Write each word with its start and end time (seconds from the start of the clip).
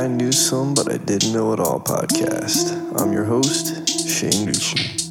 I 0.00 0.06
Knew 0.06 0.32
Some 0.32 0.72
But 0.72 0.90
I 0.90 0.96
Didn't 0.96 1.34
Know 1.34 1.52
It 1.52 1.60
All 1.60 1.78
podcast. 1.78 2.98
I'm 2.98 3.12
your 3.12 3.24
host, 3.24 3.86
Shane 4.08 4.46
Newsome. 4.46 5.09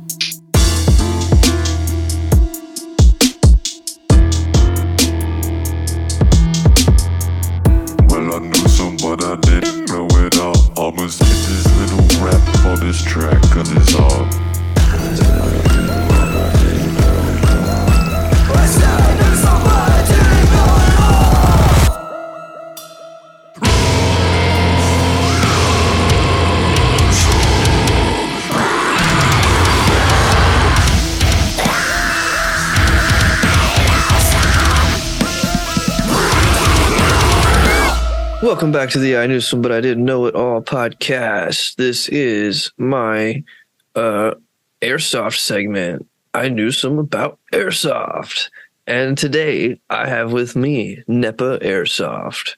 Welcome 38.60 38.74
back 38.74 38.90
to 38.90 39.00
the 39.00 39.16
I 39.16 39.26
Knew 39.26 39.40
Some 39.40 39.62
But 39.62 39.72
I 39.72 39.80
Didn't 39.80 40.04
Know 40.04 40.26
It 40.26 40.36
All 40.36 40.62
podcast. 40.62 41.78
This 41.78 42.10
is 42.10 42.74
my 42.78 43.42
uh, 43.96 44.34
airsoft 44.82 45.38
segment. 45.38 46.06
I 46.34 46.50
knew 46.50 46.70
some 46.72 47.00
about 47.00 47.40
airsoft. 47.54 48.50
And 48.86 49.18
today 49.18 49.80
I 49.90 50.10
have 50.10 50.34
with 50.34 50.58
me 50.58 51.02
NEPA 51.08 51.60
Airsoft. 51.60 52.58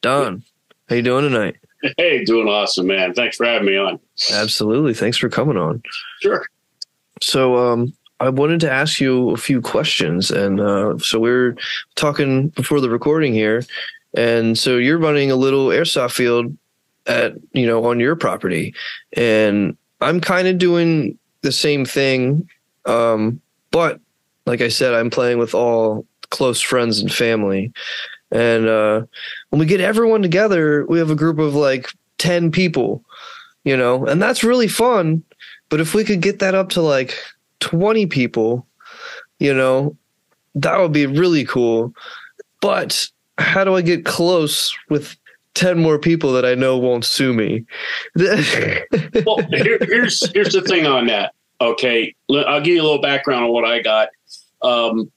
Don, 0.00 0.42
how 0.88 0.96
you 0.96 1.02
doing 1.02 1.30
tonight? 1.30 1.56
Hey, 1.98 2.24
doing 2.24 2.48
awesome, 2.48 2.86
man. 2.86 3.12
Thanks 3.12 3.36
for 3.36 3.44
having 3.44 3.66
me 3.66 3.76
on. 3.76 4.00
Absolutely. 4.32 4.94
Thanks 4.94 5.18
for 5.18 5.28
coming 5.28 5.58
on. 5.58 5.82
Sure. 6.22 6.46
So, 7.20 7.56
um, 7.56 7.92
I 8.18 8.30
wanted 8.30 8.60
to 8.60 8.72
ask 8.72 8.98
you 8.98 9.30
a 9.32 9.36
few 9.36 9.60
questions, 9.60 10.30
and 10.30 10.58
uh, 10.58 10.96
so 10.98 11.18
we 11.18 11.30
are 11.30 11.56
talking 11.96 12.48
before 12.50 12.80
the 12.80 12.88
recording 12.88 13.34
here, 13.34 13.64
and 14.14 14.58
so 14.58 14.76
you're 14.76 14.98
running 14.98 15.30
a 15.30 15.36
little 15.36 15.68
airsoft 15.68 16.12
field 16.12 16.56
at 17.06 17.34
you 17.52 17.66
know 17.66 17.84
on 17.84 18.00
your 18.00 18.16
property, 18.16 18.74
and 19.14 19.76
I'm 20.00 20.20
kind 20.20 20.48
of 20.48 20.58
doing 20.58 21.18
the 21.42 21.52
same 21.52 21.84
thing, 21.84 22.48
um, 22.86 23.40
but 23.70 24.00
like 24.46 24.60
I 24.60 24.68
said, 24.68 24.94
I'm 24.94 25.10
playing 25.10 25.38
with 25.38 25.54
all 25.54 26.06
close 26.30 26.60
friends 26.60 27.00
and 27.00 27.12
family, 27.12 27.72
and 28.30 28.66
uh, 28.66 29.02
when 29.50 29.60
we 29.60 29.66
get 29.66 29.80
everyone 29.80 30.22
together, 30.22 30.84
we 30.86 30.98
have 30.98 31.10
a 31.10 31.16
group 31.16 31.38
of 31.38 31.54
like 31.54 31.88
ten 32.18 32.50
people, 32.50 33.04
you 33.64 33.76
know, 33.76 34.06
and 34.06 34.22
that's 34.22 34.44
really 34.44 34.68
fun. 34.68 35.22
But 35.68 35.80
if 35.80 35.94
we 35.94 36.04
could 36.04 36.20
get 36.20 36.38
that 36.38 36.54
up 36.54 36.68
to 36.70 36.82
like 36.82 37.18
20 37.60 38.06
people, 38.06 38.66
you 39.38 39.54
know, 39.54 39.96
that 40.54 40.78
would 40.78 40.92
be 40.92 41.06
really 41.06 41.44
cool. 41.44 41.94
But 42.60 43.08
how 43.38 43.64
do 43.64 43.74
I 43.74 43.82
get 43.82 44.04
close 44.04 44.76
with 44.88 45.16
10 45.54 45.78
more 45.78 45.98
people 45.98 46.32
that 46.32 46.44
I 46.44 46.54
know 46.54 46.78
won't 46.78 47.04
sue 47.04 47.32
me? 47.32 47.64
Well, 49.26 49.38
here, 49.50 49.78
here's 49.80 50.30
here's 50.32 50.52
the 50.52 50.62
thing 50.62 50.86
on 50.86 51.06
that. 51.06 51.34
Okay, 51.60 52.14
I'll 52.30 52.60
give 52.60 52.74
you 52.74 52.82
a 52.82 52.84
little 52.84 53.00
background 53.00 53.44
on 53.44 53.52
what 53.52 53.64
I 53.64 53.80
got. 53.80 54.08
Um, 54.62 55.10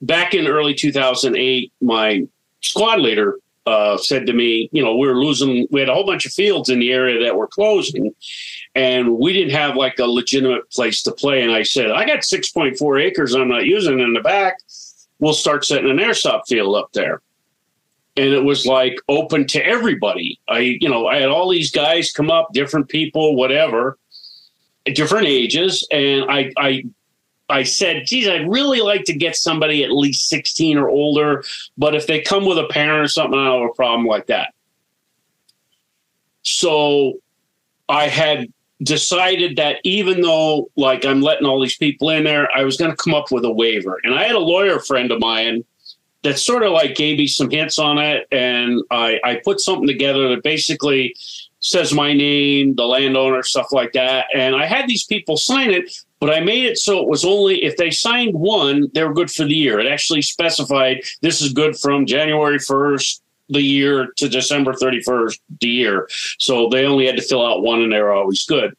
back 0.00 0.34
in 0.34 0.46
early 0.46 0.74
2008, 0.74 1.72
my 1.80 2.26
squad 2.60 3.00
leader 3.00 3.38
uh, 3.66 3.96
said 3.98 4.26
to 4.26 4.32
me, 4.32 4.68
you 4.72 4.82
know, 4.82 4.96
we 4.96 5.06
were 5.08 5.16
losing. 5.16 5.66
We 5.70 5.80
had 5.80 5.88
a 5.88 5.94
whole 5.94 6.06
bunch 6.06 6.24
of 6.24 6.32
fields 6.32 6.70
in 6.70 6.78
the 6.78 6.92
area 6.92 7.22
that 7.24 7.36
were 7.36 7.48
closing, 7.48 8.14
and 8.74 9.18
we 9.18 9.32
didn't 9.32 9.54
have 9.54 9.76
like 9.76 9.98
a 9.98 10.06
legitimate 10.06 10.70
place 10.70 11.02
to 11.02 11.12
play. 11.12 11.42
And 11.42 11.52
I 11.52 11.62
said, 11.62 11.90
I 11.90 12.06
got 12.06 12.20
6.4 12.20 13.02
acres 13.02 13.34
I'm 13.34 13.48
not 13.48 13.66
using 13.66 14.00
in 14.00 14.12
the 14.12 14.20
back. 14.20 14.58
We'll 15.18 15.34
start 15.34 15.64
setting 15.64 15.90
an 15.90 15.98
airsoft 15.98 16.46
field 16.46 16.76
up 16.76 16.92
there. 16.92 17.22
And 18.16 18.32
it 18.32 18.44
was 18.44 18.64
like 18.64 18.96
open 19.08 19.46
to 19.48 19.64
everybody. 19.64 20.40
I, 20.48 20.78
you 20.80 20.88
know, 20.88 21.06
I 21.06 21.16
had 21.16 21.28
all 21.28 21.50
these 21.50 21.70
guys 21.70 22.12
come 22.12 22.30
up, 22.30 22.52
different 22.52 22.88
people, 22.88 23.36
whatever, 23.36 23.98
different 24.86 25.26
ages. 25.26 25.86
And 25.90 26.30
I, 26.30 26.50
I, 26.56 26.84
I 27.48 27.62
said, 27.62 28.06
geez, 28.06 28.26
I'd 28.26 28.48
really 28.48 28.80
like 28.80 29.04
to 29.04 29.12
get 29.12 29.36
somebody 29.36 29.84
at 29.84 29.92
least 29.92 30.28
16 30.28 30.78
or 30.78 30.88
older. 30.88 31.44
But 31.76 31.94
if 31.94 32.06
they 32.06 32.20
come 32.20 32.46
with 32.46 32.58
a 32.58 32.66
parent 32.68 33.04
or 33.04 33.08
something, 33.08 33.38
I 33.38 33.44
don't 33.44 33.62
have 33.62 33.70
a 33.70 33.74
problem 33.74 34.06
like 34.06 34.26
that. 34.28 34.54
So 36.42 37.20
I 37.88 38.08
had 38.08 38.52
decided 38.82 39.56
that 39.56 39.78
even 39.84 40.20
though 40.20 40.70
like 40.76 41.04
I'm 41.04 41.22
letting 41.22 41.46
all 41.46 41.60
these 41.60 41.76
people 41.76 42.10
in 42.10 42.24
there, 42.24 42.48
I 42.56 42.64
was 42.64 42.76
going 42.76 42.90
to 42.90 42.96
come 42.96 43.14
up 43.14 43.30
with 43.30 43.44
a 43.44 43.50
waiver. 43.50 43.98
And 44.04 44.14
I 44.14 44.24
had 44.24 44.34
a 44.34 44.40
lawyer 44.40 44.78
friend 44.78 45.10
of 45.10 45.20
mine 45.20 45.64
that 46.26 46.40
sort 46.40 46.64
of 46.64 46.72
like 46.72 46.96
gave 46.96 47.18
me 47.18 47.28
some 47.28 47.48
hints 47.48 47.78
on 47.78 47.98
it. 47.98 48.26
And 48.32 48.82
I, 48.90 49.20
I 49.22 49.40
put 49.44 49.60
something 49.60 49.86
together 49.86 50.28
that 50.30 50.42
basically 50.42 51.14
says 51.60 51.94
my 51.94 52.12
name, 52.12 52.74
the 52.74 52.84
landowner, 52.84 53.44
stuff 53.44 53.70
like 53.70 53.92
that. 53.92 54.26
And 54.34 54.56
I 54.56 54.66
had 54.66 54.88
these 54.88 55.04
people 55.04 55.36
sign 55.36 55.70
it, 55.70 55.96
but 56.18 56.30
I 56.30 56.40
made 56.40 56.64
it 56.64 56.78
so 56.78 57.00
it 57.00 57.08
was 57.08 57.24
only 57.24 57.62
if 57.62 57.76
they 57.76 57.92
signed 57.92 58.34
one, 58.34 58.88
they 58.92 59.04
were 59.04 59.14
good 59.14 59.30
for 59.30 59.44
the 59.44 59.54
year. 59.54 59.78
It 59.78 59.86
actually 59.86 60.20
specified 60.22 61.00
this 61.20 61.40
is 61.40 61.52
good 61.52 61.78
from 61.78 62.06
January 62.06 62.58
1st 62.58 63.20
the 63.48 63.62
year 63.62 64.08
to 64.16 64.28
December 64.28 64.72
31st 64.72 65.38
the 65.60 65.68
year. 65.68 66.08
So 66.40 66.68
they 66.68 66.86
only 66.86 67.06
had 67.06 67.16
to 67.18 67.22
fill 67.22 67.46
out 67.46 67.62
one 67.62 67.82
and 67.82 67.92
they 67.92 68.02
were 68.02 68.12
always 68.12 68.44
good. 68.46 68.76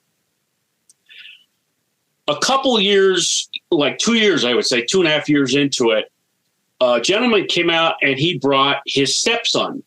A 2.27 2.35
couple 2.39 2.77
years, 2.81 3.49
like 3.71 3.99
two 3.99 4.15
years, 4.15 4.43
I 4.43 4.53
would 4.53 4.65
say, 4.65 4.81
two 4.81 4.99
and 4.99 5.07
a 5.07 5.11
half 5.11 5.29
years 5.29 5.55
into 5.55 5.91
it, 5.91 6.11
a 6.79 7.01
gentleman 7.01 7.45
came 7.47 7.69
out 7.69 7.95
and 8.01 8.19
he 8.19 8.37
brought 8.37 8.81
his 8.85 9.17
stepson. 9.17 9.83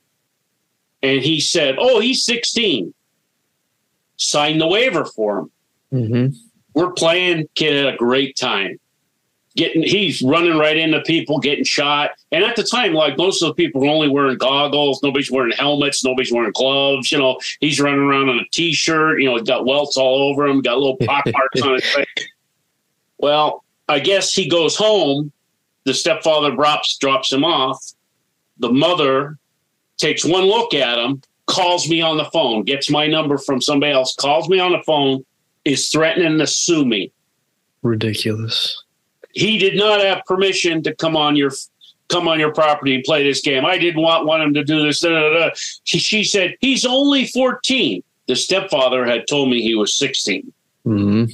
And 1.03 1.21
he 1.23 1.41
said, 1.41 1.77
Oh, 1.79 2.01
he's 2.01 2.25
16. 2.25 2.93
Sign 4.17 4.59
the 4.59 4.67
waiver 4.67 5.05
for 5.05 5.39
him. 5.39 5.51
mm-hmm. 5.93 6.35
We're 6.75 6.93
playing, 6.93 7.49
kid 7.57 7.85
had 7.85 7.95
a 7.95 7.97
great 7.97 8.37
time 8.37 8.79
getting 9.57 9.83
he's 9.83 10.23
running 10.23 10.57
right 10.57 10.77
into 10.77 11.01
people 11.03 11.39
getting 11.41 11.65
shot 11.65 12.13
and 12.31 12.45
at 12.45 12.55
the 12.55 12.63
time 12.63 12.93
like 12.93 13.19
most 13.19 13.43
of 13.43 13.49
the 13.49 13.55
people 13.55 13.81
were 13.81 13.89
only 13.89 14.09
wearing 14.09 14.39
goggles 14.39 15.03
nobody's 15.03 15.31
wearing 15.31 15.53
helmets 15.53 16.05
nobody's 16.05 16.33
wearing 16.33 16.53
gloves 16.53 17.11
you 17.11 17.19
know 17.19 17.39
he's 17.59 17.81
running 17.81 18.01
around 18.01 18.29
in 18.29 18.39
a 18.39 18.45
t-shirt 18.53 19.21
you 19.21 19.29
know 19.29 19.37
he's 19.37 19.49
got 19.49 19.67
welts 19.67 19.97
all 19.97 20.31
over 20.31 20.47
him 20.47 20.61
got 20.63 20.79
little 20.79 20.97
pock 21.05 21.25
marks 21.33 21.61
on 21.63 21.75
his 21.75 21.85
face 21.95 22.29
well 23.19 23.65
i 23.89 23.99
guess 23.99 24.33
he 24.33 24.49
goes 24.49 24.77
home 24.77 25.33
the 25.85 25.95
stepfather 25.95 26.55
drops 26.55 26.97
drops 26.99 27.33
him 27.33 27.45
off 27.45 27.93
the 28.59 28.73
mother 28.73 29.39
takes 29.97 30.25
one 30.25 30.45
look 30.45 30.75
at 30.75 30.99
him 30.99 31.23
calls 31.47 31.89
me 31.89 32.01
on 32.01 32.17
the 32.17 32.25
phone 32.27 32.63
gets 32.63 32.91
my 32.91 33.07
number 33.07 33.37
from 33.39 33.61
somebody 33.61 33.93
else 33.93 34.15
calls 34.15 34.49
me 34.49 34.59
on 34.61 34.73
the 34.73 34.83
phone 34.85 35.25
is 35.65 35.89
threatening 35.89 36.39
to 36.39 36.47
sue 36.47 36.85
me 36.85 37.13
Ridiculous. 37.83 38.83
he 39.33 39.59
did 39.59 39.77
not 39.77 40.01
have 40.01 40.25
permission 40.27 40.83
to 40.83 40.95
come 40.95 41.17
on 41.17 41.37
your 41.37 41.51
come 42.11 42.29
on 42.29 42.39
your 42.39 42.53
property 42.53 42.95
and 42.95 43.05
play 43.05 43.23
this 43.23 43.41
game. 43.41 43.65
I 43.65 43.79
didn't 43.79 44.03
want 44.03 44.27
want 44.27 44.43
him 44.43 44.53
to 44.55 44.65
do 44.65 44.83
this. 44.83 45.01
Da, 45.01 45.09
da, 45.09 45.33
da. 45.33 45.51
She, 45.85 45.99
she 45.99 46.25
said 46.25 46.57
he's 46.61 46.85
only 46.85 47.27
14. 47.27 48.03
The 48.27 48.37
stepfather 48.37 49.07
had 49.07 49.27
told 49.29 49.49
me 49.49 49.63
he 49.63 49.75
was 49.75 49.95
16. 49.95 50.53
Mm-hmm. 50.87 51.33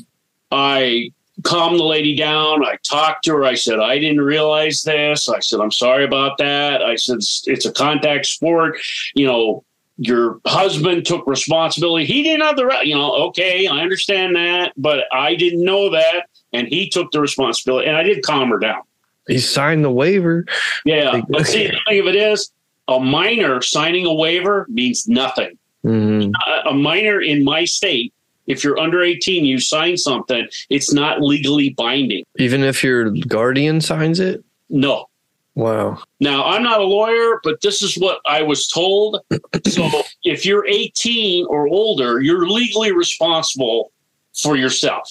I 0.53 1.11
calmed 1.43 1.79
the 1.79 1.85
lady 1.85 2.17
down. 2.17 2.65
I 2.65 2.77
talked 2.83 3.25
to 3.25 3.33
her. 3.33 3.45
I 3.45 3.55
said, 3.55 3.79
I 3.79 3.99
didn't 3.99 4.21
realize 4.21 4.83
this. 4.83 5.29
I 5.29 5.41
said, 5.41 5.61
I'm 5.61 5.71
sorry 5.71 6.05
about 6.05 6.39
that. 6.39 6.83
I 6.83 6.97
said, 6.97 7.19
it's, 7.19 7.67
a 7.67 7.73
contact 7.73 8.27
sport. 8.27 8.79
You 9.15 9.27
know, 9.27 9.65
your 9.99 10.41
husband 10.47 11.07
took 11.07 11.27
responsibility. 11.27 12.05
He 12.05 12.22
didn't 12.22 12.43
have 12.43 12.57
the 12.57 12.66
right, 12.66 12.87
you 12.87 12.95
know, 12.95 13.13
okay, 13.28 13.66
I 13.66 13.78
understand 13.81 14.37
that, 14.37 14.72
but 14.77 15.05
I 15.13 15.34
didn't 15.34 15.65
know 15.65 15.91
that. 15.91 16.27
And 16.53 16.69
he 16.69 16.89
took 16.89 17.10
the 17.13 17.21
responsibility. 17.21 17.89
And 17.89 17.97
I 17.97 18.03
did 18.03 18.22
calm 18.22 18.51
her 18.51 18.59
down. 18.59 18.83
He 19.28 19.39
signed 19.39 19.84
the 19.84 19.91
waiver. 19.91 20.47
Yeah. 20.84 21.21
But 21.28 21.47
see, 21.47 21.66
the 21.66 21.78
thing 21.87 22.01
of 22.01 22.07
it 22.07 22.16
is, 22.16 22.51
a 22.89 23.01
minor 23.01 23.60
signing 23.63 24.07
a 24.07 24.15
waiver 24.15 24.66
means 24.69 25.09
nothing. 25.09 25.59
Mm-hmm. 25.84 26.31
A, 26.49 26.71
a 26.71 26.75
minor 26.75 27.21
in 27.21 27.43
my 27.43 27.65
state, 27.65 28.15
if 28.47 28.63
you're 28.63 28.78
under 28.78 29.03
18, 29.03 29.45
you 29.45 29.59
sign 29.59 29.97
something, 29.97 30.48
it's 30.71 30.93
not 30.93 31.21
legally 31.21 31.71
binding. 31.71 32.25
Even 32.39 32.63
if 32.63 32.83
your 32.83 33.10
guardian 33.10 33.81
signs 33.81 34.21
it? 34.21 34.45
No. 34.69 35.07
Wow. 35.54 36.03
Now, 36.21 36.45
I'm 36.45 36.63
not 36.63 36.81
a 36.81 36.84
lawyer, 36.84 37.41
but 37.43 37.63
this 37.63 37.83
is 37.83 37.97
what 37.97 38.21
I 38.27 38.43
was 38.43 38.69
told. 38.69 39.21
so 39.66 40.03
if 40.22 40.45
you're 40.45 40.66
18 40.66 41.47
or 41.47 41.66
older, 41.69 42.21
you're 42.21 42.47
legally 42.47 42.93
responsible 42.93 43.91
for 44.34 44.57
yourself. 44.57 45.10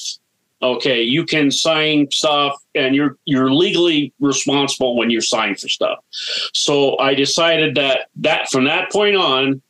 Okay, 0.62 1.02
you 1.02 1.26
can 1.26 1.52
sign 1.52 2.08
stuff 2.12 2.56
and 2.74 2.96
you're 2.96 3.18
you're 3.26 3.52
legally 3.52 4.14
responsible 4.20 4.96
when 4.96 5.10
you 5.10 5.20
sign 5.20 5.56
for 5.56 5.68
stuff. 5.68 6.00
So 6.54 6.98
I 6.98 7.14
decided 7.14 7.76
that 7.76 8.08
that 8.16 8.50
from 8.50 8.64
that 8.66 8.92
point 8.92 9.16
on 9.16 9.62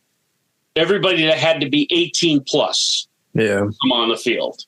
everybody 0.75 1.25
that 1.25 1.38
had 1.38 1.59
to 1.62 1.69
be 1.69 1.88
18 1.89 2.44
plus 2.47 3.07
Yeah. 3.35 3.59
come 3.59 3.91
on 3.91 4.09
the 4.09 4.17
field. 4.17 4.65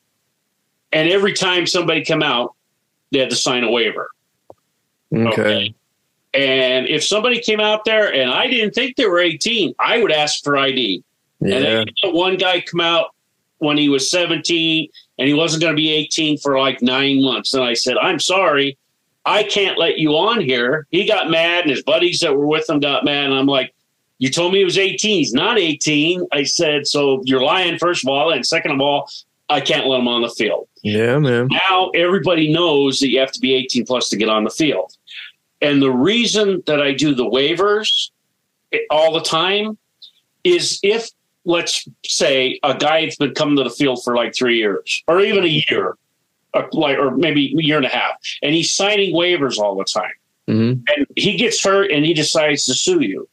And 0.91 1.09
every 1.09 1.33
time 1.33 1.65
somebody 1.65 2.03
come 2.05 2.21
out, 2.21 2.53
they 3.11 3.19
had 3.19 3.29
to 3.29 3.35
sign 3.35 3.63
a 3.63 3.71
waiver. 3.71 4.09
Okay. 5.13 5.73
And 6.33 6.87
if 6.87 7.03
somebody 7.03 7.39
came 7.41 7.59
out 7.59 7.85
there 7.85 8.13
and 8.13 8.29
I 8.29 8.47
didn't 8.47 8.75
think 8.75 8.95
they 8.97 9.05
were 9.07 9.19
18, 9.19 9.73
I 9.79 10.01
would 10.01 10.11
ask 10.11 10.43
for 10.43 10.57
ID. 10.57 11.03
And 11.41 11.49
Yeah. 11.49 11.83
then 12.03 12.13
one 12.13 12.35
guy 12.37 12.61
come 12.61 12.81
out 12.81 13.07
when 13.59 13.77
he 13.77 13.89
was 13.89 14.11
17 14.11 14.87
and 15.17 15.27
he 15.27 15.33
wasn't 15.33 15.61
going 15.63 15.73
to 15.75 15.81
be 15.81 15.89
18 15.91 16.37
for 16.37 16.59
like 16.59 16.81
nine 16.81 17.21
months. 17.23 17.53
And 17.53 17.63
I 17.63 17.73
said, 17.73 17.97
I'm 17.97 18.19
sorry, 18.19 18.77
I 19.25 19.43
can't 19.43 19.77
let 19.77 19.97
you 19.97 20.11
on 20.17 20.41
here. 20.41 20.87
He 20.91 21.05
got 21.05 21.29
mad 21.29 21.61
and 21.63 21.71
his 21.71 21.83
buddies 21.83 22.19
that 22.19 22.35
were 22.35 22.45
with 22.47 22.69
him 22.69 22.79
got 22.79 23.03
mad. 23.05 23.25
And 23.25 23.33
I'm 23.33 23.47
like, 23.47 23.73
you 24.19 24.29
told 24.29 24.53
me 24.53 24.59
he 24.59 24.65
was 24.65 24.77
18. 24.77 25.17
He's 25.17 25.33
not 25.33 25.59
18. 25.59 26.27
I 26.31 26.43
said, 26.43 26.87
so 26.87 27.21
you're 27.25 27.41
lying, 27.41 27.77
first 27.77 28.03
of 28.03 28.09
all. 28.09 28.31
And 28.31 28.45
second 28.45 28.71
of 28.71 28.81
all, 28.81 29.09
I 29.49 29.61
can't 29.61 29.85
let 29.85 29.99
him 29.99 30.07
on 30.07 30.21
the 30.21 30.29
field. 30.29 30.67
Yeah, 30.81 31.19
man. 31.19 31.47
Now 31.51 31.89
everybody 31.89 32.51
knows 32.51 32.99
that 32.99 33.09
you 33.09 33.19
have 33.19 33.31
to 33.31 33.39
be 33.39 33.53
18 33.53 33.85
plus 33.85 34.09
to 34.09 34.17
get 34.17 34.29
on 34.29 34.43
the 34.43 34.49
field. 34.49 34.93
And 35.61 35.81
the 35.81 35.91
reason 35.91 36.63
that 36.65 36.81
I 36.81 36.93
do 36.93 37.15
the 37.15 37.25
waivers 37.25 38.11
all 38.89 39.13
the 39.13 39.21
time 39.21 39.77
is 40.43 40.79
if, 40.83 41.09
let's 41.45 41.87
say, 42.05 42.59
a 42.63 42.75
guy's 42.75 43.15
been 43.15 43.33
coming 43.33 43.57
to 43.57 43.63
the 43.63 43.69
field 43.69 44.03
for 44.03 44.15
like 44.15 44.35
three 44.35 44.57
years 44.57 45.03
or 45.07 45.21
even 45.21 45.43
a 45.43 45.63
year, 45.69 45.97
or 46.53 46.69
like 46.73 46.97
or 46.97 47.11
maybe 47.11 47.55
a 47.57 47.61
year 47.61 47.77
and 47.77 47.85
a 47.85 47.89
half, 47.89 48.15
and 48.41 48.53
he's 48.53 48.73
signing 48.73 49.13
waivers 49.15 49.57
all 49.57 49.75
the 49.75 49.85
time, 49.85 50.11
hmm 50.47 50.73
and 50.95 51.07
he 51.15 51.37
gets 51.37 51.63
hurt 51.63 51.91
and 51.91 52.05
he 52.05 52.13
decides 52.13 52.65
to 52.65 52.73
sue 52.73 53.01
you. 53.01 53.27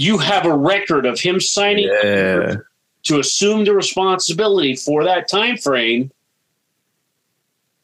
You 0.00 0.16
have 0.16 0.46
a 0.46 0.56
record 0.56 1.04
of 1.04 1.20
him 1.20 1.40
signing 1.40 1.84
Yeah. 1.84 2.56
to 3.02 3.18
assume 3.18 3.66
the 3.66 3.74
responsibility 3.74 4.74
for 4.74 5.04
that 5.04 5.28
time 5.28 5.58
frame, 5.58 6.10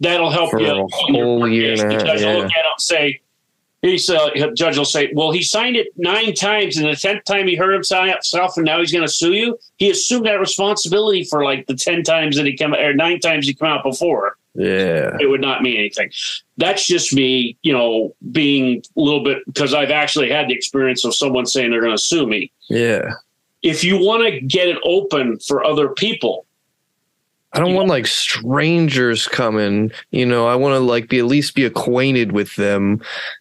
that'll 0.01 0.31
help 0.31 0.53
For 0.53 0.61
you. 0.61 0.71
A 0.71 0.87
whole 0.91 1.47
year 1.47 1.73
and 1.73 1.81
a 1.81 1.85
half, 1.85 2.01
the 2.01 2.07
judge 2.07 2.21
yeah. 2.23 2.33
look 2.33 2.45
at 2.47 2.65
and 2.65 2.81
say, 2.81 3.21
he's 3.83 4.09
uh, 4.09 4.31
judge 4.55 4.79
will 4.79 4.87
say, 4.87 5.13
well, 5.15 5.31
he 5.31 5.43
signed 5.43 5.77
it 5.77 5.89
nine 5.99 6.33
times, 6.33 6.79
and 6.79 6.87
the 6.87 6.97
tenth 6.97 7.25
time 7.25 7.49
he 7.49 7.55
heard 7.55 7.75
himself, 7.75 8.57
and 8.57 8.65
now 8.65 8.81
he's 8.81 8.93
going 8.93 9.07
to 9.07 9.13
sue 9.13 9.35
you. 9.35 9.59
He 9.77 9.91
assumed 9.91 10.25
that 10.25 10.41
responsibility 10.41 11.23
for 11.23 11.45
like 11.45 11.67
the 11.67 11.75
ten 11.75 12.03
times 12.03 12.37
that 12.37 12.47
he 12.47 12.57
come 12.57 12.73
or 12.73 12.95
nine 12.95 13.21
times 13.21 13.47
he 13.47 13.53
come 13.53 13.69
out 13.69 13.85
before. 13.85 14.39
Yeah. 14.57 15.17
It 15.21 15.27
would 15.29 15.41
not 15.41 15.63
mean 15.63 15.77
anything. 15.79 16.11
That's 16.57 16.87
just 16.87 17.15
me, 17.15 17.57
you 17.63 17.73
know, 17.73 18.15
being 18.33 18.83
a 18.97 19.01
little 19.01 19.23
bit 19.23 19.39
because 19.47 19.75
I've 19.75 19.91
actually 19.91 20.31
had 20.31 20.49
the 20.49 20.55
experience 20.55 21.05
of 21.05 21.15
someone 21.15 21.47
saying 21.47 21.71
they're 21.71 21.81
going 21.83 21.97
to 21.97 22.03
sue 22.03 22.27
me 22.27 22.51
Yeah. 22.71 23.11
if 23.63 23.85
you 23.85 23.99
want 23.99 24.23
to 24.27 24.41
get 24.41 24.69
it 24.69 24.79
open 24.85 25.39
for 25.41 25.65
other 25.65 25.89
people, 25.91 26.46
I 27.53 27.61
don't 27.61 27.75
want 27.75 27.89
like 27.89 28.07
strangers 28.07 29.27
coming, 29.27 29.91
you 30.11 30.27
know, 30.27 30.47
I 30.47 30.57
want 30.57 30.75
to 30.75 30.81
like 30.81 31.09
be 31.09 31.19
at 31.19 31.25
least 31.25 31.55
be 31.55 31.65
acquainted 31.65 32.33
with 32.33 32.55
them. 32.57 33.01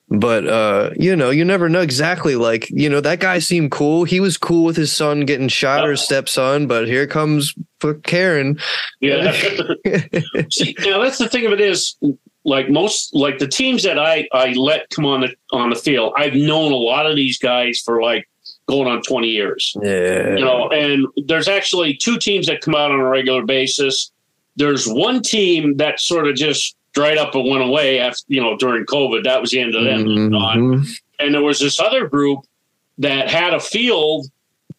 But 0.10 0.48
uh, 0.48 0.92
you 0.96 1.16
know, 1.16 1.32
you 1.32 1.44
never 1.44 1.68
know 1.68 1.82
exactly 1.82 2.36
like, 2.36 2.70
you 2.70 2.90
know, 2.90 3.02
that 3.02 3.20
guy 3.20 3.40
seemed 3.40 3.72
cool. 3.72 4.04
He 4.04 4.20
was 4.20 4.38
cool 4.38 4.64
with 4.64 4.78
his 4.78 4.94
son 4.94 5.22
getting 5.22 5.48
shot 5.48 5.88
or 5.88 5.96
stepson, 5.96 6.68
but 6.68 6.88
here 6.88 7.08
comes 7.08 7.54
for 7.80 7.96
Karen. 7.96 8.58
yeah. 9.02 9.32
See, 10.52 10.76
now 10.80 11.02
that's 11.02 11.18
the 11.18 11.28
thing 11.30 11.46
of 11.46 11.52
it 11.52 11.60
is, 11.60 11.98
like 12.46 12.70
most, 12.70 13.14
like 13.16 13.40
the 13.40 13.48
teams 13.48 13.84
that 13.84 13.98
I 13.98 14.28
I 14.32 14.54
let 14.54 14.90
come 14.92 15.06
on 15.06 15.22
the 15.22 15.36
on 15.52 15.72
the 15.72 15.76
field, 15.76 16.14
I've 16.16 16.36
known 16.36 16.72
a 16.72 16.78
lot 16.78 17.08
of 17.08 17.16
these 17.16 17.40
guys 17.40 17.82
for 17.84 18.02
like 18.02 18.30
going 18.68 18.88
on 18.88 19.02
twenty 19.04 19.30
years. 19.30 19.76
Yeah. 19.82 20.36
You 20.36 20.44
know, 20.46 20.70
and 20.70 21.08
there's 21.26 21.48
actually 21.48 21.96
two 21.96 22.18
teams 22.18 22.48
that 22.48 22.62
come 22.62 22.76
out 22.76 22.92
on 22.92 23.00
a 23.00 23.08
regular 23.08 23.44
basis. 23.46 24.12
There's 24.56 24.88
one 24.88 25.22
team 25.22 25.78
that 25.78 26.00
sort 26.00 26.28
of 26.28 26.36
just 26.36 26.76
dried 26.94 27.18
up 27.18 27.36
and 27.36 27.50
went 27.50 27.64
away 27.64 28.00
after 28.00 28.24
you 28.28 28.42
know 28.42 28.56
during 28.58 28.86
COVID. 28.86 29.24
That 29.24 29.42
was 29.42 29.52
the 29.52 29.60
end 29.60 29.76
of 29.76 29.84
them. 29.84 30.06
Mhm. 30.06 31.00
and 31.20 31.34
there 31.34 31.42
was 31.42 31.60
this 31.60 31.80
other 31.80 32.08
group 32.08 32.40
that 32.98 33.30
had 33.30 33.54
a 33.54 33.60
field 33.60 34.28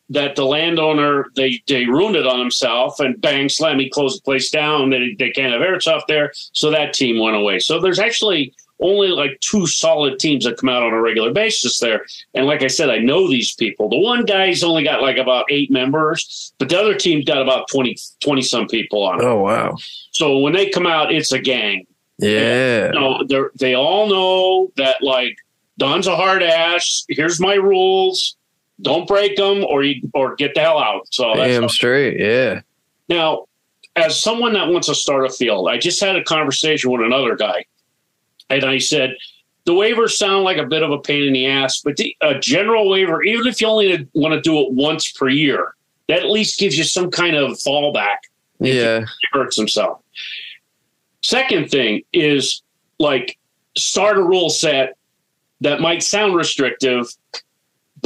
that 0.08 0.36
the 0.36 0.44
landowner 0.44 1.26
they 1.34 1.60
they 1.66 1.84
ruined 1.86 2.14
it 2.16 2.26
on 2.26 2.38
himself 2.38 3.00
and 3.00 3.20
bang 3.20 3.48
slam 3.48 3.78
he 3.80 3.90
closed 3.90 4.18
the 4.18 4.22
place 4.22 4.50
down 4.50 4.88
they, 4.90 5.14
they 5.18 5.30
can't 5.30 5.52
have 5.52 5.60
airsoft 5.60 6.02
there 6.06 6.30
so 6.52 6.70
that 6.70 6.94
team 6.94 7.18
went 7.18 7.34
away 7.36 7.58
so 7.58 7.80
there's 7.80 7.98
actually 7.98 8.54
only 8.80 9.08
like 9.08 9.38
two 9.40 9.66
solid 9.66 10.18
teams 10.18 10.44
that 10.44 10.56
come 10.58 10.68
out 10.68 10.82
on 10.82 10.92
a 10.92 11.00
regular 11.00 11.32
basis 11.32 11.78
there 11.78 12.04
and 12.34 12.46
like 12.46 12.62
i 12.62 12.66
said 12.66 12.90
i 12.90 12.98
know 12.98 13.26
these 13.28 13.54
people 13.54 13.88
the 13.88 13.98
one 13.98 14.24
guy's 14.24 14.62
only 14.62 14.84
got 14.84 15.00
like 15.00 15.16
about 15.16 15.46
eight 15.50 15.70
members 15.70 16.52
but 16.58 16.68
the 16.68 16.78
other 16.78 16.94
team's 16.94 17.24
got 17.24 17.40
about 17.40 17.66
20 17.68 17.96
20 18.20 18.42
some 18.42 18.66
people 18.68 19.02
on 19.02 19.18
it 19.20 19.24
Oh 19.24 19.40
wow. 19.40 19.76
so 20.10 20.38
when 20.38 20.52
they 20.52 20.68
come 20.68 20.86
out 20.86 21.10
it's 21.12 21.32
a 21.32 21.38
gang 21.38 21.86
Yeah. 22.18 22.92
you 22.92 23.00
know, 23.00 23.50
they 23.58 23.74
all 23.74 24.08
know 24.08 24.72
that 24.76 25.02
like 25.02 25.36
Don's 25.78 26.06
a 26.06 26.16
hard 26.16 26.42
ass. 26.42 27.04
Here's 27.08 27.38
my 27.38 27.52
rules. 27.54 28.36
Don't 28.80 29.06
break 29.06 29.36
them, 29.36 29.62
or 29.64 29.82
you 29.82 30.00
or 30.14 30.34
get 30.34 30.54
the 30.54 30.60
hell 30.60 30.78
out. 30.78 31.06
So 31.12 31.34
that's 31.36 31.50
Damn 31.52 31.68
straight. 31.68 32.18
Yeah. 32.18 32.60
now, 33.10 33.44
as 33.94 34.18
someone 34.18 34.54
that 34.54 34.68
wants 34.68 34.86
to 34.88 34.94
start 34.94 35.26
a 35.26 35.28
field, 35.30 35.68
I 35.68 35.76
just 35.78 36.00
had 36.00 36.16
a 36.16 36.24
conversation 36.24 36.90
with 36.90 37.02
another 37.02 37.36
guy, 37.36 37.66
and 38.50 38.64
I 38.64 38.78
said 38.78 39.14
the 39.64 39.72
waivers 39.72 40.10
sound 40.10 40.44
like 40.44 40.58
a 40.58 40.66
bit 40.66 40.82
of 40.82 40.90
a 40.92 40.98
pain 40.98 41.24
in 41.24 41.32
the 41.32 41.46
ass, 41.46 41.80
but 41.84 41.96
the, 41.96 42.16
a 42.20 42.38
general 42.38 42.88
waiver, 42.88 43.22
even 43.22 43.46
if 43.46 43.60
you 43.60 43.66
only 43.66 44.08
want 44.14 44.32
to 44.32 44.40
do 44.40 44.60
it 44.60 44.72
once 44.72 45.10
per 45.10 45.28
year, 45.28 45.74
that 46.08 46.20
at 46.20 46.30
least 46.30 46.60
gives 46.60 46.78
you 46.78 46.84
some 46.84 47.10
kind 47.10 47.34
of 47.36 47.52
fallback 47.58 48.18
Yeah. 48.60 49.00
he 49.00 49.06
hurts 49.32 49.56
himself. 49.56 50.00
Second 51.22 51.68
thing 51.70 52.02
is 52.12 52.62
like 53.00 53.36
start 53.76 54.16
a 54.18 54.22
rule 54.22 54.50
set 54.50 54.96
that 55.60 55.80
might 55.80 56.02
sound 56.02 56.36
restrictive, 56.36 57.08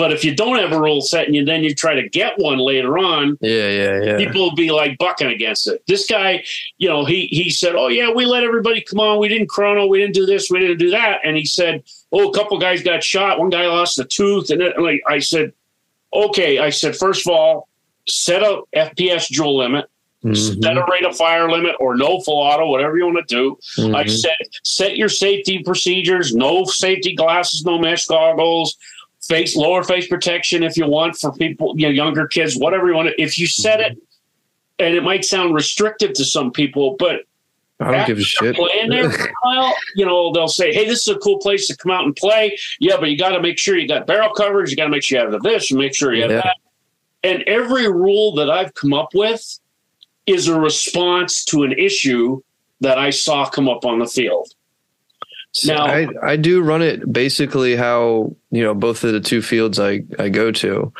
but 0.00 0.12
if 0.14 0.24
you 0.24 0.34
don't 0.34 0.58
have 0.58 0.72
a 0.72 0.80
rule 0.80 1.02
set 1.02 1.26
and 1.26 1.36
you, 1.36 1.44
then 1.44 1.62
you 1.62 1.74
try 1.74 1.92
to 1.94 2.08
get 2.08 2.38
one 2.38 2.56
later 2.58 2.96
on, 2.96 3.36
Yeah. 3.42 3.68
Yeah. 3.68 4.02
Yeah. 4.02 4.16
people 4.16 4.40
will 4.40 4.54
be 4.54 4.70
like 4.70 4.96
bucking 4.96 5.26
against 5.26 5.68
it. 5.68 5.82
This 5.86 6.06
guy, 6.06 6.42
you 6.78 6.88
know, 6.88 7.04
he 7.04 7.26
he 7.26 7.50
said, 7.50 7.74
"Oh 7.76 7.88
yeah, 7.88 8.10
we 8.10 8.24
let 8.24 8.42
everybody 8.42 8.80
come 8.80 8.98
on. 8.98 9.18
We 9.18 9.28
didn't 9.28 9.48
chrono. 9.50 9.86
We 9.86 9.98
didn't 9.98 10.14
do 10.14 10.24
this. 10.24 10.48
We 10.50 10.58
didn't 10.58 10.78
do 10.78 10.90
that." 10.92 11.20
And 11.22 11.36
he 11.36 11.44
said, 11.44 11.82
"Oh, 12.12 12.30
a 12.30 12.32
couple 12.32 12.56
guys 12.58 12.82
got 12.82 13.04
shot. 13.04 13.38
One 13.38 13.50
guy 13.50 13.66
lost 13.66 13.98
a 13.98 14.04
tooth." 14.06 14.48
And 14.48 14.62
like 14.78 15.02
I 15.06 15.18
said, 15.18 15.52
"Okay," 16.14 16.58
I 16.58 16.70
said, 16.70 16.96
first 16.96 17.26
of 17.26 17.32
all, 17.34 17.68
set 18.08 18.42
a 18.42 18.62
FPS 18.74 19.28
joule 19.28 19.58
limit." 19.58 19.84
Mhm. 20.22 20.62
set 20.62 20.76
a 20.76 20.84
rate 20.92 21.06
of 21.06 21.16
fire 21.16 21.50
limit 21.50 21.74
or 21.80 21.96
no 21.96 22.20
full 22.20 22.36
auto, 22.36 22.66
whatever 22.68 22.98
you 22.98 23.06
want 23.06 23.26
to 23.26 23.34
do. 23.34 23.56
I 23.96 24.04
Mhm. 24.04 24.10
said 24.10 24.36
set 24.64 24.94
your 24.98 25.08
safety 25.08 25.60
procedures, 25.60 26.34
no 26.34 26.64
safety 26.66 27.14
glasses, 27.14 27.64
no 27.64 27.78
mesh 27.78 28.04
goggles, 28.04 28.76
face 29.22 29.56
lower 29.56 29.82
face 29.82 30.06
protection 30.06 30.62
if 30.62 30.76
you 30.76 30.86
want 30.86 31.16
for 31.16 31.32
people, 31.32 31.74
you 31.76 31.86
know, 31.86 31.92
younger 31.92 32.26
kids, 32.26 32.56
whatever 32.56 32.88
you 32.88 32.94
want 32.94 33.08
to. 33.08 33.22
If 33.22 33.38
you 33.38 33.46
set 33.46 33.80
mm-hmm. 33.80 33.92
it, 33.92 34.02
and 34.78 34.94
it 34.94 35.02
might 35.02 35.24
sound 35.24 35.54
restrictive 35.54 36.14
to 36.14 36.24
some 36.24 36.50
people, 36.50 36.96
but 36.98 37.22
I 37.80 37.92
don't 37.92 38.06
give 38.06 38.18
a 38.18 38.22
shit. 38.22 38.56
playing 38.56 38.90
there 38.90 39.10
while, 39.42 39.74
you 39.94 40.04
know, 40.04 40.32
they'll 40.32 40.48
say, 40.48 40.72
"Hey, 40.72 40.86
this 40.86 41.06
is 41.06 41.08
a 41.08 41.18
cool 41.18 41.38
place 41.38 41.66
to 41.68 41.76
come 41.76 41.92
out 41.92 42.04
and 42.04 42.14
play." 42.16 42.58
Yeah, 42.78 42.96
but 42.98 43.10
you 43.10 43.16
got 43.16 43.30
to 43.30 43.40
make 43.40 43.58
sure 43.58 43.76
you 43.76 43.88
got 43.88 44.06
barrel 44.06 44.32
coverage. 44.34 44.70
You 44.70 44.76
got 44.76 44.84
to 44.84 44.90
make 44.90 45.02
sure 45.02 45.18
you 45.20 45.30
have 45.30 45.42
this. 45.42 45.70
You 45.70 45.78
make 45.78 45.94
sure 45.94 46.14
you 46.14 46.22
have 46.22 46.30
Yeah. 46.30 46.42
that. 46.42 46.56
And 47.22 47.42
every 47.42 47.90
rule 47.90 48.34
that 48.36 48.50
I've 48.50 48.74
come 48.74 48.94
up 48.94 49.10
with 49.14 49.58
is 50.26 50.48
a 50.48 50.58
response 50.58 51.44
to 51.46 51.62
an 51.62 51.72
issue 51.72 52.42
that 52.80 52.98
I 52.98 53.10
saw 53.10 53.48
come 53.48 53.68
up 53.68 53.84
on 53.84 53.98
the 53.98 54.06
field. 54.06 54.54
So 55.52 55.74
Now- 55.74 55.86
I, 55.86 56.06
I 56.22 56.36
do 56.36 56.62
run 56.62 56.82
it 56.82 57.12
basically 57.12 57.74
how 57.76 58.36
you 58.50 58.62
know 58.62 58.74
both 58.74 59.02
of 59.04 59.12
the 59.12 59.20
two 59.20 59.42
fields 59.42 59.78
I, 59.80 60.02
I 60.18 60.28
go 60.28 60.52
to. 60.52 60.92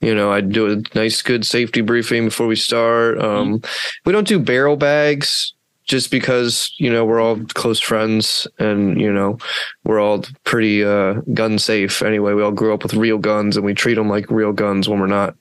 You 0.00 0.14
know, 0.14 0.30
I 0.30 0.40
do 0.42 0.70
a 0.72 0.82
nice 0.96 1.22
good 1.22 1.44
safety 1.44 1.80
briefing 1.80 2.26
before 2.26 2.46
we 2.46 2.56
start. 2.56 3.18
Um, 3.20 3.62
We 4.04 4.12
don't 4.12 4.28
do 4.28 4.38
barrel 4.38 4.76
bags 4.76 5.52
just 5.84 6.10
because 6.10 6.72
you 6.78 6.90
know 6.92 7.04
we're 7.04 7.20
all 7.20 7.38
close 7.54 7.80
friends 7.80 8.46
and 8.58 9.00
you 9.00 9.12
know 9.12 9.38
we're 9.84 10.00
all 10.00 10.24
pretty 10.44 10.84
uh, 10.84 11.14
gun 11.34 11.58
safe 11.58 12.02
anyway. 12.02 12.32
We 12.34 12.42
all 12.42 12.52
grew 12.52 12.74
up 12.74 12.82
with 12.82 12.94
real 12.94 13.18
guns 13.18 13.56
and 13.56 13.64
we 13.66 13.74
treat 13.74 13.94
them 13.94 14.08
like 14.08 14.30
real 14.30 14.52
guns 14.52 14.88
when 14.88 15.00
we're 15.00 15.06
not 15.06 15.34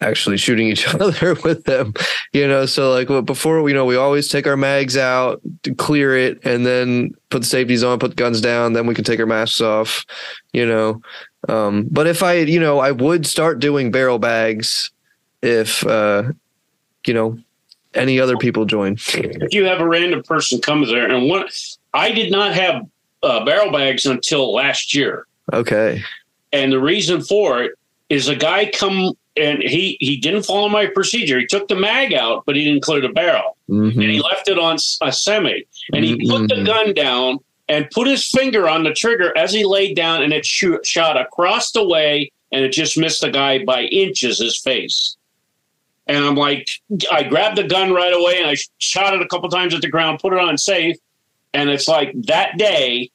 actually 0.00 0.36
shooting 0.36 0.68
each 0.68 0.86
other 0.94 1.34
with 1.44 1.64
them 1.64 1.92
you 2.32 2.46
know? 2.46 2.66
So 2.66 2.92
like 2.92 3.08
well, 3.08 3.22
before 3.22 3.66
you 3.68 3.74
know 3.74 3.84
we 3.84 3.96
always 3.96 4.28
take 4.28 4.46
our 4.46 4.56
mags 4.56 4.96
out 4.96 5.40
to 5.62 5.74
clear 5.74 6.16
it 6.16 6.44
and 6.44 6.66
then 6.66 7.12
put 7.30 7.40
the 7.40 7.46
safeties 7.46 7.82
on 7.82 7.98
put 7.98 8.10
the 8.10 8.16
guns 8.16 8.40
down 8.40 8.72
then 8.72 8.86
we 8.86 8.94
can 8.94 9.04
take 9.04 9.20
our 9.20 9.26
masks 9.26 9.60
off 9.60 10.04
you 10.52 10.66
know? 10.66 11.00
Um 11.48 11.88
but 11.90 12.06
if 12.06 12.22
i 12.22 12.34
you 12.34 12.60
know 12.60 12.78
i 12.78 12.90
would 12.90 13.26
start 13.26 13.58
doing 13.58 13.90
barrel 13.90 14.18
bags 14.18 14.90
if 15.42 15.86
uh 15.86 16.24
you 17.06 17.14
know 17.14 17.38
any 17.96 18.20
other 18.20 18.36
people 18.36 18.64
join. 18.64 18.96
If 19.14 19.54
you 19.54 19.64
have 19.64 19.80
a 19.80 19.88
random 19.88 20.22
person 20.22 20.60
come 20.60 20.84
there, 20.86 21.08
and 21.08 21.28
one, 21.28 21.48
I 21.94 22.12
did 22.12 22.30
not 22.30 22.54
have 22.54 22.86
uh, 23.22 23.44
barrel 23.44 23.72
bags 23.72 24.06
until 24.06 24.52
last 24.52 24.94
year. 24.94 25.26
okay. 25.52 26.02
And 26.52 26.72
the 26.72 26.80
reason 26.80 27.22
for 27.22 27.62
it 27.62 27.72
is 28.08 28.28
a 28.28 28.36
guy 28.36 28.70
come 28.72 29.16
and 29.36 29.62
he 29.62 29.96
he 30.00 30.16
didn't 30.16 30.42
follow 30.44 30.68
my 30.68 30.86
procedure. 30.86 31.38
He 31.38 31.46
took 31.46 31.68
the 31.68 31.76
mag 31.76 32.12
out, 32.14 32.44
but 32.46 32.56
he 32.56 32.64
didn't 32.64 32.82
clear 32.82 33.00
the 33.00 33.08
barrel, 33.08 33.56
Mhm. 33.70 33.92
and 33.94 34.02
he 34.10 34.20
left 34.20 34.48
it 34.48 34.58
on 34.58 34.76
a 35.02 35.12
semi. 35.12 35.62
And 35.92 36.04
he 36.04 36.16
put 36.28 36.48
the 36.48 36.56
Mhm. 36.56 36.66
gun 36.66 36.94
down 36.94 37.38
and 37.68 37.90
put 37.90 38.06
his 38.06 38.26
finger 38.26 38.68
on 38.68 38.84
the 38.84 38.92
trigger 38.92 39.36
as 39.36 39.52
he 39.52 39.64
laid 39.64 39.96
down, 39.96 40.22
and 40.22 40.32
it 40.32 40.46
shoot, 40.46 40.86
shot 40.86 41.20
across 41.20 41.72
the 41.72 41.84
way, 41.84 42.30
and 42.52 42.64
it 42.64 42.72
just 42.72 42.96
missed 42.96 43.20
the 43.20 43.30
guy 43.30 43.64
by 43.64 43.82
inches 43.84 44.38
his 44.38 44.58
face. 44.60 45.16
And 46.06 46.24
I'm 46.24 46.36
like, 46.36 46.68
I 47.10 47.24
grabbed 47.24 47.56
the 47.58 47.64
gun 47.64 47.92
right 47.92 48.12
away 48.14 48.38
and 48.38 48.48
I 48.48 48.54
shot 48.78 49.12
it 49.14 49.20
a 49.20 49.26
couple 49.26 49.48
times 49.48 49.74
at 49.74 49.80
the 49.80 49.88
ground, 49.88 50.20
put 50.20 50.32
it 50.32 50.38
on 50.38 50.56
safe. 50.56 50.96
And 51.52 51.68
it's 51.68 51.88
like 51.88 52.12
that 52.26 52.56
day, 52.58 53.10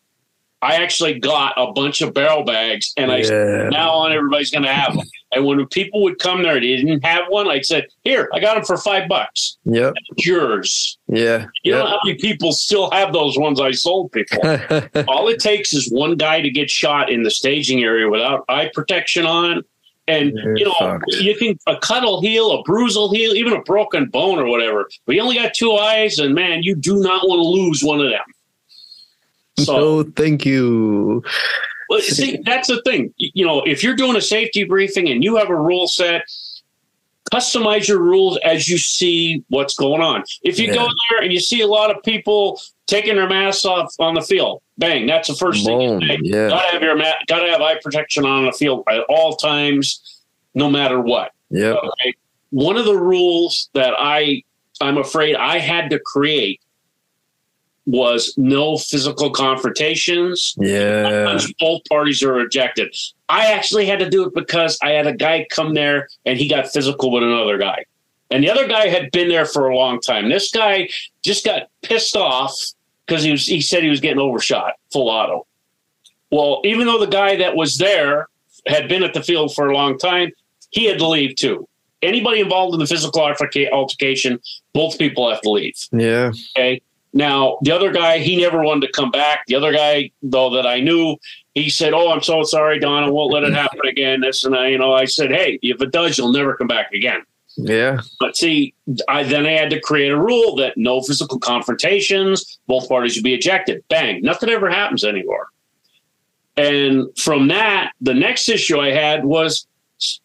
I 0.61 0.75
actually 0.75 1.13
got 1.19 1.53
a 1.55 1.71
bunch 1.71 2.01
of 2.01 2.13
barrel 2.13 2.43
bags 2.43 2.91
and 2.97 3.09
I 3.09 3.19
Yeah. 3.19 3.69
now 3.69 3.91
on 3.91 4.11
everybody's 4.11 4.51
going 4.51 4.63
to 4.65 4.73
have 4.73 4.93
them. 4.97 5.05
And 5.33 5.45
when 5.45 5.65
people 5.67 6.01
would 6.03 6.19
come 6.19 6.43
there, 6.43 6.55
they 6.55 6.75
didn't 6.75 7.05
have 7.05 7.23
one. 7.29 7.47
I 7.47 7.61
said, 7.61 7.88
here, 8.03 8.29
I 8.33 8.39
got 8.39 8.55
them 8.55 8.65
for 8.65 8.75
five 8.77 9.07
bucks. 9.07 9.57
Yep. 9.63 9.93
It's 9.95 10.25
yours. 10.25 10.97
Yeah. 11.07 11.45
You 11.63 11.71
know 11.71 11.85
how 11.85 12.00
many 12.03 12.17
people 12.17 12.51
still 12.51 12.91
have 12.91 13.13
those 13.13 13.38
ones 13.38 13.61
I 13.61 13.71
sold 13.71 14.11
people? 14.11 14.39
All 15.07 15.29
it 15.29 15.39
takes 15.39 15.73
is 15.73 15.89
one 15.89 16.17
guy 16.17 16.41
to 16.41 16.50
get 16.50 16.69
shot 16.69 17.09
in 17.09 17.23
the 17.23 17.31
staging 17.31 17.81
area 17.83 18.09
without 18.09 18.43
eye 18.50 18.69
protection 18.73 19.25
on. 19.25 19.63
And 20.07 20.31
You're 20.33 20.57
you 20.57 20.65
know, 20.65 20.73
fucked. 20.79 21.05
you 21.11 21.35
can 21.38 21.57
a 21.67 21.77
cut 21.77 22.03
will 22.03 22.21
heal, 22.21 22.51
a 22.51 22.63
bruise 22.63 22.95
will 22.97 23.13
heal, 23.13 23.33
even 23.33 23.53
a 23.53 23.61
broken 23.61 24.07
bone 24.09 24.39
or 24.39 24.47
whatever. 24.47 24.89
But 25.05 25.15
you 25.15 25.21
only 25.21 25.35
got 25.35 25.53
two 25.53 25.73
eyes, 25.73 26.19
and 26.19 26.35
man, 26.35 26.63
you 26.63 26.75
do 26.75 26.97
not 26.97 27.27
want 27.27 27.39
to 27.39 27.47
lose 27.47 27.83
one 27.83 28.01
of 28.01 28.09
them. 28.09 28.21
So 29.59 29.77
no, 29.77 30.03
thank 30.03 30.45
you. 30.45 31.23
Well, 31.91 32.00
see, 32.00 32.38
that's 32.45 32.69
the 32.69 32.81
thing. 32.83 33.13
You 33.17 33.45
know, 33.45 33.62
if 33.63 33.83
you're 33.83 33.95
doing 33.95 34.15
a 34.15 34.21
safety 34.21 34.63
briefing 34.63 35.10
and 35.10 35.24
you 35.24 35.36
have 35.36 35.50
a 35.50 35.55
rule 35.55 35.89
set, 35.89 36.24
customize 37.33 37.88
your 37.89 38.00
rules 38.00 38.39
as 38.45 38.69
you 38.69 38.77
see 38.77 39.43
what's 39.50 39.75
going 39.75 40.01
on. 40.01 40.24
If 40.41 40.57
you 40.57 40.74
go 40.74 40.88
there 41.10 41.21
and 41.21 41.33
you 41.33 41.41
see 41.41 41.60
a 41.60 41.67
lot 41.67 41.93
of 41.93 42.01
people 42.03 42.62
taking 42.88 43.15
their 43.15 43.27
masks 43.27 43.65
off 43.65 43.93
on 44.00 44.13
the 44.13 44.21
field, 44.21 44.62
bang, 44.77 45.05
that's 45.05 45.27
the 45.27 45.36
first 45.36 45.65
thing 45.65 45.77
Boom. 45.77 46.01
you 46.01 46.07
say. 46.07 46.19
Yeah. 46.21 46.48
Gotta 46.48 46.71
have 46.71 46.81
your 46.81 46.95
ma- 46.95 47.13
gotta 47.27 47.51
have 47.51 47.62
eye 47.62 47.77
protection 47.83 48.25
on 48.25 48.45
the 48.45 48.53
field 48.53 48.86
at 48.89 49.01
all 49.10 49.36
times, 49.36 50.24
no 50.55 50.69
matter 50.69 51.01
what. 51.01 51.33
Yeah. 51.50 51.74
Okay. 51.74 52.13
One 52.51 52.77
of 52.77 52.86
the 52.86 52.98
rules 52.98 53.69
that 53.74 53.93
I 53.98 54.43
I'm 54.79 54.98
afraid 54.98 55.36
I 55.36 55.60
had 55.60 55.89
to 55.89 56.00
create 56.00 56.62
was 57.85 58.33
no 58.38 58.77
physical 58.77 59.31
confrontations. 59.31 60.55
Yeah. 60.57 61.03
Sometimes 61.03 61.53
both 61.59 61.81
parties 61.89 62.21
are 62.23 62.39
ejected. 62.39 62.95
I 63.29 63.47
actually 63.53 63.85
had 63.85 64.00
to 64.00 64.09
do 64.09 64.25
it 64.25 64.33
because 64.33 64.77
I 64.83 64.91
had 64.91 65.07
a 65.07 65.13
guy 65.13 65.47
come 65.50 65.73
there 65.73 66.07
and 66.25 66.38
he 66.38 66.47
got 66.47 66.67
physical 66.67 67.11
with 67.11 67.23
another 67.23 67.57
guy. 67.57 67.85
And 68.29 68.43
the 68.43 68.50
other 68.50 68.67
guy 68.67 68.88
had 68.88 69.11
been 69.11 69.27
there 69.27 69.45
for 69.45 69.67
a 69.67 69.75
long 69.75 70.00
time. 70.00 70.29
This 70.29 70.51
guy 70.51 70.89
just 71.21 71.43
got 71.43 71.63
pissed 71.81 72.15
off 72.15 72.55
because 73.05 73.23
he 73.23 73.31
was 73.31 73.45
he 73.45 73.61
said 73.61 73.83
he 73.83 73.89
was 73.89 74.00
getting 74.00 74.19
overshot 74.19 74.73
full 74.91 75.09
auto. 75.09 75.45
Well, 76.31 76.61
even 76.63 76.88
though 76.88 77.00
the 77.00 77.07
guy 77.07 77.35
that 77.38 77.57
was 77.57 77.77
there 77.77 78.27
had 78.67 78.88
been 78.88 79.03
at 79.03 79.13
the 79.13 79.21
field 79.21 79.53
for 79.53 79.67
a 79.67 79.73
long 79.73 79.97
time, 79.97 80.31
he 80.69 80.85
had 80.85 80.97
to 81.00 81.07
leave 81.07 81.35
too. 81.35 81.67
Anybody 82.01 82.39
involved 82.39 82.73
in 82.73 82.79
the 82.79 82.88
physical 82.88 83.21
altercation, 83.21 84.39
both 84.73 84.97
people 84.97 85.29
have 85.29 85.41
to 85.41 85.51
leave. 85.51 85.75
Yeah. 85.91 86.31
Okay. 86.57 86.81
Now, 87.13 87.58
the 87.62 87.72
other 87.72 87.91
guy, 87.91 88.20
he 88.20 88.38
never 88.38 88.62
wanted 88.62 88.88
to 88.88 88.94
come 88.94 89.12
back. 89.12 89.46
The 89.48 89.56
other 89.56 89.74
guy, 89.74 90.12
though, 90.22 90.50
that 90.51 90.65
I 90.65 90.80
knew, 90.80 91.18
he 91.53 91.70
said, 91.70 91.94
Oh, 91.94 92.12
I'm 92.12 92.22
so 92.22 92.44
sorry, 92.44 92.80
Don. 92.80 93.03
I 93.03 93.10
won't 93.10 93.34
let 93.34 93.44
it 93.44 93.53
happen 93.53 93.82
again. 93.86 94.22
This 94.22 94.46
and 94.46 94.56
I, 94.56 94.68
you 94.68 94.77
know, 94.77 94.94
I 94.94 95.06
said, 95.06 95.32
Hey, 95.32 95.60
if 95.62 95.82
it 95.82 95.91
does, 95.91 96.18
you'll 96.18 96.32
never 96.32 96.56
come 96.56 96.68
back 96.68 96.94
again. 96.94 97.24
Yeah. 97.58 98.00
But 98.20 98.38
see, 98.38 98.74
I 99.10 99.24
then 99.24 99.46
I 99.46 99.51
had 99.51 99.70
to 99.72 99.82
create 99.82 100.12
a 100.12 100.18
rule 100.18 100.56
that 100.56 100.77
no 100.77 101.01
physical 101.01 101.38
confrontations, 101.38 102.60
both 102.68 102.88
parties 102.88 103.15
would 103.15 103.24
be 103.24 103.34
ejected. 103.34 103.84
Bang, 103.89 104.22
nothing 104.22 104.50
ever 104.50 104.70
happens 104.70 105.03
anymore. 105.03 105.48
And 106.56 107.08
from 107.18 107.50
that, 107.50 107.91
the 108.00 108.13
next 108.13 108.48
issue 108.50 108.80
I 108.80 108.91
had 108.91 109.25
was 109.25 109.68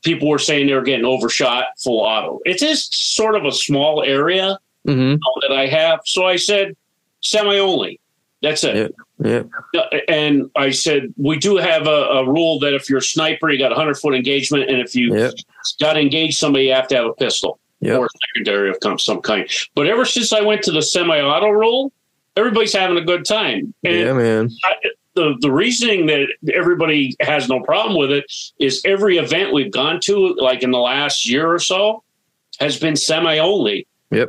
people 0.02 0.28
were 0.28 0.38
saying 0.38 0.66
they 0.66 0.74
were 0.74 0.82
getting 0.82 1.04
overshot 1.04 1.66
full 1.78 2.00
auto. 2.00 2.40
It 2.44 2.62
is 2.62 2.88
sort 2.92 3.34
of 3.34 3.44
a 3.44 3.52
small 3.52 4.02
area 4.02 4.58
hmm 4.86 5.14
that 5.42 5.52
I 5.52 5.66
have. 5.66 6.00
So 6.04 6.26
I 6.26 6.36
said 6.36 6.76
semi 7.20 7.58
only. 7.58 8.00
That's 8.42 8.64
it. 8.64 8.94
Yeah. 9.18 9.42
And 10.08 10.50
I 10.56 10.70
said, 10.70 11.14
we 11.16 11.38
do 11.38 11.56
have 11.56 11.86
a, 11.86 11.90
a 11.90 12.30
rule 12.30 12.58
that 12.60 12.74
if 12.74 12.88
you're 12.88 12.98
a 12.98 13.02
sniper, 13.02 13.50
you 13.50 13.58
got 13.58 13.72
a 13.72 13.74
100 13.74 13.94
foot 13.96 14.14
engagement. 14.14 14.70
And 14.70 14.78
if 14.80 14.94
you 14.94 15.14
got 15.80 15.94
to 15.94 16.00
engage 16.00 16.36
somebody, 16.36 16.66
you 16.66 16.72
have 16.74 16.86
to 16.88 16.96
have 16.96 17.06
a 17.06 17.14
pistol 17.14 17.58
or 17.98 18.06
a 18.06 18.08
secondary 18.28 18.70
of 18.70 19.00
some 19.00 19.20
kind. 19.22 19.48
But 19.74 19.86
ever 19.86 20.04
since 20.04 20.32
I 20.32 20.42
went 20.42 20.62
to 20.64 20.72
the 20.72 20.82
semi 20.82 21.18
auto 21.20 21.48
rule, 21.48 21.92
everybody's 22.36 22.74
having 22.74 22.98
a 22.98 23.04
good 23.04 23.24
time. 23.24 23.74
And 23.84 23.96
Yeah, 23.96 24.12
man. 24.12 24.50
I, 24.64 24.74
the, 25.14 25.34
the 25.40 25.50
reasoning 25.50 26.06
that 26.06 26.28
everybody 26.52 27.16
has 27.20 27.48
no 27.48 27.60
problem 27.60 27.98
with 27.98 28.10
it 28.10 28.30
is 28.58 28.82
every 28.84 29.16
event 29.16 29.52
we've 29.52 29.72
gone 29.72 29.98
to, 30.02 30.34
like 30.34 30.62
in 30.62 30.70
the 30.70 30.78
last 30.78 31.26
year 31.26 31.50
or 31.50 31.58
so, 31.58 32.02
has 32.60 32.78
been 32.78 32.96
semi 32.96 33.38
only. 33.38 33.86
Yep. 34.10 34.28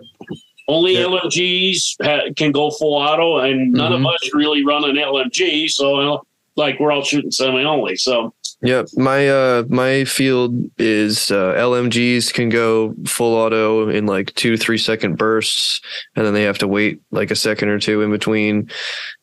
Only 0.67 0.93
Yep. 0.93 1.07
LMGs 1.09 1.95
ha- 2.03 2.29
can 2.35 2.51
go 2.51 2.69
full 2.71 2.95
auto, 2.95 3.37
and 3.39 3.71
none 3.73 3.91
Mhm. 3.93 3.99
of 4.01 4.05
us 4.07 4.29
really 4.33 4.65
run 4.65 4.83
an 4.89 4.97
LMG. 4.97 5.67
So, 5.69 5.95
uh, 5.95 6.17
like, 6.57 6.79
we're 6.79 6.91
all 6.91 7.03
shooting 7.03 7.31
semi 7.31 7.63
only. 7.63 7.95
So, 7.95 8.33
Yep. 8.63 8.87
My 8.97 9.29
uh 9.29 9.63
my 9.69 10.03
field 10.03 10.51
is 10.79 11.29
uh 11.29 11.53
LMGs 11.55 12.33
can 12.33 12.49
go 12.49 12.95
full 13.05 13.35
auto 13.35 13.87
in 13.87 14.07
like 14.07 14.33
two, 14.33 14.57
three 14.57 14.79
second 14.79 15.15
bursts, 15.15 15.79
and 16.15 16.25
then 16.25 16.33
they 16.33 16.41
have 16.43 16.57
to 16.57 16.67
wait 16.67 16.99
like 17.11 17.29
a 17.29 17.35
second 17.35 17.69
or 17.69 17.77
two 17.79 18.01
in 18.01 18.09
between. 18.09 18.67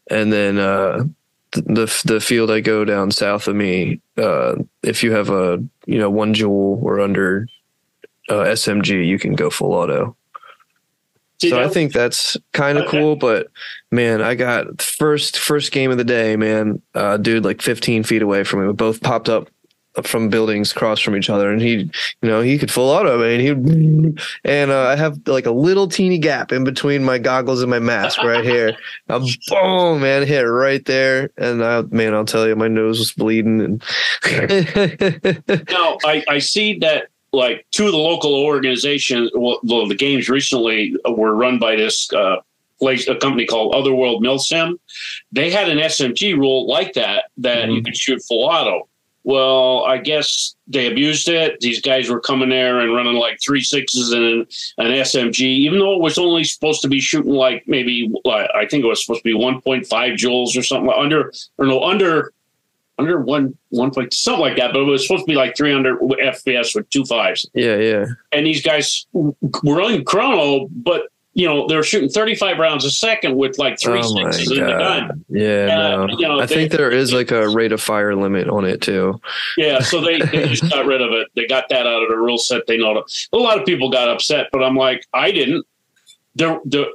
And 0.09 0.33
then 0.33 0.59
uh 0.59 1.03
the 1.53 1.93
the 2.05 2.21
field 2.21 2.49
I 2.53 2.61
go 2.61 2.85
down 2.85 3.11
south 3.11 3.49
of 3.49 3.57
me, 3.57 4.01
uh 4.17 4.55
if 4.85 5.03
you 5.03 5.11
have 5.11 5.31
a 5.31 5.61
you 5.87 5.99
know 5.99 6.11
one 6.11 6.33
joule 6.33 6.79
or 6.85 7.01
under 7.01 7.49
uh 8.29 8.45
SMG, 8.45 9.05
you 9.05 9.19
can 9.19 9.35
go 9.35 9.51
full 9.51 9.73
auto. 9.73 10.15
So 11.51 11.63
I 11.63 11.69
think 11.69 11.93
that's 11.93 12.37
kind 12.53 12.79
of 12.79 12.85
Okay. 12.85 12.99
cool. 12.99 13.17
But 13.17 13.49
man, 13.91 14.23
I 14.23 14.35
got 14.35 14.81
first 14.83 15.39
first 15.39 15.73
game 15.73 15.91
of 15.91 15.99
the 15.99 16.05
day, 16.05 16.37
man. 16.37 16.81
Uh, 16.95 17.17
dude, 17.17 17.45
like 17.45 17.63
15 17.63 18.03
feet 18.05 18.23
away 18.23 18.45
from 18.45 18.61
me, 18.61 18.67
we 18.67 18.73
both 18.73 19.03
popped 19.03 19.29
up 19.29 19.49
from 20.03 20.29
buildings 20.29 20.73
across 20.73 20.99
from 20.99 21.15
each 21.15 21.31
other, 21.31 21.53
and 21.53 21.63
he, 21.63 21.73
you 21.75 21.89
know, 22.29 22.41
he 22.41 22.59
could 22.59 22.69
full 22.69 22.91
auto, 22.91 23.17
man. 23.17 23.39
He 23.39 23.51
and 24.45 24.71
uh, 24.73 24.89
I 24.89 24.97
have 24.97 25.21
like 25.27 25.47
a 25.47 25.53
little 25.53 25.87
teeny 25.87 26.19
gap 26.19 26.51
in 26.51 26.65
between 26.65 27.05
my 27.05 27.17
goggles 27.19 27.63
and 27.63 27.71
my 27.71 27.79
mask 27.79 28.21
right 28.25 28.45
here. 28.45 28.77
A 29.09 29.21
boom, 29.49 30.01
man, 30.01 30.27
hit 30.27 30.41
right 30.41 30.85
there, 30.85 31.31
and 31.37 31.65
I, 31.65 31.83
man, 31.83 32.13
I'll 32.13 32.25
tell 32.25 32.49
you, 32.49 32.57
my 32.57 32.67
nose 32.67 32.99
was 32.99 33.13
bleeding, 33.13 33.61
and 33.61 33.85
Now, 35.71 35.99
I, 36.05 36.25
I 36.29 36.39
see 36.41 36.79
that 36.81 37.09
like 37.35 37.67
two 37.71 37.87
of 37.87 37.93
the 37.93 37.99
local 37.99 38.35
organizations, 38.35 39.31
well, 39.35 39.59
the 39.89 39.95
games 39.95 40.29
recently 40.29 40.95
were 41.09 41.35
run 41.35 41.59
by 41.59 41.77
this 41.77 42.13
uh, 42.13 42.37
place, 42.79 43.09
a 43.09 43.15
company 43.17 43.47
called 43.47 43.75
Otherworld 43.75 44.23
Milsim. 44.23 44.79
They 45.33 45.51
had 45.51 45.69
an 45.69 45.79
SMG 45.79 46.35
rule 46.37 46.67
like 46.69 46.95
that 46.95 47.25
that 47.39 47.69
you 47.71 47.81
Mhm. 47.81 47.85
could 47.87 47.97
shoot 47.97 48.23
full 48.23 48.45
auto. 48.45 48.89
Well, 49.27 49.85
I 49.85 49.97
guess 49.99 50.55
they 50.67 50.87
abused 50.87 51.29
it. 51.31 51.59
These 51.61 51.81
guys 51.81 52.11
were 52.11 52.21
coming 52.21 52.51
there 52.51 52.81
and 52.81 52.95
running 52.95 53.15
like 53.15 53.39
three 53.41 53.63
sixes 53.63 54.13
and 54.13 54.23
an, 54.23 54.47
an 54.77 54.93
SMG, 54.93 55.41
even 55.41 55.79
though 55.79 55.95
it 55.95 56.03
was 56.03 56.19
only 56.19 56.45
supposed 56.45 56.83
to 56.83 56.89
be 56.89 57.01
shooting 57.01 57.33
like 57.33 57.65
maybe 57.67 58.13
uh, 58.27 58.47
I 58.55 58.67
think 58.67 58.85
it 58.85 58.87
was 58.87 59.03
supposed 59.03 59.23
to 59.23 59.25
be 59.25 59.33
1.5 59.35 59.87
joules 60.17 60.59
or 60.59 60.63
something 60.63 60.93
under 60.95 61.33
or 61.57 61.67
no 61.67 61.83
under 61.83 62.35
under 62.99 63.21
one 63.21 63.57
one 63.71 63.91
point 63.91 64.13
something 64.15 64.41
like 64.41 64.57
that, 64.57 64.73
but 64.73 64.81
it 64.81 64.85
was 64.85 65.07
supposed 65.07 65.25
to 65.25 65.31
be 65.31 65.35
like 65.37 65.57
300 65.57 65.99
FPS 66.01 66.75
with 66.75 66.89
two 66.91 67.05
fives. 67.05 67.49
yeah, 67.55 67.77
yeah, 67.77 68.05
And 68.33 68.47
these 68.47 68.63
guys 68.63 69.07
were 69.13 69.81
on 69.83 70.05
chrono, 70.05 70.69
but 70.71 71.09
you 71.37 71.49
know 71.49 71.67
they 71.67 71.75
were 71.75 71.83
shooting 71.83 72.09
35 72.09 72.59
rounds 72.59 72.85
a 72.85 72.91
second 72.93 73.35
with 73.37 73.59
like 73.59 73.81
three 73.81 73.99
oh 74.05 74.31
sixes 74.31 74.53
in 74.53 74.65
the 74.65 74.71
gun. 74.71 75.25
yeah. 75.29 75.67
Uh, 76.03 76.07
no. 76.07 76.19
you 76.19 76.29
know, 76.29 76.39
I 76.39 76.47
think 76.47 76.71
they- 76.71 76.77
there 76.77 76.93
is 76.93 77.13
like 77.13 77.33
a 77.33 77.49
rate 77.49 77.73
of 77.73 77.81
fire 77.81 78.15
limit 78.15 78.49
on 78.49 78.65
it 78.65 78.81
too. 78.81 79.21
Yeah, 79.57 79.81
so 79.81 80.01
they, 80.01 80.21
they 80.21 80.47
just 80.49 80.71
got 80.71 80.87
rid 80.87 81.01
of 81.03 81.11
it. 81.11 81.27
They 81.35 81.47
got 81.49 81.69
that 81.71 81.89
out 81.89 82.03
of 82.05 82.09
the 82.09 82.17
rule 82.17 82.39
set. 82.39 82.69
They 82.69 82.77
know 82.79 83.03
a 83.33 83.37
lot 83.37 83.59
of 83.59 83.67
people 83.67 83.91
got 83.91 84.09
upset, 84.09 84.49
but 84.53 84.63
I'm 84.63 84.77
like, 84.77 85.05
I 85.13 85.33
didn't. 85.33 85.67
They're, 86.37 86.61
they're, 86.65 86.87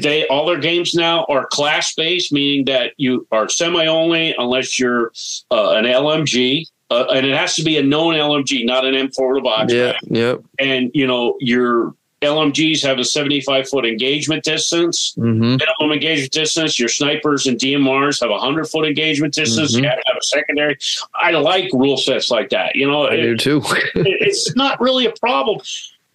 they 0.00 0.26
all 0.28 0.46
their 0.46 0.58
games 0.58 0.94
now 0.94 1.24
are 1.28 1.46
class 1.46 1.94
based, 1.94 2.32
meaning 2.32 2.64
that 2.66 2.92
you 2.96 3.26
are 3.32 3.48
semi 3.48 3.86
only 3.86 4.34
unless 4.38 4.78
you're 4.78 5.12
uh, 5.50 5.70
an 5.72 5.84
LMG, 5.84 6.66
uh, 6.90 7.06
and 7.14 7.26
it 7.26 7.36
has 7.36 7.54
to 7.56 7.62
be 7.62 7.76
a 7.78 7.82
known 7.82 8.14
LMG, 8.14 8.64
not 8.64 8.84
an 8.84 8.94
M4 8.94 9.34
with 9.34 9.40
a 9.40 9.42
box. 9.44 9.72
Yeah, 9.72 9.92
yep. 10.02 10.40
And 10.58 10.90
you 10.94 11.06
know 11.06 11.36
you're 11.40 11.94
LMGs 12.20 12.82
have 12.82 12.98
a 12.98 13.04
75 13.04 13.68
foot 13.68 13.86
engagement 13.86 14.42
distance. 14.42 15.14
hmm 15.14 15.40
Minimum 15.56 15.92
engagement 15.92 16.32
distance. 16.32 16.76
Your 16.76 16.88
snipers 16.88 17.46
and 17.46 17.56
DMRs 17.56 18.20
have 18.20 18.30
a 18.30 18.32
100 18.32 18.64
foot 18.68 18.84
engagement 18.88 19.34
distance. 19.34 19.76
Mhm. 19.76 19.82
You 19.82 19.88
have 19.88 19.98
to 19.98 20.04
have 20.08 20.16
a 20.20 20.24
secondary. 20.26 20.76
I 21.14 21.30
like 21.30 21.70
rule 21.72 21.96
sets 21.96 22.28
like 22.28 22.50
that. 22.50 22.74
You 22.74 22.90
know, 22.90 23.04
I 23.04 23.14
it- 23.14 23.22
do 23.22 23.36
too. 23.36 23.62
it- 23.94 24.18
it's 24.20 24.56
not 24.56 24.80
really 24.80 25.06
a 25.06 25.12
problem. 25.20 25.60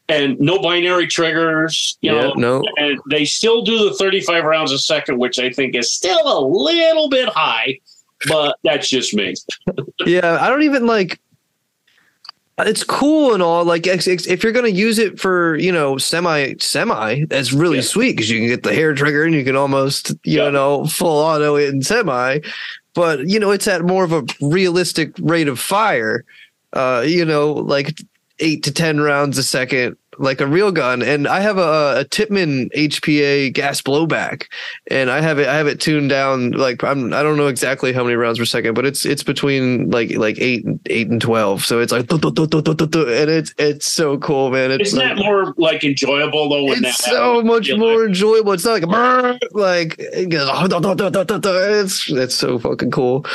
And 0.10 0.38
no 0.40 0.60
binary 0.60 1.08
triggers, 1.08 1.98
you 2.02 2.14
yeah, 2.14 2.22
know, 2.22 2.34
no. 2.34 2.64
and 2.76 3.00
they 3.10 3.24
still 3.24 3.62
do 3.64 3.90
the 3.90 3.96
35 3.96 4.44
rounds 4.44 4.72
a 4.74 4.78
second, 4.78 5.18
which 5.18 5.40
I 5.40 5.50
think 5.50 5.76
is 5.76 5.94
still 5.94 6.20
a 6.26 6.40
little 6.46 7.08
bit 7.10 7.30
high, 7.30 7.80
but 8.28 8.58
that's 8.64 8.90
just 8.90 9.14
me. 9.14 9.34
Yeah, 10.06 10.38
I 10.42 10.50
don't 10.50 10.64
even 10.64 10.86
like. 10.86 11.20
It's 12.60 12.84
cool 12.84 13.34
and 13.34 13.42
all. 13.42 13.64
Like, 13.66 13.88
if 13.88 14.44
you're 14.44 14.52
gonna 14.52 14.68
use 14.68 15.00
it 15.00 15.20
for 15.20 15.56
you 15.56 15.72
know 15.72 15.98
semi 15.98 16.56
semi, 16.60 17.24
that's 17.26 17.54
really 17.54 17.78
Yeah. 17.78 17.84
sweet 17.84 18.12
because 18.18 18.30
you 18.30 18.40
can 18.40 18.48
get 18.50 18.64
the 18.64 18.74
hair 18.74 18.94
trigger 18.94 19.24
and 19.24 19.34
you 19.34 19.44
can 19.46 19.56
almost 19.56 20.10
you 20.26 20.44
Yeah. 20.44 20.50
know 20.50 20.86
full 20.86 21.20
auto 21.20 21.56
it 21.56 21.70
in 21.70 21.82
semi. 21.82 22.40
But 22.94 23.28
you 23.30 23.40
know, 23.40 23.52
it's 23.52 23.68
at 23.68 23.84
more 23.86 24.04
of 24.04 24.12
a 24.12 24.24
realistic 24.42 25.14
rate 25.20 25.48
of 25.48 25.60
fire. 25.60 26.26
Uh, 26.74 27.04
you 27.08 27.24
know, 27.26 27.54
like 27.54 27.96
eight 28.44 28.64
to 28.64 28.72
ten 28.72 29.00
rounds 29.00 29.38
a 29.38 29.44
second, 29.44 29.96
like 30.18 30.42
a 30.42 30.48
real 30.48 30.72
gun. 30.72 31.02
And 31.02 31.28
I 31.28 31.40
have 31.40 31.58
a, 31.58 32.02
a 32.02 32.06
Tippmann 32.06 32.70
HPA 32.76 33.54
gas 33.54 33.82
blowback, 33.82 34.48
and 34.92 35.10
I 35.10 35.22
have 35.22 35.40
it. 35.40 35.48
I 35.48 35.56
have 35.56 35.68
it 35.68 35.80
tuned 35.80 36.10
down. 36.10 36.52
Like 36.52 36.84
I'm. 36.84 37.14
I 37.14 37.24
don't 37.24 37.38
know 37.38 37.48
exactly 37.48 37.94
how 37.94 38.04
many 38.04 38.16
rounds 38.16 38.40
per 38.40 38.46
second, 38.46 38.74
but 38.74 38.86
it's 38.86 39.06
it's 39.06 39.24
between 39.24 39.90
like 39.90 40.12
like 40.18 40.40
eight 40.40 40.66
and 40.66 40.80
eight 40.88 41.10
and 41.10 41.22
twelve. 41.22 41.64
So 41.66 41.80
it's 41.80 41.92
like 41.92 42.12
and 42.12 43.30
it's 43.30 43.54
it's 43.58 43.86
so 43.86 44.18
cool, 44.18 44.52
man. 44.52 44.72
It's 44.72 44.90
Isn't 44.90 45.00
like, 45.00 45.18
that 45.18 45.24
more 45.24 45.54
like 45.58 45.84
enjoyable 45.84 46.50
though? 46.50 46.66
When 46.66 46.84
it's 46.84 47.04
so 47.04 47.36
happens? 47.36 47.46
much 47.46 47.72
more 47.78 48.00
like, 48.00 48.10
enjoyable. 48.10 48.52
It's 48.52 48.66
not 48.66 48.74
like 48.74 48.84
a 48.84 48.88
brr, 48.88 49.40
like 49.52 49.96
it 49.98 50.30
goes, 50.30 50.50
"Oh, 50.52 50.68
duh, 50.68 50.80
duh, 50.80 50.94
duh, 50.94 51.10
duh, 51.10 51.24
duh, 51.24 51.38
duh." 51.40 51.80
it's 51.82 52.10
it's 52.12 52.36
so 52.36 52.60
fucking 52.60 52.92
cool. 52.92 53.26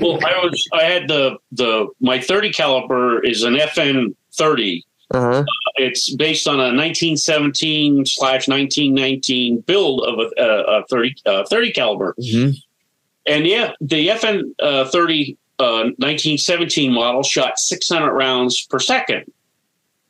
well, 0.00 0.18
I 0.26 0.38
was 0.44 0.68
I 0.72 0.82
had 0.82 1.08
the 1.08 1.36
the 1.52 1.86
my 2.00 2.18
30 2.20 2.52
caliber 2.52 3.22
is 3.22 3.42
an 3.42 3.54
FN 3.54 4.14
30. 4.36 4.84
Uh 5.10 5.20
huh. 5.20 5.44
It's 5.76 6.14
based 6.14 6.48
on 6.48 6.54
a 6.56 6.72
1917 6.74 8.06
slash 8.06 8.48
1919 8.48 9.60
build 9.60 10.04
of 10.06 10.18
a, 10.18 10.42
a, 10.42 10.80
a 10.80 10.86
30 10.86 11.14
uh, 11.26 11.44
30 11.44 11.72
caliber. 11.72 12.14
hmm 12.18 12.50
And 13.26 13.46
yeah, 13.46 13.72
the 13.80 14.08
FN 14.08 14.42
uh, 14.60 14.86
30 14.86 15.36
uh, 15.58 15.92
1917 15.98 16.92
model 16.92 17.22
shot 17.22 17.58
600 17.58 18.12
rounds 18.12 18.66
per 18.66 18.78
second 18.78 19.24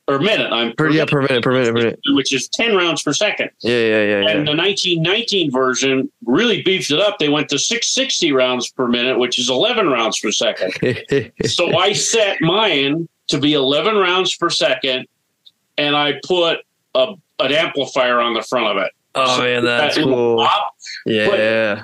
or 0.07 0.19
minute. 0.19 0.51
I'm 0.51 0.73
Per, 0.75 0.89
yeah, 0.89 1.05
per 1.05 1.21
minute, 1.21 1.43
per 1.43 1.51
minute, 1.51 1.67
per 1.67 1.73
minute. 1.73 1.99
which 2.09 2.33
is 2.33 2.47
10 2.49 2.75
rounds 2.75 3.01
per 3.01 3.13
second. 3.13 3.49
Yeah, 3.61 3.77
yeah, 3.79 4.03
yeah, 4.03 4.29
And 4.29 4.47
the 4.47 4.55
1919 4.55 5.51
version 5.51 6.11
really 6.25 6.61
beefed 6.61 6.91
it 6.91 6.99
up. 6.99 7.17
They 7.19 7.29
went 7.29 7.49
to 7.49 7.59
660 7.59 8.31
rounds 8.31 8.69
per 8.69 8.87
minute, 8.87 9.17
which 9.19 9.39
is 9.39 9.49
11 9.49 9.87
rounds 9.87 10.19
per 10.19 10.31
second. 10.31 10.73
so 11.45 11.75
I 11.77 11.93
set 11.93 12.37
mine 12.41 13.07
to 13.27 13.39
be 13.39 13.53
11 13.53 13.95
rounds 13.95 14.35
per 14.35 14.49
second, 14.49 15.07
and 15.77 15.95
I 15.95 16.19
put 16.25 16.59
a, 16.93 17.13
an 17.39 17.51
amplifier 17.51 18.19
on 18.19 18.33
the 18.33 18.41
front 18.41 18.67
of 18.67 18.83
it. 18.83 18.91
oh 19.15 19.37
So 19.37 19.43
man, 19.43 19.63
that's 19.65 19.95
that 19.95 20.03
cool. 20.03 20.47
Yeah. 21.05 21.83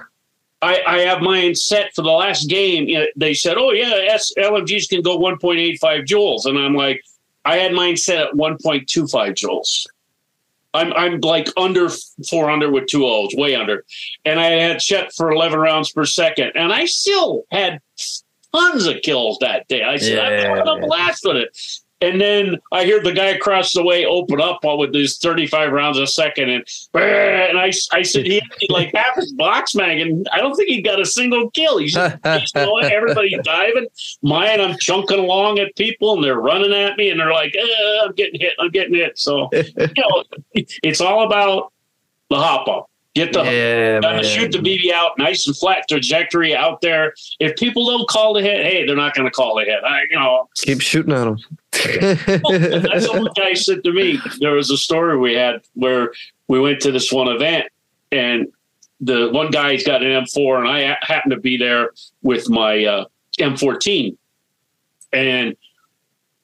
I, 0.64 0.82
I 0.86 1.00
have 1.00 1.22
mine 1.22 1.56
set 1.56 1.94
for 1.96 2.04
the 2.04 2.12
last 2.12 2.48
game. 2.48 2.88
You 2.88 3.00
know, 3.00 3.06
they 3.16 3.34
said, 3.34 3.58
"Oh 3.58 3.72
yeah, 3.72 4.14
S- 4.14 4.34
LMGs 4.38 4.90
can 4.90 5.02
go 5.02 5.18
1.85 5.18 6.06
joules," 6.06 6.46
and 6.46 6.58
I'm 6.58 6.76
like, 6.76 7.04
I 7.46 7.58
had 7.58 7.74
mine 7.74 7.98
set 7.98 8.20
at 8.20 8.34
1.25 8.34 8.86
joules. 9.34 9.88
I'm 10.74 10.94
I'm 10.94 11.20
like 11.22 11.48
under 11.58 11.90
400 12.30 12.72
with 12.72 12.86
two 12.88 13.06
O's, 13.06 13.34
way 13.36 13.56
under, 13.56 13.84
and 14.24 14.40
I 14.40 14.46
had 14.52 14.82
set 14.82 15.14
for 15.14 15.32
11 15.32 15.60
rounds 15.60 15.92
per 15.92 16.06
second, 16.06 16.52
and 16.56 16.72
I 16.72 16.86
still 16.86 17.44
had 17.52 17.82
tons 18.54 18.86
of 18.86 19.02
kills 19.02 19.38
that 19.40 19.68
day. 19.68 19.84
I 19.84 19.98
said, 19.98 20.20
I'm 20.20 20.56
having 20.58 20.84
a 20.84 20.88
blast 20.88 21.24
with 21.26 21.38
it. 21.38 21.58
And 22.02 22.20
then 22.20 22.58
I 22.72 22.84
hear 22.84 23.02
the 23.02 23.14
guy 23.14 23.28
across 23.28 23.74
the 23.74 23.84
way 23.84 24.06
open 24.06 24.42
up 24.42 24.62
with 24.64 24.92
these 24.92 25.20
35 25.20 25.72
rounds 25.72 26.00
a 26.00 26.08
second. 26.08 26.50
And, 26.50 26.66
and 26.96 27.60
I, 27.60 27.72
I 27.92 28.02
said, 28.02 28.26
he 28.26 28.42
emptied 28.42 28.72
like 28.72 28.92
half 28.96 29.16
his 29.16 29.32
box 29.34 29.76
mag, 29.76 30.00
and 30.00 30.28
I 30.34 30.40
don't 30.40 30.56
think 30.56 30.70
he 30.70 30.82
got 30.82 31.00
a 31.00 31.06
single 31.06 31.52
kill. 31.52 31.78
He's 31.78 31.94
just 31.94 32.18
he's 32.26 32.52
going, 32.54 32.86
everybody's 32.92 33.40
diving. 33.44 33.86
Mine, 34.24 34.60
I'm 34.60 34.78
chunking 34.80 35.20
along 35.20 35.60
at 35.60 35.76
people, 35.76 36.16
and 36.16 36.24
they're 36.24 36.40
running 36.40 36.74
at 36.74 36.98
me, 36.98 37.12
and 37.12 37.20
they're 37.20 37.32
like, 37.32 37.56
eh, 37.56 38.00
I'm 38.04 38.14
getting 38.14 38.42
hit, 38.42 38.54
I'm 38.58 38.72
getting 38.72 38.96
hit. 38.96 39.20
So, 39.20 39.50
you 39.54 39.64
know, 39.76 40.24
it's 40.56 41.02
all 41.02 41.24
about 41.24 41.72
the 42.32 42.38
hop 42.38 42.68
up. 42.68 42.91
Get 43.14 43.34
the 43.34 43.44
yeah, 43.44 44.22
shoot 44.22 44.54
the 44.54 44.60
BB 44.60 44.94
out, 44.94 45.18
nice 45.18 45.46
and 45.46 45.56
flat 45.58 45.84
trajectory 45.90 46.56
out 46.56 46.80
there. 46.80 47.14
If 47.42 47.58
people 47.58 47.86
don't 47.86 48.08
call 48.08 48.34
the 48.34 48.42
hit, 48.42 48.66
hey, 48.66 48.86
they're 48.86 48.96
not 48.96 49.14
going 49.14 49.26
to 49.26 49.32
call 49.32 49.58
the 49.58 49.66
hit. 49.66 49.84
I, 49.84 50.04
you 50.10 50.18
know, 50.18 50.48
Keep 50.56 50.80
shooting 50.80 51.14
at 51.14 51.26
them. 51.26 51.38
that's 51.74 53.10
what 53.10 53.36
guy 53.36 53.54
said 53.54 53.84
to 53.84 53.92
me. 53.92 54.18
There 54.40 54.54
was 54.54 54.72
a 54.72 54.78
story 54.78 55.18
we 55.18 55.34
had 55.34 55.62
where 55.74 56.14
we 56.48 56.62
went 56.62 56.80
to 56.82 56.92
this 56.94 57.12
one 57.12 57.28
event, 57.28 57.66
and 58.14 58.48
the 59.02 59.30
one 59.30 59.52
guy's 59.52 59.84
got 59.84 60.04
an 60.04 60.24
M4, 60.24 60.60
and 60.60 60.68
I 60.70 60.98
happened 61.02 61.32
to 61.32 61.40
be 61.40 61.58
there 61.58 61.92
with 62.22 62.50
my 62.50 62.86
uh, 62.86 63.06
M14, 63.40 64.16
and 65.12 65.58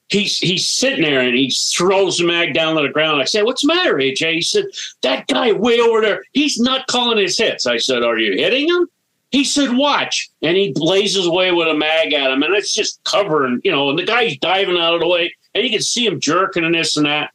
he's 0.08 0.38
he's 0.38 0.66
sitting 0.66 1.02
there 1.02 1.20
and 1.20 1.34
he 1.34 1.50
throws 1.50 2.18
the 2.18 2.26
mag 2.26 2.54
down 2.54 2.76
to 2.76 2.82
the 2.82 2.88
ground. 2.88 3.20
I 3.20 3.24
said, 3.24 3.44
"What's 3.44 3.62
the 3.62 3.68
matter, 3.68 3.94
AJ?" 3.94 4.34
He 4.34 4.42
said, 4.42 4.66
"That 5.02 5.26
guy 5.26 5.52
way 5.52 5.80
over 5.80 6.00
there, 6.00 6.24
he's 6.32 6.58
not 6.58 6.86
calling 6.86 7.18
his 7.18 7.38
hits." 7.38 7.66
I 7.66 7.76
said, 7.78 8.02
"Are 8.02 8.18
you 8.18 8.32
hitting 8.32 8.68
him?" 8.68 8.88
He 9.30 9.44
said, 9.44 9.76
"Watch," 9.76 10.30
and 10.42 10.56
he 10.56 10.72
blazes 10.72 11.26
away 11.26 11.52
with 11.52 11.68
a 11.68 11.74
mag 11.74 12.12
at 12.12 12.30
him, 12.30 12.42
and 12.42 12.54
it's 12.54 12.72
just 12.72 13.02
covering, 13.04 13.60
you 13.64 13.70
know. 13.70 13.90
And 13.90 13.98
the 13.98 14.04
guy's 14.04 14.36
diving 14.38 14.78
out 14.78 14.94
of 14.94 15.00
the 15.00 15.08
way, 15.08 15.34
and 15.54 15.64
you 15.64 15.70
can 15.70 15.82
see 15.82 16.06
him 16.06 16.20
jerking 16.20 16.64
and 16.64 16.74
this 16.74 16.96
and 16.96 17.06
that. 17.06 17.30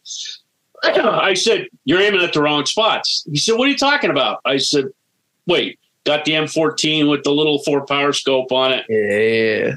I 0.84 1.34
said, 1.36 1.68
"You're 1.86 2.02
aiming 2.02 2.22
at 2.22 2.34
the 2.34 2.42
wrong 2.42 2.66
spots." 2.66 3.26
He 3.30 3.38
said, 3.38 3.58
"What 3.58 3.68
are 3.68 3.72
you 3.72 3.78
talking 3.78 4.10
about?" 4.10 4.42
I 4.46 4.58
said, 4.58 4.86
"Wait, 5.46 5.80
got 6.04 6.26
the 6.26 6.34
M14 6.34 7.10
with 7.10 7.24
the 7.24 7.32
little 7.32 7.60
four 7.60 7.86
power 7.86 8.14
scope 8.14 8.52
on 8.52 8.74
it. 8.74 8.86
yeah. 8.90 9.76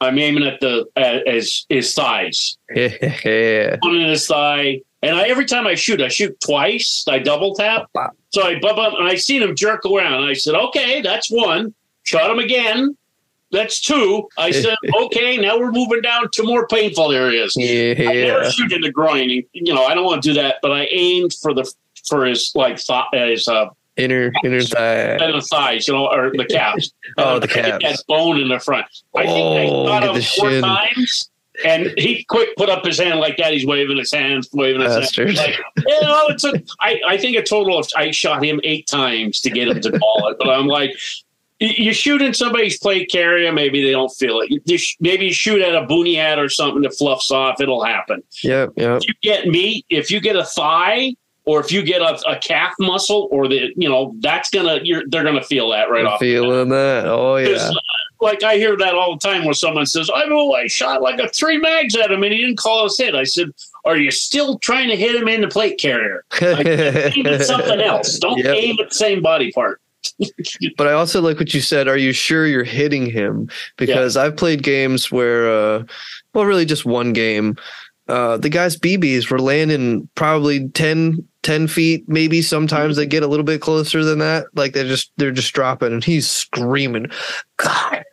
I'm 0.00 0.18
aiming 0.18 0.44
at 0.44 0.60
the 0.60 0.86
at 0.96 1.26
his 1.26 1.66
his 1.68 1.94
thighs, 1.94 2.58
Yeah. 2.74 3.76
one 3.80 3.96
in 3.96 4.08
his 4.10 4.26
thigh, 4.26 4.80
and 5.02 5.16
I 5.16 5.28
every 5.28 5.44
time 5.46 5.66
I 5.66 5.74
shoot, 5.74 6.00
I 6.02 6.08
shoot 6.08 6.38
twice. 6.44 7.04
I 7.08 7.18
double 7.20 7.54
tap, 7.54 7.86
so 8.30 8.42
I 8.42 8.58
bump 8.60 8.78
up, 8.78 8.94
and 8.98 9.06
I 9.08 9.14
seen 9.16 9.42
him 9.42 9.54
jerk 9.56 9.84
around. 9.86 10.24
I 10.24 10.32
said, 10.34 10.54
"Okay, 10.54 11.00
that's 11.00 11.30
one." 11.30 11.74
Shot 12.02 12.30
him 12.30 12.38
again. 12.38 12.96
That's 13.50 13.80
two. 13.80 14.28
I 14.36 14.50
said, 14.62 14.76
"Okay, 15.02 15.36
now 15.38 15.58
we're 15.58 15.72
moving 15.72 16.02
down 16.02 16.28
to 16.32 16.42
more 16.42 16.66
painful 16.66 17.12
areas." 17.12 17.54
I 17.58 17.62
never 17.62 18.42
Yeah. 18.42 18.50
shoot 18.50 18.72
in 18.72 18.80
the 18.82 18.90
groin. 18.90 19.30
You 19.52 19.72
know, 19.74 19.84
I 19.84 19.94
don't 19.94 20.04
want 20.04 20.22
to 20.22 20.28
do 20.28 20.34
that, 20.34 20.56
but 20.60 20.72
I 20.72 20.86
aimed 20.90 21.32
for 21.40 21.54
the 21.54 21.70
for 22.08 22.26
his 22.26 22.52
like 22.54 22.76
th- 22.78 23.04
his 23.12 23.48
uh, 23.48 23.66
Inner 23.96 24.32
inner 24.44 24.60
thigh. 24.60 25.16
and 25.16 25.34
the 25.34 25.40
thighs, 25.40 25.86
you 25.86 25.94
know, 25.94 26.08
or 26.08 26.32
the 26.36 26.44
calves. 26.46 26.92
Oh, 27.18 27.38
the 27.38 27.46
calves. 27.46 27.84
That 27.84 28.02
bone 28.08 28.40
in 28.40 28.48
the 28.48 28.58
front. 28.58 28.86
I 29.14 29.24
think 29.24 29.30
I 29.60 29.66
Oh, 29.72 29.86
shot 29.86 30.02
him 30.04 30.14
the 30.14 30.22
four 30.22 30.50
shin. 30.50 30.62
times, 30.62 31.30
and 31.64 31.94
he 31.96 32.24
quick 32.24 32.56
put 32.56 32.68
up 32.68 32.84
his 32.84 32.98
hand 32.98 33.20
like 33.20 33.36
that. 33.36 33.52
He's 33.52 33.64
waving 33.64 33.96
his 33.98 34.10
hands, 34.12 34.48
waving 34.52 34.80
his 34.80 34.96
Bastard. 34.96 35.28
hands. 35.28 35.38
Like, 35.38 35.58
you 35.86 36.00
know, 36.02 36.26
it's 36.28 36.42
a, 36.44 36.60
I, 36.80 37.00
I 37.06 37.16
think 37.16 37.36
a 37.36 37.42
total 37.44 37.78
of 37.78 37.86
I 37.96 38.10
shot 38.10 38.44
him 38.44 38.58
eight 38.64 38.88
times 38.88 39.40
to 39.42 39.50
get 39.50 39.68
him 39.68 39.80
to 39.80 39.98
call 39.98 40.26
it, 40.28 40.38
but 40.38 40.48
I'm 40.50 40.66
like. 40.66 40.90
You 41.60 41.92
shoot 41.94 42.20
in 42.20 42.34
somebody's 42.34 42.78
plate 42.78 43.08
carrier, 43.10 43.50
maybe 43.52 43.82
they 43.82 43.92
don't 43.92 44.10
feel 44.10 44.40
it. 44.40 44.60
You- 44.66 44.76
sh- 44.76 44.96
maybe 44.98 45.26
you 45.26 45.32
shoot 45.32 45.62
at 45.62 45.74
a 45.74 45.86
boonie 45.86 46.16
hat 46.16 46.38
or 46.38 46.48
something 46.48 46.82
that 46.82 46.94
fluffs 46.98 47.30
off, 47.30 47.60
it'll 47.60 47.82
happen 47.82 48.24
Yep, 48.42 48.72
yep. 48.76 49.00
if 49.00 49.08
you 49.08 49.14
get 49.22 49.46
meat, 49.46 49.86
if 49.88 50.10
you 50.10 50.20
get 50.20 50.34
a 50.34 50.44
thigh, 50.44 51.12
or 51.46 51.60
if 51.60 51.70
you 51.70 51.82
get 51.82 52.00
a, 52.02 52.18
a 52.28 52.38
calf 52.38 52.72
muscle, 52.78 53.28
or 53.30 53.48
the 53.48 53.72
you 53.76 53.88
know 53.88 54.14
that's 54.20 54.50
gonna 54.50 54.80
you're 54.82 55.02
they're 55.08 55.24
gonna 55.24 55.42
feel 55.42 55.70
that 55.70 55.90
right 55.90 56.06
I'm 56.06 56.12
off. 56.12 56.20
feeling 56.20 56.68
that. 56.70 57.06
Oh 57.06 57.36
yeah 57.36 57.56
uh, 57.56 57.72
Like 58.20 58.42
I 58.42 58.56
hear 58.56 58.76
that 58.78 58.94
all 58.94 59.16
the 59.16 59.20
time 59.20 59.44
when 59.44 59.54
someone 59.54 59.86
says, 59.86 60.10
"I 60.14 60.24
know 60.26 60.52
I 60.54 60.66
shot 60.66 61.02
like 61.02 61.18
a 61.20 61.28
three 61.28 61.58
mags 61.58 61.94
at 61.96 62.10
him 62.10 62.22
and 62.22 62.32
he 62.32 62.40
didn't 62.40 62.58
call 62.58 62.84
his 62.84 62.96
hit." 62.98 63.14
I 63.14 63.24
said, 63.24 63.50
"Are 63.84 63.96
you 63.96 64.10
still 64.10 64.58
trying 64.60 64.88
to 64.88 64.96
hit 64.96 65.14
him 65.14 65.28
in 65.28 65.42
the 65.42 65.48
plate 65.48 65.78
carrier? 65.78 66.24
Like, 66.40 66.66
aim 67.16 67.26
at 67.26 67.42
something 67.42 67.80
else. 67.80 68.18
Don't 68.18 68.38
Yep. 68.38 68.56
aim 68.56 68.76
at 68.80 68.88
the 68.90 68.94
same 68.94 69.20
body 69.22 69.52
part." 69.52 69.80
But 70.76 70.86
I 70.88 70.92
also 70.92 71.20
like 71.20 71.38
what 71.38 71.54
you 71.54 71.60
said. 71.60 71.88
Are 71.88 71.96
you 71.96 72.12
sure 72.12 72.46
you're 72.46 72.64
hitting 72.64 73.06
him? 73.10 73.48
Because 73.76 74.16
I've 74.16 74.36
played 74.36 74.62
games 74.62 75.10
where, 75.10 75.48
uh, 75.50 75.84
well, 76.34 76.44
really 76.44 76.64
just 76.64 76.84
one 76.84 77.12
game. 77.12 77.56
Uh, 78.06 78.36
the 78.36 78.50
guy's 78.50 78.76
BBs 78.76 79.30
were 79.30 79.38
landing 79.38 80.08
probably 80.14 80.68
10, 80.68 81.26
10 81.42 81.68
feet, 81.68 82.04
maybe. 82.06 82.42
Sometimes 82.42 82.96
they 82.96 83.06
get 83.06 83.22
a 83.22 83.26
little 83.26 83.44
bit 83.44 83.62
closer 83.62 84.04
than 84.04 84.18
that. 84.18 84.46
Like 84.54 84.74
they're 84.74 84.84
just 84.84 85.10
they're 85.16 85.30
just 85.32 85.54
dropping, 85.54 85.92
and 85.92 86.04
he's 86.04 86.30
screaming, 86.30 87.06
God, 87.56 88.04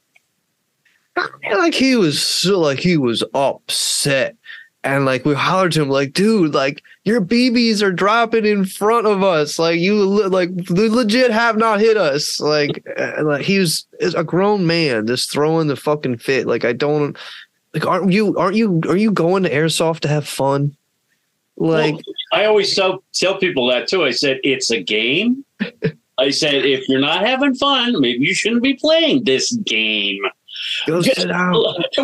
like 1.52 1.74
he 1.74 1.96
was 1.96 2.22
so 2.22 2.60
like 2.60 2.80
he 2.80 2.98
was 2.98 3.24
upset. 3.34 4.36
and 4.84 5.06
like 5.06 5.26
we 5.26 5.34
hollered 5.34 5.74
to 5.74 5.82
him 5.82 5.90
like 5.90 6.12
dude 6.14 6.56
like 6.56 6.82
your 7.04 7.22
bb's 7.22 7.84
are 7.84 7.92
dropping 7.92 8.46
in 8.46 8.66
front 8.66 9.06
of 9.08 9.24
us. 9.24 9.60
Like 9.60 9.80
you 9.80 9.96
like 10.30 10.50
legit 10.70 11.32
have 11.32 11.58
not 11.58 11.80
hit 11.80 11.98
us. 11.98 12.40
Like 12.40 12.84
and, 12.98 13.28
like 13.28 13.44
he 13.44 13.60
was 13.60 13.86
a 14.16 14.24
grown 14.24 14.66
man 14.66 15.06
just 15.08 15.32
throwing 15.32 15.68
the 15.68 15.76
fucking 15.76 16.18
fit. 16.20 16.48
Like 16.48 16.64
i 16.66 16.74
don't 16.74 17.18
like 17.74 17.86
aren't 17.86 18.12
you 18.12 18.36
aren't 18.38 18.56
you 18.56 18.82
are 18.88 18.98
you 18.98 19.12
going 19.12 19.44
to 19.44 19.50
airsoft 19.50 20.02
to 20.02 20.08
have 20.08 20.28
fun 20.28 20.76
like 21.58 21.96
Well, 21.96 22.04
I 22.34 22.46
always 22.46 22.76
tell 22.76 23.04
tell 23.14 23.38
people 23.38 23.68
that 23.70 23.88
too. 23.88 24.04
I 24.04 24.12
said 24.12 24.40
it's 24.44 24.72
a 24.72 24.82
game. 24.82 25.46
I 26.18 26.30
said 26.30 26.66
if 26.66 26.88
you're 26.88 27.00
not 27.00 27.26
having 27.26 27.56
fun, 27.56 28.00
maybe 28.00 28.26
you 28.26 28.34
shouldn't 28.34 28.64
be 28.64 28.74
playing 28.76 29.24
this 29.24 29.52
game. 29.66 30.22
go 30.88 31.02
sit 31.02 31.28
down 31.28 31.56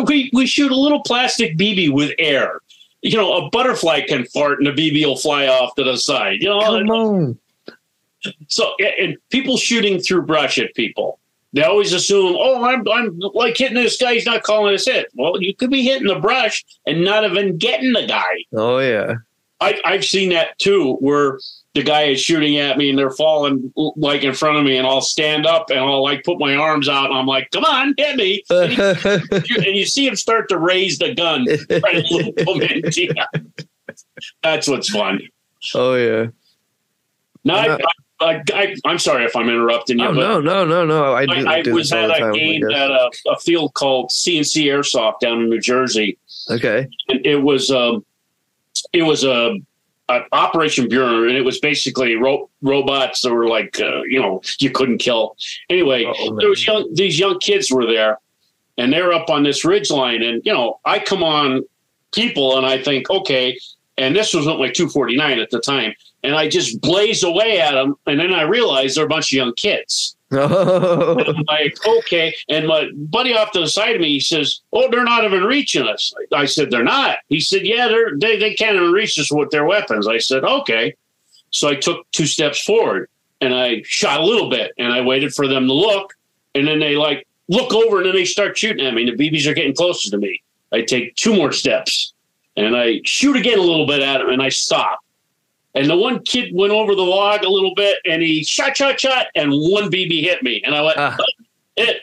We 0.06 0.30
we 0.32 0.46
shoot 0.46 0.70
a 0.70 0.76
little 0.76 1.02
plastic 1.02 1.56
BB 1.56 1.92
with 1.92 2.12
air. 2.18 2.60
You 3.02 3.16
know, 3.16 3.32
a 3.34 3.50
butterfly 3.50 4.02
can 4.02 4.24
fart 4.26 4.58
and 4.58 4.66
the 4.66 4.72
BB 4.72 5.04
will 5.06 5.16
fly 5.16 5.46
off 5.46 5.74
to 5.76 5.84
the 5.84 5.96
side. 5.96 6.38
You 6.40 6.48
know, 6.48 6.60
come 6.60 6.90
on 6.90 7.38
so 8.48 8.74
and 9.00 9.16
people 9.30 9.56
shooting 9.56 10.00
through 10.00 10.22
brush 10.22 10.58
at 10.58 10.74
people. 10.74 11.18
They 11.54 11.62
always 11.62 11.92
assume, 11.94 12.36
oh, 12.38 12.62
I'm 12.64 12.86
I'm 12.88 13.18
like 13.34 13.56
hitting 13.56 13.74
this 13.76 13.96
guy. 13.96 14.14
He's 14.14 14.26
not 14.26 14.42
calling 14.42 14.74
us 14.74 14.84
hit. 14.86 15.06
Well, 15.14 15.40
you 15.42 15.54
could 15.54 15.70
be 15.70 15.82
hitting 15.82 16.06
the 16.08 16.18
brush 16.18 16.64
and 16.86 17.02
not 17.04 17.24
even 17.24 17.56
getting 17.56 17.92
the 17.92 18.06
guy. 18.06 18.44
oh 18.54 18.78
yeah 18.78 19.14
I, 19.60 19.80
I've 19.84 20.04
seen 20.04 20.28
that 20.30 20.56
too, 20.60 20.94
where 21.00 21.40
the 21.74 21.82
guy 21.82 22.02
is 22.04 22.20
shooting 22.20 22.58
at 22.58 22.78
me 22.78 22.90
and 22.90 22.98
they're 22.98 23.10
falling 23.10 23.72
like 23.96 24.22
in 24.22 24.32
front 24.34 24.56
of 24.58 24.64
me, 24.64 24.76
and 24.76 24.86
I'll 24.86 25.00
stand 25.00 25.46
up 25.46 25.70
and 25.70 25.80
I'll 25.80 26.02
like 26.02 26.22
put 26.22 26.38
my 26.38 26.54
arms 26.54 26.88
out 26.88 27.06
and 27.10 27.18
I'm 27.18 27.26
like, 27.26 27.50
"Come 27.50 27.64
on, 27.64 27.92
hit 27.96 28.14
me!" 28.16 28.42
And, 28.50 28.72
he- 29.46 29.56
and 29.56 29.76
you 29.76 29.84
see 29.86 30.06
him 30.06 30.14
start 30.16 30.48
to 30.50 30.58
raise 30.58 30.98
the 30.98 31.12
gun. 31.14 31.44
Yeah. 32.96 33.24
That's 34.42 34.68
what's 34.68 34.90
fun. 34.90 35.20
oh 35.74 35.94
yeah 35.94 36.26
No, 37.44 37.54
uh, 37.54 37.78
I, 37.80 37.88
I, 38.20 38.42
I, 38.52 38.74
I'm 38.84 38.98
sorry 38.98 39.24
if 39.24 39.36
I'm 39.36 39.48
interrupting 39.48 39.98
you, 40.00 40.06
oh 40.06 40.12
no 40.12 40.40
no 40.40 40.64
no 40.64 40.84
no. 40.84 41.14
I 41.14 41.26
do, 41.26 41.32
I, 41.46 41.54
I 41.58 41.62
do 41.62 41.72
was 41.74 41.92
at 41.92 42.10
a 42.10 42.32
game 42.32 42.64
at 42.70 42.90
a, 42.90 43.10
a 43.28 43.38
field 43.38 43.74
called 43.74 44.10
CNC 44.10 44.64
Airsoft 44.64 45.20
down 45.20 45.40
in 45.42 45.48
New 45.50 45.60
Jersey, 45.60 46.18
okay. 46.50 46.88
And 47.08 47.24
it 47.24 47.36
was 47.42 47.70
um, 47.70 48.04
it 48.92 49.02
was 49.04 49.22
a, 49.24 49.56
a 50.08 50.20
Operation 50.32 50.88
Bureau, 50.88 51.28
and 51.28 51.36
it 51.36 51.42
was 51.44 51.60
basically 51.60 52.16
ro- 52.16 52.50
robots 52.60 53.20
that 53.22 53.32
were 53.32 53.46
like 53.48 53.78
uh, 53.80 54.02
you 54.02 54.20
know 54.20 54.42
you 54.58 54.70
couldn't 54.70 54.98
kill. 54.98 55.36
Anyway, 55.70 56.04
Oh, 56.06 56.36
there 56.36 56.48
was 56.48 56.66
young 56.66 56.92
these 56.94 57.18
young 57.18 57.38
kids 57.38 57.70
were 57.70 57.86
there, 57.86 58.18
and 58.78 58.92
they're 58.92 59.12
up 59.12 59.30
on 59.30 59.44
this 59.44 59.64
ridge 59.64 59.90
line, 59.90 60.22
and 60.22 60.42
you 60.44 60.52
know 60.52 60.80
I 60.84 60.98
come 60.98 61.22
on 61.22 61.62
people, 62.12 62.56
and 62.56 62.66
I 62.66 62.82
think 62.82 63.10
okay, 63.10 63.58
and 63.96 64.16
this 64.16 64.34
was 64.34 64.44
with 64.46 64.58
my 64.58 64.70
249 64.70 65.38
at 65.38 65.50
the 65.50 65.60
time, 65.60 65.94
and 66.22 66.34
I 66.34 66.48
just 66.48 66.80
blaze 66.80 67.22
away 67.22 67.60
at 67.60 67.72
them, 67.72 67.96
and 68.06 68.18
then 68.18 68.32
I 68.32 68.42
realize 68.42 68.94
they're 68.94 69.04
a 69.04 69.08
bunch 69.08 69.32
of 69.32 69.36
young 69.36 69.54
kids. 69.54 70.16
oh 70.32 71.16
I'm 71.26 71.44
like, 71.48 71.76
okay. 71.86 72.34
And 72.48 72.66
my 72.66 72.90
buddy 72.94 73.34
off 73.34 73.52
to 73.52 73.60
the 73.60 73.68
side 73.68 73.94
of 73.94 74.00
me, 74.02 74.08
he 74.08 74.20
says, 74.20 74.60
Oh, 74.74 74.90
they're 74.90 75.04
not 75.04 75.24
even 75.24 75.44
reaching 75.44 75.88
us. 75.88 76.12
I 76.34 76.44
said, 76.44 76.70
They're 76.70 76.84
not. 76.84 77.18
He 77.28 77.40
said, 77.40 77.62
Yeah, 77.62 77.88
they're 77.88 78.18
they, 78.18 78.38
they 78.38 78.52
can't 78.52 78.76
even 78.76 78.92
reach 78.92 79.18
us 79.18 79.32
with 79.32 79.50
their 79.50 79.64
weapons. 79.64 80.06
I 80.06 80.18
said, 80.18 80.44
Okay. 80.44 80.94
So 81.50 81.68
I 81.68 81.76
took 81.76 82.10
two 82.10 82.26
steps 82.26 82.62
forward 82.62 83.08
and 83.40 83.54
I 83.54 83.82
shot 83.84 84.20
a 84.20 84.24
little 84.24 84.50
bit 84.50 84.72
and 84.76 84.92
I 84.92 85.00
waited 85.00 85.34
for 85.34 85.48
them 85.48 85.66
to 85.66 85.72
look. 85.72 86.12
And 86.54 86.66
then 86.66 86.78
they 86.78 86.94
like 86.94 87.26
look 87.48 87.72
over 87.72 87.98
and 87.98 88.06
then 88.06 88.14
they 88.14 88.26
start 88.26 88.58
shooting 88.58 88.86
at 88.86 88.92
me. 88.92 89.08
And 89.08 89.18
the 89.18 89.30
BBs 89.30 89.46
are 89.46 89.54
getting 89.54 89.74
closer 89.74 90.10
to 90.10 90.18
me. 90.18 90.42
I 90.72 90.82
take 90.82 91.14
two 91.14 91.34
more 91.34 91.52
steps 91.52 92.12
and 92.54 92.76
I 92.76 93.00
shoot 93.04 93.36
again 93.36 93.58
a 93.58 93.62
little 93.62 93.86
bit 93.86 94.02
at 94.02 94.18
them 94.18 94.28
and 94.28 94.42
I 94.42 94.50
stop. 94.50 95.00
And 95.74 95.88
the 95.88 95.96
one 95.96 96.22
kid 96.24 96.50
went 96.54 96.72
over 96.72 96.94
the 96.94 97.02
log 97.02 97.44
a 97.44 97.48
little 97.48 97.74
bit 97.74 97.98
and 98.04 98.22
he 98.22 98.42
shot, 98.42 98.76
shot, 98.76 98.98
shot, 98.98 99.26
and 99.34 99.50
one 99.52 99.90
BB 99.90 100.22
hit 100.22 100.42
me. 100.42 100.62
And 100.64 100.74
I 100.74 100.82
went, 100.82 100.98
Ah. 100.98 101.16
it. 101.76 102.02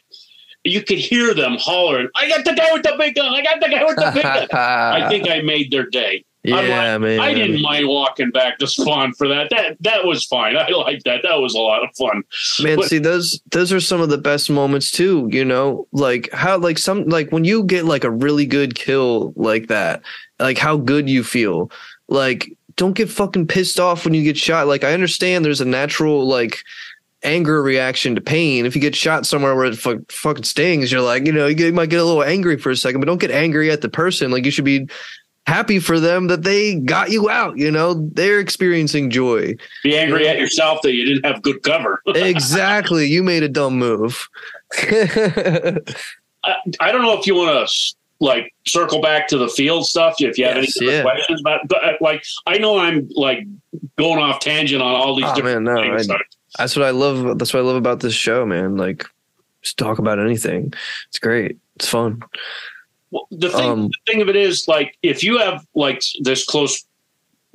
You 0.63 0.81
could 0.81 0.97
hear 0.97 1.35
them 1.35 1.57
hollering, 1.59 2.09
I 2.15 2.27
got 2.27 2.43
the 2.43 2.53
guy 2.53 2.73
with 2.73 2.81
the 2.81 2.95
big 2.97 3.13
gun. 3.13 3.31
I 3.35 3.43
got 3.43 3.59
the 3.61 3.69
guy 3.69 3.83
with 3.83 3.97
the 3.97 4.11
big 4.15 4.23
gun. 4.23 4.47
I 4.53 5.07
think 5.09 5.29
I 5.29 5.41
made 5.41 5.69
their 5.71 5.85
day. 5.85 6.25
yeah 6.43 6.97
man 6.97 7.19
I 7.19 7.33
didn't 7.35 7.61
mind 7.61 7.87
walking 7.87 8.31
back 8.31 8.57
to 8.59 8.67
spawn 8.67 9.13
for 9.13 9.27
that. 9.27 9.49
That 9.51 9.77
that 9.81 10.05
was 10.05 10.25
fine. 10.25 10.57
I 10.57 10.67
liked 10.69 11.03
that. 11.05 11.21
That 11.21 11.39
was 11.39 11.53
a 11.53 11.59
lot 11.59 11.83
of 11.83 11.89
fun. 11.95 12.23
Man, 12.63 12.77
But- 12.77 12.87
see 12.87 12.97
those 12.97 13.39
those 13.51 13.71
are 13.71 13.79
some 13.79 14.01
of 14.01 14.09
the 14.09 14.17
best 14.17 14.49
moments 14.49 14.89
too, 14.91 15.29
you 15.31 15.45
know? 15.45 15.87
Like 15.91 16.31
how 16.33 16.57
like 16.57 16.79
some 16.79 17.05
like 17.05 17.31
when 17.31 17.43
you 17.45 17.63
get 17.63 17.85
like 17.85 18.03
a 18.03 18.09
really 18.11 18.47
good 18.47 18.73
kill 18.73 19.33
like 19.35 19.67
that, 19.67 20.01
like 20.39 20.57
how 20.57 20.77
good 20.77 21.07
you 21.09 21.23
feel. 21.23 21.69
Like 22.07 22.51
don't 22.75 22.93
get 22.93 23.09
fucking 23.09 23.47
pissed 23.47 23.79
off 23.79 24.03
when 24.03 24.13
you 24.13 24.23
get 24.23 24.37
shot. 24.37 24.67
Like 24.67 24.83
I 24.83 24.93
understand 24.93 25.45
there's 25.45 25.61
a 25.61 25.65
natural 25.65 26.27
like 26.27 26.59
anger 27.23 27.61
reaction 27.61 28.15
to 28.15 28.21
pain. 28.21 28.65
If 28.65 28.75
you 28.75 28.81
get 28.81 28.95
shot 28.95 29.25
somewhere 29.25 29.55
where 29.55 29.65
it 29.65 29.77
fu- 29.77 30.05
fucking 30.09 30.43
stings, 30.43 30.91
you're 30.91 31.01
like, 31.01 31.25
you 31.25 31.31
know, 31.31 31.47
you, 31.47 31.55
get, 31.55 31.67
you 31.67 31.73
might 31.73 31.89
get 31.89 31.99
a 31.99 32.03
little 32.03 32.23
angry 32.23 32.57
for 32.57 32.69
a 32.69 32.75
second, 32.75 33.01
but 33.01 33.07
don't 33.07 33.19
get 33.19 33.31
angry 33.31 33.71
at 33.71 33.81
the 33.81 33.89
person. 33.89 34.31
Like 34.31 34.45
you 34.45 34.51
should 34.51 34.65
be 34.65 34.87
happy 35.47 35.79
for 35.79 35.99
them 35.99 36.27
that 36.27 36.43
they 36.43 36.75
got 36.75 37.11
you 37.11 37.29
out, 37.29 37.57
you 37.57 37.71
know? 37.71 37.93
They're 38.13 38.39
experiencing 38.39 39.09
joy. 39.09 39.55
Be 39.83 39.97
angry 39.97 40.27
at 40.27 40.37
yourself 40.37 40.81
that 40.83 40.93
you 40.93 41.05
didn't 41.05 41.25
have 41.25 41.41
good 41.41 41.63
cover. 41.63 42.01
exactly. 42.07 43.07
You 43.07 43.23
made 43.23 43.43
a 43.43 43.49
dumb 43.49 43.77
move. 43.77 44.27
I, 44.73 45.79
I 46.79 46.91
don't 46.91 47.01
know 47.01 47.17
if 47.17 47.25
you 47.25 47.35
want 47.35 47.67
to 47.67 47.95
like 48.19 48.53
circle 48.65 49.01
back 49.01 49.27
to 49.29 49.37
the 49.37 49.47
field 49.49 49.85
stuff. 49.85 50.15
If 50.19 50.37
you 50.37 50.45
have 50.45 50.57
Yes, 50.57 50.77
any 50.81 50.91
yeah. 50.91 51.01
questions 51.01 51.41
about, 51.41 51.67
but 51.67 51.83
uh, 51.83 51.93
like, 52.01 52.23
I 52.45 52.57
know 52.57 52.77
I'm 52.77 53.09
like 53.15 53.45
going 53.97 54.19
off 54.19 54.39
tangent 54.39 54.81
on 54.81 54.95
all 54.95 55.15
these 55.15 55.25
Oh, 55.27 55.35
different 55.35 55.63
man, 55.65 55.75
no, 55.75 55.97
things. 55.97 56.07
That's 56.57 56.75
what 56.75 56.85
I 56.85 56.91
love. 56.91 57.37
That's 57.37 57.53
what 57.53 57.59
I 57.59 57.63
love 57.63 57.75
about 57.75 57.99
this 57.99 58.13
show, 58.13 58.45
man. 58.45 58.77
Like, 58.77 59.05
just 59.61 59.77
talk 59.77 59.99
about 59.99 60.19
anything. 60.19 60.73
It's 61.09 61.19
great. 61.19 61.57
It's 61.75 61.89
fun. 61.89 62.21
Well, 63.11 63.27
the 63.31 63.49
thing, 63.49 63.69
Um, 63.69 63.87
the 63.87 64.11
thing 64.13 64.21
of 64.21 64.29
it 64.29 64.35
is, 64.37 64.67
like, 64.67 64.97
if 65.03 65.23
you 65.23 65.37
have 65.39 65.65
like 65.75 66.01
this 66.21 66.45
close 66.45 66.85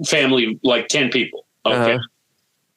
family, 0.06 0.58
like 0.62 0.88
ten 0.88 1.08
people, 1.10 1.46
okay, 1.64 1.94
Uh-huh. 1.94 1.98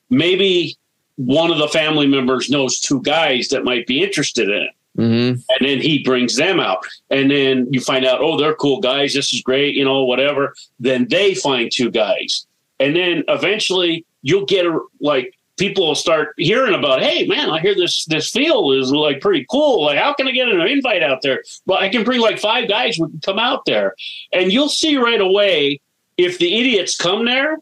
maybe 0.10 0.76
one 1.15 1.52
of 1.52 1.58
the 1.58 1.67
family 1.67 2.08
members 2.08 2.50
knows 2.50 2.80
two 2.80 3.02
guys 3.02 3.50
that 3.50 3.63
might 3.63 3.86
be 3.88 4.02
interested 4.02 4.50
in 4.50 4.63
it, 4.63 4.72
hmm 4.95 5.34
and 5.49 5.62
then 5.62 5.79
he 5.79 6.03
brings 6.03 6.36
them 6.36 6.60
out, 6.60 6.86
and 7.10 7.32
then 7.32 7.67
you 7.71 7.82
find 7.82 8.06
out, 8.06 8.19
oh, 8.21 8.39
they're 8.39 8.56
cool 8.56 8.79
guys. 8.79 9.13
This 9.13 9.34
is 9.34 9.41
great, 9.41 9.75
you 9.75 9.86
know, 9.86 10.03
whatever. 10.03 10.53
Then 10.79 11.08
they 11.10 11.36
find 11.36 11.71
two 11.71 11.91
guys, 11.91 12.45
and 12.79 12.95
then 12.95 13.23
eventually 13.27 14.06
you'll 14.21 14.45
get 14.45 14.65
a 14.65 14.79
like. 14.99 15.34
People 15.56 15.86
will 15.86 15.95
start 15.95 16.34
hearing 16.38 16.73
about, 16.73 17.03
hey 17.03 17.27
man, 17.27 17.51
I 17.51 17.60
hear 17.60 17.75
this 17.75 18.06
this 18.06 18.32
field 18.32 18.73
is 18.73 18.91
like 18.91 19.21
pretty 19.21 19.45
cool. 19.51 19.86
Like, 19.86 19.99
how 19.99 20.12
can 20.12 20.27
I 20.27 20.32
get 20.32 20.47
an 20.47 20.60
invite 20.60 21.03
out 21.03 21.21
there? 21.21 21.43
Well, 21.67 21.77
I 21.77 21.89
can 21.89 22.03
bring 22.03 22.19
like 22.21 22.39
five 22.39 22.67
guys 22.67 22.95
who 22.95 23.08
can 23.08 23.19
come 23.19 23.38
out 23.38 23.63
there, 23.65 23.93
and 24.32 24.51
you'll 24.51 24.67
see 24.67 24.97
right 24.97 25.21
away 25.21 25.79
if 26.17 26.39
the 26.39 26.60
idiots 26.60 26.97
come 26.97 27.25
there. 27.25 27.60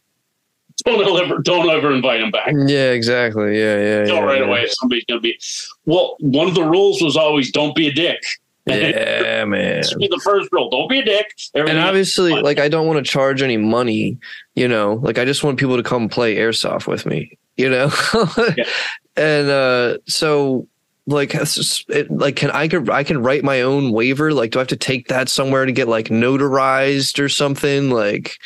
Don't 0.85 1.23
ever 1.23 1.39
don't 1.39 1.69
ever 1.69 1.93
invite 1.93 2.21
them 2.21 2.31
back. 2.31 2.53
Yeah, 2.67 2.91
exactly. 2.91 3.57
Yeah, 3.57 3.77
yeah. 3.77 4.05
Tell 4.05 4.15
yeah, 4.15 4.21
right 4.21 4.39
yeah. 4.41 4.47
away 4.47 4.61
if 4.63 4.73
somebody's 4.73 5.05
going 5.05 5.19
to 5.19 5.21
be. 5.21 5.39
Well, 5.85 6.15
one 6.19 6.47
of 6.47 6.55
the 6.55 6.63
rules 6.63 7.01
was 7.01 7.15
always 7.17 7.51
don't 7.51 7.75
be 7.75 7.87
a 7.87 7.91
dick. 7.91 8.21
Yeah, 8.65 9.45
man. 9.45 9.77
This 9.77 9.93
be 9.95 10.07
the 10.07 10.21
first 10.23 10.49
rule. 10.51 10.69
Don't 10.69 10.89
be 10.89 10.99
a 10.99 11.05
dick. 11.05 11.33
And 11.55 11.79
obviously, 11.79 12.33
like, 12.33 12.59
I 12.59 12.69
don't 12.69 12.87
want 12.87 13.03
to 13.03 13.09
charge 13.09 13.41
any 13.41 13.57
money. 13.57 14.17
You 14.55 14.67
know, 14.67 14.95
like, 15.01 15.17
I 15.17 15.25
just 15.25 15.43
want 15.43 15.59
people 15.59 15.77
to 15.77 15.83
come 15.83 16.09
play 16.09 16.35
airsoft 16.35 16.87
with 16.87 17.05
me. 17.05 17.37
You 17.57 17.69
know, 17.69 17.91
Yeah. 18.57 18.63
and 19.17 19.49
uh 19.49 19.97
so 20.07 20.67
like 21.05 21.33
it, 21.35 22.11
like 22.11 22.35
can 22.35 22.49
I 22.51 22.67
could 22.67 22.89
I 22.89 23.03
can 23.03 23.21
write 23.21 23.43
my 23.43 23.61
own 23.61 23.91
waiver? 23.91 24.33
Like, 24.33 24.51
do 24.51 24.59
I 24.59 24.61
have 24.61 24.67
to 24.69 24.77
take 24.77 25.09
that 25.09 25.29
somewhere 25.29 25.65
to 25.65 25.71
get 25.71 25.87
like 25.87 26.07
notarized 26.07 27.19
or 27.19 27.29
something? 27.29 27.89
Like, 27.89 28.37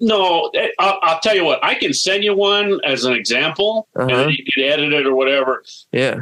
no, 0.00 0.50
eh, 0.54 0.68
I'll, 0.78 0.98
I'll 1.02 1.20
tell 1.20 1.34
you 1.36 1.44
what. 1.44 1.62
I 1.64 1.74
can 1.74 1.92
send 1.94 2.24
you 2.24 2.34
one 2.34 2.80
as 2.84 3.04
an 3.04 3.12
example, 3.14 3.86
and 3.94 4.10
Uh-huh. 4.10 4.20
then 4.24 4.30
you 4.30 4.44
can 4.52 4.64
edit 4.64 4.92
it 4.92 5.06
or 5.06 5.14
whatever. 5.14 5.62
yeah, 5.92 6.20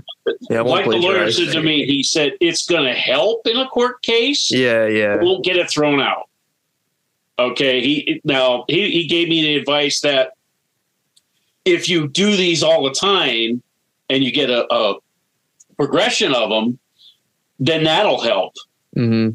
yeah. 0.51 0.61
Like 0.61 0.85
the 0.89 0.97
lawyer 0.97 1.31
said 1.31 1.53
to 1.53 1.63
me, 1.63 1.87
he 1.87 2.03
said 2.03 2.35
it's 2.41 2.67
going 2.67 2.85
to 2.85 2.95
help 2.95 3.47
in 3.47 3.57
a 3.57 3.67
court 3.69 4.03
case. 4.03 4.51
Yeah, 4.51 4.87
yeah. 4.87 5.17
won't 5.23 5.45
get 5.45 5.57
it 5.57 5.71
thrown 5.71 6.01
out. 6.01 6.29
Okay. 7.39 7.81
He 7.81 8.21
now 8.25 8.65
he, 8.69 8.91
he 8.91 9.07
gave 9.07 9.29
me 9.29 9.43
the 9.43 9.57
advice 9.57 10.01
that 10.03 10.33
if 11.65 11.89
you 11.89 12.09
do 12.09 12.37
these 12.37 12.63
all 12.63 12.83
the 12.85 12.91
time 12.95 13.63
and 14.11 14.23
you 14.23 14.31
get 14.33 14.51
a, 14.51 14.73
a 14.73 14.97
progression 15.77 16.35
of 16.35 16.51
them, 16.51 16.79
then 17.59 17.85
that'll 17.85 18.21
help. 18.21 18.55
hmm 18.95 19.31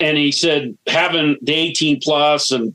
And 0.00 0.16
he 0.18 0.32
said 0.32 0.76
having 0.88 1.36
the 1.42 1.54
18 1.54 2.00
plus 2.02 2.50
and 2.50 2.74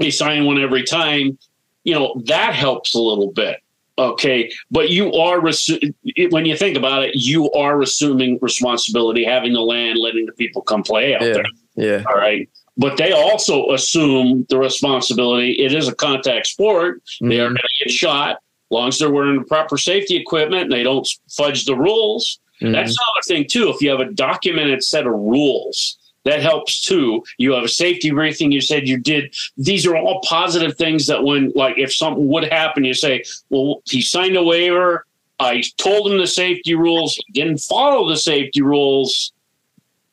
they 0.00 0.10
sign 0.10 0.44
one 0.46 0.60
every 0.60 0.82
time, 0.82 1.38
you 1.84 1.94
know, 1.94 2.20
that 2.26 2.54
helps 2.54 2.94
a 2.94 3.00
little 3.00 3.30
bit. 3.32 3.58
Okay, 3.98 4.50
but 4.70 4.88
you 4.90 5.12
are 5.12 5.38
resu- 5.40 5.92
when 6.30 6.46
you 6.46 6.56
think 6.56 6.76
about 6.76 7.02
it, 7.04 7.14
you 7.16 7.50
are 7.52 7.82
assuming 7.82 8.38
responsibility, 8.40 9.24
having 9.24 9.52
the 9.52 9.60
land, 9.60 9.98
letting 9.98 10.24
the 10.24 10.32
people 10.32 10.62
come 10.62 10.82
play 10.82 11.14
out 11.14 11.20
Yeah. 11.22 11.32
there. 11.34 11.44
Yeah. 11.76 12.04
All 12.08 12.16
right. 12.16 12.48
but 12.76 12.96
they 12.96 13.12
also 13.12 13.70
assume 13.72 14.46
the 14.48 14.56
responsibility. 14.56 15.52
It 15.52 15.74
is 15.74 15.86
a 15.86 15.94
contact 15.94 16.46
sport. 16.46 17.02
They 17.20 17.38
are 17.38 17.48
Mhm. 17.50 17.56
going 17.56 17.56
to 17.56 17.84
get 17.84 17.92
shot. 17.92 18.36
As 18.36 18.70
long 18.70 18.88
as 18.88 18.98
they're 18.98 19.10
wearing 19.10 19.38
the 19.38 19.44
proper 19.44 19.76
safety 19.76 20.16
equipment 20.16 20.62
and 20.62 20.72
they 20.72 20.82
don't 20.82 21.06
fudge 21.30 21.66
the 21.66 21.74
rules. 21.76 22.38
Mhm. 22.62 22.72
That's 22.72 22.96
another 22.96 23.22
thing 23.26 23.46
too. 23.46 23.68
If 23.68 23.82
you 23.82 23.90
have 23.90 24.00
a 24.00 24.10
documented 24.10 24.82
set 24.82 25.06
of 25.06 25.12
rules, 25.12 25.98
that 26.24 26.42
helps 26.42 26.82
too. 26.84 27.22
You 27.38 27.52
have 27.52 27.64
a 27.64 27.68
safety 27.68 28.10
briefing. 28.10 28.52
You 28.52 28.60
said 28.60 28.88
you 28.88 28.98
did. 28.98 29.34
These 29.56 29.86
are 29.86 29.96
all 29.96 30.20
positive 30.22 30.76
things 30.76 31.06
that 31.06 31.22
when, 31.24 31.52
like, 31.54 31.78
if 31.78 31.92
something 31.94 32.26
would 32.28 32.44
happen, 32.44 32.84
you 32.84 32.94
say, 32.94 33.22
"Well, 33.48 33.82
he 33.88 34.02
signed 34.02 34.36
a 34.36 34.42
waiver. 34.42 35.06
I 35.38 35.62
told 35.78 36.10
him 36.12 36.18
the 36.18 36.26
safety 36.26 36.74
rules. 36.74 37.14
He 37.26 37.32
didn't 37.32 37.58
follow 37.58 38.06
the 38.08 38.16
safety 38.18 38.60
rules. 38.60 39.32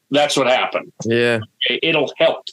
That's 0.10 0.38
what 0.38 0.48
happened. 0.48 0.94
yeah. 1.04 1.40
It'll 1.70 2.14
help. 2.18 2.46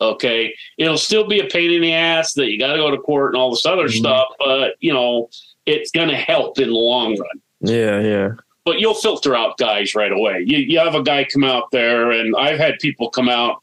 Okay, 0.00 0.54
it'll 0.78 0.98
still 0.98 1.26
be 1.26 1.40
a 1.40 1.44
pain 1.44 1.70
in 1.70 1.80
the 1.82 1.92
ass 1.92 2.34
that 2.34 2.50
you 2.50 2.58
got 2.58 2.72
to 2.72 2.78
go 2.78 2.90
to 2.90 2.98
court 2.98 3.32
and 3.34 3.40
all 3.40 3.50
this 3.50 3.64
other 3.64 3.88
Mhm. 3.88 3.92
stuff, 3.98 4.28
but 4.38 4.74
you 4.80 4.92
know, 4.92 5.28
it's 5.64 5.90
going 5.90 6.08
to 6.08 6.16
help 6.16 6.58
in 6.58 6.68
the 6.68 6.74
long 6.74 7.16
run 7.18 7.40
Yeah. 7.62 8.00
Yeah. 8.00 8.28
But 8.66 8.80
you'll 8.80 8.94
filter 8.94 9.34
out 9.34 9.56
guys 9.56 9.94
right 9.94 10.10
away. 10.10 10.44
You, 10.44 10.58
you 10.58 10.78
have 10.80 10.96
a 10.96 11.02
guy 11.02 11.24
come 11.32 11.44
out 11.44 11.70
there, 11.70 12.10
and 12.10 12.34
I've 12.36 12.58
had 12.58 12.80
people 12.80 13.08
come 13.08 13.28
out, 13.28 13.62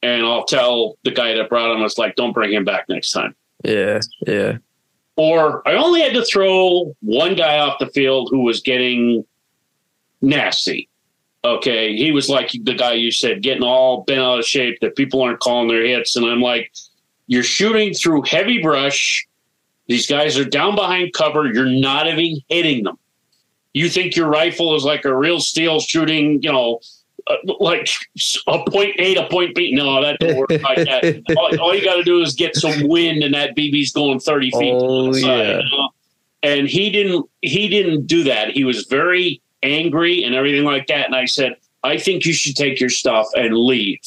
and 0.00 0.24
I'll 0.24 0.44
tell 0.44 0.96
the 1.02 1.10
guy 1.10 1.34
that 1.34 1.48
brought 1.48 1.76
him, 1.76 1.82
it's 1.82 1.98
like, 1.98 2.14
don't 2.14 2.32
bring 2.32 2.52
him 2.52 2.64
back 2.64 2.88
next 2.88 3.10
time. 3.10 3.34
Yeah. 3.64 3.98
Yeah. 4.26 4.58
Or 5.16 5.66
I 5.66 5.74
only 5.74 6.02
had 6.02 6.14
to 6.14 6.24
throw 6.24 6.96
one 7.00 7.34
guy 7.34 7.58
off 7.58 7.80
the 7.80 7.88
field 7.88 8.28
who 8.30 8.42
was 8.42 8.60
getting 8.60 9.24
nasty. 10.22 10.88
Okay. 11.44 11.96
He 11.96 12.12
was 12.12 12.28
like 12.28 12.52
the 12.62 12.74
guy 12.74 12.92
you 12.92 13.10
said, 13.10 13.42
getting 13.42 13.64
all 13.64 14.02
bent 14.02 14.20
out 14.20 14.38
of 14.38 14.44
shape 14.44 14.78
that 14.80 14.96
people 14.96 15.20
aren't 15.20 15.40
calling 15.40 15.68
their 15.68 15.84
hits. 15.84 16.14
And 16.16 16.26
I'm 16.26 16.40
like, 16.40 16.72
you're 17.26 17.42
shooting 17.42 17.92
through 17.92 18.22
heavy 18.22 18.62
brush. 18.62 19.26
These 19.88 20.06
guys 20.06 20.38
are 20.38 20.44
down 20.44 20.74
behind 20.76 21.12
cover. 21.12 21.46
You're 21.52 21.66
not 21.66 22.06
even 22.06 22.40
hitting 22.48 22.84
them. 22.84 22.98
You 23.74 23.88
think 23.90 24.16
your 24.16 24.28
rifle 24.28 24.74
is 24.74 24.84
like 24.84 25.04
a 25.04 25.14
real 25.14 25.40
steel 25.40 25.80
shooting, 25.80 26.42
you 26.42 26.50
know, 26.50 26.80
uh, 27.26 27.36
like 27.58 27.88
a 28.46 28.58
point 28.70 28.94
A 28.98 29.14
to 29.14 29.28
point 29.28 29.54
B. 29.54 29.74
No, 29.74 30.00
that 30.02 30.18
don't 30.20 30.36
work 30.36 30.50
like 30.50 30.76
that. 30.86 31.22
All, 31.36 31.60
all 31.60 31.74
you 31.74 31.84
got 31.84 31.96
to 31.96 32.02
do 32.04 32.22
is 32.22 32.34
get 32.34 32.54
some 32.56 32.88
wind, 32.88 33.22
and 33.22 33.34
that 33.34 33.56
BB's 33.56 33.92
going 33.92 34.20
thirty 34.20 34.50
feet. 34.50 34.70
to 34.70 34.76
Oh, 34.76 35.12
the 35.12 35.20
side, 35.20 35.46
yeah. 35.46 35.58
you 35.58 35.70
know? 35.70 35.88
And 36.42 36.68
he 36.68 36.90
didn't. 36.90 37.28
He 37.42 37.68
didn't 37.68 38.06
do 38.06 38.24
that. 38.24 38.50
He 38.50 38.64
was 38.64 38.86
very 38.86 39.40
angry 39.62 40.22
and 40.24 40.34
everything 40.34 40.64
like 40.64 40.86
that. 40.88 41.06
And 41.06 41.14
I 41.16 41.24
said, 41.24 41.56
I 41.82 41.98
think 41.98 42.24
you 42.26 42.32
should 42.32 42.54
take 42.56 42.78
your 42.78 42.90
stuff 42.90 43.26
and 43.34 43.56
leave. 43.56 44.00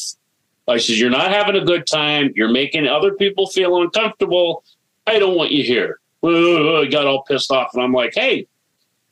I 0.68 0.78
said, 0.78 0.98
you're 0.98 1.10
not 1.10 1.32
having 1.32 1.56
a 1.56 1.64
good 1.64 1.88
time. 1.88 2.32
You're 2.36 2.52
making 2.52 2.88
other 2.88 3.14
people 3.16 3.48
feel 3.48 3.82
uncomfortable. 3.82 4.64
I 5.08 5.18
don't 5.18 5.36
want 5.36 5.52
you 5.52 5.64
here. 5.64 6.00
I 6.24 6.88
got 6.92 7.08
all 7.08 7.24
pissed 7.24 7.52
off, 7.52 7.72
and 7.74 7.82
I'm 7.82 7.94
like, 7.94 8.14
hey, 8.14 8.48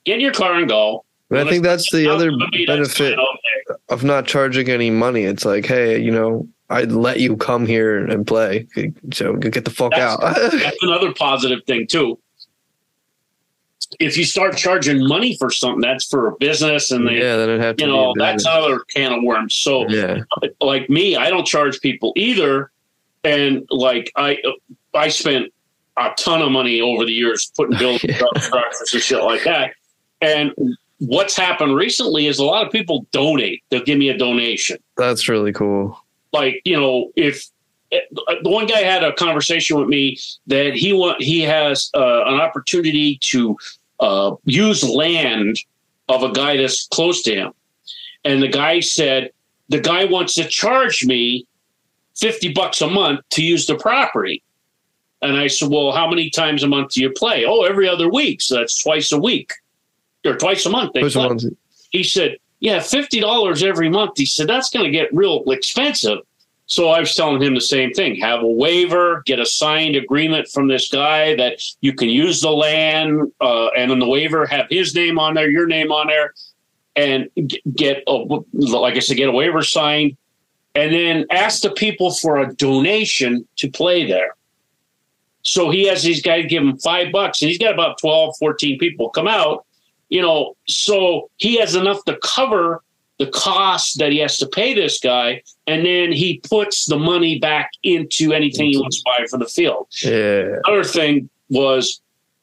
get 0.06 0.16
in 0.16 0.22
your 0.22 0.34
car 0.34 0.54
and 0.56 0.70
go. 0.70 1.04
But 1.30 1.48
I 1.48 1.50
think 1.50 1.64
that's 1.64 1.92
the 1.92 2.08
other 2.08 2.30
To 2.30 2.38
me, 2.38 2.66
that's 2.68 2.98
benefit 2.98 3.18
of 3.90 4.04
not 4.04 4.28
charging 4.28 4.70
any 4.70 4.92
money. 4.92 5.24
It's 5.24 5.44
like, 5.44 5.66
hey, 5.66 6.00
you 6.00 6.12
know, 6.12 6.48
I'd 6.70 6.92
let 6.92 7.20
you 7.20 7.36
come 7.36 7.66
here 7.66 8.06
and 8.06 8.26
play. 8.26 8.68
So 9.12 9.34
get 9.36 9.66
the 9.66 9.72
fuck 9.72 9.92
That's- 9.92 10.14
out. 10.22 10.36
That's 10.52 10.78
another 10.84 11.14
positive 11.14 11.64
thing 11.66 11.88
too. 11.88 12.20
If 14.00 14.18
you 14.18 14.26
start 14.26 14.58
charging 14.58 15.08
money 15.08 15.38
for 15.38 15.52
something, 15.52 15.80
that's 15.80 16.06
for 16.08 16.28
a 16.28 16.36
business, 16.38 16.90
and 16.92 17.08
they, 17.08 17.20
yeah, 17.20 17.38
then 17.38 17.50
it'd 17.50 17.62
have 17.62 17.78
to 17.78 17.86
you 17.86 17.92
know, 17.92 18.14
that's 18.18 18.44
another 18.44 18.80
can 18.94 19.14
of 19.14 19.24
worms. 19.24 19.54
So, 19.56 19.88
Yeah. 19.88 20.22
like 20.60 20.90
me, 20.90 21.16
I 21.16 21.30
don't 21.30 21.46
charge 21.46 21.80
people 21.82 22.12
either, 22.16 22.72
and 23.24 23.64
like 23.70 24.12
I, 24.16 24.40
I 24.96 25.10
spent 25.10 25.54
a 25.98 26.10
ton 26.18 26.42
of 26.42 26.52
money 26.52 26.82
over 26.82 27.06
the 27.06 27.12
years 27.14 27.52
putting 27.56 27.78
building 27.80 28.10
Yeah. 28.10 28.24
structures 28.38 28.92
and 28.94 29.02
shit 29.04 29.24
like 29.24 29.44
that. 29.44 29.76
And 30.22 30.54
what's 31.00 31.36
happened 31.36 31.76
recently 31.76 32.28
is 32.28 32.40
a 32.40 32.44
lot 32.46 32.66
of 32.66 32.72
people 32.72 33.06
donate. 33.12 33.64
They'll 33.70 33.84
give 33.84 33.98
me 33.98 34.10
a 34.10 34.18
donation. 34.18 34.78
That's 34.98 35.28
really 35.28 35.52
cool. 35.54 36.00
like 36.34 36.62
you 36.66 36.78
know 36.80 37.12
if 37.16 37.46
uh, 37.94 37.98
the 38.44 38.50
one 38.50 38.66
guy 38.68 38.80
had 38.80 39.04
a 39.04 39.14
conversation 39.14 39.78
with 39.80 39.88
me 39.88 40.18
that 40.48 40.74
he 40.74 40.92
want 40.94 41.22
he 41.22 41.42
has 41.42 41.90
uh, 41.96 42.24
an 42.26 42.36
opportunity 42.42 43.18
to 43.22 43.58
uh, 44.00 44.36
use 44.44 44.84
land 44.84 45.58
of 46.10 46.24
a 46.24 46.32
guy 46.32 46.58
that's 46.58 46.88
close 46.88 47.22
to 47.24 47.34
him 47.34 47.52
and 48.24 48.42
the 48.44 48.48
guy 48.48 48.80
said 48.80 49.32
the 49.70 49.80
guy 49.80 50.06
wants 50.06 50.34
to 50.36 50.44
charge 50.48 51.06
me 51.06 51.48
50 52.18 52.54
bucks 52.54 52.82
a 52.82 52.88
month 52.88 53.22
to 53.32 53.44
use 53.44 53.66
the 53.66 53.76
property 53.76 54.44
and 55.22 55.38
i 55.38 55.48
said 55.48 55.70
well 55.70 55.92
how 55.92 56.08
many 56.10 56.30
times 56.30 56.64
a 56.64 56.68
month 56.68 56.92
do 56.94 57.02
you 57.02 57.10
play 57.12 57.46
oh 57.46 57.62
every 57.64 57.88
other 57.88 58.10
week 58.10 58.42
so 58.42 58.56
that's 58.56 58.82
twice 58.84 59.12
a 59.12 59.20
week 59.20 59.54
or 60.26 60.36
twice 60.36 60.66
a 60.66 60.70
month 60.70 60.94
they 60.94 61.02
Push 61.02 61.14
play 61.14 61.28
them 61.28 61.58
he 61.96 62.04
said, 62.04 62.38
Yeah, 62.60 62.80
$50 62.80 63.64
every 63.64 63.90
month. 63.90 64.18
He 64.18 64.26
said, 64.26 64.48
That's 64.48 64.70
going 64.70 64.86
to 64.86 64.92
get 64.92 65.14
real 65.14 65.44
expensive. 65.48 66.20
So 66.68 66.90
I 66.90 67.00
was 67.00 67.14
telling 67.14 67.42
him 67.42 67.54
the 67.54 67.62
same 67.62 67.92
thing 67.92 68.16
have 68.22 68.42
a 68.42 68.48
waiver, 68.48 69.22
get 69.26 69.40
a 69.40 69.46
signed 69.46 69.96
agreement 69.96 70.48
from 70.48 70.68
this 70.68 70.90
guy 70.90 71.36
that 71.36 71.62
you 71.82 71.94
can 71.94 72.10
use 72.10 72.42
the 72.42 72.50
land, 72.50 73.32
uh, 73.40 73.68
and 73.78 73.92
in 73.92 74.00
the 74.00 74.08
waiver, 74.08 74.48
have 74.48 74.66
his 74.70 74.96
name 74.96 75.20
on 75.20 75.36
there, 75.36 75.50
your 75.50 75.68
name 75.68 75.92
on 75.92 76.08
there, 76.08 76.34
and 76.96 77.30
get, 77.76 78.04
a, 78.08 78.14
like 78.54 78.96
I 78.96 79.00
said, 79.00 79.18
get 79.18 79.30
a 79.30 79.32
waiver 79.32 79.62
signed, 79.62 80.18
and 80.74 80.92
then 80.92 81.28
ask 81.30 81.62
the 81.62 81.72
people 81.72 82.12
for 82.12 82.40
a 82.40 82.52
donation 82.56 83.48
to 83.58 83.70
play 83.70 84.08
there. 84.08 84.36
So 85.44 85.70
he 85.70 85.88
has 85.88 86.02
these 86.02 86.24
guys 86.24 86.48
give 86.50 86.64
him 86.64 86.80
five 86.80 87.12
bucks, 87.12 87.44
and 87.44 87.50
he's 87.50 87.60
got 87.60 87.76
about 87.76 88.00
12, 88.00 88.38
14 88.40 88.80
people 88.80 89.12
come 89.12 89.28
out 89.28 89.68
you 90.10 90.22
know, 90.22 90.56
so 90.68 91.30
he 91.38 91.58
has 91.58 91.76
enough 91.76 92.04
to 92.06 92.18
cover 92.24 92.82
the 93.18 93.28
cost 93.28 93.98
that 94.00 94.12
he 94.12 94.18
has 94.20 94.38
to 94.38 94.46
pay 94.48 94.74
this 94.74 95.00
guy, 95.00 95.42
and 95.68 95.86
then 95.86 96.12
he 96.12 96.40
puts 96.50 96.86
the 96.86 96.98
money 97.00 97.40
back 97.40 97.70
into 97.84 98.34
anything 98.34 98.68
he 98.72 98.78
wants 98.78 98.98
to 98.98 99.04
buy 99.06 99.26
for 99.30 99.38
the 99.38 99.46
field. 99.46 99.88
Yeah. 100.04 100.58
Other 100.68 100.84
thing 100.84 101.30
was 101.50 102.02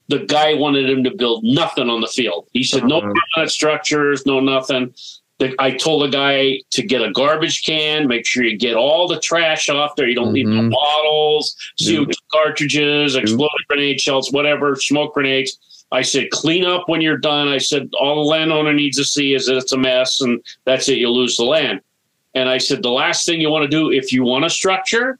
the 0.08 0.20
guy 0.20 0.54
wanted 0.54 0.88
him 0.88 1.04
to 1.04 1.10
build 1.10 1.44
nothing 1.44 1.88
on 1.90 2.00
the 2.00 2.06
field. 2.06 2.48
He 2.52 2.62
said 2.64 2.84
no 2.84 2.98
Uh-huh. 2.98 3.12
permanent 3.34 3.52
structures, 3.52 4.24
no 4.26 4.40
nothing. 4.40 4.94
The, 5.38 5.54
I 5.58 5.72
told 5.72 6.02
the 6.04 6.08
guy 6.08 6.60
to 6.70 6.82
get 6.82 7.02
a 7.02 7.10
garbage 7.10 7.64
can, 7.64 8.06
make 8.08 8.24
sure 8.26 8.42
you 8.44 8.56
get 8.56 8.74
all 8.74 9.08
the 9.08 9.18
trash 9.20 9.68
off 9.68 9.94
there. 9.96 10.08
You 10.08 10.14
don't 10.14 10.32
need 10.32 10.46
no 10.46 10.62
Mhm. 10.62 10.70
bottles, 10.70 11.54
CO2 11.80 12.06
Dude. 12.06 12.16
cartridges, 12.32 13.14
exploded 13.16 13.66
grenade 13.68 14.00
shells, 14.00 14.30
whatever, 14.32 14.76
smoke 14.76 15.14
grenades. 15.14 15.58
I 15.92 16.02
said, 16.02 16.30
clean 16.30 16.64
up 16.64 16.88
when 16.88 17.00
you're 17.02 17.18
done. 17.18 17.48
I 17.48 17.58
said, 17.58 17.90
all 18.00 18.16
the 18.16 18.30
landowner 18.30 18.72
needs 18.72 18.96
to 18.96 19.04
see 19.04 19.34
is 19.34 19.46
that 19.46 19.56
it's 19.58 19.72
a 19.72 19.76
mess, 19.78 20.20
and 20.22 20.42
that's 20.64 20.88
it. 20.88 20.98
You'll 20.98 21.14
lose 21.16 21.36
the 21.36 21.44
land. 21.44 21.80
And 22.34 22.48
I 22.48 22.58
said, 22.58 22.82
the 22.82 22.90
last 22.90 23.26
thing 23.26 23.40
you 23.40 23.50
want 23.50 23.64
to 23.64 23.68
do 23.68 23.90
if 23.92 24.10
you 24.12 24.24
want 24.24 24.44
a 24.46 24.50
structure, 24.50 25.18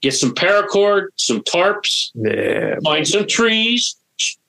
get 0.00 0.14
some 0.14 0.34
paracord, 0.34 1.08
some 1.16 1.42
tarps, 1.42 2.10
Yeah. 2.14 2.76
find 2.82 3.06
some 3.06 3.26
trees, 3.26 3.96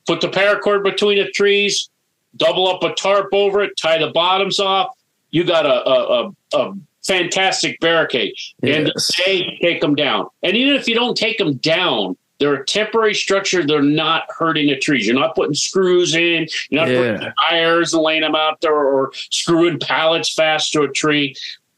put 0.07 0.21
the 0.21 0.29
paracord 0.29 0.83
between 0.83 1.17
the 1.17 1.29
trees, 1.31 1.89
double 2.37 2.67
up 2.69 2.81
a 2.83 2.93
tarp 2.95 3.27
over 3.33 3.61
it, 3.61 3.75
tie 3.77 3.97
the 3.97 4.11
bottoms 4.11 4.59
off. 4.59 4.95
You 5.31 5.43
got 5.43 5.65
a 5.65 5.87
a, 5.89 6.23
a, 6.23 6.31
a 6.57 6.73
fantastic 7.05 7.79
barricade. 7.81 8.33
And 8.63 8.87
Yes. 8.95 9.11
they 9.25 9.57
take 9.61 9.81
them 9.81 9.95
down. 9.95 10.27
And 10.41 10.55
even 10.55 10.75
if 10.75 10.87
you 10.87 10.95
don't 10.95 11.17
take 11.17 11.37
them 11.37 11.55
down, 11.57 12.15
they're 12.39 12.55
a 12.55 12.65
temporary 12.65 13.13
structure. 13.13 13.65
They're 13.65 13.81
not 13.81 14.23
hurting 14.37 14.67
the 14.67 14.77
trees. 14.77 15.05
You're 15.05 15.15
not 15.15 15.35
putting 15.35 15.53
screws 15.53 16.15
in. 16.15 16.47
You're 16.69 16.85
not 16.85 16.91
Yeah. 16.91 17.17
putting 17.17 17.33
tires 17.49 17.93
and 17.93 18.01
laying 18.01 18.21
them 18.21 18.35
out 18.35 18.61
there 18.61 18.73
or 18.75 19.11
screwing 19.13 19.79
pallets 19.79 20.33
fast 20.33 20.71
to 20.73 20.81
a 20.83 20.87
tree. 20.89 21.35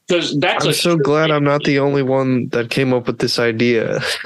Because 0.07 0.37
that's 0.39 0.65
I'm 0.65 0.73
so 0.73 0.97
glad 0.97 1.31
I'm 1.31 1.43
not 1.45 1.63
the 1.63 1.79
only 1.79 2.03
one 2.03 2.49
that 2.49 2.69
came 2.69 2.93
up 2.93 3.07
with 3.07 3.19
this 3.19 3.39
idea. 3.39 4.01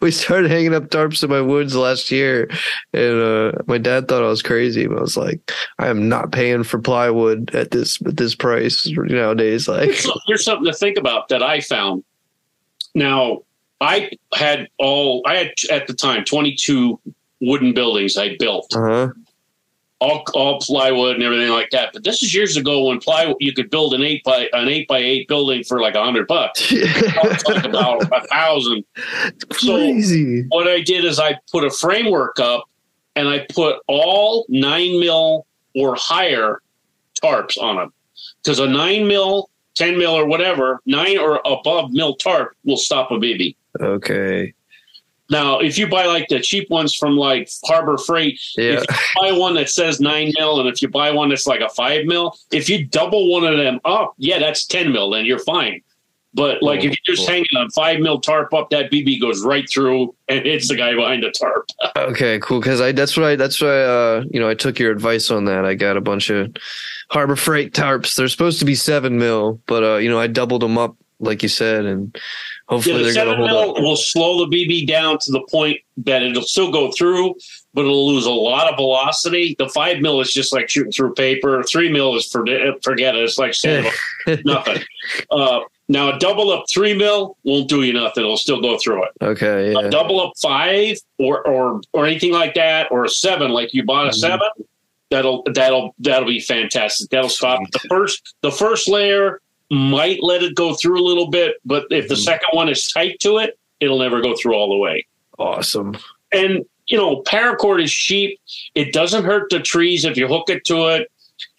we 0.00 0.10
started 0.10 0.50
hanging 0.50 0.72
up 0.74 0.84
tarps 0.88 1.22
in 1.22 1.28
my 1.28 1.42
woods 1.42 1.76
last 1.76 2.10
year, 2.10 2.48
and 2.94 3.20
uh, 3.20 3.52
my 3.66 3.76
dad 3.76 4.08
thought 4.08 4.22
I 4.22 4.28
was 4.28 4.40
crazy. 4.40 4.86
But 4.86 4.96
I 4.98 5.00
was 5.02 5.18
like, 5.18 5.52
I 5.78 5.88
am 5.88 6.08
not 6.08 6.32
paying 6.32 6.64
for 6.64 6.78
plywood 6.78 7.54
at 7.54 7.72
this 7.72 8.00
at 8.06 8.16
this 8.16 8.34
price 8.34 8.88
nowadays. 8.96 9.68
Like, 9.68 9.90
here's 10.26 10.44
something 10.46 10.64
to 10.64 10.72
think 10.72 10.96
about 10.96 11.28
that 11.28 11.42
I 11.42 11.60
found. 11.60 12.02
Now, 12.94 13.42
I 13.84 14.10
had 14.34 14.68
all 14.78 15.22
I 15.26 15.34
had 15.36 15.50
at 15.70 15.86
the 15.86 15.92
time 15.94 16.24
22 16.24 16.98
wooden 17.40 17.74
buildings 17.74 18.16
I 18.16 18.36
built, 18.38 18.72
uh 18.74 18.80
huh, 18.80 19.08
all 20.00 20.24
all 20.34 20.60
plywood 20.60 21.14
and 21.16 21.22
everything 21.22 21.50
like 21.50 21.70
that. 21.70 21.90
But 21.92 22.04
this 22.04 22.22
is 22.22 22.34
years 22.34 22.56
ago 22.56 22.84
when 22.84 22.98
plywood 22.98 23.36
you 23.40 23.52
could 23.52 23.70
build 23.70 23.94
an 23.94 24.02
eight 24.02 24.24
by 24.24 24.48
an 24.52 24.68
eight 24.68 24.88
by 24.88 24.98
eight 24.98 25.28
building 25.28 25.62
for 25.64 25.80
like 25.80 25.94
a 25.94 26.02
hundred 26.02 26.26
bucks. 26.26 26.72
About 27.64 28.02
a 28.12 28.26
thousand. 28.28 28.84
So- 29.52 29.76
What 30.48 30.66
I 30.68 30.80
did 30.80 31.04
is 31.04 31.18
I 31.20 31.38
put 31.52 31.64
a 31.64 31.70
framework 31.70 32.38
up 32.40 32.64
and 33.16 33.28
I 33.28 33.46
put 33.52 33.76
all 33.86 34.46
nine 34.48 34.98
mil 35.00 35.46
or 35.74 35.94
higher 35.96 36.60
tarps 37.22 37.60
on 37.60 37.76
them 37.76 37.92
because 38.42 38.58
a 38.58 38.66
nine 38.66 39.06
mil 39.06 39.50
10 39.76 39.98
mil 39.98 40.12
or 40.12 40.24
whatever, 40.26 40.80
nine 40.86 41.18
or 41.18 41.40
above 41.44 41.90
mil 41.92 42.14
tarp 42.14 42.54
will 42.64 42.76
stop 42.76 43.10
a 43.10 43.14
BB. 43.14 43.56
Okay. 43.80 44.54
Now, 45.30 45.58
if 45.60 45.78
you 45.78 45.86
buy 45.88 46.04
like 46.04 46.28
the 46.28 46.38
cheap 46.40 46.68
ones 46.70 46.94
from 46.94 47.16
like 47.16 47.48
Harbor 47.64 47.96
Freight, 47.96 48.38
Yeah. 48.56 48.74
if 48.74 48.80
you 48.82 48.96
buy 49.22 49.32
one 49.32 49.54
that 49.54 49.70
says 49.70 49.98
nine 50.00 50.32
mil, 50.38 50.60
and 50.60 50.68
if 50.68 50.82
you 50.82 50.88
buy 50.88 51.10
one 51.10 51.30
that's 51.30 51.46
like 51.46 51.60
a 51.60 51.68
five 51.70 52.04
mil, 52.04 52.36
if 52.52 52.68
you 52.68 52.84
double 52.84 53.30
one 53.32 53.44
of 53.44 53.56
them 53.56 53.80
up, 53.86 54.14
yeah, 54.18 54.38
that's 54.38 54.66
10 54.66 54.92
mil, 54.92 55.10
then 55.10 55.24
you're 55.24 55.38
fine. 55.38 55.80
But 56.34 56.62
like 56.64 56.80
if 56.80 56.86
you're 56.86 57.14
just 57.16 57.26
Cool. 57.26 57.34
hanging 57.36 57.46
a 57.56 57.70
five 57.70 58.00
mil 58.00 58.20
tarp 58.20 58.52
up, 58.52 58.68
that 58.70 58.90
BB 58.90 59.20
goes 59.20 59.44
right 59.44 59.64
through 59.70 60.14
and 60.28 60.44
hits 60.44 60.68
the 60.68 60.74
guy 60.76 60.92
behind 60.94 61.22
the 61.22 61.30
tarp. 61.30 61.66
Okay, 61.96 62.38
cool. 62.40 62.58
Because 62.60 62.80
I 62.80 62.90
that's 62.92 63.16
what 63.16 63.24
I 63.24 63.36
that's 63.36 63.60
why 63.62 63.68
uh 63.82 64.24
you 64.30 64.40
know 64.40 64.48
I 64.48 64.54
took 64.54 64.78
your 64.80 64.90
advice 64.90 65.30
on 65.30 65.44
that. 65.46 65.64
I 65.64 65.74
got 65.74 65.96
a 65.96 66.00
bunch 66.00 66.28
of 66.30 66.54
Harbor 67.10 67.36
Freight 67.36 67.72
tarps. 67.72 68.16
They're 68.16 68.26
supposed 68.28 68.58
to 68.58 68.64
be 68.64 68.74
seven 68.74 69.16
mil, 69.16 69.60
but 69.66 69.82
uh 69.84 69.96
you 69.98 70.10
know 70.10 70.18
I 70.18 70.26
doubled 70.26 70.62
them 70.62 70.76
up 70.76 70.96
like 71.20 71.42
you 71.42 71.48
said, 71.48 71.84
and 71.84 72.10
Yeah, 72.14 72.20
hopefully 72.68 72.98
the 73.04 73.12
they're 73.12 73.24
gonna 73.24 73.36
hold 73.48 73.76
up. 73.76 73.82
Will 73.82 73.96
slow 73.96 74.44
the 74.44 74.56
BB 74.56 74.86
down 74.86 75.18
to 75.20 75.32
the 75.32 75.42
point 75.50 75.78
that 75.98 76.22
it'll 76.22 76.42
still 76.42 76.70
go 76.72 76.90
through, 76.92 77.34
but 77.72 77.82
it'll 77.82 78.06
lose 78.06 78.26
a 78.26 78.30
lot 78.32 78.68
of 78.70 78.76
velocity. 78.76 79.54
The 79.58 79.68
five 79.68 80.00
mil 80.00 80.20
is 80.20 80.32
just 80.32 80.52
like 80.52 80.68
shooting 80.68 80.92
through 80.92 81.14
paper. 81.14 81.62
Three 81.62 81.90
mil 81.90 82.16
is 82.16 82.26
for, 82.26 82.44
forget 82.82 83.14
it. 83.16 83.22
It's 83.22 83.38
like 83.38 83.54
nothing. 84.44 84.82
Uh, 85.30 85.60
now 85.88 86.16
a 86.16 86.18
double 86.18 86.50
up 86.50 86.64
three 86.72 86.94
mil 86.94 87.36
won't 87.44 87.68
do 87.68 87.82
you 87.82 87.92
nothing. 87.92 88.24
It'll 88.24 88.36
still 88.36 88.60
go 88.60 88.78
through 88.78 89.04
it. 89.04 89.10
okay, 89.22 89.74
A 89.74 89.90
double 89.90 90.20
up 90.20 90.32
five 90.40 90.96
or 91.18 91.46
or 91.46 91.80
or 91.92 92.06
anything 92.06 92.32
like 92.32 92.54
that, 92.54 92.88
or 92.90 93.04
a 93.04 93.08
seven, 93.08 93.50
like 93.50 93.72
you 93.74 93.84
bought 93.84 94.06
a 94.06 94.10
Mhm. 94.10 94.14
seven, 94.14 94.48
that'll 95.10 95.42
that'll 95.54 95.94
that'll 95.98 96.26
be 96.28 96.40
fantastic. 96.40 97.10
That'll 97.10 97.28
stop 97.28 97.60
the 97.72 97.80
first 97.88 98.34
the 98.40 98.50
first 98.50 98.88
layer 98.88 99.40
might 99.70 100.22
let 100.22 100.42
it 100.42 100.54
go 100.54 100.74
through 100.74 101.00
a 101.00 101.04
little 101.04 101.28
bit, 101.30 101.56
but 101.64 101.86
if 101.90 102.08
the 102.08 102.14
Mhm. 102.14 102.24
second 102.24 102.48
one 102.52 102.68
is 102.68 102.86
tight 102.92 103.18
to 103.20 103.38
it, 103.38 103.58
it'll 103.80 103.98
never 103.98 104.20
go 104.20 104.34
through 104.36 104.54
all 104.54 104.68
the 104.68 104.76
way. 104.76 105.06
awesome. 105.38 105.96
And 106.32 106.64
you 106.86 106.96
know, 106.98 107.22
paracord 107.22 107.82
is 107.82 107.92
cheap. 107.92 108.38
It 108.74 108.92
doesn't 108.92 109.24
hurt 109.24 109.48
the 109.50 109.58
trees 109.58 110.04
if 110.04 110.16
you 110.18 110.28
hook 110.28 110.50
it 110.50 110.64
to 110.66 110.88
it, 110.88 111.10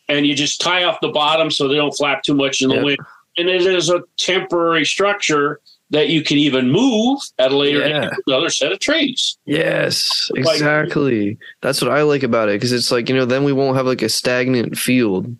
and 0.07 0.25
you 0.27 0.35
just 0.35 0.61
tie 0.61 0.83
off 0.83 0.99
the 1.01 1.07
bottom 1.09 1.49
so 1.49 1.67
they 1.67 1.75
don't 1.75 1.91
flap 1.91 2.21
too 2.23 2.35
much 2.35 2.61
in 2.61 2.69
the 2.69 2.81
wind. 2.83 2.99
And 3.37 3.49
it 3.49 3.63
is 3.65 3.89
a 3.89 4.03
temporary 4.17 4.85
structure 4.85 5.59
that 5.89 6.09
you 6.09 6.21
can 6.21 6.37
even 6.37 6.71
move 6.71 7.19
at 7.39 7.51
a 7.51 7.57
later 7.57 7.85
Yeah. 7.87 8.11
another 8.27 8.49
set 8.49 8.71
of 8.71 8.79
trees. 8.79 9.37
Yes, 9.45 10.29
Like- 10.31 10.41
exactly. 10.53 11.37
That's 11.61 11.81
what 11.81 11.91
I 11.91 12.03
like 12.03 12.23
about 12.23 12.49
it 12.49 12.53
because 12.53 12.71
it's 12.71 12.91
like 12.91 13.09
you 13.09 13.15
know 13.15 13.25
then 13.25 13.43
we 13.43 13.51
won't 13.51 13.75
have 13.77 13.87
like 13.87 14.01
a 14.03 14.09
stagnant 14.09 14.77
field, 14.77 15.35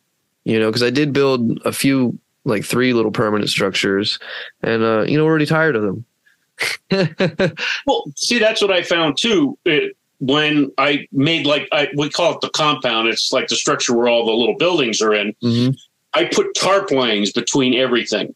you 0.45 0.59
know. 0.59 0.67
Because 0.67 0.83
I 0.83 0.89
did 0.89 1.13
build 1.13 1.59
a 1.63 1.71
few 1.71 2.17
like 2.45 2.63
three 2.63 2.93
little 2.93 3.11
permanent 3.11 3.49
structures, 3.49 4.19
and 4.63 4.81
uh 4.83 5.01
you 5.03 5.17
know 5.17 5.25
we're 5.25 5.31
already 5.31 5.45
tired 5.45 5.75
of 5.75 5.81
them. 5.83 6.05
Well, 7.85 8.05
see, 8.15 8.39
that's 8.39 8.61
what 8.61 8.71
I 8.71 8.81
found 8.81 9.17
too. 9.17 9.57
It, 9.65 9.95
when 10.19 10.71
I 10.77 11.05
made 11.11 11.45
like 11.45 11.67
I 11.73 11.89
we 11.97 12.09
call 12.09 12.33
it 12.35 12.41
the 12.41 12.49
compound. 12.49 13.09
It's 13.09 13.33
like 13.33 13.47
the 13.49 13.55
structure 13.55 13.93
where 13.95 14.07
all 14.07 14.25
the 14.25 14.31
little 14.31 14.55
buildings 14.57 15.01
are 15.01 15.13
in. 15.13 15.33
Mhm. 15.43 15.75
I 16.13 16.25
put 16.25 16.55
tarp 16.55 16.91
lines 16.91 17.33
between 17.33 17.73
everything, 17.75 18.33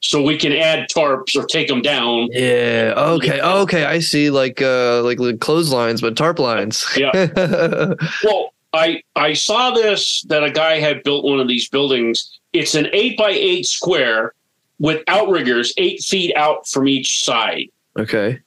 so 0.00 0.20
we 0.20 0.36
can 0.36 0.52
add 0.52 0.88
tarps 0.90 1.36
or 1.36 1.46
take 1.46 1.68
them 1.68 1.80
down. 1.82 2.28
Yeah. 2.32 2.94
Okay. 2.96 3.40
Okay. 3.40 3.84
I 3.84 4.00
see. 4.00 4.30
Like 4.30 4.60
uh 4.60 5.02
like 5.04 5.20
like 5.20 5.38
clotheslines, 5.38 6.00
but 6.00 6.16
tarp 6.16 6.38
lines. 6.40 6.84
Yeah. 6.96 7.12
Well, 8.24 8.52
I 8.72 9.02
I 9.14 9.34
saw 9.34 9.70
this 9.70 10.22
that 10.28 10.42
a 10.42 10.50
guy 10.50 10.80
had 10.80 11.04
built 11.04 11.24
one 11.24 11.38
of 11.38 11.46
these 11.46 11.68
buildings. 11.68 12.40
It's 12.52 12.74
an 12.74 12.88
eight 12.92 13.16
by 13.16 13.30
eight 13.30 13.66
square 13.66 14.34
with 14.78 15.02
outriggers 15.08 15.72
eight 15.76 16.02
feet 16.02 16.34
out 16.36 16.68
from 16.68 16.88
each 16.88 17.24
side, 17.24 17.68
okay. 17.98 18.40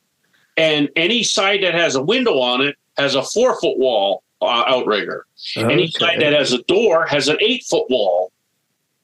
and 0.57 0.89
any 0.95 1.23
side 1.23 1.63
that 1.63 1.73
has 1.73 1.95
a 1.95 2.03
window 2.03 2.39
on 2.39 2.61
it 2.61 2.75
has 2.97 3.15
a 3.15 3.23
four 3.23 3.59
foot 3.59 3.77
wall 3.77 4.23
uh, 4.41 4.63
outrigger. 4.67 5.25
Any 5.55 5.87
side 5.87 6.21
that 6.21 6.33
has 6.33 6.53
a 6.53 6.61
door 6.63 7.05
has 7.05 7.27
an 7.27 7.37
eight 7.39 7.63
foot 7.63 7.89
wall 7.89 8.31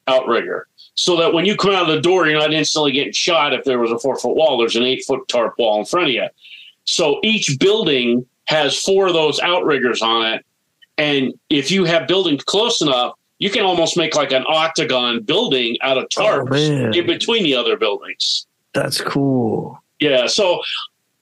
outrigger. 0.06 0.66
So 0.94 1.16
that 1.16 1.32
when 1.32 1.46
you 1.46 1.56
come 1.56 1.72
out 1.72 1.88
of 1.88 1.94
the 1.94 2.00
door, 2.00 2.26
you're 2.26 2.38
not 2.38 2.52
instantly 2.52 2.92
getting 2.92 3.12
shot 3.12 3.54
if 3.54 3.64
there 3.64 3.78
was 3.78 3.90
a 3.90 3.98
four 3.98 4.16
foot 4.16 4.36
wall. 4.36 4.58
There's 4.58 4.76
an 4.76 4.82
eight 4.82 5.04
foot 5.04 5.26
tarp 5.28 5.54
wall 5.58 5.78
in 5.78 5.86
front 5.86 6.08
of 6.08 6.12
you. 6.12 6.28
So 6.84 7.20
each 7.22 7.58
building 7.58 8.26
has 8.44 8.78
four 8.78 9.06
of 9.06 9.14
those 9.14 9.40
outriggers 9.40 10.02
on 10.02 10.26
it. 10.26 10.46
And 10.98 11.32
if 11.48 11.70
you 11.70 11.84
have 11.84 12.06
buildings 12.06 12.44
close 12.44 12.82
enough, 12.82 13.14
you 13.42 13.50
can 13.50 13.64
almost 13.64 13.96
make 13.96 14.14
like 14.14 14.30
an 14.32 14.44
octagon 14.48 15.20
building 15.22 15.76
out 15.82 15.98
of 15.98 16.04
tarps 16.08 16.50
man. 16.50 16.94
in 16.94 17.06
between 17.06 17.42
the 17.42 17.54
other 17.56 17.76
buildings. 17.76 18.46
That's 18.72 19.00
cool. 19.00 19.82
Yeah, 19.98 20.26
so 20.28 20.60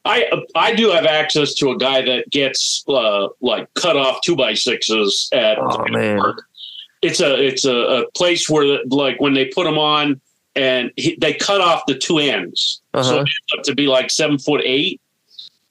I 0.04 0.16
I 0.54 0.74
do 0.74 0.90
have 0.90 1.06
access 1.06 1.54
to 1.54 1.70
a 1.70 1.78
guy 1.78 2.02
that 2.02 2.28
gets 2.30 2.84
uh, 2.88 3.28
like 3.40 3.72
cut 3.74 3.96
off 3.96 4.20
two 4.22 4.36
by 4.36 4.52
sixes 4.54 5.28
at 5.32 5.56
Oh 5.58 5.84
man. 5.88 6.20
it's 7.02 7.20
a 7.20 7.32
it's 7.48 7.64
a, 7.64 7.74
a 7.76 8.10
place 8.12 8.48
where 8.50 8.80
like 8.88 9.18
when 9.20 9.34
they 9.34 9.46
put 9.46 9.64
them 9.64 9.78
on 9.78 10.20
and 10.56 10.90
he, 10.96 11.16
they 11.20 11.32
cut 11.34 11.60
off 11.60 11.82
the 11.86 11.94
two 11.96 12.18
ends 12.18 12.82
so 12.94 13.00
Uh-huh. 13.00 13.14
it 13.14 13.18
ends 13.20 13.52
up 13.58 13.62
to 13.64 13.74
be 13.74 13.86
like 13.86 14.10
seven 14.10 14.38
foot 14.38 14.60
eight 14.64 15.00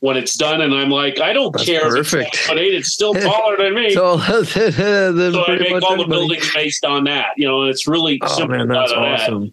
when 0.01 0.15
it's 0.17 0.35
done 0.35 0.61
and 0.61 0.73
i'm 0.73 0.89
like 0.89 1.19
i 1.19 1.33
don't 1.33 1.51
That's 1.53 1.65
care 1.65 1.87
if 1.97 2.01
it's 2.01 2.11
perfect. 2.11 2.35
foot 2.37 2.57
eight 2.57 2.73
it's 2.73 2.89
still 2.89 3.13
taller 3.27 3.57
than 3.57 3.73
me 3.75 3.91
So, 3.93 4.17
so 4.19 5.43
i 5.45 5.57
make 5.57 5.83
all 5.83 5.97
the 5.97 6.05
buildings 6.07 6.53
based 6.53 6.85
on 6.85 7.03
that 7.05 7.27
you 7.37 7.47
know 7.47 7.61
and 7.61 7.69
it's 7.69 7.87
really 7.87 8.19
Oh 8.23 8.27
simple 8.27 8.57
man, 8.57 8.67
that's 8.67 8.91
of 8.91 9.01
that 9.01 9.51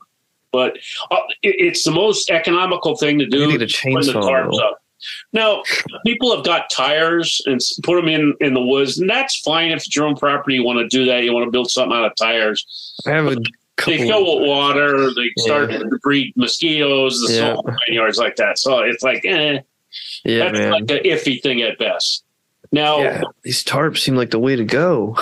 but 0.53 0.79
uh, 1.11 1.17
it, 1.43 1.57
it's 1.59 1.83
the 1.85 1.91
most 1.91 2.31
economical 2.31 2.97
thing 2.97 3.19
to 3.19 3.25
You 3.25 3.31
do 3.31 3.47
need 3.49 3.63
a 3.63 3.67
when 3.91 4.07
the 4.07 4.13
chainsaw. 4.13 4.23
tarp's 4.23 4.59
up. 4.59 4.79
Now, 5.35 5.63
people 6.07 6.35
have 6.35 6.45
got 6.47 6.71
tires 6.71 7.43
and 7.45 7.61
put 7.83 7.97
them 7.97 8.09
in 8.09 8.33
in 8.41 8.55
the 8.55 8.63
woods, 8.63 8.99
and 8.99 9.11
that's 9.11 9.37
fine 9.41 9.71
if 9.73 9.79
it's 9.79 9.95
your 9.95 10.07
own 10.07 10.17
property. 10.17 10.55
You 10.55 10.65
want 10.65 10.79
to 10.79 10.89
do 10.89 11.05
that. 11.07 11.25
You 11.25 11.35
want 11.35 11.45
to 11.45 11.51
build 11.51 11.71
something 11.71 11.95
out 11.95 12.07
of 12.07 12.13
tires. 12.17 12.65
I 13.07 13.11
have 13.11 13.27
a 13.27 13.37
They 13.85 13.99
fill 13.99 14.39
with 14.41 14.49
water. 14.49 15.13
They 15.15 15.31
start 15.37 15.71
Yeah. 15.73 15.79
to 15.81 15.99
breed 16.03 16.33
mosquitoes, 16.37 17.21
the 17.27 17.35
Yeah. 17.35 17.41
salt 17.55 17.67
yards 17.89 18.17
like 18.17 18.37
that. 18.37 18.59
So 18.59 18.79
it's 18.79 19.03
like, 19.03 19.27
eh, 19.27 19.59
yeah, 20.25 20.39
that's 20.39 20.59
man. 20.59 20.73
like 20.73 20.91
an 20.91 20.99
iffy 21.05 21.41
thing 21.43 21.63
at 21.63 21.79
best. 21.79 22.25
Now, 22.73 22.99
yeah, 22.99 23.23
these 23.43 23.65
tarps 23.65 23.99
seem 23.99 24.17
like 24.17 24.31
the 24.31 24.39
way 24.39 24.57
to 24.57 24.65
go. 24.65 25.17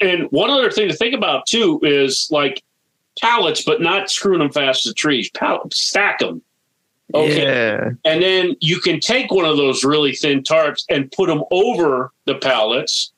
and 0.00 0.24
one 0.30 0.50
other 0.50 0.70
thing 0.70 0.88
to 0.88 0.94
think 0.94 1.14
about 1.14 1.46
too 1.46 1.80
is 1.82 2.28
like 2.30 2.62
pallets, 3.20 3.62
but 3.62 3.80
not 3.80 4.10
screwing 4.10 4.40
them 4.40 4.52
fast 4.52 4.84
to 4.84 4.94
trees. 4.94 5.30
Pallet, 5.30 5.72
stack 5.72 6.18
them. 6.20 6.42
Okay. 7.14 7.42
Yeah. 7.42 7.90
And 8.04 8.22
then 8.22 8.56
you 8.60 8.80
can 8.80 9.00
take 9.00 9.30
one 9.30 9.44
of 9.44 9.56
those 9.56 9.84
really 9.84 10.12
thin 10.12 10.42
tarps 10.42 10.84
and 10.90 11.10
put 11.12 11.28
them 11.28 11.42
over 11.50 12.12
the 12.24 12.34
pallets. 12.36 13.12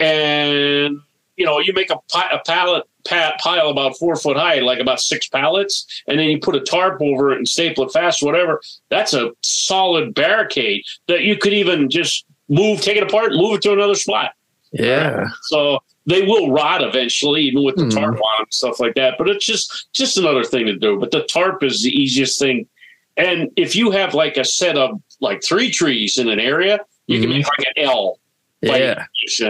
And, 0.00 0.98
you 1.42 1.46
know, 1.48 1.58
you 1.58 1.72
make 1.72 1.90
a, 1.90 1.96
pi- 2.08 2.30
a 2.30 2.38
pallet 2.46 2.84
pa- 3.04 3.34
pile 3.42 3.68
about 3.68 3.98
four 3.98 4.14
foot 4.14 4.36
high, 4.36 4.60
like 4.60 4.78
about 4.78 5.00
six 5.00 5.26
pallets. 5.26 6.02
And 6.06 6.20
then 6.20 6.28
you 6.28 6.38
put 6.38 6.54
a 6.54 6.60
tarp 6.60 7.02
over 7.02 7.32
it 7.32 7.38
and 7.38 7.48
staple 7.48 7.84
it 7.84 7.90
fast, 7.92 8.22
whatever. 8.22 8.60
That's 8.90 9.12
a 9.12 9.32
solid 9.42 10.14
barricade 10.14 10.84
that 11.08 11.22
you 11.22 11.36
could 11.36 11.52
even 11.52 11.90
just 11.90 12.24
move, 12.48 12.80
take 12.80 12.96
it 12.96 13.02
apart, 13.02 13.32
move 13.32 13.56
it 13.56 13.62
to 13.62 13.72
another 13.72 13.96
spot. 13.96 14.34
Yeah. 14.70 15.24
So 15.42 15.80
they 16.06 16.22
will 16.22 16.52
rot 16.52 16.80
eventually, 16.84 17.42
even 17.42 17.64
with 17.64 17.74
the 17.74 17.84
Hmm. 17.86 17.90
tarp 17.90 18.14
on 18.20 18.36
and 18.44 18.54
stuff 18.54 18.78
like 18.78 18.94
that. 18.94 19.16
But 19.18 19.28
it's 19.28 19.44
just 19.44 19.88
just 19.92 20.16
another 20.16 20.44
thing 20.44 20.66
to 20.66 20.76
do. 20.76 20.96
But 21.00 21.10
the 21.10 21.24
tarp 21.24 21.64
is 21.64 21.82
the 21.82 21.90
easiest 21.90 22.38
thing. 22.38 22.68
And 23.16 23.50
if 23.56 23.74
you 23.74 23.90
have 23.90 24.14
like 24.14 24.36
a 24.36 24.44
set 24.44 24.78
of 24.78 25.02
like 25.20 25.42
three 25.42 25.72
trees 25.72 26.18
in 26.18 26.28
an 26.28 26.38
area, 26.38 26.78
you 27.08 27.20
can 27.20 27.30
Mhm. 27.30 27.38
make 27.38 27.48
like 27.58 27.66
an 27.74 27.82
L 27.84 28.20
Yeah. 28.62 29.06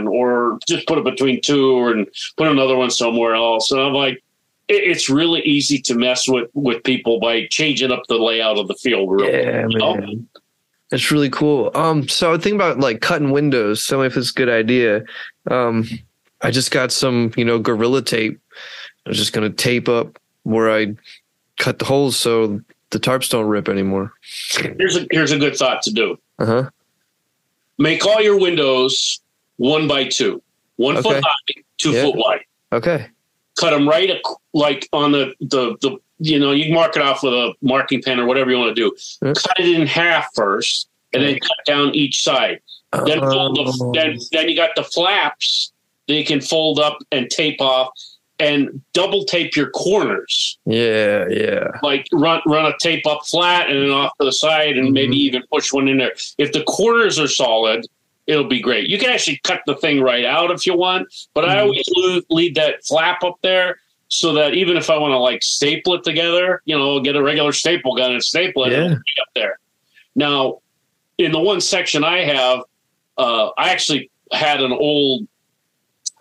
or 0.07 0.59
just 0.67 0.87
put 0.87 0.99
it 0.99 1.05
between 1.05 1.41
two, 1.41 1.89
and 1.89 2.07
put 2.37 2.49
another 2.49 2.77
one 2.77 2.91
somewhere 2.91 3.35
else. 3.35 3.71
And 3.71 3.81
I'm 3.81 3.93
like, 3.93 4.23
it, 4.69 4.85
it's 4.85 5.11
really 5.11 5.43
easy 5.43 5.79
to 5.83 5.95
mess 5.95 6.27
with 6.29 6.49
with 6.55 6.83
people 6.85 7.21
by 7.21 7.47
changing 7.51 7.93
up 7.93 8.03
the 8.09 8.17
layout 8.17 8.59
of 8.59 8.69
the 8.69 8.75
field. 8.75 9.11
Really. 9.11 9.33
Yeah, 9.33 9.67
know? 9.69 9.97
man. 9.97 10.29
That's 10.91 11.11
really 11.11 11.31
cool. 11.31 11.71
Um, 11.75 12.07
so 12.09 12.29
I 12.29 12.33
would 12.33 12.43
think 12.43 12.55
about 12.55 12.79
like 12.79 13.01
cutting 13.01 13.31
windows. 13.31 13.83
So 13.83 14.03
if 14.03 14.17
it's 14.17 14.31
a 14.31 14.35
good 14.35 14.51
idea, 14.51 15.05
um, 15.51 15.89
I 16.43 16.51
just 16.51 16.71
got 16.71 16.93
some, 16.93 17.33
you 17.37 17.47
know, 17.47 17.59
gorilla 17.59 18.03
tape. 18.03 18.39
I 19.07 19.09
was 19.09 19.19
just 19.19 19.33
gonna 19.33 19.51
tape 19.51 19.89
up 19.89 20.19
where 20.43 20.71
I 20.71 20.95
cut 21.59 21.79
the 21.79 21.85
holes 21.85 22.17
so 22.17 22.61
the 22.91 23.01
tarps 23.01 23.31
don't 23.31 23.47
rip 23.47 23.69
anymore. 23.69 24.13
Here's 24.79 24.97
a 24.97 25.07
here's 25.11 25.33
a 25.33 25.39
good 25.39 25.57
thought 25.57 25.83
to 25.83 25.93
do. 25.93 26.19
Uh 26.39 26.47
huh. 26.47 26.71
Make 27.83 28.07
all 28.07 28.21
your 28.23 28.39
windows 28.39 29.21
one 29.57 29.89
by 29.89 30.05
two, 30.05 30.41
one 30.77 30.97
Okay. 30.99 31.03
foot 31.03 31.25
high, 31.25 31.63
two 31.79 31.91
Yeah. 31.91 32.05
foot 32.05 32.15
wide. 32.17 32.45
Okay. 32.73 33.07
cut 33.59 33.71
them 33.71 33.87
right 33.87 34.09
ac- 34.09 34.23
like 34.55 34.89
on 34.95 35.13
the, 35.13 35.35
the 35.41 35.77
the 35.83 35.99
you 36.19 36.39
know 36.39 36.53
you 36.53 36.65
can 36.65 36.75
mark 36.75 36.97
it 36.97 37.03
off 37.03 37.23
with 37.23 37.35
a 37.35 37.53
marking 37.61 38.01
pen 38.01 38.19
or 38.19 38.25
whatever 38.25 38.51
you 38.51 38.57
want 38.57 38.75
to 38.75 38.81
do 38.83 38.91
cut 39.35 39.61
it 39.61 39.69
in 39.69 39.87
half 39.87 40.27
first 40.35 40.89
and 41.13 41.23
then 41.23 41.39
cut 41.39 41.59
down 41.67 41.95
each 41.95 42.23
side 42.23 42.61
then 43.05 43.21
fold 43.21 43.57
the, 43.57 43.79
Oh. 43.83 43.93
then 43.95 44.19
then 44.33 44.49
you 44.49 44.57
got 44.57 44.75
the 44.75 44.83
flaps 44.85 45.71
that 46.09 46.15
you 46.15 46.25
can 46.25 46.41
fold 46.41 46.79
up 46.79 46.97
and 47.13 47.29
tape 47.29 47.61
off 47.61 47.91
and 48.39 48.81
double 48.93 49.25
tape 49.25 49.55
your 49.57 49.71
corners. 49.71 50.59
Yeah, 50.67 51.27
yeah. 51.29 51.69
Like 51.83 52.07
run 52.13 52.41
run 52.47 52.67
a 52.67 52.75
tape 52.81 53.07
up 53.07 53.21
flat 53.27 53.71
and 53.71 53.83
then 53.83 53.91
off 53.91 54.13
to 54.21 54.25
the 54.25 54.33
side, 54.33 54.77
and 54.77 54.93
maybe 54.93 55.17
Mhm. 55.17 55.21
even 55.21 55.43
push 55.53 55.73
one 55.73 55.89
in 55.89 55.99
there. 55.99 56.15
If 56.39 56.53
the 56.53 56.65
corners 56.65 57.19
are 57.21 57.29
solid, 57.29 57.87
it'll 58.27 58.45
be 58.49 58.61
great. 58.61 58.89
You 58.89 58.99
can 58.99 59.11
actually 59.11 59.41
cut 59.45 59.61
the 59.67 59.77
thing 59.77 60.01
right 60.01 60.25
out 60.25 60.51
if 60.51 60.67
you 60.67 60.75
want, 60.75 61.09
but 61.35 61.45
I 61.49 61.57
Mhm. 61.57 61.61
always 61.63 61.89
leave, 61.95 62.23
leave 62.31 62.55
that 62.55 62.85
flap 62.85 63.23
up 63.23 63.37
there 63.43 63.79
so 64.09 64.33
that 64.35 64.55
even 64.55 64.77
if 64.77 64.91
I 64.91 64.99
want 64.99 65.13
to 65.13 65.19
like 65.19 65.43
staple 65.43 65.95
it 65.95 66.05
together, 66.05 66.63
you 66.65 66.77
know, 66.77 67.01
get 67.01 67.17
a 67.17 67.23
regular 67.23 67.53
staple 67.53 67.95
gun 67.95 68.13
and 68.13 68.23
staple 68.25 68.65
it, 68.65 68.73
Yeah. 68.73 68.89
be 68.89 69.21
up 69.21 69.29
there. 69.35 69.59
Now, 70.15 70.59
in 71.19 71.33
the 71.33 71.39
one 71.41 71.61
section 71.61 72.05
I 72.05 72.25
have, 72.25 72.63
uh, 73.19 73.51
I 73.57 73.71
actually 73.71 74.11
had 74.33 74.61
an 74.63 74.73
old 74.73 75.27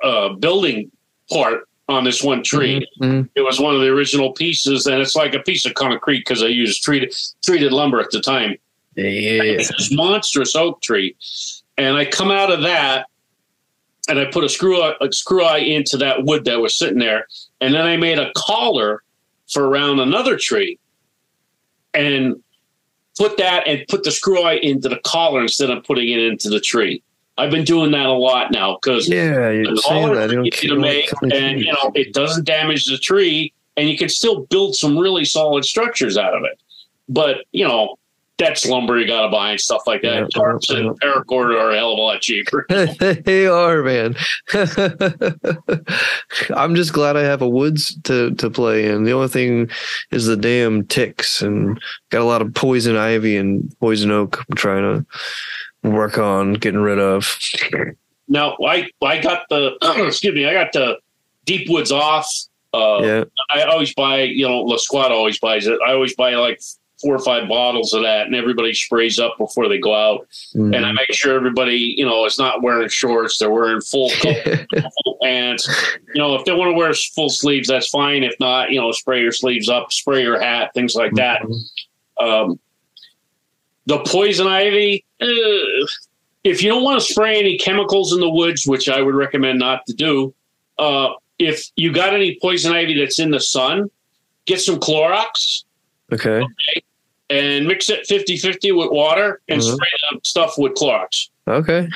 uh, 0.03 0.29
building 0.29 0.91
part 1.29 1.67
on 1.91 2.03
this 2.03 2.23
one 2.23 2.43
tree. 2.43 2.87
Mhm. 3.01 3.29
It 3.35 3.41
was 3.41 3.59
one 3.59 3.75
of 3.75 3.81
the 3.81 3.87
original 3.87 4.31
pieces, 4.33 4.87
and 4.87 5.01
it's 5.01 5.15
like 5.15 5.33
a 5.35 5.39
piece 5.39 5.65
of 5.65 5.73
concrete 5.73 6.19
because 6.19 6.41
I 6.41 6.47
used 6.47 6.83
treated 6.83 7.15
treated 7.43 7.71
lumber 7.71 7.99
at 7.99 8.11
the 8.11 8.21
time. 8.21 8.57
Yeah. 8.95 9.43
It's 9.43 9.69
this 9.69 9.91
monstrous 9.91 10.55
oak 10.55 10.81
tree, 10.81 11.15
and 11.77 11.95
I 11.97 12.05
come 12.05 12.31
out 12.31 12.51
of 12.51 12.61
that, 12.63 13.07
and 14.09 14.19
I 14.19 14.25
put 14.25 14.43
a 14.43 14.49
screw 14.49 14.81
eye, 14.81 14.95
a 15.01 15.11
screw 15.11 15.43
eye 15.43 15.59
into 15.59 15.97
that 15.97 16.23
wood 16.23 16.45
that 16.45 16.59
was 16.59 16.75
sitting 16.75 16.99
there, 16.99 17.27
and 17.59 17.73
then 17.73 17.85
I 17.85 17.97
made 17.97 18.19
a 18.19 18.31
collar 18.35 19.03
for 19.49 19.67
around 19.67 19.99
another 19.99 20.37
tree, 20.37 20.79
and 21.93 22.35
put 23.17 23.37
that 23.37 23.67
and 23.67 23.85
put 23.87 24.03
the 24.03 24.11
screw 24.11 24.41
eye 24.41 24.55
into 24.55 24.89
the 24.89 24.99
collar 25.03 25.41
instead 25.41 25.69
of 25.69 25.83
putting 25.83 26.09
it 26.09 26.19
into 26.19 26.49
the 26.49 26.59
tree. 26.59 27.03
I've 27.37 27.51
been 27.51 27.63
doing 27.63 27.91
that 27.91 28.05
a 28.05 28.13
lot 28.13 28.51
now 28.51 28.77
because 28.81 29.07
Yeah, 29.09 29.49
you're 29.49 29.75
saying 29.77 30.13
that. 30.13 30.29
You 30.29 30.35
don't 30.35 30.45
easy 30.47 30.67
kill- 30.67 30.75
to 30.75 30.81
make, 30.81 31.09
and 31.21 31.59
you 31.59 31.71
know 31.71 31.91
it 31.95 32.13
doesn't 32.13 32.45
damage 32.45 32.85
the 32.85 32.97
tree, 32.97 33.53
and 33.77 33.89
you 33.89 33.97
can 33.97 34.09
still 34.09 34.41
build 34.47 34.75
some 34.75 34.97
really 34.97 35.25
solid 35.25 35.65
structures 35.65 36.17
out 36.17 36.35
of 36.35 36.43
it. 36.43 36.59
But 37.09 37.45
you 37.51 37.67
know 37.67 37.97
that's 38.37 38.65
lumber 38.65 38.97
you 38.97 39.05
got 39.05 39.21
to 39.23 39.29
buy 39.29 39.51
and 39.51 39.59
stuff 39.59 39.83
like 39.85 40.01
that. 40.01 40.15
Yeah, 40.15 40.25
Tarps 40.35 40.69
yeah, 40.71 40.77
and 40.77 40.99
paracord 40.99 41.53
are 41.55 41.69
a 41.71 41.75
hell 41.77 41.91
of 41.93 41.99
a 41.99 42.01
lot 42.01 42.21
cheaper. 42.21 42.65
they 43.23 43.45
are, 43.45 43.83
man. 43.83 44.15
I'm 46.55 46.75
just 46.75 46.91
glad 46.93 47.17
I 47.17 47.21
have 47.21 47.41
a 47.41 47.49
woods 47.49 47.95
to 48.03 48.31
to 48.35 48.49
play 48.49 48.87
in. 48.87 49.03
The 49.03 49.11
only 49.13 49.27
thing 49.27 49.69
is 50.11 50.25
the 50.25 50.37
damn 50.37 50.85
ticks, 50.85 51.41
and 51.41 51.79
got 52.09 52.21
a 52.21 52.25
lot 52.25 52.41
of 52.41 52.53
poison 52.53 52.95
ivy 52.95 53.37
and 53.37 53.73
poison 53.79 54.11
oak. 54.11 54.43
I'm 54.49 54.55
trying 54.55 54.83
to 54.83 55.05
work 55.83 56.17
on 56.17 56.53
getting 56.53 56.79
rid 56.79 56.99
of. 56.99 57.37
Now 58.27 58.57
I 58.65 58.89
I 59.01 59.19
got 59.19 59.47
the 59.49 59.77
excuse 60.07 60.33
me 60.33 60.45
I 60.45 60.53
got 60.53 60.71
the 60.73 60.97
deep 61.45 61.69
woods 61.69 61.91
off. 61.91 62.27
Uh, 62.73 63.01
yeah, 63.01 63.23
I 63.49 63.63
always 63.63 63.93
buy 63.93 64.21
you 64.21 64.47
know 64.47 64.61
La 64.61 64.77
Squad 64.77 65.11
always 65.11 65.39
buys 65.39 65.67
it. 65.67 65.77
I 65.85 65.91
always 65.91 66.15
buy 66.15 66.35
like 66.35 66.61
four 67.01 67.15
or 67.15 67.19
five 67.19 67.49
bottles 67.49 67.93
of 67.93 68.03
that, 68.03 68.27
and 68.27 68.35
everybody 68.35 68.73
sprays 68.73 69.19
up 69.19 69.37
before 69.37 69.67
they 69.67 69.79
go 69.79 69.93
out. 69.93 70.27
Mm-hmm. 70.55 70.73
And 70.73 70.85
I 70.85 70.91
make 70.91 71.11
sure 71.11 71.35
everybody 71.35 71.95
you 71.97 72.05
know 72.05 72.25
is 72.25 72.37
not 72.37 72.61
wearing 72.61 72.87
shorts; 72.87 73.39
they're 73.39 73.49
wearing 73.49 73.81
full 73.81 74.09
coat 74.21 74.67
full 75.03 75.17
pants. 75.21 75.67
You 76.13 76.21
know, 76.21 76.35
if 76.35 76.45
they 76.45 76.53
want 76.53 76.69
to 76.69 76.77
wear 76.77 76.93
full 76.93 77.29
sleeves, 77.29 77.67
that's 77.67 77.89
fine. 77.89 78.23
If 78.23 78.35
not, 78.39 78.71
you 78.71 78.79
know, 78.79 78.91
spray 78.91 79.21
your 79.21 79.31
sleeves 79.31 79.67
up, 79.67 79.91
spray 79.91 80.21
your 80.21 80.39
hat, 80.39 80.71
things 80.73 80.95
like 80.95 81.13
that. 81.15 81.41
Um, 82.17 82.59
the 83.91 83.99
poison 84.05 84.47
ivy, 84.47 85.03
uh, 85.21 85.25
if 86.45 86.63
you 86.63 86.69
don't 86.69 86.81
want 86.83 86.97
to 87.01 87.05
spray 87.05 87.37
any 87.37 87.57
chemicals 87.57 88.13
in 88.13 88.21
the 88.21 88.29
woods, 88.29 88.65
which 88.65 88.87
I 88.87 89.01
would 89.01 89.15
recommend 89.15 89.59
not 89.59 89.85
to 89.87 89.93
do, 89.93 90.33
uh, 90.79 91.09
if 91.39 91.65
you 91.75 91.91
got 91.91 92.13
any 92.13 92.37
poison 92.41 92.71
ivy 92.71 92.97
that's 92.97 93.19
in 93.19 93.31
the 93.31 93.39
sun, 93.41 93.91
get 94.45 94.61
some 94.61 94.79
Clorox 94.79 95.65
okay, 96.13 96.41
and 97.29 97.67
mix 97.67 97.89
it 97.89 98.07
50 98.07 98.37
50 98.37 98.71
with 98.71 98.91
water 98.91 99.41
and 99.49 99.59
Mhm. 99.61 99.73
spray 99.75 99.89
the 100.13 100.19
stuff 100.23 100.57
with 100.57 100.73
Clorox. 100.75 101.27
okay, 101.49 101.89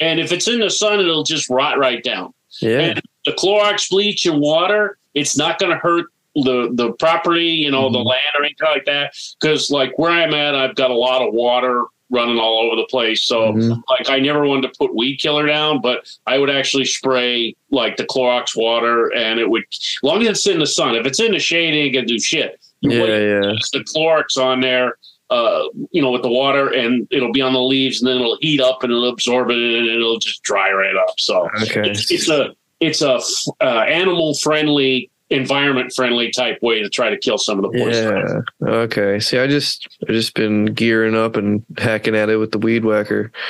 And 0.00 0.20
if 0.20 0.32
it's 0.32 0.48
in 0.48 0.60
the 0.60 0.68
sun, 0.70 1.00
it'll 1.00 1.24
just 1.24 1.48
rot 1.48 1.78
right 1.78 2.02
down. 2.02 2.34
yeah, 2.60 2.78
And 2.80 3.02
the 3.24 3.32
Clorox 3.32 3.88
bleach 3.88 4.26
and 4.26 4.38
water, 4.38 4.98
it's 5.14 5.34
not 5.34 5.58
going 5.58 5.72
to 5.72 5.78
hurt 5.78 6.06
the 6.34 6.70
the 6.72 6.92
property, 6.92 7.46
you 7.46 7.70
know, 7.70 7.90
the 7.90 7.98
Mhm. 7.98 8.06
land 8.06 8.22
or 8.38 8.44
anything 8.44 8.68
like 8.68 8.84
that. 8.86 9.14
Because 9.40 9.70
like 9.70 9.98
where 9.98 10.10
I'm 10.10 10.34
at, 10.34 10.54
I've 10.54 10.74
got 10.74 10.90
a 10.90 10.94
lot 10.94 11.22
of 11.26 11.34
water 11.34 11.84
running 12.10 12.38
all 12.38 12.58
over 12.66 12.76
the 12.76 12.86
place. 12.90 13.24
So 13.24 13.52
Mhm. 13.52 13.82
like 13.90 14.10
I 14.10 14.18
never 14.18 14.46
wanted 14.46 14.70
to 14.72 14.78
put 14.78 14.94
weed 14.94 15.16
killer 15.16 15.46
down, 15.46 15.80
but 15.80 16.06
I 16.26 16.38
would 16.38 16.50
actually 16.50 16.84
spray 16.84 17.54
like 17.70 17.96
the 17.96 18.04
Clorox 18.04 18.56
water, 18.56 19.12
and 19.14 19.40
it 19.40 19.48
would, 19.48 19.64
as 19.70 19.96
long 20.02 20.22
as 20.22 20.28
it's 20.28 20.46
in 20.46 20.58
the 20.58 20.66
sun. 20.66 20.94
If 20.94 21.06
it's 21.06 21.20
in 21.20 21.32
the 21.32 21.38
shade, 21.38 21.74
it 21.74 21.78
ain't 21.78 21.94
gonna 21.94 22.06
do 22.06 22.18
shit. 22.18 22.58
You 22.80 22.92
yeah, 22.92 23.04
yeah. 23.06 23.52
the 23.72 23.84
Clorox 23.94 24.36
on 24.42 24.60
there. 24.60 24.96
Uh, 25.30 25.66
you 25.92 26.02
know, 26.02 26.10
with 26.10 26.20
the 26.20 26.28
water, 26.28 26.68
and 26.74 27.08
it'll 27.10 27.32
be 27.32 27.40
on 27.40 27.54
the 27.54 27.62
leaves, 27.62 28.02
and 28.02 28.08
then 28.10 28.18
it'll 28.18 28.36
heat 28.42 28.60
up, 28.60 28.82
and 28.82 28.92
it'll 28.92 29.08
absorb 29.08 29.48
it, 29.50 29.56
and 29.56 29.86
it'll 29.88 30.18
just 30.18 30.42
dry 30.42 30.70
right 30.70 30.94
up. 30.94 31.18
So 31.18 31.48
Okay, 31.62 31.88
it's, 31.88 32.10
it's 32.10 32.28
a 32.28 32.50
it's 32.80 33.00
a 33.00 33.18
uh, 33.62 33.84
animal 33.88 34.34
friendly, 34.34 35.08
environment 35.32 35.92
friendly 35.94 36.30
type 36.30 36.58
way 36.62 36.82
to 36.82 36.88
try 36.88 37.10
to 37.10 37.16
kill 37.18 37.38
some 37.38 37.58
of 37.58 37.70
the 37.70 37.78
poison. 37.78 38.44
yeah. 38.60 38.68
Okay. 38.68 39.18
See, 39.18 39.38
I 39.38 39.46
just 39.46 39.88
I 40.08 40.12
just 40.12 40.34
been 40.34 40.66
gearing 40.66 41.14
up 41.16 41.36
and 41.36 41.64
hacking 41.78 42.14
at 42.14 42.28
it 42.28 42.36
with 42.36 42.52
the 42.52 42.58
weed 42.58 42.84
whacker. 42.84 43.32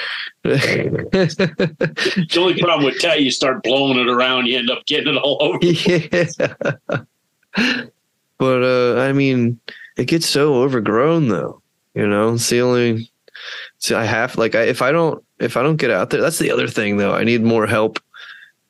The 0.44 2.36
only 2.38 2.60
problem 2.60 2.84
with 2.84 3.00
that, 3.02 3.22
you 3.22 3.30
start 3.30 3.62
blowing 3.62 3.98
it 3.98 4.08
around, 4.08 4.46
you 4.46 4.58
end 4.58 4.70
up 4.70 4.84
getting 4.86 5.14
it 5.14 5.18
all 5.18 5.38
over. 5.40 5.58
yeah. 5.64 6.24
But 8.38 8.62
uh 8.64 9.00
I 9.00 9.12
mean, 9.12 9.60
it 9.96 10.06
gets 10.06 10.26
so 10.26 10.54
overgrown 10.62 11.28
though. 11.28 11.62
You 11.94 12.08
know, 12.08 12.34
it's 12.34 12.48
the 12.48 12.60
only 12.62 13.10
see 13.78 13.94
I 13.94 14.04
have 14.04 14.36
like 14.36 14.54
I, 14.54 14.62
if 14.62 14.82
I 14.82 14.90
don't 14.90 15.22
if 15.38 15.56
I 15.56 15.62
don't 15.62 15.76
get 15.76 15.90
out 15.90 16.10
there, 16.10 16.20
that's 16.20 16.38
the 16.38 16.50
other 16.50 16.66
thing 16.66 16.96
though. 16.96 17.14
I 17.14 17.22
need 17.24 17.42
more 17.42 17.66
help 17.66 18.00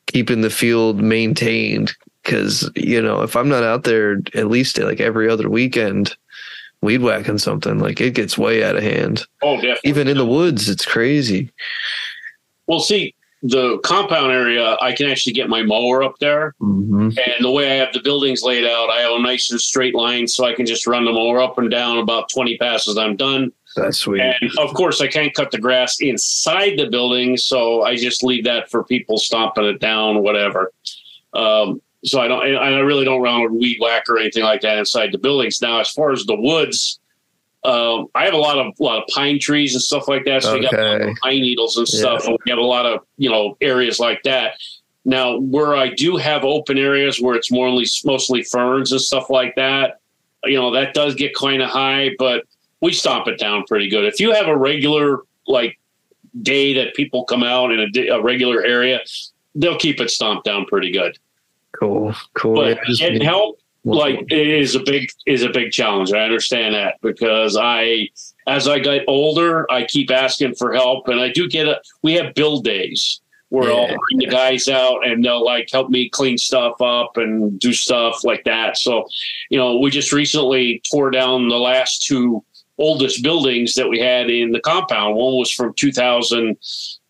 keeping 0.07 0.41
the 0.41 0.49
field 0.49 1.01
maintained 1.01 1.93
cuz 2.23 2.69
you 2.75 3.01
know, 3.01 3.21
if 3.21 3.35
I'm 3.35 3.49
not 3.49 3.63
out 3.63 3.83
there 3.83 4.21
at 4.33 4.47
least 4.47 4.79
like 4.79 4.99
every 4.99 5.29
other 5.29 5.49
weekend 5.49 6.15
weed 6.81 7.01
whacking 7.01 7.37
something, 7.37 7.79
like 7.79 8.01
it 8.01 8.13
gets 8.13 8.37
way 8.37 8.63
out 8.63 8.75
of 8.75 8.83
hand. 8.83 9.25
Oh, 9.41 9.55
definitely. 9.55 9.89
Even 9.89 10.07
in 10.07 10.17
the 10.17 10.25
woods, 10.25 10.69
it's 10.69 10.85
crazy. 10.85 11.51
Well, 12.67 12.81
see, 12.81 13.15
the 13.43 13.77
compound 13.79 14.31
area, 14.31 14.77
I 14.81 14.93
can 14.93 15.09
actually 15.09 15.33
get 15.33 15.49
my 15.49 15.63
mower 15.63 16.01
up 16.01 16.17
there. 16.19 16.55
Mm-hmm. 16.61 17.09
And 17.17 17.45
the 17.45 17.51
way 17.51 17.71
I 17.71 17.75
have 17.75 17.93
the 17.93 18.01
buildings 18.01 18.41
laid 18.41 18.65
out, 18.65 18.89
I 18.89 19.01
have 19.01 19.11
a 19.11 19.21
nice 19.21 19.51
and 19.51 19.59
straight 19.59 19.93
line, 19.93 20.27
so 20.27 20.45
I 20.45 20.53
can 20.53 20.65
just 20.65 20.87
run 20.87 21.03
the 21.03 21.11
mower 21.11 21.41
up 21.41 21.57
and 21.57 21.69
down 21.69 21.97
about 21.97 22.29
20 22.29 22.57
passes. 22.57 22.97
I'm 22.97 23.17
done. 23.17 23.51
That's 23.75 23.97
sweet. 23.97 24.21
And 24.21 24.51
of 24.59 24.73
course, 24.73 25.01
I 25.01 25.07
can't 25.07 25.33
cut 25.33 25.51
the 25.51 25.57
grass 25.57 25.99
inside 25.99 26.77
the 26.77 26.89
building, 26.89 27.35
so 27.35 27.81
I 27.83 27.95
just 27.95 28.23
leave 28.23 28.45
that 28.45 28.69
for 28.69 28.83
people 28.83 29.17
stomping 29.17 29.65
it 29.65 29.79
down, 29.79 30.23
whatever. 30.23 30.71
Um, 31.33 31.81
so 32.03 32.19
I 32.19 32.27
don't, 32.27 32.45
and 32.45 32.57
I 32.57 32.79
really 32.79 33.05
don't 33.05 33.21
run 33.21 33.41
a 33.41 33.47
weed 33.47 33.77
whacker 33.79 34.15
or 34.15 34.19
anything 34.19 34.43
like 34.43 34.61
that 34.61 34.77
inside 34.77 35.11
the 35.11 35.17
buildings. 35.17 35.61
Now, 35.61 35.79
as 35.79 35.89
far 35.89 36.11
as 36.11 36.25
the 36.25 36.35
woods, 36.35 36.99
um, 37.63 38.07
I 38.13 38.25
have 38.25 38.33
a 38.33 38.37
lot 38.37 38.57
of 38.57 38.77
lot 38.79 39.01
of 39.01 39.07
pine 39.07 39.39
trees 39.39 39.73
and 39.73 39.81
stuff 39.81 40.07
like 40.07 40.25
that. 40.25 40.43
So 40.43 40.53
we 40.53 40.61
got 40.61 40.73
a 40.73 40.83
lot 40.83 41.01
of 41.01 41.15
pine 41.23 41.41
needles 41.41 41.77
and 41.77 41.87
stuff, 41.87 42.25
and 42.27 42.37
we 42.45 42.49
have 42.49 42.59
a 42.59 42.63
lot 42.63 42.85
of 42.85 43.05
you 43.17 43.29
know 43.29 43.57
areas 43.61 43.99
like 43.99 44.21
that. 44.23 44.55
Now, 45.05 45.37
where 45.37 45.75
I 45.75 45.89
do 45.89 46.17
have 46.17 46.43
open 46.43 46.77
areas 46.77 47.19
where 47.19 47.35
it's 47.35 47.51
mostly 47.51 47.85
mostly 48.05 48.43
ferns 48.43 48.91
and 48.91 49.01
stuff 49.01 49.29
like 49.29 49.55
that, 49.55 49.99
you 50.45 50.57
know, 50.57 50.71
that 50.71 50.93
does 50.93 51.15
get 51.15 51.35
kind 51.35 51.61
of 51.61 51.69
high, 51.69 52.11
but 52.17 52.43
we 52.81 52.91
stomp 52.91 53.27
it 53.27 53.39
down 53.39 53.63
pretty 53.63 53.89
good. 53.89 54.05
If 54.05 54.19
you 54.19 54.33
have 54.33 54.47
a 54.47 54.57
regular 54.57 55.19
like 55.47 55.79
day 56.41 56.73
that 56.73 56.95
people 56.95 57.23
come 57.25 57.43
out 57.43 57.71
in 57.71 57.91
a, 57.95 58.07
a 58.09 58.21
regular 58.21 58.63
area, 58.63 58.99
they'll 59.55 59.77
keep 59.77 60.01
it 60.01 60.09
stomped 60.09 60.45
down 60.45 60.65
pretty 60.65 60.91
good. 60.91 61.17
Cool. 61.73 62.13
Cool. 62.33 62.55
But 62.55 62.77
Yeah, 62.87 63.09
getting 63.09 63.21
help 63.21 63.59
like 63.85 64.19
it 64.31 64.47
is 64.47 64.75
a 64.75 64.79
big 64.79 65.09
is 65.25 65.43
a 65.43 65.49
big 65.49 65.71
challenge. 65.71 66.13
I 66.13 66.23
understand 66.23 66.73
that 66.75 66.95
because 67.01 67.57
I 67.59 68.09
as 68.47 68.67
I 68.67 68.79
get 68.79 69.03
older, 69.07 69.69
I 69.71 69.85
keep 69.85 70.11
asking 70.11 70.55
for 70.55 70.73
help, 70.73 71.07
and 71.07 71.19
I 71.19 71.29
do 71.29 71.49
get 71.49 71.67
a. 71.67 71.81
We 72.01 72.13
have 72.13 72.33
build 72.33 72.63
days 72.63 73.19
where 73.49 73.71
I'll 73.71 73.85
bring 73.85 74.17
the 74.17 74.25
guys 74.25 74.67
out 74.67 75.05
and 75.05 75.23
they'll 75.23 75.45
like 75.45 75.69
help 75.71 75.91
me 75.91 76.09
clean 76.09 76.39
stuff 76.39 76.81
up 76.81 77.17
and 77.17 77.59
do 77.59 77.71
stuff 77.71 78.23
like 78.23 78.43
that. 78.45 78.79
So, 78.79 79.05
you 79.51 79.59
know, 79.59 79.77
we 79.77 79.91
just 79.91 80.11
recently 80.11 80.81
tore 80.91 81.11
down 81.11 81.49
the 81.49 81.57
last 81.57 82.01
two 82.01 82.43
oldest 82.79 83.21
buildings 83.21 83.75
that 83.75 83.87
we 83.87 83.99
had 83.99 84.31
in 84.31 84.53
the 84.53 84.59
compound. 84.59 85.15
One 85.15 85.37
was 85.37 85.51
from 85.51 85.71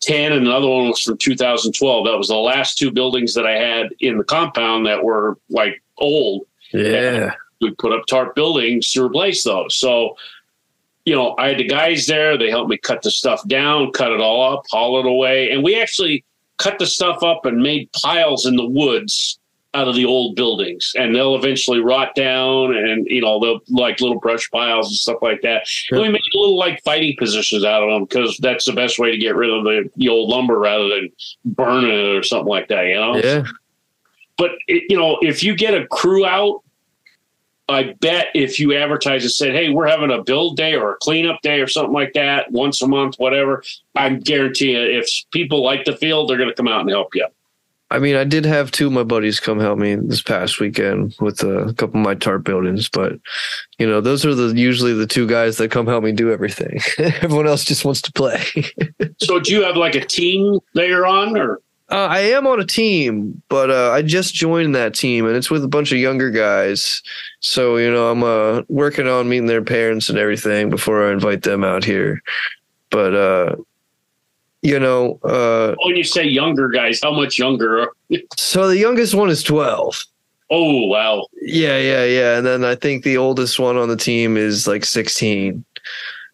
2010 0.06 0.32
and 0.32 0.48
another 0.48 0.68
one 0.68 0.88
was 0.88 1.02
from 1.02 1.18
2012. 1.18 2.06
That 2.06 2.18
was 2.18 2.28
the 2.28 2.36
last 2.36 2.78
two 2.78 2.92
buildings 2.92 3.34
that 3.34 3.46
I 3.46 3.54
had 3.54 3.94
in 4.00 4.18
the 4.18 4.24
compound 4.24 4.86
that 4.86 5.04
were 5.04 5.38
like 5.50 5.82
old 5.98 6.46
yeah. 6.74 7.34
we 7.62 7.72
put 7.76 7.94
up 7.94 8.06
tarp 8.08 8.36
buildings 8.36 8.92
to 8.92 9.04
replace 9.04 9.44
those. 9.44 9.76
So, 9.76 10.18
you 11.06 11.16
know, 11.16 11.36
I 11.38 11.50
had 11.50 11.60
the 11.60 11.68
guys 11.68 12.08
there. 12.08 12.38
They 12.38 12.50
helped 12.50 12.70
me 12.70 12.78
cut 12.78 13.02
the 13.02 13.12
stuff 13.12 13.48
down, 13.48 13.92
cut 13.92 14.12
it 14.12 14.20
all 14.20 14.54
up, 14.54 14.64
haul 14.70 15.00
it 15.00 15.06
away. 15.06 15.52
And 15.52 15.64
we 15.64 15.80
actually 15.80 16.26
cut 16.58 16.80
the 16.80 16.88
stuff 16.88 17.24
up 17.24 17.46
and 17.46 17.62
made 17.62 17.92
piles 17.92 18.46
in 18.46 18.56
the 18.56 18.66
woods 18.66 19.40
out 19.74 19.88
of 19.88 19.96
the 19.96 20.06
old 20.06 20.36
buildings, 20.36 20.94
and 20.96 21.16
they'll 21.16 21.36
eventually 21.36 21.80
rot 21.80 22.14
down, 22.16 22.76
and 22.76 23.08
you 23.08 23.22
know 23.22 23.40
they'll 23.40 23.62
like 23.70 24.00
little 24.00 24.20
brush 24.20 24.50
piles 24.52 24.88
and 24.88 24.96
stuff 24.96 25.18
like 25.22 25.42
that. 25.42 25.68
And 25.92 26.02
we 26.02 26.10
make 26.10 26.22
little 26.34 26.58
like 26.58 26.84
fighting 26.84 27.16
positions 27.18 27.66
out 27.66 27.84
of 27.84 27.90
them 27.90 28.04
because 28.06 28.38
that's 28.42 28.66
the 28.66 28.74
best 28.74 29.00
way 29.00 29.12
to 29.12 29.18
get 29.18 29.36
rid 29.36 29.50
of 29.50 29.64
the, 29.64 29.90
the 29.98 30.10
old 30.10 30.30
lumber 30.30 30.60
rather 30.60 30.88
than 30.90 31.12
burning 31.46 31.92
it 31.92 32.16
or 32.16 32.24
something 32.24 32.48
like 32.48 32.68
that. 32.68 32.86
You 32.86 32.96
know. 32.96 33.16
Yeah. 33.18 33.44
But 34.38 34.52
it, 34.68 34.84
you 34.90 34.98
know, 34.98 35.18
if 35.22 35.44
you 35.44 35.56
get 35.56 35.74
a 35.74 35.88
crew 35.88 36.26
out, 36.26 36.64
I 37.70 37.96
bet 38.02 38.28
if 38.36 38.60
you 38.60 38.76
advertise 38.76 39.24
and 39.24 39.32
said, 39.32 39.54
"Hey, 39.54 39.70
we're 39.70 39.88
having 39.88 40.12
a 40.12 40.22
build 40.22 40.58
day 40.58 40.76
or 40.76 40.94
a 40.94 40.98
cleanup 40.98 41.42
day 41.42 41.62
or 41.62 41.68
something 41.68 41.94
like 41.94 42.14
that 42.14 42.52
once 42.52 42.82
a 42.82 42.88
month, 42.88 43.16
whatever," 43.18 43.64
I 43.96 44.10
guarantee 44.10 44.72
you, 44.74 44.82
if 44.82 45.10
people 45.32 45.64
like 45.64 45.86
the 45.86 45.96
field, 45.96 46.30
they're 46.30 46.38
going 46.38 46.50
to 46.50 46.56
come 46.56 46.68
out 46.68 46.82
and 46.82 46.90
help 46.90 47.16
you. 47.16 47.26
I 47.94 48.00
mean, 48.00 48.16
I 48.16 48.24
did 48.24 48.44
have 48.44 48.72
two 48.72 48.88
of 48.88 48.94
my 48.94 49.04
buddies 49.04 49.40
come 49.40 49.60
help 49.60 49.78
me 49.78 49.94
this 49.94 50.24
past 50.24 50.60
weekend 50.60 51.16
with 51.20 51.44
a 51.44 51.76
couple 51.78 52.00
of 52.00 52.04
my 52.04 52.16
tarp 52.16 52.44
buildings, 52.44 52.90
but 52.90 53.20
you 53.78 53.88
know, 53.88 54.02
those 54.02 54.26
are 54.26 54.34
the 54.34 54.48
usually 54.60 54.94
the 54.94 55.06
two 55.06 55.28
guys 55.28 55.58
that 55.58 55.70
come 55.70 55.86
help 55.86 56.04
me 56.04 56.12
do 56.12 56.32
everything. 56.32 56.80
Everyone 56.98 57.46
else 57.46 57.64
just 57.64 57.86
wants 57.86 58.02
to 58.02 58.12
play. 58.12 58.44
so, 59.20 59.40
do 59.40 59.54
you 59.54 59.62
have 59.62 59.78
like 59.78 59.94
a 59.94 60.04
team 60.04 60.60
that 60.74 60.88
you're 60.88 61.06
on, 61.06 61.38
or 61.38 61.62
uh, 61.90 62.08
I 62.10 62.22
am 62.22 62.48
on 62.48 62.60
a 62.60 62.66
team, 62.66 63.44
but 63.48 63.70
uh, 63.70 63.92
I 63.92 64.02
just 64.02 64.34
joined 64.34 64.74
that 64.74 64.96
team, 64.96 65.28
and 65.28 65.36
it's 65.36 65.52
with 65.52 65.64
a 65.64 65.68
bunch 65.68 65.92
of 65.92 66.00
younger 66.00 66.32
guys. 66.32 67.04
So 67.42 67.78
you 67.78 67.92
know, 67.92 68.10
I'm 68.10 68.24
uh, 68.24 68.64
working 68.70 69.08
on 69.08 69.30
meeting 69.30 69.46
their 69.46 69.64
parents 69.64 70.10
and 70.10 70.18
everything 70.18 70.72
before 70.72 71.08
I 71.08 71.14
invite 71.14 71.44
them 71.44 71.64
out 71.64 71.84
here. 71.84 72.24
But 72.90 73.14
uh, 73.14 73.56
you 74.64 74.80
know, 74.80 75.20
uh, 75.24 75.76
when 75.84 75.98
you 75.98 76.06
say 76.06 76.24
younger 76.24 76.70
guys, 76.70 77.02
how 77.04 77.12
much 77.12 77.38
younger? 77.38 77.88
so 78.38 78.68
the 78.68 78.78
youngest 78.78 79.14
one 79.14 79.30
is 79.30 79.44
12. 79.44 80.06
Oh 80.50 80.86
wow! 80.86 81.28
Yeah, 81.42 81.78
yeah, 81.78 82.06
yeah. 82.06 82.38
And 82.38 82.46
then 82.46 82.64
I 82.64 82.76
think 82.76 83.04
the 83.04 83.18
oldest 83.18 83.60
one 83.60 83.76
on 83.76 83.90
the 83.90 83.98
team 83.98 84.38
is 84.38 84.68
like 84.68 84.86
16. 84.86 85.66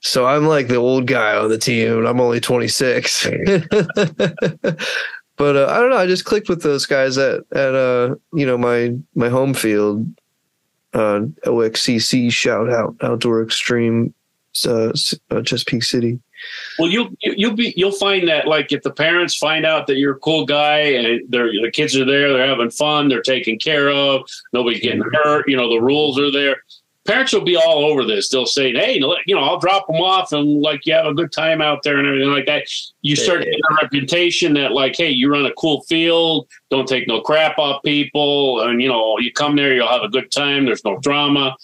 So 0.01 0.25
I'm 0.25 0.45
like 0.45 0.67
the 0.67 0.75
old 0.75 1.07
guy 1.07 1.36
on 1.36 1.49
the 1.49 1.57
team, 1.57 1.99
and 1.99 2.07
I'm 2.07 2.21
only 2.21 2.39
26. 2.39 3.25
but 5.38 5.55
uh, 5.55 5.67
I 5.67 5.80
don't 5.80 5.89
know. 5.89 5.97
I 5.97 6.05
just 6.05 6.25
clicked 6.25 6.49
with 6.49 6.61
those 6.61 6.86
guys 6.86 7.17
at 7.17 7.41
at 7.51 7.73
uh 7.73 8.15
you 8.34 8.45
know 8.45 8.57
my 8.57 8.95
my 9.15 9.30
home 9.30 9.53
field, 9.53 10.05
uh 10.93 11.21
OXCC 11.45 12.32
shout 12.32 12.69
out 12.69 12.95
Outdoor 13.01 13.41
Extreme, 13.41 14.13
uh, 14.67 14.91
uh 15.32 15.41
Chesapeake 15.41 15.84
City. 15.84 16.19
Well, 16.77 16.89
you'll 16.89 17.09
you'll 17.21 17.55
be 17.55 17.73
you'll 17.75 17.91
find 17.91 18.27
that 18.27 18.47
like 18.47 18.71
if 18.71 18.83
the 18.83 18.91
parents 18.91 19.37
find 19.37 19.65
out 19.65 19.87
that 19.87 19.97
you're 19.97 20.15
a 20.15 20.19
cool 20.19 20.45
guy 20.45 20.79
and 20.79 21.21
they're 21.29 21.51
the 21.51 21.71
kids 21.71 21.95
are 21.95 22.05
there, 22.05 22.31
they're 22.33 22.47
having 22.47 22.71
fun, 22.71 23.09
they're 23.09 23.21
taken 23.21 23.57
care 23.57 23.89
of, 23.89 24.29
nobody's 24.53 24.81
getting 24.81 25.03
hurt, 25.23 25.47
you 25.47 25.57
know, 25.57 25.69
the 25.69 25.81
rules 25.81 26.19
are 26.19 26.31
there 26.31 26.57
parents 27.09 27.33
will 27.33 27.41
be 27.41 27.55
all 27.55 27.85
over 27.85 28.05
this. 28.05 28.29
They'll 28.29 28.45
say, 28.45 28.71
"Hey, 28.71 28.99
you 29.25 29.35
know, 29.35 29.41
I'll 29.41 29.59
drop 29.59 29.87
them 29.87 29.97
off 29.97 30.31
and 30.31 30.61
like 30.61 30.85
you 30.85 30.93
have 30.93 31.07
a 31.07 31.13
good 31.13 31.31
time 31.31 31.59
out 31.59 31.81
there 31.81 31.97
and 31.97 32.07
everything 32.07 32.31
like 32.31 32.45
that." 32.45 32.67
You 33.01 33.15
start 33.15 33.39
getting 33.39 33.59
a 33.71 33.75
reputation 33.81 34.53
that 34.53 34.73
like, 34.73 34.95
"Hey, 34.95 35.09
you 35.09 35.29
run 35.29 35.45
a 35.45 35.53
cool 35.53 35.81
field. 35.83 36.47
Don't 36.69 36.87
take 36.87 37.07
no 37.07 37.21
crap 37.21 37.57
off 37.57 37.81
people, 37.83 38.61
and 38.61 38.81
you 38.81 38.87
know, 38.87 39.17
you 39.17 39.31
come 39.31 39.55
there, 39.55 39.73
you'll 39.73 39.87
have 39.87 40.03
a 40.03 40.09
good 40.09 40.31
time. 40.31 40.65
There's 40.65 40.85
no 40.85 40.99
drama." 40.99 41.55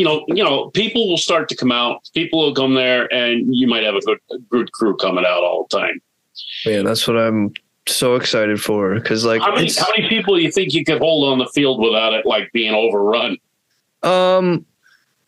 You 0.00 0.06
know, 0.06 0.24
you 0.28 0.42
know, 0.42 0.70
people 0.70 1.10
will 1.10 1.18
start 1.18 1.50
to 1.50 1.56
come 1.56 1.70
out. 1.70 2.08
People 2.14 2.38
will 2.38 2.54
come 2.54 2.72
there, 2.72 3.12
and 3.12 3.54
you 3.54 3.66
might 3.66 3.84
have 3.84 3.96
a 3.96 4.00
good, 4.00 4.18
good 4.48 4.72
crew 4.72 4.96
coming 4.96 5.26
out 5.26 5.42
all 5.42 5.66
the 5.68 5.78
time. 5.78 6.00
Man, 6.64 6.86
that's 6.86 7.06
what 7.06 7.18
I'm 7.18 7.52
so 7.86 8.14
excited 8.14 8.62
for. 8.62 8.94
Because 8.94 9.26
like, 9.26 9.42
how 9.42 9.54
many, 9.54 9.70
how 9.70 9.90
many 9.94 10.08
people 10.08 10.36
do 10.36 10.42
you 10.42 10.50
think 10.50 10.72
you 10.72 10.86
could 10.86 11.02
hold 11.02 11.30
on 11.30 11.38
the 11.38 11.50
field 11.54 11.82
without 11.82 12.14
it 12.14 12.24
like 12.24 12.50
being 12.52 12.72
overrun? 12.72 13.36
Um, 14.02 14.64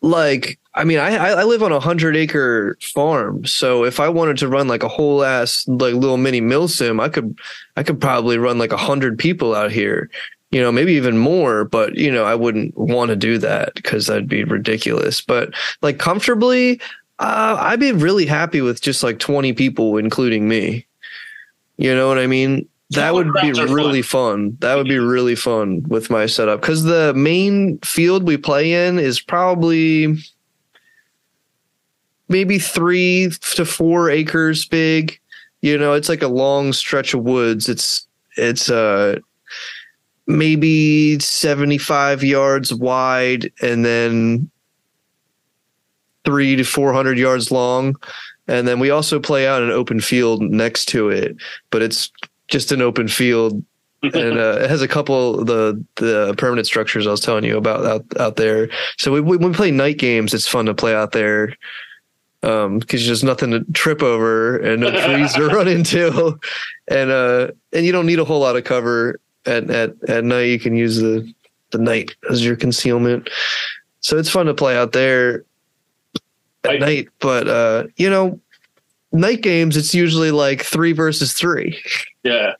like 0.01 0.57
I 0.73 0.85
mean, 0.85 0.97
I 0.97 1.17
I 1.17 1.43
live 1.43 1.61
on 1.61 1.71
a 1.71 1.79
hundred 1.79 2.15
acre 2.15 2.75
farm, 2.81 3.45
so 3.45 3.85
if 3.85 3.99
I 3.99 4.09
wanted 4.09 4.37
to 4.37 4.47
run 4.47 4.67
like 4.67 4.81
a 4.81 4.87
whole 4.87 5.23
ass 5.23 5.67
like 5.67 5.93
little 5.93 6.17
mini 6.17 6.41
milsim, 6.41 6.99
I 6.99 7.09
could 7.09 7.37
I 7.77 7.83
could 7.83 8.01
probably 8.01 8.39
run 8.39 8.57
like 8.57 8.71
a 8.71 8.77
hundred 8.77 9.19
people 9.19 9.53
out 9.53 9.71
here, 9.71 10.09
you 10.53 10.61
know, 10.61 10.71
maybe 10.71 10.93
even 10.93 11.17
more. 11.17 11.65
But 11.65 11.95
you 11.95 12.11
know, 12.11 12.23
I 12.23 12.35
wouldn't 12.35 12.77
want 12.77 13.09
to 13.09 13.15
do 13.15 13.37
that 13.39 13.73
because 13.73 14.07
that'd 14.07 14.29
be 14.29 14.43
ridiculous. 14.43 15.19
But 15.19 15.53
like 15.81 15.97
comfortably, 15.97 16.79
uh, 17.19 17.57
I'd 17.59 17.79
be 17.79 17.91
really 17.91 18.27
happy 18.27 18.61
with 18.61 18.81
just 18.81 19.01
like 19.03 19.19
twenty 19.19 19.51
people, 19.51 19.97
including 19.97 20.47
me. 20.47 20.85
You 21.77 21.95
know 21.95 22.07
what 22.07 22.19
I 22.19 22.27
mean? 22.27 22.67
that 22.91 23.13
would 23.13 23.33
be 23.41 23.51
really 23.51 24.03
fun. 24.03 24.51
fun. 24.51 24.57
That 24.59 24.75
would 24.75 24.87
be 24.87 24.99
really 24.99 25.33
fun 25.33 25.83
with 25.87 26.11
my 26.11 26.27
setup 26.27 26.61
because 26.61 26.83
the 26.83 27.13
main 27.15 27.79
field 27.79 28.23
we 28.23 28.37
play 28.37 28.87
in 28.87 28.99
is 28.99 29.19
probably 29.19 30.15
maybe 32.29 32.59
three 32.59 33.31
to 33.55 33.65
four 33.65 34.11
acres 34.11 34.65
big. 34.65 35.19
You 35.61 35.77
know, 35.77 35.93
it's 35.93 36.09
like 36.09 36.21
a 36.21 36.27
long 36.27 36.73
stretch 36.73 37.15
of 37.15 37.23
woods. 37.23 37.69
It's 37.69 38.05
it's 38.37 38.69
uh 38.69 39.19
maybe 40.27 41.19
75 41.19 42.23
yards 42.23 42.73
wide 42.73 43.51
and 43.61 43.83
then 43.83 44.49
three 46.25 46.55
to 46.55 46.63
400 46.63 47.17
yards 47.17 47.51
long. 47.51 47.95
And 48.47 48.67
then 48.67 48.79
we 48.79 48.89
also 48.89 49.19
play 49.19 49.47
out 49.47 49.61
an 49.61 49.71
open 49.71 49.99
field 49.99 50.41
next 50.41 50.85
to 50.89 51.09
it, 51.09 51.35
but 51.69 51.81
it's 51.81 52.11
just 52.47 52.71
an 52.71 52.81
open 52.81 53.07
field 53.07 53.63
and 54.13 54.37
uh, 54.37 54.59
it 54.61 54.69
has 54.69 54.81
a 54.81 54.87
couple 54.87 55.39
of 55.39 55.47
the 55.47 55.81
the 55.95 56.35
permanent 56.37 56.67
structures 56.67 57.07
I 57.07 57.11
was 57.11 57.21
telling 57.21 57.45
you 57.45 57.55
about 57.55 57.85
out 57.85 58.05
out 58.19 58.35
there. 58.35 58.69
So 58.97 59.13
we, 59.13 59.21
we, 59.21 59.37
when 59.37 59.51
we 59.51 59.55
play 59.55 59.71
night 59.71 59.97
games, 59.97 60.33
it's 60.33 60.47
fun 60.47 60.65
to 60.65 60.73
play 60.73 60.93
out 60.93 61.13
there 61.13 61.55
because 62.41 62.65
um, 62.65 62.81
there's 62.89 63.23
nothing 63.23 63.51
to 63.51 63.63
trip 63.71 64.03
over 64.03 64.57
and 64.57 64.81
no 64.81 64.91
trees 64.91 65.33
to 65.35 65.47
run 65.47 65.69
into, 65.69 66.37
and 66.89 67.11
uh, 67.11 67.51
and 67.71 67.85
you 67.85 67.93
don't 67.93 68.05
need 68.05 68.19
a 68.19 68.25
whole 68.25 68.41
lot 68.41 68.57
of 68.57 68.65
cover 68.65 69.21
at 69.45 69.69
at 69.69 69.93
at 70.09 70.23
night. 70.23 70.43
You 70.43 70.59
can 70.59 70.75
use 70.75 70.97
the 70.97 71.31
the 71.71 71.77
night 71.77 72.15
as 72.29 72.45
your 72.45 72.55
concealment. 72.55 73.29
So 73.99 74.17
it's 74.17 74.29
fun 74.29 74.45
to 74.47 74.53
play 74.53 74.77
out 74.77 74.91
there 74.91 75.45
at 76.63 76.71
I, 76.71 76.77
night, 76.77 77.07
but 77.19 77.47
uh, 77.47 77.85
you 77.95 78.09
know, 78.09 78.39
night 79.11 79.41
games 79.41 79.77
it's 79.77 79.93
usually 79.93 80.31
like 80.31 80.63
three 80.63 80.91
versus 80.93 81.33
three. 81.33 81.81
Yeah. 82.23 82.53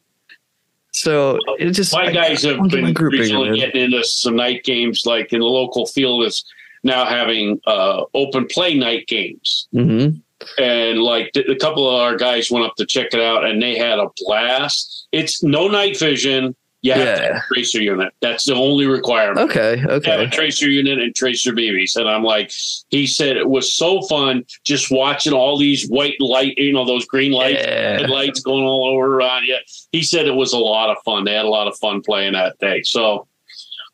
So 0.91 1.39
it 1.57 1.71
just 1.71 1.91
my 1.91 2.11
guys 2.11 2.43
have 2.43 2.57
been 2.69 2.93
recently 2.93 3.49
bigger, 3.49 3.55
getting 3.55 3.81
into 3.81 4.03
some 4.03 4.35
night 4.35 4.63
games, 4.63 5.05
like 5.05 5.33
in 5.33 5.39
the 5.39 5.45
local 5.45 5.87
field 5.87 6.23
is 6.23 6.45
now 6.83 7.05
having 7.05 7.59
uh, 7.65 8.03
open 8.13 8.45
play 8.45 8.75
night 8.75 9.07
games. 9.07 9.67
Mm-hmm. 9.73 10.17
And 10.61 10.99
like 10.99 11.31
a 11.35 11.55
couple 11.55 11.89
of 11.89 11.99
our 12.01 12.15
guys 12.15 12.51
went 12.51 12.65
up 12.65 12.75
to 12.75 12.85
check 12.85 13.07
it 13.13 13.19
out, 13.19 13.43
and 13.45 13.61
they 13.61 13.77
had 13.77 13.97
a 13.97 14.07
blast. 14.17 15.07
It's 15.11 15.41
no 15.41 15.67
night 15.67 15.97
vision. 15.97 16.55
You 16.83 16.91
have 16.91 17.07
yeah. 17.07 17.33
have 17.35 17.43
tracer 17.47 17.81
unit. 17.81 18.13
That's 18.19 18.43
the 18.43 18.55
only 18.55 18.85
requirement. 18.85 19.49
Okay. 19.49 19.81
Okay. 19.85 20.11
Have 20.11 20.19
a 20.19 20.27
tracer 20.27 20.69
unit 20.69 20.99
and 20.99 21.15
tracer 21.15 21.53
BBs. 21.53 21.95
And 21.95 22.09
I'm 22.09 22.23
like, 22.23 22.51
he 22.89 23.07
said 23.07 23.37
it 23.37 23.47
was 23.47 23.71
so 23.71 24.01
fun 24.01 24.43
just 24.65 24.91
watching 24.91 25.31
all 25.31 25.57
these 25.57 25.87
white 25.87 26.19
light, 26.19 26.55
you 26.57 26.73
know, 26.73 26.85
those 26.85 27.05
green 27.05 27.31
lights, 27.31 27.63
yeah. 27.65 28.05
lights 28.09 28.41
going 28.41 28.65
all 28.65 28.85
over 28.85 29.15
around 29.15 29.45
you. 29.45 29.55
He 29.93 30.03
said 30.03 30.27
it 30.27 30.35
was 30.35 30.51
a 30.51 30.57
lot 30.57 30.89
of 30.89 30.97
fun. 31.05 31.23
They 31.23 31.33
had 31.33 31.45
a 31.45 31.49
lot 31.49 31.69
of 31.69 31.77
fun 31.77 32.01
playing 32.01 32.33
that 32.33 32.59
day. 32.59 32.83
So 32.83 33.27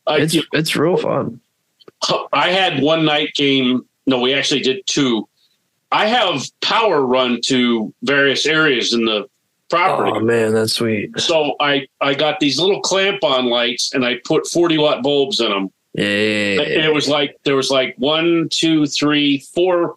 it's 0.08 0.34
you 0.34 0.40
know, 0.40 0.58
it's 0.58 0.74
real 0.74 0.96
fun. 0.96 1.40
I 2.32 2.50
had 2.50 2.82
one 2.82 3.04
night 3.04 3.34
game. 3.36 3.82
No, 4.08 4.18
we 4.18 4.34
actually 4.34 4.62
did 4.62 4.84
two. 4.86 5.28
I 5.92 6.08
have 6.08 6.42
power 6.60 7.06
run 7.06 7.40
to 7.46 7.94
various 8.02 8.46
areas 8.46 8.92
in 8.92 9.04
the 9.04 9.29
property. 9.70 10.12
Oh 10.14 10.20
man, 10.20 10.52
that's 10.52 10.74
sweet. 10.74 11.18
So 11.18 11.54
I 11.60 11.86
I 12.00 12.14
got 12.14 12.40
these 12.40 12.58
little 12.58 12.80
clamp 12.80 13.24
on 13.24 13.46
lights 13.46 13.94
and 13.94 14.04
I 14.04 14.16
put 14.24 14.46
40 14.46 14.78
watt 14.78 15.02
bulbs 15.02 15.40
in 15.40 15.50
them. 15.50 15.70
Yeah. 15.94 16.60
And 16.62 16.84
it 16.84 16.92
was 16.92 17.08
like 17.08 17.36
there 17.44 17.56
was 17.56 17.70
like 17.70 17.94
one, 17.96 18.48
two, 18.50 18.86
three, 18.86 19.44
four, 19.54 19.96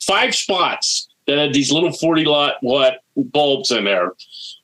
five 0.00 0.34
spots 0.34 1.08
that 1.26 1.38
had 1.38 1.52
these 1.52 1.70
little 1.70 1.92
40 1.92 2.26
watt 2.26 2.54
watt 2.62 2.94
bulbs 3.16 3.70
in 3.70 3.84
there 3.84 4.12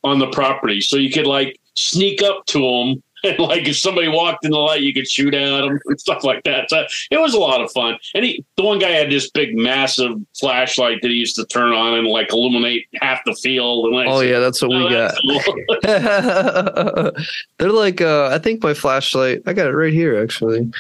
on 0.02 0.18
the 0.18 0.28
property. 0.28 0.80
So 0.80 0.96
you 0.96 1.10
could 1.10 1.26
like 1.26 1.60
sneak 1.74 2.22
up 2.22 2.46
to 2.46 2.60
them 2.60 3.02
and 3.24 3.38
like 3.38 3.66
if 3.66 3.76
somebody 3.76 4.08
walked 4.08 4.44
in 4.44 4.50
the 4.50 4.58
light, 4.58 4.82
you 4.82 4.92
could 4.92 5.08
shoot 5.08 5.34
at 5.34 5.62
them 5.62 5.78
and 5.84 6.00
stuff 6.00 6.24
like 6.24 6.42
that. 6.44 6.70
So 6.70 6.84
it 7.10 7.18
was 7.18 7.34
a 7.34 7.38
lot 7.38 7.60
of 7.60 7.70
fun. 7.72 7.98
And 8.14 8.24
he, 8.24 8.44
the 8.56 8.62
one 8.64 8.78
guy 8.78 8.90
had 8.90 9.10
this 9.10 9.30
big, 9.30 9.56
massive 9.56 10.16
flashlight 10.38 11.02
that 11.02 11.10
he 11.10 11.16
used 11.16 11.36
to 11.36 11.46
turn 11.46 11.72
on 11.72 11.94
and 11.94 12.06
like 12.06 12.32
illuminate 12.32 12.86
half 13.00 13.20
the 13.24 13.34
field. 13.34 13.86
And 13.86 14.08
oh 14.08 14.20
yeah, 14.20 14.38
that's 14.38 14.62
what 14.62 14.72
oh, 14.72 14.84
we 14.84 14.90
got. 14.90 15.14
Cool. 15.44 15.64
They're 17.58 17.72
like, 17.72 18.00
uh, 18.00 18.28
I 18.32 18.38
think 18.38 18.62
my 18.62 18.74
flashlight. 18.74 19.42
I 19.46 19.52
got 19.52 19.66
it 19.66 19.74
right 19.74 19.92
here 19.92 20.22
actually. 20.22 20.70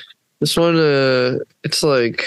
This 0.40 0.56
one, 0.56 0.76
uh, 0.76 1.38
it's 1.62 1.82
like 1.82 2.26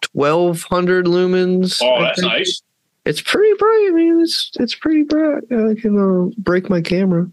twelve 0.00 0.62
hundred 0.62 1.06
lumens. 1.06 1.80
Oh, 1.82 2.02
that's 2.02 2.20
nice. 2.22 2.62
It's 3.04 3.20
pretty 3.20 3.54
bright. 3.58 3.88
I 3.90 3.94
mean, 3.94 4.20
it's 4.20 4.50
it's 4.58 4.74
pretty 4.74 5.02
bright. 5.02 5.42
I 5.50 5.74
can 5.78 5.98
uh, 5.98 6.32
break 6.38 6.70
my 6.70 6.80
camera. 6.80 7.28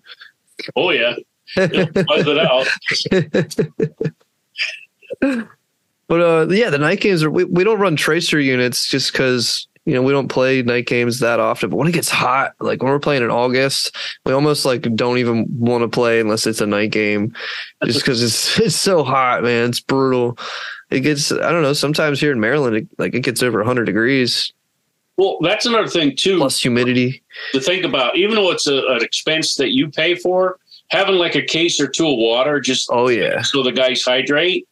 Oh 0.76 0.91
yeah. 0.91 1.16
Buzz 1.55 1.70
it 1.74 2.38
out. 2.38 2.68
but 6.07 6.22
uh, 6.22 6.47
yeah, 6.49 6.70
the 6.70 6.78
night 6.78 7.01
games 7.01 7.24
are 7.24 7.32
we, 7.32 7.43
we 7.45 7.64
don't 7.64 7.80
run 7.80 7.95
tracer 7.95 8.39
units 8.39 8.88
just 8.88 9.12
because 9.12 9.68
you 9.86 9.93
know 9.93 10.01
we 10.01 10.14
don't 10.14 10.28
play 10.28 10.62
night 10.62 10.88
games 10.88 11.20
that 11.20 11.39
often. 11.39 11.70
But 11.70 11.78
when 11.78 11.88
it 11.88 11.93
gets 11.93 12.09
hot, 12.09 12.53
like 12.59 12.82
when 12.82 12.91
we're 12.91 12.99
playing 12.99 13.24
in 13.24 13.32
August, 13.32 13.95
we 14.26 14.34
almost 14.34 14.66
like 14.66 14.84
don't 14.95 15.18
even 15.18 15.45
want 15.49 15.84
to 15.84 15.89
play 15.89 16.20
unless 16.20 16.47
it's 16.47 16.62
a 16.62 16.68
night 16.68 16.91
game, 16.91 17.34
just 17.84 17.99
because 17.99 18.24
it's 18.24 18.59
it's 18.59 18.76
so 18.76 19.03
hot, 19.03 19.43
man. 19.43 19.70
It's 19.70 19.82
brutal. 19.82 20.38
It 20.89 21.01
gets 21.01 21.32
I 21.32 21.51
don't 21.51 21.64
know. 21.64 21.74
Sometimes 21.74 22.20
here 22.20 22.32
in 22.32 22.39
Maryland, 22.39 22.76
it, 22.76 22.88
like 22.97 23.14
it 23.14 23.22
gets 23.22 23.43
over 23.43 23.59
100 23.59 23.86
degrees 23.86 24.53
Well, 25.18 25.38
that's 25.41 25.66
another 25.66 25.88
thing 25.88 26.16
too 26.16 26.38
plus 26.38 26.59
humidity. 26.59 27.22
to 27.53 27.59
think 27.59 27.84
about. 27.84 28.18
Even 28.18 28.36
though 28.36 28.51
it's 28.51 28.68
a, 28.68 28.78
an 28.88 29.03
expense 29.03 29.55
that 29.55 29.72
you 29.74 29.89
pay 29.89 30.16
for, 30.16 30.57
having 30.89 31.16
like 31.16 31.36
a 31.36 31.41
case 31.41 31.80
or 31.80 31.88
two 31.88 32.07
of 32.07 32.18
water 32.18 32.59
just 32.59 32.89
Oh 32.91 33.09
yeah, 33.09 33.41
so 33.41 33.62
the 33.64 33.72
guys 33.72 34.01
hydrate. 34.03 34.68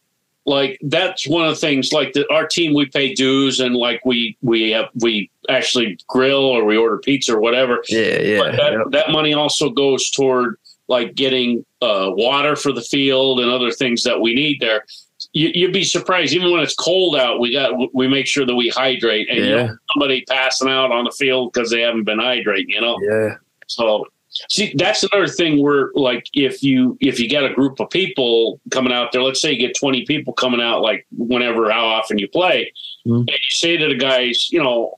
Like 0.46 0.80
that's 0.82 1.28
one 1.28 1.46
of 1.46 1.52
the 1.52 1.60
things. 1.60 1.92
Like 1.92 2.14
the, 2.14 2.26
our 2.34 2.48
team, 2.48 2.74
we 2.74 2.88
pay 2.88 3.14
dues 3.14 3.60
and 3.60 3.76
like 3.76 4.02
we 4.06 4.36
we 4.42 4.72
have 4.72 4.86
we 5.04 5.30
actually 5.50 6.00
grill 6.08 6.44
or 6.46 6.64
we 6.66 6.78
order 6.78 6.98
pizza 6.98 7.36
or 7.36 7.40
whatever. 7.40 7.84
yeah, 7.90 8.20
yeah. 8.20 8.40
But 8.40 8.52
that, 8.54 8.72
Yep. 8.74 8.82
that 8.92 9.12
money 9.12 9.34
also 9.34 9.70
goes 9.70 10.10
toward 10.10 10.56
like 10.88 11.14
getting 11.14 11.64
uh, 11.84 12.10
water 12.14 12.56
for 12.56 12.72
the 12.72 12.82
field 12.82 13.40
and 13.42 13.52
other 13.52 13.70
things 13.72 14.02
that 14.04 14.22
we 14.22 14.34
need 14.34 14.60
there. 14.60 14.86
You, 15.32 15.52
you'd 15.54 15.74
be 15.74 15.84
surprised, 15.84 16.34
even 16.34 16.52
when 16.52 16.62
it's 16.62 16.74
cold 16.74 17.16
out, 17.16 17.40
we 17.40 17.52
got 17.54 17.94
we 17.94 18.08
make 18.08 18.26
sure 18.26 18.46
that 18.46 18.56
we 18.56 18.70
hydrate. 18.70 19.30
And 19.30 19.38
you 19.38 19.56
know, 19.68 19.78
somebody 19.94 20.24
passing 20.28 20.70
out 20.70 20.92
on 20.92 21.06
the 21.06 21.12
field 21.12 21.54
because 21.54 21.70
they 21.70 21.82
haven't 21.82 22.06
been 22.06 22.18
hydrating, 22.20 22.66
you 22.70 22.82
know. 22.82 22.98
Yeah, 23.02 23.36
So 23.68 24.06
see, 24.50 24.74
that's 24.76 25.04
another 25.04 25.28
thing 25.28 25.62
where 25.62 25.92
like 25.94 26.26
if 26.34 26.64
you 26.64 26.98
if 27.00 27.20
you 27.20 27.30
get 27.30 27.44
a 27.44 27.54
group 27.54 27.80
of 27.80 27.92
people 27.92 28.60
coming 28.72 28.92
out 28.92 29.12
there, 29.12 29.22
let's 29.22 29.40
say 29.40 29.52
you 29.52 29.60
get 29.68 29.76
twenty 29.78 30.04
people 30.06 30.34
coming 30.34 30.62
out, 30.62 30.82
like 30.82 31.06
whenever 31.16 31.70
how 31.72 31.86
often 31.86 32.18
you 32.18 32.28
play, 32.28 32.74
Mhm. 33.06 33.20
and 33.20 33.30
you 33.30 33.52
say 33.52 33.78
to 33.78 33.88
the 33.88 33.96
guys, 33.96 34.50
you 34.52 34.62
know, 34.64 34.98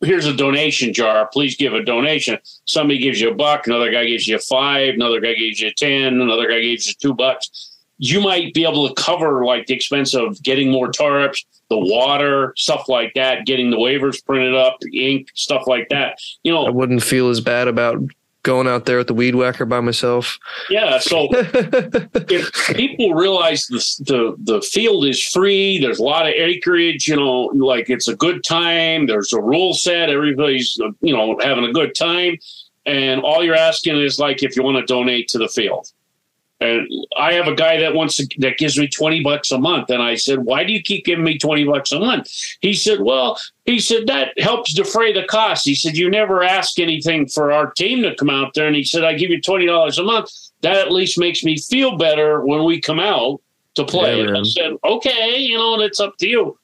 here's 0.00 0.26
a 0.26 0.34
donation 0.36 0.92
jar. 0.92 1.28
Please 1.32 1.56
give 1.56 1.72
a 1.72 1.84
donation. 1.84 2.38
Somebody 2.64 2.98
gives 2.98 3.20
you 3.20 3.30
a 3.30 3.34
buck, 3.34 3.68
another 3.68 3.92
guy 3.92 4.06
gives 4.06 4.26
you 4.26 4.34
a 4.36 4.40
five, 4.40 4.94
another 4.94 5.20
guy 5.20 5.34
gives 5.34 5.60
you 5.60 5.68
a 5.68 5.72
ten, 5.72 6.20
another 6.20 6.48
guy 6.48 6.60
gives 6.62 6.88
you 6.88 6.94
two 7.00 7.14
bucks. 7.14 7.75
You 7.98 8.20
might 8.20 8.52
be 8.54 8.64
able 8.64 8.88
to 8.88 8.94
cover 8.94 9.44
like 9.44 9.66
the 9.66 9.74
expense 9.74 10.14
of 10.14 10.42
getting 10.42 10.70
more 10.70 10.90
tarps, 10.90 11.44
the 11.70 11.78
water, 11.78 12.52
stuff 12.56 12.88
like 12.88 13.14
that, 13.14 13.46
getting 13.46 13.70
the 13.70 13.76
waivers 13.76 14.24
printed 14.24 14.54
up, 14.54 14.76
the 14.80 15.14
ink, 15.14 15.28
stuff 15.34 15.66
like 15.66 15.88
that. 15.88 16.18
You 16.42 16.52
know, 16.52 16.66
I 16.66 16.70
wouldn't 16.70 17.02
feel 17.02 17.30
as 17.30 17.40
bad 17.40 17.68
about 17.68 18.00
going 18.46 18.68
out 18.68 18.86
there 18.86 18.98
with 18.98 19.08
the 19.08 19.14
weed 19.14 19.34
whacker 19.34 19.64
by 19.64 19.80
myself. 19.80 20.38
yeah. 20.70 20.98
So 20.98 21.28
if 21.32 22.76
people 22.76 23.12
realize 23.12 23.66
the, 23.66 23.78
the 24.04 24.52
the 24.52 24.62
field 24.62 25.04
is 25.04 25.20
free, 25.20 25.80
there's 25.80 25.98
a 25.98 26.04
lot 26.04 26.26
of 26.26 26.32
acreage. 26.32 27.08
You 27.08 27.16
know, 27.16 27.50
like 27.54 27.90
it's 27.90 28.06
a 28.06 28.14
good 28.14 28.44
time. 28.44 29.06
There's 29.06 29.32
a 29.32 29.40
rule 29.40 29.74
set. 29.74 30.10
Everybody's 30.10 30.76
you 31.00 31.12
know 31.14 31.36
having 31.42 31.64
a 31.64 31.72
good 31.72 31.96
time, 31.96 32.38
and 32.86 33.20
all 33.20 33.42
you're 33.42 33.56
asking 33.56 34.00
is 34.00 34.20
like 34.20 34.44
if 34.44 34.56
you 34.56 34.62
want 34.62 34.76
to 34.76 34.86
donate 34.86 35.28
to 35.28 35.38
the 35.38 35.48
field. 35.48 35.88
And 36.58 36.88
I 37.18 37.34
have 37.34 37.48
a 37.48 37.54
guy 37.54 37.78
that 37.80 37.94
wants 37.94 38.16
to, 38.16 38.26
that 38.38 38.56
gives 38.56 38.78
me 38.78 38.88
twenty 38.88 39.22
bucks 39.22 39.52
a 39.52 39.58
month, 39.58 39.90
and 39.90 40.02
I 40.02 40.14
said, 40.14 40.38
"Why 40.38 40.64
do 40.64 40.72
you 40.72 40.82
keep 40.82 41.04
giving 41.04 41.24
me 41.24 41.36
twenty 41.36 41.64
bucks 41.64 41.92
a 41.92 42.00
month?" 42.00 42.32
He 42.60 42.72
said, 42.72 43.00
"Well, 43.00 43.38
he 43.66 43.78
said 43.78 44.06
that 44.06 44.38
helps 44.40 44.72
defray 44.72 45.12
the 45.12 45.24
cost." 45.24 45.66
He 45.66 45.74
said, 45.74 45.98
"You 45.98 46.08
never 46.08 46.42
ask 46.42 46.78
anything 46.78 47.28
for 47.28 47.52
our 47.52 47.72
team 47.72 48.02
to 48.04 48.14
come 48.14 48.30
out 48.30 48.54
there," 48.54 48.66
and 48.66 48.74
he 48.74 48.84
said, 48.84 49.04
"I 49.04 49.12
give 49.12 49.30
you 49.30 49.40
twenty 49.40 49.66
dollars 49.66 49.98
a 49.98 50.02
month. 50.02 50.30
That 50.62 50.76
at 50.76 50.90
least 50.90 51.18
makes 51.18 51.44
me 51.44 51.58
feel 51.58 51.98
better 51.98 52.42
when 52.42 52.64
we 52.64 52.80
come 52.80 53.00
out 53.00 53.42
to 53.74 53.84
play." 53.84 54.24
Yeah, 54.24 54.38
I 54.38 54.42
said, 54.44 54.72
"Okay, 54.82 55.36
you 55.36 55.58
know, 55.58 55.74
and 55.74 55.82
it's 55.82 56.00
up 56.00 56.16
to 56.18 56.26
you." 56.26 56.58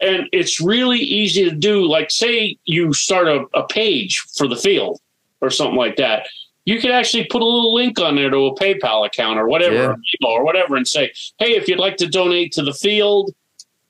And 0.00 0.28
it's 0.30 0.60
really 0.60 1.00
easy 1.00 1.44
to 1.48 1.56
do. 1.56 1.88
Like, 1.88 2.10
say 2.10 2.58
you 2.66 2.92
start 2.92 3.28
a, 3.28 3.46
a 3.54 3.66
page 3.66 4.18
for 4.36 4.46
the 4.46 4.56
field 4.56 5.00
or 5.40 5.48
something 5.48 5.76
like 5.76 5.96
that. 5.96 6.28
You 6.68 6.78
could 6.78 6.90
actually 6.90 7.24
put 7.30 7.40
a 7.40 7.44
little 7.46 7.72
link 7.74 7.98
on 7.98 8.14
there 8.14 8.28
to 8.28 8.36
a 8.46 8.54
PayPal 8.54 9.06
account 9.06 9.38
or 9.38 9.46
whatever, 9.48 9.74
Yeah. 10.20 10.28
or 10.28 10.44
whatever, 10.44 10.76
and 10.76 10.86
say, 10.86 11.10
"Hey, 11.38 11.56
if 11.56 11.66
you'd 11.66 11.78
like 11.78 11.96
to 11.96 12.06
donate 12.06 12.52
to 12.52 12.62
the 12.62 12.74
field, 12.74 13.30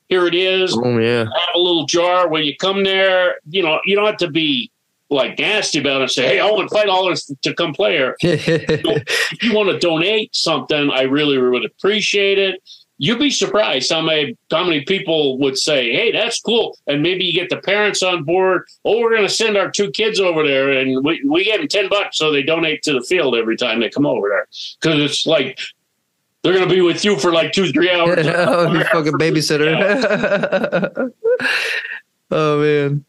here 0.09 0.27
it 0.29 0.35
is. 0.35 0.77
oh 0.81 0.97
yeah, 0.99 1.25
Have 1.25 1.55
a 1.57 1.59
little 1.59 1.87
jar 1.87 2.29
when 2.29 2.45
you 2.45 2.55
come 2.57 2.85
there. 2.85 3.41
You 3.51 3.63
know, 3.65 3.81
you 3.85 3.97
don't 3.97 4.07
have 4.07 4.17
to 4.19 4.31
be 4.31 4.71
like 5.11 5.39
nasty 5.41 5.81
about 5.81 6.01
it. 6.01 6.03
and 6.03 6.11
Say, 6.13 6.27
hey, 6.29 6.39
I 6.41 6.51
want 6.51 6.71
five 6.71 6.87
dollars 6.87 7.29
to 7.43 7.53
come 7.55 7.73
play 7.75 7.93
here. 7.97 8.17
If 8.23 9.43
you 9.43 9.53
want 9.55 9.71
to 9.71 9.79
donate 9.79 10.35
something, 10.37 10.91
I 10.91 11.03
really 11.03 11.37
would 11.37 11.65
appreciate 11.65 12.39
it. 12.39 12.63
You'd 13.01 13.21
be 13.21 13.31
surprised 13.31 13.93
how 13.93 14.01
many 14.01 14.37
how 14.51 14.65
many 14.65 14.85
people 14.85 15.39
would 15.39 15.57
say, 15.57 15.93
"Hey, 15.93 16.11
that's 16.11 16.41
cool," 16.41 16.77
and 16.89 17.01
maybe 17.01 17.25
you 17.25 17.33
get 17.33 17.49
the 17.49 17.59
parents 17.59 18.03
on 18.03 18.25
board. 18.25 18.65
Oh, 18.85 18.99
we're 18.99 19.11
going 19.11 19.23
to 19.23 19.33
send 19.33 19.57
our 19.57 19.71
two 19.71 19.91
kids 19.93 20.19
over 20.19 20.45
there, 20.45 20.73
and 20.73 21.05
we 21.05 21.23
we 21.25 21.45
give 21.45 21.59
them 21.59 21.69
ten 21.69 21.89
bucks 21.89 22.17
so 22.17 22.33
they 22.33 22.43
donate 22.43 22.83
to 22.83 22.93
the 22.93 23.03
field 23.03 23.37
every 23.37 23.57
time 23.57 23.79
they 23.79 23.89
come 23.89 24.05
over 24.05 24.29
there 24.29 24.49
because 24.81 25.01
it's 25.01 25.27
like 25.27 25.61
they're 26.43 26.53
going 26.53 26.69
to 26.69 26.75
be 26.75 26.81
with 26.81 27.05
you 27.05 27.17
for 27.19 27.33
like 27.33 27.53
two 27.53 27.71
three 27.71 27.91
hours. 27.95 28.27
oh, 28.27 28.73
you 28.73 28.85
fucking 28.85 29.13
babysitter. 29.13 31.11
oh 32.33 32.61
man, 32.61 33.05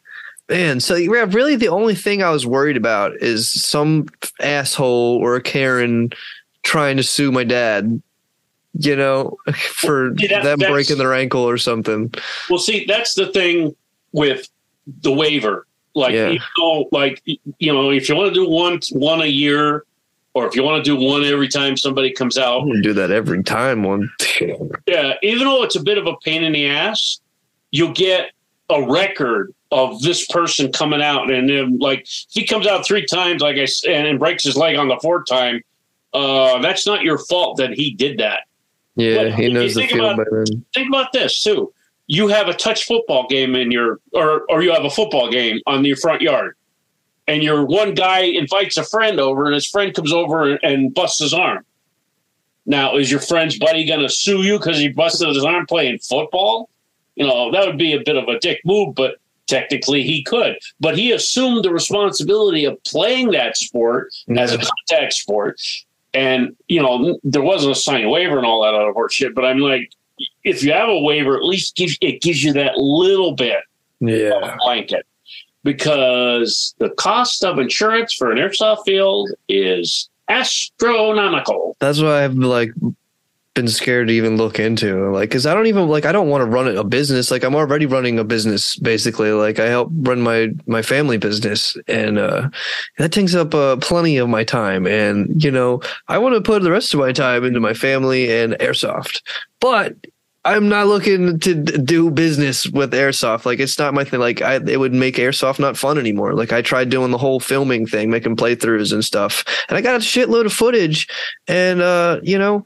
man. 0.50 0.80
So 0.80 0.96
really, 0.96 1.56
the 1.56 1.70
only 1.70 1.96
thing 1.96 2.22
I 2.22 2.30
was 2.30 2.46
worried 2.46 2.78
about 2.78 3.14
is 3.22 3.52
some 3.52 4.08
asshole 4.40 5.18
or 5.18 5.36
a 5.36 5.42
Karen 5.42 6.12
trying 6.62 6.98
to 6.98 7.04
sue 7.04 7.32
my 7.32 7.44
dad. 7.44 8.02
You 8.74 8.96
know, 8.96 9.38
for 9.56 10.12
that- 10.16 10.44
them 10.44 10.60
breaking 10.60 10.98
their 10.98 11.14
ankle 11.14 11.42
or 11.42 11.58
something. 11.58 12.14
Well, 12.50 12.60
see, 12.60 12.86
that's 12.86 13.14
the 13.14 13.28
thing 13.28 13.76
with 14.12 14.48
the 15.02 15.12
waiver. 15.12 15.66
Like, 15.96 16.14
Yeah. 16.14 16.30
you 16.30 16.40
know, 16.58 16.88
like 16.92 17.22
you 17.26 17.74
know, 17.74 17.90
if 17.92 18.08
you 18.10 18.16
want 18.16 18.34
to 18.34 18.34
do 18.34 18.48
one 18.50 18.80
one 18.92 19.22
a 19.22 19.26
year, 19.26 19.86
or 20.36 20.48
if 20.48 20.56
you 20.56 20.64
want 20.64 20.84
to 20.84 20.90
do 20.90 20.96
one 20.96 21.24
every 21.24 21.48
time 21.48 21.76
somebody 21.76 22.12
comes 22.14 22.38
out, 22.38 22.64
do 22.84 22.94
that 22.94 23.12
every 23.12 23.44
time. 23.44 23.84
One. 23.84 24.10
yeah, 24.88 25.14
even 25.24 25.46
though 25.48 25.64
it's 25.64 25.76
a 25.76 25.84
bit 25.84 25.98
of 25.98 26.06
a 26.06 26.16
pain 26.24 26.44
in 26.44 26.54
the 26.54 26.68
ass, 26.68 27.20
you'll 27.72 27.92
get 27.94 28.32
a 28.70 28.82
record 28.88 29.54
of 29.72 30.02
this 30.02 30.26
person 30.28 30.72
coming 30.72 31.02
out, 31.02 31.32
and 31.32 31.50
then 31.50 31.80
like 31.80 32.02
if 32.02 32.26
he 32.30 32.46
comes 32.46 32.68
out 32.68 32.86
three 32.86 33.06
times, 33.06 33.42
like 33.42 33.58
I 33.58 33.66
said, 33.66 33.92
and, 33.92 34.08
and 34.08 34.20
breaks 34.20 34.44
his 34.44 34.56
leg 34.56 34.78
on 34.78 34.88
the 34.88 35.00
fourth 35.02 35.26
time, 35.28 35.62
uh, 36.14 36.60
that's 36.62 36.86
not 36.86 37.02
your 37.02 37.18
fault 37.18 37.58
that 37.58 37.74
he 37.74 37.94
did 37.96 38.20
that. 38.20 38.42
Yeah, 39.00 39.24
But 39.24 39.34
he 39.36 39.52
knows 39.52 39.76
the 39.76 39.88
field 39.88 40.14
about- 40.14 40.18
better. 40.18 40.46
Think 40.74 40.90
about 40.90 41.14
this 41.14 41.42
too. 41.42 41.74
You 42.08 42.28
have 42.28 42.48
a 42.48 42.54
touch 42.54 42.86
football 42.86 43.28
game 43.28 43.56
in 43.56 43.72
your, 43.72 44.00
or 44.14 44.42
or 44.50 44.62
you 44.64 44.72
have 44.72 44.84
a 44.84 44.90
football 44.90 45.30
game 45.30 45.60
on 45.68 45.86
your 45.86 45.96
front 45.96 46.22
yard, 46.22 46.56
and 47.28 47.44
your 47.44 47.66
one 47.66 47.94
guy 47.94 48.22
invites 48.22 48.78
a 48.78 48.84
friend 48.84 49.20
over, 49.20 49.46
and 49.46 49.54
his 49.54 49.68
friend 49.68 49.94
comes 49.94 50.12
over 50.12 50.50
and, 50.50 50.60
and 50.64 50.94
busts 50.94 51.20
his 51.22 51.34
arm. 51.34 51.64
Now, 52.66 52.98
is 52.98 53.10
your 53.12 53.20
friend's 53.20 53.58
buddy 53.58 53.86
going 53.86 54.02
to 54.02 54.10
sue 54.10 54.42
you 54.44 54.58
because 54.58 54.78
he 54.78 54.90
busted 54.90 55.28
his 55.30 55.44
arm 55.46 55.66
playing 55.68 56.00
football? 56.00 56.70
You 57.16 57.28
know 57.28 57.52
that 57.52 57.66
would 57.68 57.78
be 57.78 57.94
a 57.94 58.00
bit 58.04 58.18
of 58.18 58.28
a 58.28 58.40
dick 58.40 58.62
move, 58.66 58.96
but 58.96 59.18
technically 59.48 60.04
he 60.04 60.24
could. 60.24 60.58
But 60.80 60.98
he 60.98 61.12
assumed 61.12 61.64
the 61.64 61.72
responsibility 61.72 62.66
of 62.66 62.84
playing 62.86 63.32
that 63.32 63.56
sport 63.58 64.14
as 64.38 64.54
a 64.54 64.58
contact 64.58 65.14
sport. 65.14 65.60
And, 66.14 66.56
you 66.68 66.82
know, 66.82 67.20
there 67.24 67.42
wasn't 67.42 67.74
a 67.74 67.80
signed 67.80 68.10
waiver 68.10 68.38
and 68.38 68.46
all 68.46 68.64
that 68.64 68.74
other 68.74 68.94
horse 68.94 69.14
shit. 69.14 69.36
But 69.36 69.46
I'm 69.46 69.60
like, 69.60 69.92
if 70.44 70.64
you 70.64 70.74
have 70.74 70.90
a 70.90 71.00
waiver, 71.00 71.36
at 71.36 71.44
least 71.44 71.76
gives 71.76 71.98
it 72.02 72.22
gives 72.22 72.44
you 72.44 72.54
that 72.54 72.78
little 72.78 73.34
bit 73.34 73.58
of 74.02 74.10
yeah, 74.10 74.54
a 74.54 74.58
blanket. 74.58 75.06
Because 75.64 76.74
the 76.80 76.90
cost 76.90 77.44
of 77.44 77.60
insurance 77.60 78.14
for 78.14 78.32
an 78.32 78.38
airsoft 78.38 78.86
field 78.86 79.30
is 79.50 80.10
astronomical. 80.30 81.76
that's 81.80 82.02
why 82.02 82.24
I've 82.24 82.36
like 82.36 82.72
been 83.60 83.68
scared 83.68 84.08
to 84.08 84.14
even 84.14 84.38
look 84.38 84.58
into 84.58 85.12
like 85.12 85.28
because 85.28 85.46
I 85.46 85.54
don't 85.54 85.68
even 85.68 85.90
like 85.90 86.06
I 86.06 86.14
don't 86.14 86.30
want 86.30 86.44
to 86.44 86.46
run 86.46 86.78
a 86.78 86.84
business 86.86 87.30
like 87.30 87.44
I'm 87.44 87.56
already 87.56 87.86
running 87.86 88.18
a 88.18 88.24
business 88.24 88.78
basically 88.78 89.34
like 89.34 89.60
I 89.60 89.66
help 89.66 89.90
run 89.92 90.22
my 90.22 90.48
my 90.66 90.82
family 90.82 91.18
business 91.18 91.76
and 91.86 92.18
uh 92.18 92.50
that 93.00 93.12
takes 93.12 93.36
up 93.36 93.54
uh, 93.54 93.76
plenty 93.76 94.16
of 94.16 94.30
my 94.30 94.46
time 94.46 94.88
and 94.88 95.44
you 95.44 95.52
know 95.52 95.82
I 96.08 96.20
want 96.20 96.36
to 96.36 96.42
put 96.42 96.62
the 96.62 96.72
rest 96.72 96.94
of 96.94 97.02
my 97.02 97.12
time 97.12 97.44
into 97.44 97.60
my 97.60 97.74
family 97.74 98.32
and 98.32 98.54
airsoft 98.54 99.24
but 99.60 99.94
I'm 100.46 100.70
not 100.70 100.88
looking 100.88 101.38
to 101.40 101.54
do 101.54 102.10
business 102.10 102.66
with 102.66 102.94
airsoft. 102.94 103.46
Like 103.46 103.60
it's 103.60 103.78
not 103.78 103.94
my 103.94 104.06
thing. 104.06 104.22
Like 104.22 104.42
I, 104.42 104.56
it 104.56 104.80
would 104.80 104.94
make 104.94 105.16
airsoft 105.16 105.60
not 105.60 105.76
fun 105.76 105.98
anymore. 105.98 106.34
Like 106.34 106.54
I 106.54 106.62
tried 106.62 106.90
doing 106.90 107.12
the 107.12 107.18
whole 107.18 107.42
filming 107.42 107.86
thing, 107.86 108.10
making 108.10 108.38
playthroughs 108.38 108.94
and 108.94 109.04
stuff, 109.04 109.44
and 109.68 109.78
I 109.78 109.82
got 109.82 109.98
a 109.98 110.00
shitload 110.00 110.46
of 110.46 110.54
footage. 110.54 111.10
And 111.50 111.82
uh, 111.82 112.22
you 112.24 112.40
know, 112.40 112.66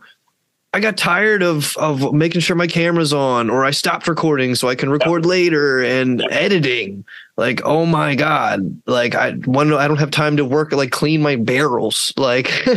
I 0.74 0.80
got 0.80 0.98
tired 0.98 1.44
of 1.44 1.78
of 1.78 2.14
making 2.14 2.42
sure 2.42 2.56
my 2.56 2.66
camera's 2.68 3.14
on, 3.14 3.50
or 3.50 3.64
I 3.64 3.72
stopped 3.72 4.08
recording 4.08 4.56
so 4.56 4.68
I 4.70 4.76
can 4.76 4.90
record 4.90 5.26
later 5.26 5.84
and 5.84 6.20
Yeah. 6.22 6.28
editing. 6.32 7.06
Like, 7.38 7.62
oh 7.64 7.86
my 7.86 8.16
god! 8.16 8.82
Like, 8.88 9.14
I 9.16 9.32
one, 9.46 9.72
I 9.74 9.88
don't 9.88 9.98
have 10.00 10.12
time 10.12 10.36
to 10.38 10.46
work 10.46 10.72
like 10.72 10.92
clean 10.92 11.22
my 11.22 11.36
barrels. 11.36 12.14
Like, 12.18 12.50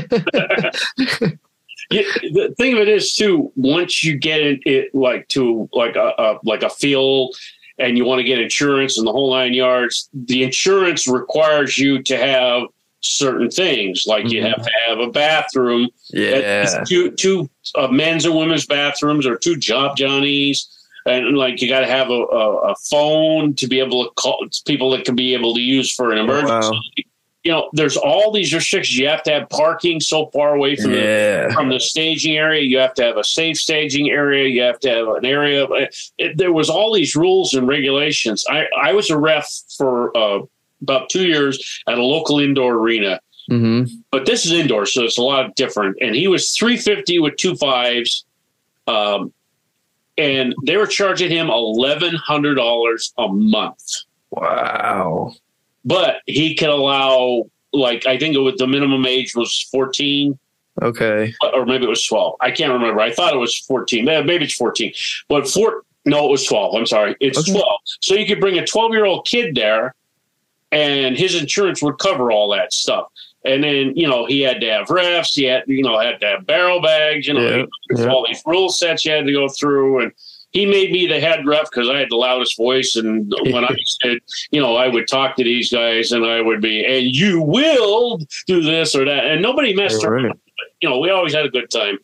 Yeah, 1.88 2.03
the 2.32 2.53
thing 2.59 2.72
of 2.72 2.80
it 2.80 2.88
is 2.88 3.14
too. 3.14 3.53
Once 3.55 4.03
you 4.03 4.16
get 4.18 4.40
it, 4.40 4.61
it 4.66 4.92
like 4.94 5.28
to 5.28 5.68
like 5.72 5.94
a, 5.94 6.12
a 6.18 6.38
like 6.42 6.62
a 6.64 6.70
field, 6.70 7.36
and 7.78 7.97
you 7.97 8.05
want 8.05 8.18
to 8.18 8.24
get 8.24 8.40
insurance 8.40 8.99
and 8.99 9.07
the 9.07 9.12
whole 9.12 9.32
nine 9.32 9.55
yards, 9.55 10.09
the 10.12 10.42
insurance 10.42 11.07
requires 11.07 11.78
you 11.78 12.03
to 12.03 12.16
have 12.16 12.62
certain 13.01 13.51
things. 13.51 14.05
Like 14.07 14.30
you 14.30 14.42
Mhm. 14.42 14.49
have 14.49 14.62
to 14.64 14.70
have 14.88 14.99
a 15.01 15.09
bathroom, 15.11 15.88
yeah, 16.11 16.84
two 16.86 17.11
two 17.12 17.49
uh, 17.74 17.88
men's 17.88 18.24
and 18.24 18.34
women's 18.36 18.66
bathrooms, 18.66 19.26
or 19.26 19.36
two 19.36 19.57
job 19.57 19.97
johnnies. 19.97 20.68
And 21.07 21.36
like 21.38 21.62
you 21.62 21.68
got 21.68 21.80
to 21.80 21.86
have 21.86 22.11
a, 22.11 22.14
a, 22.20 22.72
a 22.72 22.74
phone 22.90 23.55
to 23.55 23.68
be 23.68 23.78
able 23.78 24.05
to 24.05 24.11
call 24.16 24.44
people 24.66 24.90
that 24.90 25.05
can 25.05 25.14
be 25.14 25.34
able 25.34 25.55
to 25.55 25.61
use 25.61 25.94
for 25.94 26.11
an 26.12 26.18
emergency. 26.18 26.70
wow. 26.72 26.80
You 27.44 27.53
know, 27.53 27.70
there's 27.74 27.97
all 27.97 28.32
these 28.32 28.53
restrictions. 28.53 28.99
You 28.99 29.07
have 29.07 29.22
to 29.22 29.30
have 29.30 29.49
parking 29.51 30.01
so 30.01 30.26
far 30.34 30.57
away 30.57 30.74
from 30.74 30.90
the 30.90 30.99
from 31.55 31.68
the 31.68 31.78
staging 31.78 32.36
area. 32.36 32.62
You 32.62 32.78
have 32.78 32.92
to 32.94 33.05
have 33.05 33.16
a 33.18 33.22
safe 33.22 33.57
staging 33.57 34.11
area. 34.11 34.49
You 34.49 34.62
have 34.62 34.80
to 34.80 34.90
have 34.90 35.07
an 35.07 35.24
area. 35.24 35.64
It, 36.18 36.36
there 36.38 36.53
was 36.53 36.68
all 36.68 36.92
these 36.92 37.14
rules 37.14 37.55
and 37.55 37.68
regulations. 37.68 38.44
I, 38.51 38.66
I 38.82 38.92
was 38.94 39.11
a 39.11 39.16
ref 39.16 39.49
for 39.78 40.16
uh, 40.16 40.40
about 40.83 41.09
two 41.09 41.27
years 41.27 41.83
at 41.89 41.99
a 41.99 42.03
local 42.03 42.39
indoor 42.41 42.74
arena, 42.74 43.20
hmm 43.49 43.85
but 44.11 44.27
this 44.27 44.45
is 44.47 44.53
indoor, 44.53 44.87
so 44.87 45.05
it's 45.05 45.18
a 45.18 45.22
lot 45.22 45.55
different. 45.57 45.97
And 46.01 46.14
he 46.14 46.27
was 46.29 46.57
350 46.57 47.18
with 47.20 47.37
two 47.37 47.55
fives. 47.57 48.24
Um, 48.87 49.33
and 50.18 50.55
they 50.64 50.77
were 50.79 50.87
charging 50.87 51.31
him 51.31 51.49
$1,100 51.49 53.12
a 53.18 53.29
month 53.29 53.93
wow. 54.31 55.33
but 55.85 56.16
he 56.27 56.55
could 56.55 56.68
allow 56.70 57.45
like 57.72 58.07
I 58.07 58.18
think 58.18 58.35
it 58.35 58.39
was 58.39 58.55
the 58.57 58.66
minimum 58.66 59.05
age 59.07 59.35
was 59.35 59.68
14 59.72 60.39
Okay, 60.83 61.33
or 61.55 61.64
maybe 61.64 61.85
it 61.85 61.89
was 61.89 62.05
12. 62.07 62.35
I 62.43 62.51
can't 62.51 62.70
remember. 62.70 63.01
I 63.01 63.11
thought 63.11 63.33
it 63.33 63.39
was 63.39 63.59
14. 63.61 64.07
Eh, 64.07 64.22
Maybe 64.22 64.45
it's 64.45 64.55
14. 64.57 64.93
But 65.27 65.49
four 65.49 65.85
no, 66.05 66.27
it 66.27 66.31
was 66.31 66.45
12. 66.45 66.74
I'm 66.74 66.85
sorry. 66.87 67.16
It's 67.18 67.39
Okay. 67.39 67.53
12. 67.53 67.81
So 68.03 68.14
you 68.14 68.27
could 68.27 68.41
bring 68.41 68.59
a 68.59 68.62
12-year-old 68.62 69.27
kid 69.27 69.55
there 69.55 69.95
and 70.72 71.16
his 71.16 71.34
insurance 71.34 71.82
would 71.82 71.98
cover 71.98 72.30
all 72.30 72.50
that 72.50 72.72
stuff. 72.72 73.06
And 73.44 73.62
then, 73.62 73.92
you 73.94 74.08
know, 74.08 74.26
he 74.26 74.40
had 74.40 74.60
to 74.60 74.70
have 74.70 74.86
refs, 74.88 75.34
he 75.34 75.44
had, 75.44 75.64
you 75.66 75.82
know, 75.82 75.98
had 75.98 76.20
to 76.20 76.26
have 76.26 76.46
barrel 76.46 76.80
bags, 76.80 77.28
you 77.28 77.34
know, 77.34 77.48
Yeah, 77.48 77.64
yeah. 77.96 78.08
all 78.08 78.26
these 78.26 78.42
rule 78.44 78.68
sets 78.68 79.04
you 79.04 79.12
had 79.12 79.26
to 79.26 79.32
go 79.32 79.48
through 79.48 80.00
and 80.02 80.12
he 80.50 80.64
made 80.64 80.90
me 80.90 81.06
the 81.06 81.20
head 81.20 81.46
ref 81.46 81.70
because 81.70 81.88
I 81.88 81.98
had 81.98 82.08
the 82.10 82.16
loudest 82.16 82.56
voice. 82.56 82.96
And 82.96 83.32
when 83.44 83.64
I 83.64 83.76
said, 84.02 84.18
you 84.50 84.60
know, 84.60 84.74
I 84.76 84.88
would 84.88 85.06
talk 85.06 85.36
to 85.36 85.44
these 85.44 85.70
guys 85.70 86.12
and 86.12 86.24
I 86.24 86.40
would 86.40 86.60
be, 86.60 86.84
and 86.84 87.14
you 87.14 87.40
will 87.42 88.18
do 88.46 88.62
this 88.62 88.94
or 88.94 89.04
that. 89.04 89.26
And 89.26 89.42
nobody 89.42 89.74
messed 89.74 90.02
around 90.02 90.24
right. 90.24 90.36
you 90.80 90.88
know, 90.88 90.98
we 90.98 91.10
always 91.10 91.34
had 91.34 91.44
a 91.44 91.50
good 91.50 91.70
time. 91.70 91.98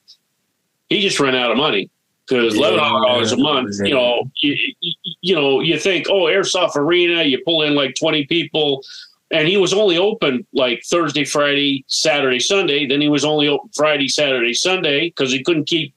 He 0.89 1.01
just 1.01 1.19
ran 1.19 1.35
out 1.35 1.51
of 1.51 1.57
money 1.57 1.91
because 2.33 2.55
eleven 2.57 2.79
hundred 2.79 3.07
dollars 3.07 3.33
a 3.33 3.37
month. 3.37 3.77
You 3.85 3.95
know, 3.95 4.31
you, 4.41 4.75
you, 5.21 5.35
know, 5.35 5.61
you 5.61 5.79
think, 5.79 6.07
oh, 6.09 6.25
airsoft 6.25 6.77
arena, 6.77 7.23
you 7.23 7.43
pull 7.45 7.63
in 7.63 7.75
like 7.75 7.95
twenty 7.99 8.27
people, 8.27 8.85
and 9.31 9.49
he 9.49 9.57
was 9.57 9.73
only 9.73 9.99
open 9.99 10.47
like 10.53 10.83
Thursday, 10.85 11.25
Friday, 11.25 11.85
Saturday, 11.89 12.41
Sunday. 12.41 12.87
Then 12.87 13.01
he 13.01 13.09
was 13.09 13.25
only 13.25 13.49
open 13.49 13.71
Friday, 13.75 14.09
Saturday, 14.09 14.55
Sunday 14.55 15.09
because 15.11 15.33
he 15.33 15.43
couldn't 15.43 15.67
keep, 15.67 15.95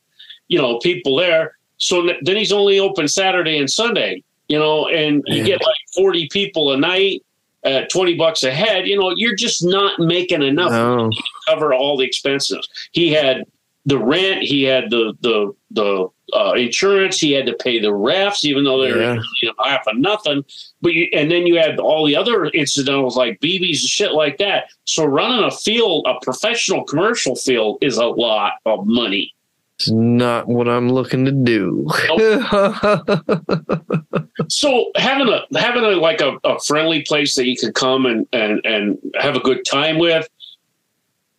you 0.47 0.59
know, 0.59 0.79
people 0.79 1.15
there. 1.15 1.57
So 1.77 2.07
then 2.21 2.35
he's 2.37 2.51
only 2.51 2.79
open 2.79 3.07
Saturday 3.07 3.57
and 3.57 3.69
Sunday. 3.69 4.23
You 4.47 4.59
know, 4.59 4.87
and 4.87 5.23
you 5.27 5.37
Yeah. 5.37 5.43
get 5.45 5.61
like 5.61 5.77
forty 5.95 6.27
people 6.31 6.71
a 6.71 6.77
night 6.77 7.23
at 7.63 7.89
twenty 7.89 8.13
bucks 8.15 8.43
a 8.43 8.51
head. 8.51 8.87
You 8.87 8.99
know, 8.99 9.11
you're 9.15 9.35
just 9.35 9.63
not 9.65 9.99
making 9.99 10.43
enough 10.43 10.71
No. 10.71 11.09
cover 11.49 11.73
all 11.73 11.97
the 11.97 12.05
expenses. 12.05 12.67
He 12.91 13.11
had 13.11 13.43
the 13.87 13.97
rent, 13.97 14.43
he 14.43 14.63
had 14.63 14.89
the 14.91 15.13
the 15.21 15.53
the 15.71 16.07
uh, 16.33 16.53
insurance, 16.53 17.19
he 17.19 17.31
had 17.31 17.45
to 17.45 17.53
pay 17.53 17.79
the 17.79 17.87
refs, 17.89 18.43
even 18.43 18.63
though 18.63 18.81
they're 18.81 18.99
Yeah. 19.01 19.21
you 19.41 19.47
know, 19.49 19.53
half 19.63 19.85
of 19.87 19.97
nothing. 19.97 20.43
But 20.81 20.93
you, 20.93 21.07
and 21.13 21.29
then 21.31 21.45
you 21.47 21.57
had 21.57 21.79
all 21.79 22.05
the 22.05 22.15
other 22.15 22.45
incidentals 22.47 23.15
like 23.15 23.39
BBs 23.39 23.81
and 23.81 23.89
shit 23.89 24.11
like 24.13 24.37
that. 24.39 24.65
So 24.85 25.05
running 25.05 25.43
a 25.43 25.51
field, 25.51 26.07
a 26.07 26.15
professional 26.23 26.83
commercial 26.83 27.35
field, 27.35 27.77
is 27.81 27.97
a 27.97 28.05
lot 28.07 28.53
of 28.65 28.85
money. 28.85 29.33
It's 29.77 29.89
not 29.91 30.47
what 30.47 30.67
I'm 30.69 30.89
looking 30.89 31.25
to 31.25 31.31
do. 31.31 31.87
So 34.47 34.91
having 34.95 35.27
a 35.29 35.41
having 35.57 35.83
a 35.83 35.91
like 35.91 36.21
a, 36.21 36.37
a 36.43 36.59
friendly 36.59 37.01
place 37.03 37.35
that 37.35 37.47
you 37.47 37.55
can 37.57 37.73
come 37.73 38.05
and, 38.05 38.27
and 38.33 38.63
and 38.65 38.97
have 39.15 39.35
a 39.35 39.39
good 39.39 39.65
time 39.65 39.97
with, 39.97 40.27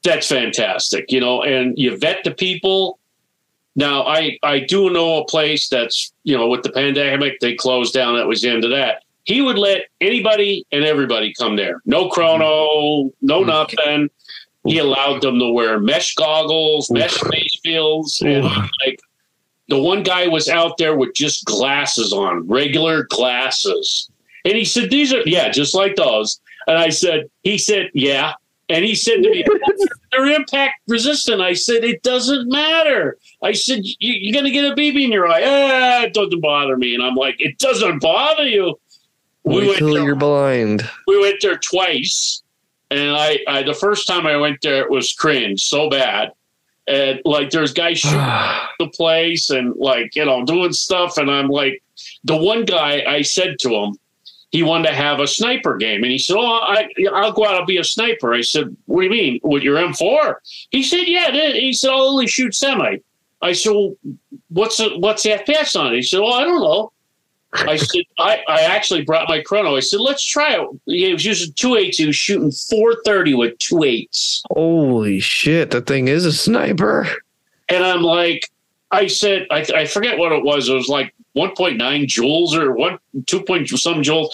that's 0.03 0.29
fantastic, 0.29 1.13
you 1.13 1.21
know. 1.21 1.43
And 1.43 1.79
you 1.79 1.97
vet 1.99 2.25
the 2.25 2.31
people. 2.33 2.99
Now 3.77 4.03
I 4.05 4.39
I 4.43 4.61
do 4.61 4.91
know 4.91 5.19
a 5.19 5.25
place 5.27 5.69
that's 5.69 6.13
you 6.25 6.37
know 6.37 6.49
with 6.49 6.63
the 6.63 6.73
pandemic 6.73 7.39
they 7.41 7.55
closed 7.55 7.95
down. 7.95 8.17
That 8.17 8.27
was 8.27 8.41
the 8.43 8.49
end 8.51 8.65
of 8.65 8.71
that. 8.71 9.03
He 9.25 9.43
would 9.43 9.59
let 9.59 9.83
anybody 10.01 10.65
and 10.73 10.85
everybody 10.85 11.35
come 11.35 11.57
there. 11.57 11.83
No 11.85 12.09
chrono, 12.09 13.11
no 13.23 13.43
Mhm. 13.43 13.47
nothing. 13.47 14.11
He 14.67 14.79
allowed 14.79 15.21
them 15.21 15.39
to 15.39 15.49
wear 15.53 15.79
mesh 15.79 16.15
goggles, 16.15 16.91
mesh 16.91 17.15
face 17.31 17.57
fields, 17.63 18.21
and 18.25 18.45
like 18.45 18.99
the 19.69 19.79
one 19.79 20.03
guy 20.03 20.27
was 20.29 20.49
out 20.49 20.79
there 20.79 20.97
with 20.97 21.15
just 21.15 21.45
glasses 21.45 22.13
on, 22.13 22.47
regular 22.49 23.05
glasses. 23.05 24.09
And 24.45 24.55
he 24.57 24.65
said, 24.65 24.91
These 24.91 25.13
are, 25.13 25.23
yeah, 25.27 25.51
just 25.51 25.75
like 25.75 25.97
those. 25.97 26.41
And 26.69 26.79
I 26.79 26.89
said, 26.89 27.29
He 27.43 27.59
said, 27.59 27.91
Yeah. 27.95 28.35
And 28.69 28.85
he 28.85 28.95
said 28.95 29.23
to 29.23 29.31
me, 29.31 29.45
They're 30.17 30.33
impact 30.35 30.81
resistant. 30.89 31.41
I 31.43 31.53
said, 31.55 31.85
It 31.85 32.03
doesn't 32.03 32.49
matter. 32.51 33.19
I 33.43 33.53
said, 33.53 33.81
"You- 33.85 33.95
You're 34.01 34.33
going 34.33 34.45
to 34.45 34.51
get 34.51 34.65
a 34.65 34.75
BB 34.75 35.05
in 35.05 35.13
your 35.13 35.27
eye. 35.29 35.43
Ah, 35.45 36.03
it 36.05 36.15
doesn't 36.15 36.41
bother 36.41 36.77
me. 36.77 36.95
And 36.95 37.03
I'm 37.03 37.15
like, 37.15 37.37
It 37.41 37.59
doesn't 37.59 38.01
bother 38.01 38.47
you. 38.47 38.79
We 39.45 39.59
Wait 39.61 39.67
went, 39.67 39.79
till 39.79 39.95
there, 39.95 40.03
you're 40.05 40.17
blind. 40.17 40.89
we 41.07 41.21
went 41.21 41.37
there 41.41 41.59
twice. 41.59 42.43
And 42.91 43.11
I, 43.17 43.39
I, 43.49 43.63
the 43.63 43.75
first 43.75 44.07
time 44.07 44.27
I 44.27 44.37
went 44.37 44.61
there, 44.63 44.83
it 44.83 44.91
was 44.91 45.13
cringe 45.13 45.63
so 45.63 45.89
bad. 45.91 46.33
And 46.89 47.21
like, 47.25 47.51
there's 47.51 47.73
guys 47.73 47.99
shooting 47.99 48.19
the 48.79 48.89
place 48.95 49.51
and 49.51 49.75
like 49.77 50.15
you 50.15 50.25
know 50.25 50.45
doing 50.45 50.73
stuff 50.73 51.17
and 51.19 51.29
i'm 51.31 51.49
like 51.49 51.83
the 52.25 52.37
one 52.37 52.65
guy 52.65 53.03
i 53.09 53.23
said 53.23 53.59
to 53.61 53.75
him 53.75 53.97
he 54.57 54.63
wanted 54.63 54.89
to 54.89 54.95
have 54.95 55.21
a 55.21 55.27
sniper 55.27 55.77
game 55.77 56.03
and 56.03 56.11
he 56.11 56.19
said 56.19 56.35
oh 56.35 56.47
I, 56.47 56.89
i'll 57.13 57.33
go 57.33 57.45
out 57.45 57.59
and 57.59 57.67
be 57.67 57.77
a 57.77 57.85
sniper 57.85 58.33
i 58.33 58.41
said 58.41 58.75
what 58.87 59.03
do 59.03 59.05
you 59.05 59.11
mean 59.11 59.41
with 59.43 59.63
your 59.63 59.77
m4 59.77 60.37
he 60.71 60.83
said 60.83 61.03
yeah 61.07 61.29
it 61.29 61.35
is." 61.35 61.55
he 61.55 61.73
said 61.75 61.91
i'll 61.91 62.09
only 62.09 62.27
shoot 62.27 62.55
semi 62.55 62.97
i 63.43 63.53
said 63.53 63.73
well, 63.73 63.95
what's 64.49 64.79
the, 64.79 64.97
what's 64.99 65.25
the 65.25 65.31
fps 65.31 65.79
on 65.79 65.93
it 65.93 65.97
he 65.97 66.03
said 66.03 66.21
oh 66.21 66.33
i 66.33 66.43
don't 66.43 66.61
know 66.63 66.91
I 67.53 67.77
said, 67.77 68.03
I, 68.19 68.43
I 68.49 68.63
actually 68.63 69.03
brought 69.03 69.31
my 69.31 69.41
chrono. 69.41 69.77
I 69.77 69.81
said, 69.81 70.01
let's 70.01 70.23
try 70.23 70.61
it. 70.61 70.69
He 70.85 71.11
was 71.11 71.25
using 71.25 71.55
two 71.55 71.77
eights. 71.77 71.97
He 71.97 72.05
was 72.05 72.17
shooting 72.17 72.51
430 72.51 73.35
with 73.35 73.57
two 73.59 73.83
eights. 73.83 74.43
Holy 74.51 75.21
shit, 75.21 75.71
that 75.71 75.87
thing 75.87 76.09
is 76.09 76.27
a 76.27 76.35
sniper. 76.35 77.09
And 77.71 77.83
I'm 77.83 78.03
like, 78.03 78.51
I 78.91 79.07
said, 79.09 79.47
I, 79.51 79.67
I 79.75 79.85
forget 79.87 80.19
what 80.19 80.33
it 80.33 80.45
was. 80.45 80.69
It 80.69 80.75
was 80.75 80.89
like 80.89 81.15
1.9 81.37 81.79
joules 82.07 82.55
or 82.55 82.73
one, 82.73 82.99
2 83.27 83.43
point 83.43 83.69
some 83.69 84.03
joules. 84.03 84.31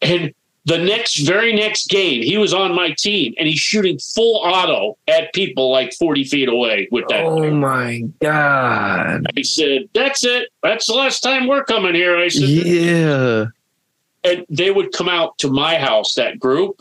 And 0.00 0.32
the 0.64 0.78
next, 0.78 1.26
very 1.26 1.52
next 1.52 1.88
game, 1.88 2.22
he 2.22 2.38
was 2.38 2.54
on 2.54 2.74
my 2.74 2.92
team 2.96 3.34
and 3.36 3.48
he's 3.48 3.58
shooting 3.58 3.98
full 3.98 4.36
auto 4.36 4.96
at 5.08 5.32
people 5.34 5.72
like 5.72 5.92
40 5.94 6.24
feet 6.24 6.48
away 6.48 6.88
with 6.92 7.08
that. 7.08 7.24
Oh 7.24 7.50
my 7.50 8.02
god. 8.20 9.26
I 9.36 9.42
said, 9.42 9.88
that's 9.92 10.24
it. 10.24 10.50
That's 10.62 10.86
the 10.86 10.94
last 10.94 11.20
time 11.20 11.48
we're 11.48 11.64
coming 11.64 11.94
here. 11.94 12.16
I 12.16 12.28
said, 12.28 12.48
Yeah. 12.48 13.46
and 14.22 14.46
they 14.48 14.70
would 14.70 14.92
come 14.92 15.08
out 15.08 15.36
to 15.38 15.50
my 15.50 15.76
house, 15.78 16.14
that 16.14 16.38
group. 16.38 16.80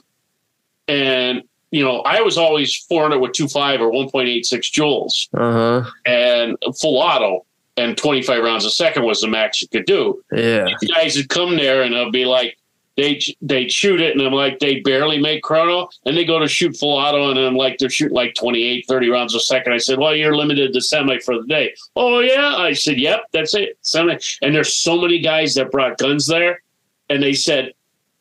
And, 0.87 1.43
you 1.71 1.83
know, 1.83 2.01
I 2.01 2.21
was 2.21 2.37
always 2.37 2.75
400 2.75 3.19
with 3.19 3.31
2.5 3.31 3.79
or 3.79 3.91
1.86 3.91 4.43
joules. 4.71 5.27
Uh 5.33 5.81
huh. 5.83 5.91
and 6.05 6.57
full 6.79 6.97
auto 6.97 7.45
and 7.77 7.97
25 7.97 8.43
rounds 8.43 8.65
a 8.65 8.69
second 8.69 9.03
was 9.03 9.21
the 9.21 9.27
max 9.27 9.61
you 9.61 9.67
could 9.69 9.85
do. 9.85 10.21
Yeah. 10.31 10.65
These 10.65 10.91
guys 10.91 11.15
would 11.15 11.29
come 11.29 11.55
there 11.55 11.81
and 11.83 11.95
I'll 11.95 12.11
be 12.11 12.25
like, 12.25 12.57
they 12.97 13.21
they'd 13.41 13.71
shoot 13.71 14.01
it 14.01 14.17
and 14.17 14.21
I'm 14.21 14.33
like, 14.33 14.59
they 14.59 14.81
barely 14.81 15.17
make 15.17 15.43
chrono 15.43 15.87
and 16.05 16.17
they 16.17 16.25
go 16.25 16.39
to 16.39 16.47
shoot 16.47 16.75
full 16.75 16.97
auto 16.97 17.29
and 17.29 17.39
I'm 17.39 17.55
like, 17.55 17.77
they're 17.77 17.89
shooting 17.89 18.13
like 18.15 18.35
28, 18.35 18.85
30 18.85 19.09
rounds 19.09 19.33
a 19.33 19.39
second. 19.39 19.71
I 19.71 19.77
said, 19.77 19.97
well, 19.97 20.13
you're 20.13 20.35
limited 20.35 20.73
to 20.73 20.81
semi 20.81 21.17
for 21.19 21.39
the 21.41 21.47
day. 21.47 21.73
Oh 21.95 22.19
yeah. 22.19 22.57
I 22.57 22.73
said, 22.73 22.99
yep, 22.99 23.23
that's 23.31 23.55
it. 23.55 23.77
Semi. 23.81 24.17
And 24.41 24.53
there's 24.53 24.75
so 24.75 24.99
many 24.99 25.19
guys 25.19 25.53
that 25.53 25.71
brought 25.71 25.97
guns 25.97 26.27
there 26.27 26.61
and 27.09 27.23
they 27.23 27.33
said 27.33 27.71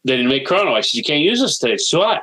they 0.04 0.16
didn't 0.16 0.30
make 0.30 0.46
chrono. 0.46 0.72
I 0.74 0.82
said, 0.82 0.96
you 0.96 1.04
can't 1.04 1.22
use 1.22 1.40
this 1.40 1.58
today. 1.58 1.76
So 1.76 1.98
what? 1.98 2.22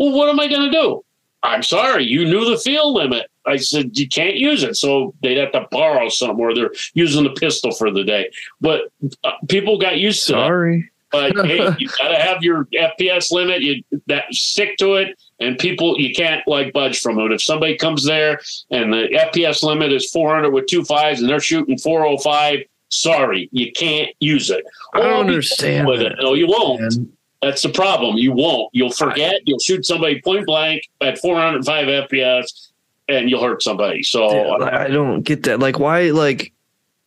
Well, 0.00 0.12
what 0.12 0.30
am 0.30 0.40
I 0.40 0.48
going 0.48 0.62
to 0.62 0.70
do? 0.70 1.04
I'm 1.42 1.62
sorry, 1.62 2.04
you 2.04 2.24
knew 2.24 2.48
the 2.48 2.58
field 2.58 2.94
limit. 2.94 3.26
I 3.46 3.56
said, 3.58 3.98
you 3.98 4.08
can't 4.08 4.36
use 4.36 4.62
it. 4.62 4.76
So 4.76 5.14
they'd 5.22 5.36
have 5.36 5.52
to 5.52 5.66
borrow 5.70 6.08
something 6.08 6.40
or 6.42 6.54
they're 6.54 6.72
using 6.94 7.24
the 7.24 7.30
pistol 7.30 7.70
for 7.72 7.90
the 7.90 8.02
day. 8.02 8.30
But 8.62 8.92
uh, 9.24 9.32
people 9.48 9.78
got 9.78 9.98
used 9.98 10.26
to 10.26 10.32
that. 10.32 10.38
Sorry. 10.38 10.90
But 11.12 11.34
hey, 11.46 11.68
you 11.78 11.88
gotta 11.98 12.16
have 12.16 12.42
your 12.42 12.66
FPS 12.66 13.30
limit. 13.30 13.62
You 13.62 13.82
that 14.06 14.32
stick 14.32 14.76
to 14.78 14.94
it, 14.94 15.18
and 15.40 15.58
people 15.58 16.00
you 16.00 16.14
can't 16.14 16.46
like 16.46 16.72
budge 16.72 17.00
from 17.00 17.18
it. 17.18 17.32
If 17.32 17.42
somebody 17.42 17.76
comes 17.76 18.04
there 18.04 18.40
and 18.70 18.92
the 18.92 19.08
FPS 19.34 19.62
limit 19.62 19.92
is 19.92 20.08
400 20.10 20.50
with 20.50 20.66
two 20.66 20.84
fives 20.84 21.20
and 21.20 21.28
they're 21.28 21.40
shooting 21.40 21.78
405, 21.78 22.60
sorry, 22.90 23.48
you 23.50 23.72
can't 23.72 24.10
use 24.20 24.50
it. 24.50 24.64
I 24.94 25.00
don't 25.00 25.26
understand 25.26 25.88
with 25.88 26.00
it. 26.00 26.12
No, 26.20 26.34
you 26.34 26.46
won't. 26.46 26.80
man. 26.80 27.12
That's 27.42 27.62
the 27.62 27.70
problem. 27.70 28.16
You 28.16 28.32
won't. 28.32 28.68
You'll 28.74 28.90
forget. 28.90 29.40
You'll 29.44 29.58
shoot 29.60 29.86
somebody 29.86 30.20
point 30.20 30.46
blank 30.46 30.88
at 31.00 31.18
405 31.18 32.08
FPS, 32.10 32.68
and 33.08 33.30
you'll 33.30 33.42
hurt 33.42 33.62
somebody. 33.62 34.02
So 34.02 34.30
Yeah, 34.30 34.66
uh, 34.66 34.70
I 34.72 34.88
don't 34.88 35.22
get 35.22 35.44
that. 35.44 35.58
Like, 35.58 35.78
why? 35.78 36.10
Like, 36.10 36.52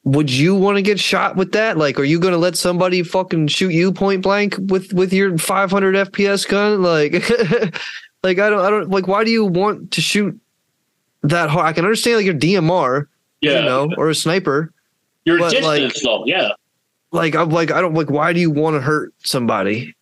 would 0.06 0.32
you 0.32 0.56
want 0.56 0.78
to 0.78 0.82
get 0.82 1.00
shot 1.00 1.36
with 1.36 1.52
that? 1.52 1.78
Like, 1.78 2.00
are 2.00 2.04
you 2.04 2.20
going 2.20 2.34
to 2.34 2.40
let 2.40 2.58
somebody 2.58 3.04
fucking 3.04 3.48
shoot 3.48 3.70
you 3.70 3.92
point 3.92 4.24
blank 4.24 4.56
with 4.60 4.92
with 4.92 5.14
your 5.14 5.38
500 5.38 6.12
FPS 6.12 6.48
gun? 6.48 6.82
Like, 6.82 7.14
like 8.24 8.40
I 8.40 8.50
don't, 8.50 8.60
I 8.60 8.70
don't 8.72 8.90
like. 8.90 9.08
Why 9.08 9.24
do 9.24 9.30
you 9.30 9.46
want 9.46 9.92
to 9.92 10.02
shoot 10.02 10.40
that 11.22 11.52
hard? 11.52 11.68
I 11.68 11.74
can 11.74 11.86
understand 11.86 12.18
like 12.18 12.26
your 12.26 12.34
DMR, 12.34 13.06
yeah, 13.40 13.60
you 13.60 13.66
know, 13.66 13.90
or 13.98 14.10
a 14.10 14.16
sniper. 14.16 14.74
your 15.26 15.38
distance 15.38 15.66
like- 15.66 15.94
though. 16.02 16.26
Yeah. 16.26 16.50
Like, 17.12 17.36
I'm 17.36 17.52
like, 17.52 17.70
I 17.70 17.80
don't 17.80 17.94
like. 17.94 18.10
Why 18.10 18.34
do 18.34 18.40
you 18.40 18.50
want 18.50 18.76
to 18.76 18.82
hurt 18.82 19.14
somebody? 19.20 19.94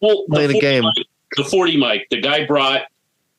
Well, 0.00 0.24
Play 0.30 0.46
the 0.46 0.54
40 0.54 0.60
game. 0.66 0.84
mic- 0.96 1.06
the 1.36 1.44
40 1.44 1.76
mic, 1.76 2.08
the 2.10 2.20
guy 2.20 2.44
brought, 2.46 2.82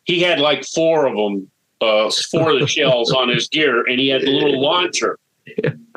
he 0.05 0.21
had 0.21 0.39
like 0.39 0.63
four 0.65 1.05
of 1.07 1.15
them, 1.15 1.49
uh, 1.81 2.09
four 2.31 2.51
of 2.51 2.59
the 2.59 2.67
shells 2.77 3.11
on 3.11 3.27
his 3.29 3.47
gear, 3.49 3.85
and 3.85 3.99
he 3.99 4.07
had 4.07 4.21
the 4.21 4.31
little 4.31 4.61
launcher. 4.61 5.17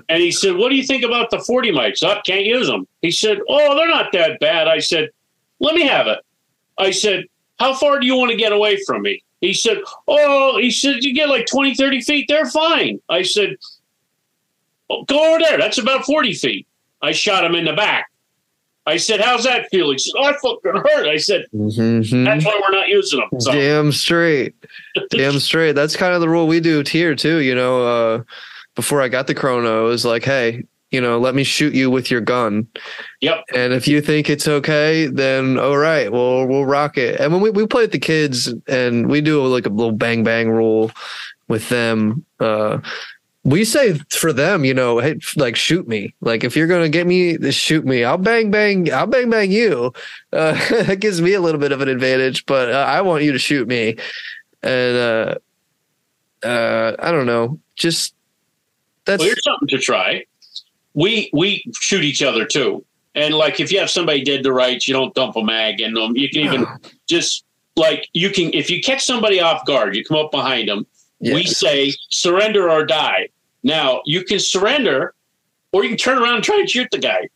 And 0.09 0.21
he 0.23 0.31
said, 0.33 0.57
What 0.57 0.71
do 0.71 0.75
you 0.77 0.83
think 0.83 1.05
about 1.05 1.31
the 1.31 1.39
40 1.39 1.71
mics? 1.71 2.03
I 2.03 2.21
can't 2.23 2.45
use 2.45 2.67
them. 2.67 2.87
He 3.03 3.11
said, 3.11 3.39
Oh, 3.49 3.77
they're 3.77 3.89
not 3.89 4.11
that 4.12 4.41
bad. 4.41 4.67
I 4.69 4.79
said, 4.81 5.11
Let 5.61 5.75
me 5.75 5.83
have 5.83 6.07
it. 6.09 6.19
I 6.79 6.91
said, 6.91 7.25
How 7.59 7.75
far 7.75 8.01
do 8.01 8.07
you 8.07 8.17
want 8.17 8.31
to 8.33 8.37
get 8.37 8.53
away 8.53 8.79
from 8.87 9.03
me? 9.03 9.23
He 9.41 9.53
said, 9.55 9.79
Oh, 10.09 10.59
he 10.59 10.71
said, 10.71 11.05
You 11.05 11.15
get 11.15 11.29
like 11.29 11.47
20, 11.47 11.75
30 11.75 12.01
feet. 12.01 12.27
They're 12.29 12.47
fine. 12.51 13.01
I 13.09 13.23
said, 13.23 13.57
oh, 14.91 15.05
Go 15.05 15.31
over 15.35 15.39
there. 15.39 15.59
That's 15.59 15.79
about 15.79 16.05
40 16.05 16.35
feet. 16.35 16.67
I 17.03 17.12
shot 17.12 17.45
him 17.45 17.55
in 17.55 17.65
the 17.67 17.73
back. 17.75 18.11
I 18.87 18.97
said, 18.99 19.20
How's 19.20 19.45
that 19.45 19.68
feel? 19.70 19.91
He 19.91 19.99
said, 19.99 20.12
Oh, 20.16 20.24
I 20.24 20.32
fucking 20.32 20.82
hurt. 20.82 21.09
I 21.09 21.16
said, 21.16 21.47
Mhm. 21.55 22.24
That's 22.24 22.45
why 22.45 22.61
we're 22.62 22.76
not 22.76 22.89
using 22.89 23.20
them. 23.20 23.41
So, 23.41 23.53
Damn 23.53 23.93
straight. 23.93 24.55
Damn 25.11 25.39
straight. 25.39 25.72
That's 25.72 25.97
kind 25.97 26.14
of 26.14 26.20
the 26.20 26.28
rule 26.28 26.47
we 26.47 26.61
do 26.61 26.82
here 26.87 27.14
too. 27.14 27.39
You 27.39 27.55
know, 27.55 27.87
uh, 27.87 28.22
before 28.74 29.01
I 29.01 29.09
got 29.09 29.26
the 29.26 29.35
chrono, 29.35 29.87
it 29.87 29.89
was 29.89 30.05
like, 30.05 30.24
hey, 30.24 30.64
you 30.91 31.01
know, 31.01 31.18
let 31.18 31.35
me 31.35 31.43
shoot 31.45 31.74
you 31.74 31.91
with 31.91 32.11
your 32.11 32.20
gun. 32.20 32.68
Yep. 33.20 33.45
And 33.55 33.72
if 33.72 33.89
you 33.89 34.01
think 34.01 34.30
it's 34.30 34.47
okay, 34.47 35.07
then 35.07 35.59
all 35.59 35.76
right, 35.76 36.12
well, 36.12 36.47
we'll 36.47 36.66
rock 36.66 36.97
it. 36.99 37.18
And 37.18 37.32
when 37.32 37.43
we, 37.43 37.51
we 37.51 37.66
play 37.66 37.82
with 37.82 37.93
the 37.93 37.99
kids 37.99 38.53
and 38.68 39.09
we 39.09 39.20
do 39.20 39.45
like 39.47 39.66
a 39.66 39.70
little 39.70 39.93
bang 39.93 40.22
bang 40.22 40.51
rule 40.51 40.93
with 41.49 41.68
them, 41.68 42.24
uh, 42.39 42.78
we 43.45 43.64
say 43.64 43.99
for 44.11 44.32
them, 44.32 44.64
you 44.64 44.72
know, 44.72 44.99
hey, 44.99 45.18
like 45.36 45.55
shoot 45.55 45.86
me. 45.86 46.14
Like 46.22 46.45
if 46.45 46.57
you're 46.57 46.66
gonna 46.66 46.88
get 46.88 47.07
me, 47.07 47.38
shoot 47.51 47.84
me. 47.84 48.03
I'll 48.03 48.18
bang 48.18 48.51
bang. 48.51 48.92
I'll 48.92 49.07
bang 49.07 49.28
bang 49.28 49.53
you. 49.53 49.92
Uh, 50.32 50.53
that 50.84 51.01
gives 51.01 51.20
me 51.20 51.34
a 51.34 51.40
little 51.40 51.61
bit 51.61 51.70
of 51.70 51.80
an 51.82 51.88
advantage, 51.88 52.47
but 52.47 52.72
uh, 52.72 52.86
I 52.88 53.03
want 53.03 53.22
you 53.22 53.32
to 53.32 53.38
shoot 53.38 53.68
me. 53.68 53.97
And 54.62 54.97
uh, 54.97 55.34
uh, 56.47 56.97
I 56.99 57.12
don't 57.12 57.26
know, 57.26 57.61
just 57.76 58.14
that's 59.05 59.20
well, 59.20 59.28
here's 59.28 59.45
something 59.45 59.68
to 59.68 59.78
try. 59.78 60.24
We 60.95 61.28
we 61.34 61.70
shoot 61.80 62.03
each 62.03 62.22
other 62.22 62.47
too. 62.47 62.84
And 63.14 63.34
like 63.34 63.61
if 63.61 63.70
you 63.70 63.78
have 63.78 63.90
somebody 63.90 64.24
dead 64.24 64.42
to 64.45 64.53
rights, 64.53 64.88
you 64.88 64.95
don't 64.95 65.14
dump 65.14 65.36
a 65.36 65.45
mag 65.45 65.80
in 65.82 65.92
them. 65.92 66.16
You 66.16 66.30
can 66.30 66.40
even 66.40 66.66
just 67.07 67.45
like 67.76 68.09
you 68.14 68.30
can 68.30 68.55
if 68.55 68.70
you 68.70 68.80
catch 68.80 69.05
somebody 69.05 69.38
off 69.40 69.66
guard, 69.66 69.95
you 69.95 70.03
come 70.03 70.16
up 70.16 70.30
behind 70.30 70.70
them. 70.70 70.86
yeah. 71.20 71.34
We 71.34 71.45
say 71.45 71.92
surrender 72.09 72.70
or 72.70 72.86
die. 72.86 73.28
Now 73.65 74.03
you 74.05 74.23
can 74.25 74.39
surrender, 74.39 75.15
or 75.73 75.83
you 75.83 75.89
can 75.91 75.99
turn 75.99 76.23
around 76.23 76.37
and 76.37 76.45
try 76.45 76.61
to 76.61 76.67
shoot 76.67 76.89
the 76.93 76.99
guy. 76.99 77.29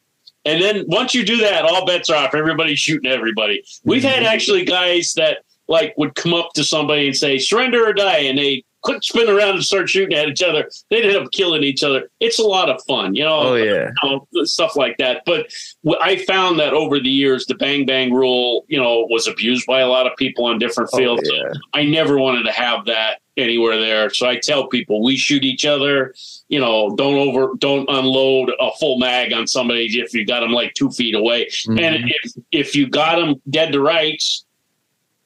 And 0.45 0.63
then 0.63 0.85
once 0.87 1.15
you 1.15 1.25
do 1.25 1.39
that, 1.39 1.65
all 1.65 1.85
bets 1.85 2.09
are 2.09 2.17
off. 2.17 2.35
Everybody's 2.35 2.79
shooting 2.79 3.11
everybody. 3.11 3.65
We've 3.85 4.05
had 4.05 4.19
mm-hmm. 4.19 4.27
actually 4.27 4.65
guys 4.65 5.15
that 5.15 5.39
like 5.67 5.95
would 5.99 6.15
come 6.15 6.33
up 6.33 6.53
to 6.55 6.65
somebody 6.65 7.09
and 7.09 7.17
say 7.17 7.39
surrender 7.39 7.85
or 7.85 7.93
die, 7.93 8.21
and 8.21 8.39
they 8.39 8.65
could 8.83 9.03
spin 9.03 9.29
around 9.29 9.57
and 9.57 9.65
start 9.65 9.89
shooting 9.89 10.17
at 10.17 10.29
each 10.29 10.43
other. 10.43 10.69
They'd 10.91 11.05
end 11.05 11.17
up 11.17 11.31
killing 11.33 11.63
each 11.63 11.83
other. 11.83 12.11
It's 12.21 12.39
a 12.39 12.45
lot 12.45 12.71
of 12.71 12.81
fun, 12.87 13.15
you 13.15 13.25
know. 13.25 13.39
Oh 13.41 13.55
yeah. 13.55 13.91
you 14.03 14.11
know, 14.33 14.45
stuff 14.45 14.77
like 14.77 14.97
that. 14.99 15.23
But 15.27 15.53
I 16.01 16.17
found 16.25 16.59
that 16.61 16.73
over 16.75 17.01
the 17.01 17.09
years, 17.11 17.47
the 17.47 17.55
bang 17.57 17.87
bang 17.87 18.13
rule, 18.13 18.65
you 18.69 18.79
know, 18.81 19.07
was 19.11 19.27
abused 19.27 19.67
by 19.67 19.81
a 19.81 19.89
lot 19.89 20.07
of 20.07 20.17
people 20.17 20.45
on 20.47 20.59
different 20.59 20.91
Oh, 20.93 20.97
fields. 20.99 21.31
yeah. 21.33 21.53
I 21.75 21.85
never 21.85 22.19
wanted 22.19 22.45
to 22.45 22.53
have 22.53 22.85
that 22.87 23.21
anywhere 23.37 23.79
there. 23.79 24.11
So 24.11 24.27
I 24.29 24.37
tell 24.37 24.67
people 24.67 25.03
we 25.03 25.17
shoot 25.17 25.45
each 25.45 25.65
other. 25.65 26.13
You 26.49 26.59
know, 26.61 26.95
don't 26.97 27.15
over, 27.17 27.55
don't 27.59 27.89
unload 27.89 28.51
a 28.59 28.71
full 28.81 28.99
mag 28.99 29.33
on 29.33 29.47
somebody 29.47 29.87
if 30.01 30.13
you 30.15 30.25
got 30.25 30.41
them 30.41 30.51
like 30.53 30.75
two 30.75 30.91
feet 30.91 31.15
away. 31.15 31.47
Mhm. 31.69 31.81
And 31.81 32.11
if 32.23 32.33
if 32.53 32.75
you 32.77 32.89
got 32.89 33.17
them 33.17 33.41
dead 33.51 33.73
to 33.73 33.81
rights, 33.81 34.45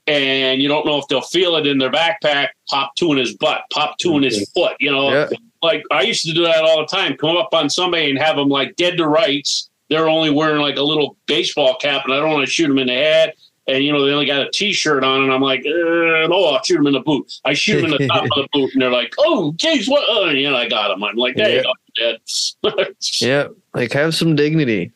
and 0.07 0.61
you 0.61 0.69
don't 0.69 0.85
know 0.87 0.99
if 0.99 1.07
they'll 1.09 1.21
feel 1.21 1.57
it 1.57 1.67
in 1.67 1.79
their 1.79 1.91
backpack, 1.91 2.49
pop 2.69 2.95
two 2.97 3.13
in 3.13 3.19
his 3.19 3.35
butt, 3.37 3.63
pop 3.71 3.99
two 3.99 4.17
in 4.17 4.23
his 4.23 4.51
foot. 4.51 4.77
You 4.81 4.91
know, 4.93 5.13
Yeah. 5.13 5.29
like 5.63 5.83
I 5.91 6.03
used 6.03 6.25
to 6.27 6.33
do 6.33 6.43
that 6.45 6.65
all 6.65 6.79
the 6.81 6.87
time. 6.87 7.17
Come 7.17 7.37
up 7.37 7.51
on 7.53 7.71
somebody 7.71 8.11
and 8.11 8.19
have 8.19 8.37
them 8.37 8.49
like 8.49 8.77
dead 8.77 8.97
to 8.99 9.07
rights. 9.07 9.69
They're 9.89 10.09
only 10.09 10.31
wearing 10.31 10.61
like 10.63 10.77
a 10.77 10.83
little 10.83 11.17
baseball 11.27 11.77
cap, 11.77 12.05
and 12.05 12.15
I 12.15 12.19
don't 12.19 12.31
want 12.31 12.47
to 12.47 12.51
shoot 12.51 12.69
them 12.69 12.79
in 12.79 12.87
the 12.87 12.95
head. 12.95 13.35
And 13.69 13.85
you 13.85 13.93
know 13.93 14.05
they 14.05 14.11
only 14.13 14.27
got 14.27 14.43
a 14.45 14.51
T-shirt 14.51 15.05
on, 15.05 15.23
and 15.23 15.33
I'm 15.33 15.41
like, 15.41 15.61
uh, 15.61 15.69
oh, 16.33 16.53
I'll 16.55 16.63
shoot 16.65 16.79
them 16.79 16.89
in 16.89 16.95
the 16.95 17.01
boot. 17.01 17.33
I 17.45 17.55
shoot 17.55 17.81
them 17.83 17.93
in 17.93 17.99
the 18.03 18.09
top 18.13 18.25
of 18.25 18.31
the 18.31 18.49
boot, 18.53 18.73
and 18.73 18.83
they're 18.83 18.91
like, 18.91 19.15
oh, 19.19 19.53
geez, 19.57 19.89
what? 19.89 20.03
Uh, 20.09 20.31
and, 20.31 20.39
you 20.39 20.51
know, 20.51 20.57
I 20.57 20.69
got 20.69 20.89
them. 20.89 21.05
I'm 21.05 21.15
like, 21.15 21.37
there 21.37 21.59
you 21.59 21.63
go, 21.63 21.73
dead. 21.97 22.87
Yeah. 23.21 23.49
Like 23.75 23.93
have 23.93 24.15
some 24.17 24.35
dignity. 24.35 24.91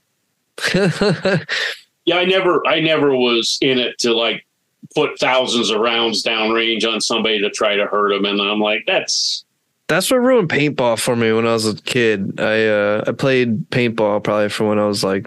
yeah, 0.75 2.17
I 2.17 2.25
never, 2.25 2.67
I 2.67 2.81
never 2.81 3.15
was 3.15 3.59
in 3.61 3.79
it 3.79 3.99
to 4.01 4.13
like 4.15 4.46
put 4.97 5.19
thousands 5.21 5.71
of 5.71 5.79
rounds 5.79 6.25
downrange 6.25 6.85
on 6.91 7.01
somebody 7.01 7.41
to 7.43 7.51
try 7.51 7.77
to 7.77 7.87
hurt 7.87 8.11
them, 8.11 8.25
and 8.25 8.41
I'm 8.41 8.61
like, 8.61 8.85
that's 8.87 9.45
That's 9.89 10.11
what 10.11 10.17
ruined 10.17 10.49
paintball 10.49 10.99
for 10.99 11.15
me 11.15 11.33
when 11.33 11.47
I 11.47 11.53
was 11.53 11.67
a 11.67 11.77
kid. 11.77 12.41
I 12.41 12.67
uh, 12.67 13.05
I 13.07 13.13
played 13.13 13.71
paintball 13.71 14.25
probably 14.25 14.49
from 14.49 14.69
when 14.69 14.79
I 14.79 14.87
was 14.87 15.05
like 15.05 15.27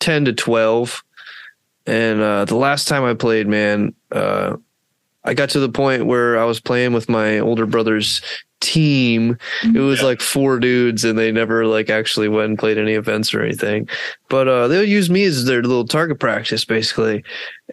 ten 0.00 0.24
to 0.24 0.32
twelve, 0.32 1.04
and 1.86 2.20
uh, 2.20 2.46
the 2.46 2.56
last 2.56 2.88
time 2.88 3.04
I 3.04 3.14
played, 3.14 3.46
man, 3.46 3.94
uh, 4.10 4.56
I 5.22 5.34
got 5.34 5.50
to 5.50 5.60
the 5.60 5.68
point 5.68 6.06
where 6.06 6.38
I 6.38 6.44
was 6.44 6.58
playing 6.58 6.94
with 6.94 7.08
my 7.08 7.38
older 7.40 7.66
brother's 7.66 8.22
team. 8.60 9.36
It 9.62 9.78
was 9.80 10.00
Yeah. 10.00 10.06
like 10.06 10.20
four 10.20 10.58
dudes, 10.58 11.04
and 11.04 11.18
they 11.18 11.30
never 11.32 11.66
like 11.66 11.90
actually 11.90 12.28
went 12.28 12.48
and 12.50 12.58
played 12.58 12.78
any 12.78 12.92
events 12.92 13.32
or 13.34 13.42
anything. 13.42 13.88
But 14.28 14.48
uh, 14.48 14.68
they'll 14.68 14.84
use 14.84 15.10
me 15.10 15.24
as 15.24 15.44
their 15.44 15.62
little 15.62 15.86
target 15.86 16.18
practice, 16.20 16.64
basically. 16.64 17.24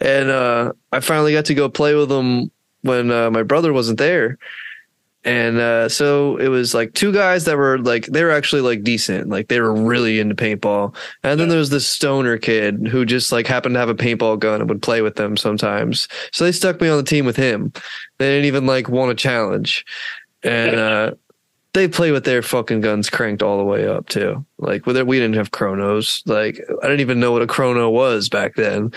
And 0.02 0.30
uh, 0.30 0.74
I 0.92 1.00
finally 1.00 1.34
got 1.34 1.46
to 1.46 1.54
go 1.54 1.70
play 1.70 1.96
with 1.96 2.10
them 2.10 2.52
when 2.82 3.10
uh, 3.12 3.32
my 3.32 3.44
brother 3.44 3.74
wasn't 3.74 3.98
there 3.98 4.38
and 5.24 5.58
uh, 5.58 5.90
so 5.90 6.38
it 6.38 6.50
was 6.50 6.76
like 6.76 6.94
two 6.94 7.12
guys 7.12 7.46
that 7.46 7.58
were 7.58 7.80
like 7.80 8.06
they 8.06 8.24
were 8.24 8.30
actually 8.30 8.62
like 8.62 8.84
decent 8.84 9.28
like 9.28 9.48
they 9.48 9.60
were 9.60 9.74
really 9.74 10.20
into 10.20 10.36
paintball 10.36 10.96
and 11.24 11.40
then 11.40 11.50
there 11.50 11.58
was 11.58 11.72
this 11.72 11.88
stoner 11.88 12.38
kid 12.38 12.88
who 12.88 13.04
just 13.06 13.32
like 13.32 13.48
happened 13.48 13.74
to 13.74 13.80
have 13.80 13.90
a 13.90 13.96
paintball 13.96 14.38
gun 14.38 14.62
and 14.62 14.70
would 14.70 14.84
play 14.84 15.02
with 15.02 15.16
them 15.16 15.36
sometimes 15.36 16.08
so 16.32 16.44
they 16.44 16.52
stuck 16.52 16.80
me 16.80 16.88
on 16.88 16.98
the 16.98 17.04
team 17.04 17.26
with 17.26 17.36
him 17.36 17.74
they 18.20 18.30
didn't 18.30 18.46
even 18.46 18.68
like 18.68 18.88
want 18.88 19.12
a 19.12 19.16
challenge 19.16 19.84
and 20.46 20.76
uh 20.76 21.12
they 21.74 21.90
play 21.90 22.12
with 22.12 22.24
their 22.24 22.42
fucking 22.42 22.80
guns 22.80 23.10
cranked 23.10 23.44
all 23.44 23.58
the 23.58 23.64
way 23.66 23.86
up 23.86 24.08
too. 24.08 24.46
Like 24.58 24.86
with 24.86 24.96
it 24.96 25.08
we 25.08 25.20
didn't 25.20 25.36
have 25.36 25.52
chronos 25.52 26.24
like 26.26 26.62
i 26.82 26.88
didn't 26.88 27.02
even 27.02 27.20
know 27.20 27.34
what 27.34 27.42
a 27.42 27.48
chrono 27.48 27.90
was 27.90 28.30
back 28.30 28.56
then. 28.56 28.92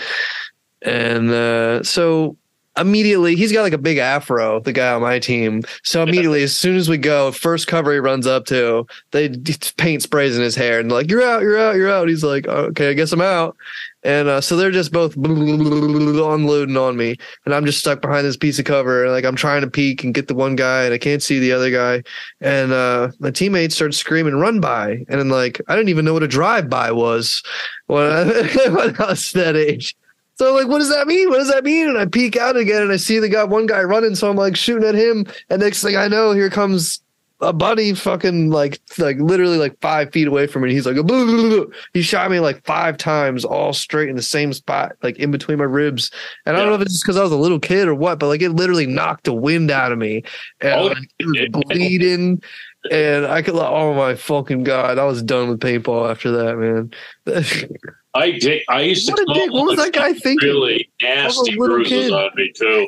And 0.81 1.29
uh 1.29 1.83
so 1.83 2.37
immediately 2.77 3.35
he's 3.35 3.51
got 3.51 3.63
like 3.63 3.73
a 3.73 3.77
big 3.77 3.97
afro 3.97 4.61
the 4.61 4.71
guy 4.71 4.93
on 4.93 5.01
my 5.01 5.19
team. 5.19 5.63
So 5.83 6.03
immediately 6.03 6.43
as 6.43 6.55
soon 6.55 6.77
as 6.77 6.87
we 6.87 6.97
go 6.97 7.33
first 7.33 7.67
cover 7.67 7.91
he 7.91 7.99
runs 7.99 8.25
up 8.25 8.45
to 8.45 8.87
they 9.11 9.29
paint 9.75 10.01
sprays 10.03 10.37
in 10.37 10.41
his 10.41 10.55
hair 10.55 10.79
and 10.79 10.89
like 10.89 11.09
you're 11.09 11.23
out 11.23 11.41
you're 11.41 11.59
out 11.59 11.75
you're 11.75 11.91
out. 11.91 12.07
He's 12.07 12.23
like 12.23 12.47
okay 12.47 12.91
i 12.91 12.93
guess 12.93 13.11
i'm 13.11 13.21
out 13.21 13.57
and 14.03 14.27
uh, 14.27 14.41
so 14.41 14.55
they're 14.55 14.71
just 14.71 14.91
both 14.91 15.15
unloading 15.17 16.77
on 16.77 16.95
me 16.95 17.15
and 17.45 17.53
i'm 17.53 17.65
just 17.65 17.79
stuck 17.79 18.01
behind 18.01 18.25
this 18.25 18.37
piece 18.37 18.59
of 18.59 18.65
cover 18.65 19.03
and 19.03 19.13
like 19.13 19.25
i'm 19.25 19.35
trying 19.35 19.61
to 19.61 19.69
peek 19.69 20.03
and 20.03 20.13
get 20.13 20.27
the 20.27 20.35
one 20.35 20.55
guy 20.55 20.83
and 20.83 20.93
i 20.93 20.97
can't 20.97 21.23
see 21.23 21.39
the 21.39 21.51
other 21.51 21.71
guy 21.71 22.01
and 22.41 22.71
uh 22.71 23.09
my 23.19 23.31
teammates 23.31 23.75
start 23.75 23.93
screaming 23.93 24.35
run 24.35 24.59
by 24.59 24.91
and 24.91 25.19
then 25.19 25.29
like 25.29 25.59
i 25.67 25.75
didn't 25.75 25.89
even 25.89 26.05
know 26.05 26.13
what 26.13 26.23
a 26.23 26.27
drive 26.27 26.69
by 26.69 26.91
was 26.91 27.43
when 27.87 28.05
I, 28.05 28.23
when 28.69 28.95
I 28.99 29.09
was 29.09 29.31
that 29.33 29.55
age 29.55 29.95
So 30.39 30.53
like, 30.53 30.69
what 30.69 30.79
does 30.79 30.89
that 30.89 31.05
mean? 31.05 31.27
What 31.27 31.39
does 31.39 31.51
that 31.51 31.65
mean? 31.65 31.89
And 31.89 31.97
I 31.97 32.05
peek 32.05 32.37
out 32.37 32.55
again 32.55 32.81
and 32.81 32.93
I 32.93 32.95
see 32.95 33.19
the 33.19 33.27
guy, 33.27 33.43
one 33.43 33.65
guy 33.65 33.81
running. 33.81 34.15
So 34.15 34.29
I'm 34.29 34.37
like 34.37 34.55
shooting 34.55 34.87
at 34.87 34.95
him. 34.95 35.25
And 35.49 35.59
next 35.61 35.83
thing 35.83 35.97
I 35.97 36.07
know, 36.07 36.31
here 36.31 36.49
comes 36.49 37.01
a 37.41 37.53
buddy 37.53 37.93
fucking 37.93 38.49
like 38.49 38.79
like 38.97 39.17
literally 39.17 39.57
like 39.57 39.79
five 39.79 40.11
feet 40.11 40.27
away 40.27 40.45
from 40.47 40.63
me. 40.63 40.73
He's 40.73 40.85
like, 40.85 40.95
blah, 40.95 41.03
blah, 41.25 41.49
blah. 41.49 41.65
he 41.93 42.01
shot 42.01 42.29
me 42.29 42.39
like 42.39 42.63
five 42.65 42.97
times, 42.97 43.45
all 43.45 43.71
straight 43.73 44.09
in 44.09 44.15
the 44.15 44.21
same 44.21 44.51
spot, 44.53 44.93
like 45.03 45.17
in 45.19 45.31
between 45.31 45.57
my 45.57 45.63
ribs. 45.63 46.11
And 46.45 46.55
I 46.57 46.59
don't 46.59 46.69
know 46.69 46.75
if 46.75 46.81
it's 46.81 46.93
just 46.93 47.03
because 47.05 47.17
I 47.17 47.23
was 47.23 47.31
a 47.31 47.37
little 47.37 47.59
kid 47.59 47.87
or 47.87 47.95
what, 47.95 48.19
but 48.19 48.27
like 48.27 48.41
it 48.41 48.49
literally 48.51 48.87
knocked 48.87 49.23
the 49.23 49.33
wind 49.33 49.71
out 49.71 49.91
of 49.91 49.97
me. 49.97 50.23
And 50.61 50.73
Oh, 50.73 50.85
like, 50.87 50.97
it 51.19 51.25
was 51.25 51.37
it- 51.37 51.51
bleeding. 51.51 52.41
And 52.89 53.25
I 53.25 53.41
could, 53.41 53.55
like, 53.55 53.69
oh 53.69 53.93
my 53.93 54.15
fucking 54.15 54.63
god, 54.63 54.97
I 54.97 55.03
was 55.03 55.21
done 55.21 55.49
with 55.49 55.59
paintball 55.59 56.09
after 56.09 56.31
that, 56.31 56.57
man. 56.57 56.91
I 58.13 58.31
did. 58.31 58.63
I 58.69 58.81
used 58.83 59.05
to. 59.07 59.11
what 59.11 59.19
a 59.21 59.25
come 59.25 59.33
dick! 59.35 59.51
What 59.51 59.65
was 59.67 59.75
that 59.77 59.91
guy 59.93 60.13
thinking? 60.13 60.47
Really 60.49 60.89
nasty 61.01 61.55
bruises 61.57 62.05
kid. 62.05 62.13
on 62.13 62.29
me 62.35 62.51
too. 62.55 62.87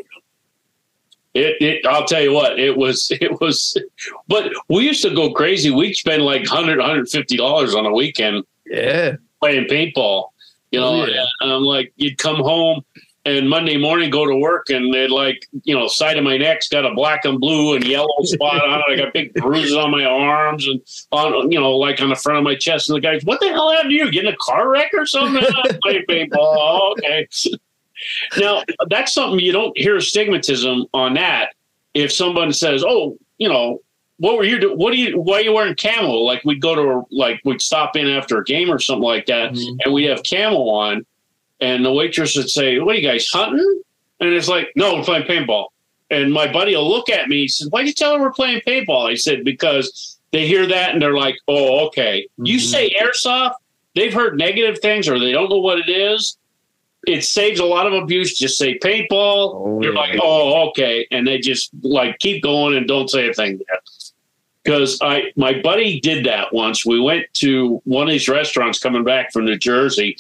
It, 1.34 1.62
it, 1.62 1.86
I'll 1.86 2.06
tell 2.06 2.22
you 2.22 2.34
what, 2.34 2.60
it 2.60 2.76
was, 2.76 3.10
it 3.22 3.40
was, 3.40 3.78
but 4.28 4.52
we 4.70 4.84
used 4.86 5.02
to 5.04 5.14
go 5.16 5.32
crazy. 5.32 5.70
We'd 5.72 5.94
spend 5.96 6.24
like 6.24 6.42
100 6.50 6.80
$150 6.80 7.76
on 7.76 7.86
a 7.86 7.92
weekend 7.94 8.44
Yeah, 8.66 9.14
playing 9.40 9.66
paintball, 9.66 10.30
you 10.72 10.80
know, 10.80 11.04
Oh, 11.04 11.06
yeah. 11.06 11.26
and 11.42 11.52
I'm 11.52 11.64
like, 11.64 11.94
you'd 11.96 12.18
come 12.18 12.38
home 12.38 12.82
and 13.24 13.48
Monday 13.50 13.78
morning 13.78 14.10
go 14.10 14.26
to 14.26 14.36
work 14.36 14.72
and 14.72 14.92
they'd 14.94 15.12
like, 15.12 15.48
you 15.64 15.76
know, 15.76 15.88
side 15.88 16.18
of 16.18 16.24
my 16.24 16.38
neck's 16.38 16.68
got 16.68 16.86
a 16.86 16.94
black 16.96 17.24
and 17.24 17.40
blue 17.40 17.76
and 17.76 17.86
yellow 17.86 18.08
spot 18.24 18.68
on 18.68 18.80
it. 18.80 18.86
I 18.90 18.96
got 18.98 19.14
big 19.14 19.34
bruises 19.36 19.76
on 19.76 19.92
my 19.92 20.04
arms 20.04 20.68
and 20.68 20.82
on, 21.12 21.52
you 21.52 21.60
know, 21.60 21.78
like 21.78 22.02
on 22.02 22.10
the 22.10 22.16
front 22.16 22.40
of 22.40 22.44
my 22.44 22.56
chest. 22.56 22.90
And 22.90 22.98
the 22.98 23.00
guys, 23.02 23.24
what 23.24 23.40
the 23.40 23.50
hell 23.50 23.72
happened 23.72 23.92
to 23.92 23.96
you? 23.96 24.12
Getting 24.12 24.34
a 24.34 24.38
car 24.38 24.70
wreck 24.70 24.92
or 24.98 25.06
something? 25.06 25.44
I 25.46 25.78
play 25.84 26.04
paintball. 26.10 26.34
Oh, 26.40 26.96
okay. 26.98 27.28
Now 28.38 28.64
that's 28.90 29.14
something 29.14 29.40
you 29.40 29.52
don't 29.52 29.78
hear 29.78 29.98
stigmatism 29.98 30.86
on 30.94 31.14
that. 31.16 31.54
If 31.94 32.12
someone 32.12 32.54
says, 32.54 32.84
"Oh, 32.88 33.18
you 33.38 33.50
know, 33.50 33.82
what 34.18 34.38
were 34.38 34.44
you? 34.44 34.60
Do- 34.60 34.76
what 34.76 34.92
do 34.94 34.98
you? 34.98 35.20
Why 35.20 35.38
are 35.38 35.42
you 35.42 35.52
wearing 35.54 35.76
camel?" 35.76 36.26
Like 36.26 36.44
we'd 36.46 36.62
go 36.62 36.76
to 36.76 36.82
a, 36.82 37.02
like 37.12 37.42
we'd 37.44 37.62
stop 37.62 37.96
in 37.96 38.08
after 38.08 38.38
a 38.38 38.44
game 38.44 38.72
or 38.72 38.80
something 38.80 39.04
like 39.04 39.26
that, 39.28 39.52
Mhm. 39.54 39.78
and 39.84 39.94
we'd 39.94 40.06
have 40.10 40.24
camel 40.24 40.70
on, 40.70 41.06
and 41.60 41.84
the 41.86 41.92
waitress 41.92 42.36
would 42.38 42.50
say, 42.50 42.80
"What 42.80 42.96
are 42.96 43.00
you 43.00 43.08
guys 43.08 43.28
hunting?" 43.28 43.82
And 44.20 44.34
it's 44.34 44.48
like, 44.48 44.72
"No, 44.76 44.96
we're 44.96 45.04
playing 45.04 45.24
paintball." 45.24 45.68
And 46.10 46.32
my 46.32 46.52
buddy 46.52 46.76
will 46.76 46.88
look 46.90 47.10
at 47.10 47.28
me. 47.30 47.42
He 47.42 47.48
says, 47.48 47.70
"Why'd 47.72 47.88
you 47.88 47.94
tell 47.94 48.16
her 48.16 48.22
we're 48.22 48.32
playing 48.32 48.62
paintball?" 48.68 49.10
I 49.10 49.16
said, 49.16 49.44
"Because 49.44 50.18
they 50.32 50.46
hear 50.48 50.66
that 50.66 50.94
and 50.94 51.02
they're 51.02 51.18
like, 51.18 51.36
oh, 51.48 51.88
okay." 51.88 52.28
You 52.38 52.58
Mhm. 52.58 52.62
say 52.62 52.96
airsoft, 53.02 53.54
they've 53.96 54.14
heard 54.14 54.38
negative 54.38 54.80
things 54.80 55.10
or 55.10 55.20
they 55.20 55.32
don't 55.34 55.50
know 55.50 55.58
what 55.60 55.80
it 55.80 55.90
is. 55.90 56.38
It 57.08 57.24
saves 57.24 57.60
a 57.60 57.66
lot 57.66 57.88
of 57.88 57.94
abuse. 57.94 58.38
Just 58.38 58.58
say 58.58 58.78
paintball. 58.78 59.54
Oh, 59.56 59.80
You're 59.82 59.94
yeah. 59.94 60.00
like, 60.00 60.20
oh, 60.22 60.70
okay, 60.70 61.08
and 61.12 61.28
they 61.28 61.40
just 61.40 61.72
like 61.82 62.20
keep 62.20 62.44
going 62.44 62.76
and 62.76 62.88
don't 62.88 63.10
say 63.10 63.30
a 63.30 63.34
thing. 63.34 63.60
Because 64.64 65.00
I, 65.02 65.32
my 65.36 65.60
buddy 65.62 66.00
did 66.00 66.26
that 66.28 66.54
once. 66.54 66.86
We 66.86 67.00
went 67.00 67.26
to 67.36 67.82
one 67.86 68.08
of 68.08 68.12
these 68.12 68.30
restaurants 68.30 68.78
coming 68.78 69.04
back 69.04 69.32
from 69.34 69.46
New 69.46 69.58
Jersey, 69.58 70.16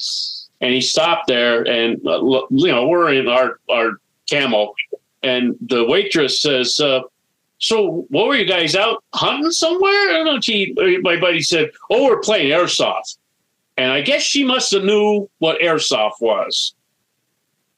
and 0.62 0.74
he 0.74 0.82
stopped 0.82 1.28
there, 1.28 1.62
and 1.68 2.06
uh, 2.08 2.20
you 2.50 2.68
know 2.72 2.88
we're 2.88 3.14
in 3.14 3.28
our 3.28 3.60
our 3.70 4.00
camo, 4.30 4.74
and 5.22 5.56
the 5.62 5.86
waitress 5.86 6.42
says, 6.42 6.80
uh, 6.80 7.02
"So 7.60 8.08
what 8.10 8.28
were 8.28 8.36
you 8.36 8.46
guys 8.46 8.76
out 8.76 9.04
hunting 9.14 9.52
somewhere?" 9.52 10.26
And 10.26 10.44
she, 10.44 10.74
my 11.04 11.20
buddy 11.20 11.42
said, 11.42 11.70
"Oh, 11.92 12.06
we're 12.06 12.20
playing 12.22 12.50
airsoft." 12.50 13.18
And 13.82 13.92
I 13.92 14.02
guess 14.02 14.22
she 14.22 14.44
must 14.44 14.72
have 14.74 14.84
knew 14.84 15.28
what 15.40 15.60
airsoft 15.60 16.22
was, 16.22 16.76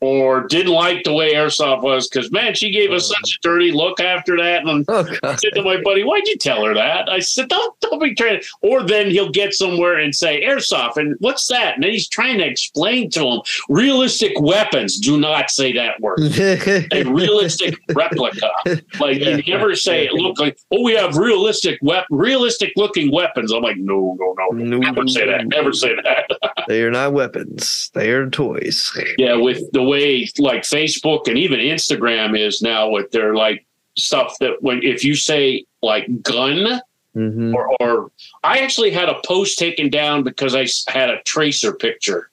or 0.03 0.45
didn't 0.47 0.73
like 0.73 1.03
the 1.05 1.13
way 1.13 1.33
airsoft 1.33 1.81
was. 1.81 2.09
Because 2.09 2.29
man, 2.29 2.53
she 2.53 2.69
gave 2.69 2.91
us 2.91 3.09
oh. 3.09 3.15
such 3.15 3.35
a 3.35 3.39
dirty 3.41 3.71
look 3.71 4.01
after 4.01 4.35
that. 4.37 4.67
And 4.67 4.85
Oh 4.89 5.05
I 5.23 5.35
said 5.35 5.51
to 5.55 5.63
my 5.63 5.79
buddy, 5.81 6.03
"Why'd 6.03 6.27
you 6.27 6.37
tell 6.37 6.65
her 6.65 6.73
that?" 6.73 7.09
I 7.09 7.19
said, 7.19 7.47
"Don't, 7.47 7.79
don't 7.79 8.01
be 8.01 8.13
trying." 8.13 8.41
Or 8.61 8.83
then 8.83 9.09
he'll 9.09 9.31
get 9.31 9.53
somewhere 9.53 9.97
and 9.97 10.13
say 10.13 10.43
airsoft, 10.43 10.97
and 10.97 11.15
what's 11.19 11.47
that? 11.47 11.75
And 11.75 11.83
then 11.83 11.91
he's 11.91 12.07
trying 12.09 12.39
to 12.39 12.45
explain 12.45 13.09
to 13.11 13.25
him 13.25 13.41
realistic 13.69 14.33
weapons. 14.41 14.99
Do 14.99 15.17
not 15.17 15.49
say 15.49 15.71
that 15.73 16.01
word. 16.01 16.19
A 16.91 17.03
realistic 17.03 17.79
replica. 17.93 18.51
Like 18.99 19.19
you 19.19 19.41
never 19.47 19.75
say 19.75 20.05
it 20.05 20.13
look 20.13 20.39
like, 20.39 20.57
oh, 20.71 20.83
we 20.83 20.93
have 20.93 21.17
realistic 21.17 21.79
wep- 21.81 22.05
realistic 22.09 22.73
looking 22.75 23.11
weapons. 23.11 23.51
I'm 23.51 23.61
like, 23.61 23.77
no, 23.77 24.15
no, 24.19 24.35
no, 24.37 24.57
No. 24.57 24.77
never 24.77 25.07
say 25.07 25.25
that. 25.25 25.47
Never 25.47 25.73
say 25.73 25.95
that. 25.95 26.29
they 26.67 26.83
are 26.83 26.91
not 26.91 27.13
weapons. 27.13 27.89
They 27.93 28.11
are 28.11 28.29
toys. 28.29 28.91
yeah, 29.17 29.35
with 29.35 29.71
the 29.71 29.83
way 29.93 30.27
like 30.39 30.63
Facebook 30.63 31.27
and 31.27 31.37
even 31.37 31.59
Instagram 31.59 32.29
is 32.39 32.61
now 32.61 32.89
with 32.89 33.11
their 33.11 33.35
like 33.35 33.65
stuff 33.97 34.35
that 34.39 34.61
when 34.61 34.81
if 34.83 35.03
you 35.03 35.15
say 35.15 35.65
like 35.81 36.05
gun 36.21 36.81
Mhm. 37.15 37.53
or, 37.53 37.65
or 37.79 38.11
I 38.43 38.59
actually 38.65 38.89
had 38.89 39.07
a 39.07 39.21
post 39.23 39.59
taken 39.59 39.87
down 39.89 40.23
because 40.23 40.55
I 40.55 40.65
had 40.91 41.11
a 41.11 41.21
tracer 41.23 41.71
picture, 41.71 42.31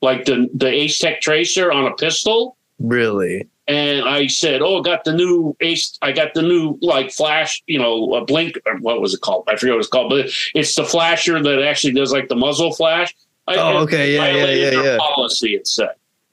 like 0.00 0.24
the 0.24 0.48
the 0.54 0.68
Ace 0.68 0.98
Tech 0.98 1.20
tracer 1.20 1.70
on 1.70 1.84
a 1.92 1.94
pistol. 1.94 2.56
Really? 2.78 3.46
and 3.66 4.08
I 4.08 4.28
said, 4.28 4.62
"Oh, 4.62 4.78
I 4.78 4.82
got 4.82 5.04
the 5.04 5.12
new 5.12 5.54
ace. 5.60 5.98
I 6.00 6.10
got 6.12 6.32
the 6.32 6.40
new 6.40 6.78
like 6.80 7.12
flash, 7.12 7.62
you 7.66 7.78
know, 7.78 8.14
a 8.14 8.24
blink. 8.24 8.58
Or 8.64 8.78
what 8.78 9.02
was 9.02 9.12
it 9.12 9.20
called? 9.20 9.44
I 9.46 9.56
forget 9.56 9.74
what 9.74 9.80
it's 9.80 9.88
called, 9.88 10.08
but 10.08 10.30
it's 10.54 10.74
the 10.74 10.84
flasher 10.84 11.42
that 11.42 11.62
actually 11.62 11.92
does 11.92 12.10
like 12.10 12.28
the 12.28 12.36
muzzle 12.36 12.72
flash." 12.72 13.14
I, 13.46 13.56
Oh, 13.56 13.78
okay. 13.84 14.14
Yeah, 14.14 14.30
yeah, 14.34 14.70
yeah, 14.70 14.82
yeah. 14.82 14.96
Policy, 14.98 15.54
it 15.54 15.66
said. 15.66 15.90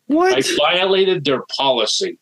I 0.10 0.44
violated 0.58 1.26
their 1.26 1.42
policy, 1.58 2.18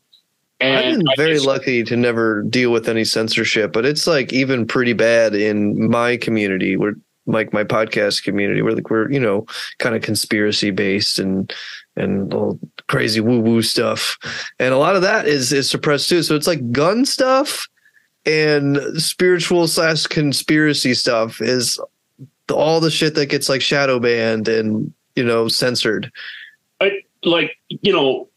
and 0.60 0.78
I've 0.78 0.98
been 0.98 1.08
very 1.18 1.34
just- 1.36 1.46
lucky 1.46 1.84
to 1.84 1.96
never 1.96 2.44
deal 2.44 2.72
with 2.72 2.88
any 2.88 3.04
censorship, 3.04 3.74
but 3.74 3.86
it's 3.86 4.08
like 4.08 4.32
even 4.34 4.66
pretty 4.66 4.94
bad 4.94 5.36
in 5.36 5.90
my 5.90 6.18
community 6.18 6.78
where 6.78 6.96
like 7.26 7.54
my 7.54 7.64
podcast 7.64 8.24
community 8.24 8.62
where 8.62 8.74
like 8.74 8.90
we're, 8.90 9.10
you 9.12 9.20
know, 9.20 9.46
kind 9.80 9.96
of 9.96 10.02
conspiracy 10.02 10.72
based 10.72 11.20
and 11.20 11.54
and 11.96 12.34
all 12.34 12.60
crazy 12.88 13.22
woo 13.22 13.40
woo 13.40 13.62
stuff. 13.62 14.18
And 14.60 14.74
a 14.74 14.78
lot 14.78 14.96
of 14.96 15.02
that 15.04 15.28
is 15.28 15.54
is 15.54 15.70
suppressed 15.70 16.10
too. 16.10 16.24
So 16.24 16.36
it's 16.36 16.48
like 16.48 16.72
gun 16.72 17.06
stuff 17.06 17.68
and 18.26 18.78
spiritual 19.02 19.68
slash 19.68 20.06
conspiracy 20.08 20.94
stuff 20.94 21.42
is 21.42 21.80
all 22.52 22.80
the 22.80 22.92
shit 22.92 23.16
that 23.16 23.28
gets 23.28 23.50
like 23.50 23.62
shadow 23.62 24.00
banned 24.00 24.48
and 24.48 24.94
you 25.16 25.24
know 25.24 25.48
censored. 25.48 26.12
Like 27.26 27.58
you 27.70 27.94
know 27.94 28.28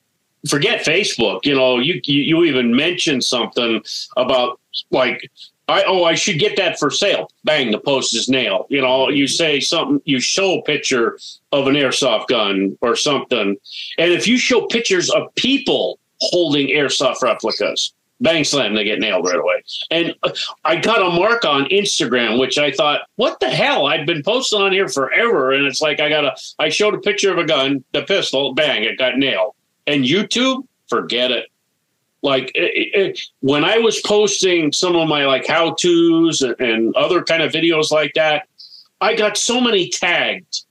forget 0.49 0.85
facebook 0.85 1.45
you 1.45 1.55
know 1.55 1.79
you 1.79 2.01
you, 2.05 2.23
you 2.23 2.45
even 2.45 2.75
mentioned 2.75 3.25
something 3.25 3.83
about 4.17 4.61
like 4.91 5.31
I, 5.69 5.83
oh, 5.85 6.05
I 6.05 6.15
should 6.15 6.39
get 6.39 6.57
that 6.57 6.79
for 6.79 6.91
sale. 6.91 7.29
Bang, 7.43 7.73
the 7.73 7.81
post 7.81 8.15
is 8.15 8.29
nailed. 8.29 8.67
You 8.69 8.81
know, 8.83 9.09
you 9.09 9.27
say 9.27 9.59
something, 9.59 10.01
you 10.05 10.21
show 10.21 10.61
a 10.61 10.63
picture 10.63 11.19
of 11.51 11.67
an 11.67 11.75
airsoft 11.75 12.29
gun 12.29 12.79
or 12.83 12.95
something. 12.95 13.57
And 13.99 14.13
if 14.13 14.29
you 14.29 14.39
show 14.39 14.67
pictures 14.67 15.11
of 15.11 15.35
people 15.35 15.99
holding 16.21 16.69
airsoft 16.69 17.21
replicas, 17.21 17.93
bang 18.21 18.45
slam, 18.45 18.75
they 18.75 18.85
get 18.85 18.99
nailed 18.99 19.27
right 19.27 19.39
away. 19.39 19.63
And 19.91 20.15
uh, 20.23 20.33
I 20.65 20.77
got 20.77 21.03
a 21.03 21.11
mark 21.11 21.45
on 21.45 21.67
Instagram, 21.67 22.39
which 22.39 22.59
I 22.59 22.71
thought, 22.73 23.03
what 23.17 23.41
the 23.41 23.51
hell? 23.51 23.87
I've 23.87 24.07
been 24.07 24.23
posting 24.23 24.61
on 24.61 24.73
here 24.73 24.89
forever. 24.89 25.53
And 25.53 25.67
it's 25.67 25.81
like, 25.81 26.01
I 26.01 26.09
got 26.09 26.25
a, 26.25 26.37
I 26.59 26.69
showed 26.69 26.95
a 26.95 26.99
picture 26.99 27.31
of 27.31 27.39
a 27.39 27.45
gun, 27.45 27.85
the 27.93 28.03
pistol, 28.03 28.55
bang, 28.55 28.85
it 28.85 28.99
got 28.99 29.19
nailed. 29.19 29.55
And 29.87 30.05
YouTube, 30.05 30.67
forget 30.89 31.31
it. 31.31 31.51
Like 32.23 32.51
it, 32.55 32.89
it, 32.95 33.21
when 33.41 33.65
I 33.65 33.79
was 33.79 34.01
posting 34.01 34.73
some 34.73 34.97
of 34.97 35.09
my 35.09 35.27
like 35.27 35.47
how 35.47 35.75
tos 35.75 36.43
and, 36.43 36.59
and 36.59 36.97
other 36.97 37.23
kind 37.23 37.43
of 37.43 37.53
videos 37.53 37.93
like 37.93 38.13
that, 38.15 38.49
I 39.01 39.15
got 39.15 39.37
so 39.37 39.61
many 39.61 39.91
tagged. 39.91 40.63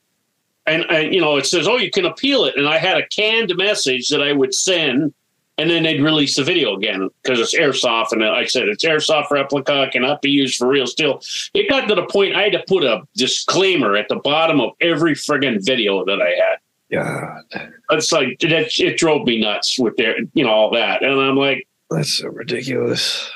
And, 0.68 0.84
and, 0.90 1.14
you 1.14 1.22
know, 1.22 1.38
it 1.38 1.46
says, 1.46 1.68
oh, 1.68 1.78
you 1.78 1.92
can 1.92 2.06
appeal 2.06 2.46
it. 2.46 2.58
And 2.58 2.68
I 2.68 2.80
had 2.80 2.98
a 2.98 3.08
canned 3.08 3.56
message 3.56 4.10
that 4.10 4.24
I 4.24 4.34
would 4.34 4.54
send 4.54 5.14
and 5.58 5.70
then 5.70 5.84
they'd 5.84 6.02
release 6.02 6.36
the 6.36 6.44
video 6.44 6.76
again 6.76 7.10
because 7.24 7.40
it's 7.40 7.56
airsoft. 7.56 8.12
And 8.12 8.24
uh, 8.24 8.32
like 8.32 8.46
I 8.46 8.48
said 8.48 8.68
it's 8.68 8.84
airsoft 8.84 9.32
replica 9.32 9.88
cannot 9.92 10.22
be 10.22 10.30
used 10.30 10.58
for 10.58 10.68
real 10.68 10.88
steel. 10.88 11.22
It 11.54 11.70
got 11.70 11.88
to 11.88 11.96
the 11.96 12.06
point 12.06 12.36
I 12.36 12.44
had 12.44 12.52
to 12.54 12.64
put 12.68 12.84
a 12.84 13.02
disclaimer 13.16 13.96
at 13.96 14.08
the 14.10 14.18
bottom 14.18 14.60
of 14.60 14.72
every 14.82 15.14
friggin' 15.14 15.66
video 15.66 16.04
that 16.06 16.22
I 16.22 16.30
had. 16.30 16.60
God, 16.92 17.44
It's 17.92 18.12
like 18.12 18.40
that. 18.40 18.80
It 18.80 18.98
drove 18.98 19.26
me 19.26 19.40
nuts 19.40 19.80
with 19.80 19.98
their, 19.98 20.18
you 20.34 20.44
know, 20.44 20.52
all 20.52 20.72
that. 20.72 21.04
And 21.04 21.20
I'm 21.20 21.36
like, 21.36 21.68
that's 21.90 22.14
so 22.14 22.28
ridiculous. 22.28 23.30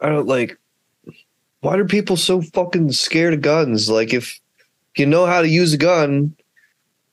I 0.00 0.08
don't 0.08 0.26
like. 0.26 0.58
Why 1.60 1.76
are 1.76 1.84
people 1.84 2.16
so 2.16 2.42
fucking 2.42 2.92
scared 2.92 3.34
of 3.34 3.40
guns? 3.40 3.88
Like, 3.88 4.12
if 4.12 4.38
you 4.96 5.06
know 5.06 5.26
how 5.26 5.40
to 5.40 5.48
use 5.48 5.72
a 5.72 5.78
gun, 5.78 6.36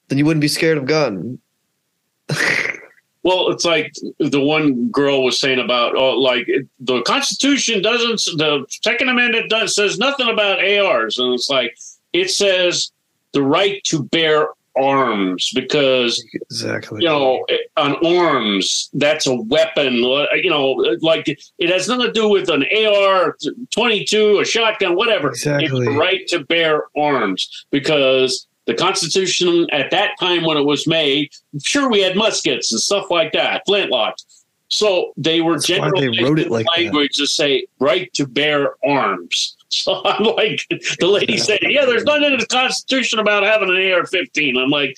then 0.07 0.17
you 0.17 0.25
wouldn't 0.25 0.41
be 0.41 0.47
scared 0.47 0.77
of 0.77 0.85
gun. 0.85 1.39
well, 3.24 3.49
it's 3.51 3.65
like 3.65 3.93
the 4.19 4.41
one 4.41 4.89
girl 4.89 5.24
was 5.24 5.39
saying 5.39 5.59
about, 5.59 5.95
oh, 5.95 6.17
like 6.19 6.47
the 6.80 7.01
Constitution 7.03 7.82
doesn't, 7.82 8.38
the 8.38 8.65
Second 8.84 9.09
Amendment 9.09 9.49
does, 9.49 9.76
says 9.76 9.97
nothing 9.99 10.28
about 10.30 10.63
ARs, 10.63 11.19
and 11.19 11.34
it's 11.34 11.49
like 11.49 11.76
it 12.13 12.30
says 12.32 12.91
the 13.34 13.43
right 13.43 13.84
to 13.86 14.03
bear 14.03 14.47
arms 14.78 15.51
because 15.53 16.24
Exactly. 16.49 17.01
you 17.03 17.07
know 17.09 17.45
on 17.76 17.93
arms 18.05 18.89
that's 18.93 19.28
a 19.28 19.36
weapon 19.36 19.95
you 19.95 20.49
know 20.49 20.72
like 21.01 21.28
it 21.28 21.69
has 21.69 21.89
nothing 21.89 22.05
to 22.05 22.11
do 22.13 22.30
with 22.30 22.49
an 22.49 22.63
AR 22.88 23.36
22 23.72 24.39
a 24.39 24.45
shotgun 24.45 24.95
whatever 24.95 25.28
Exactly. 25.32 25.65
it's 25.65 25.74
the 25.74 25.91
right 25.91 26.26
to 26.30 26.45
bear 26.45 26.86
arms 26.97 27.65
because 27.69 28.47
the 28.68 28.74
constitution 28.74 29.68
at 29.72 29.91
that 29.91 30.12
time 30.20 30.43
when 30.43 30.57
it 30.57 30.66
was 30.66 30.88
made 30.88 31.30
sure 31.64 31.89
we 31.89 32.01
had 32.01 32.16
muskets 32.16 32.72
and 32.72 32.82
stuff 32.82 33.09
like 33.09 33.32
that 33.34 33.62
flintlocks 33.68 34.24
so 34.68 35.12
they 35.18 35.41
were 35.41 35.57
generally 35.59 36.22
wrote 36.24 36.39
it 36.39 36.49
like 36.49 36.66
that. 36.66 36.82
language 36.84 37.14
to 37.14 37.26
say 37.28 37.66
right 37.80 38.14
to 38.14 38.26
bear 38.26 38.76
arms 38.84 39.55
so 39.72 40.01
I'm 40.05 40.24
like, 40.24 40.68
the 40.99 41.07
lady 41.07 41.38
said, 41.47 41.59
"Yeah, 41.62 41.86
there's 41.86 42.03
nothing 42.03 42.26
in 42.26 42.38
the 42.38 42.45
Constitution 42.45 43.20
about 43.20 43.43
having 43.43 43.70
an 43.70 43.76
AR-15." 43.76 44.62
I'm 44.62 44.70
like, 44.70 44.97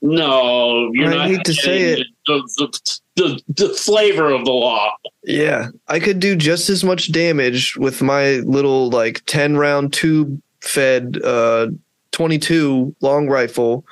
"No, 0.00 0.90
you're 0.94 1.12
I 1.12 1.16
not." 1.16 1.28
hate 1.28 1.44
to 1.44 1.52
say 1.52 1.78
getting 1.96 2.04
The, 2.26 2.42
the, 2.56 3.00
the, 3.16 3.42
the 3.68 3.68
flavor 3.74 4.30
of 4.30 4.46
the 4.46 4.50
law. 4.50 4.96
Yeah, 5.24 5.68
I 5.88 6.00
could 6.00 6.20
do 6.20 6.36
just 6.36 6.70
as 6.70 6.82
much 6.82 7.12
damage 7.12 7.76
with 7.76 8.00
my 8.00 8.36
little 8.46 8.88
like 8.88 9.22
10 9.26 9.58
round 9.58 9.92
tube 9.92 10.40
fed 10.62 11.20
uh 11.22 11.66
22 12.14 12.94
long 13.00 13.28
rifle 13.28 13.84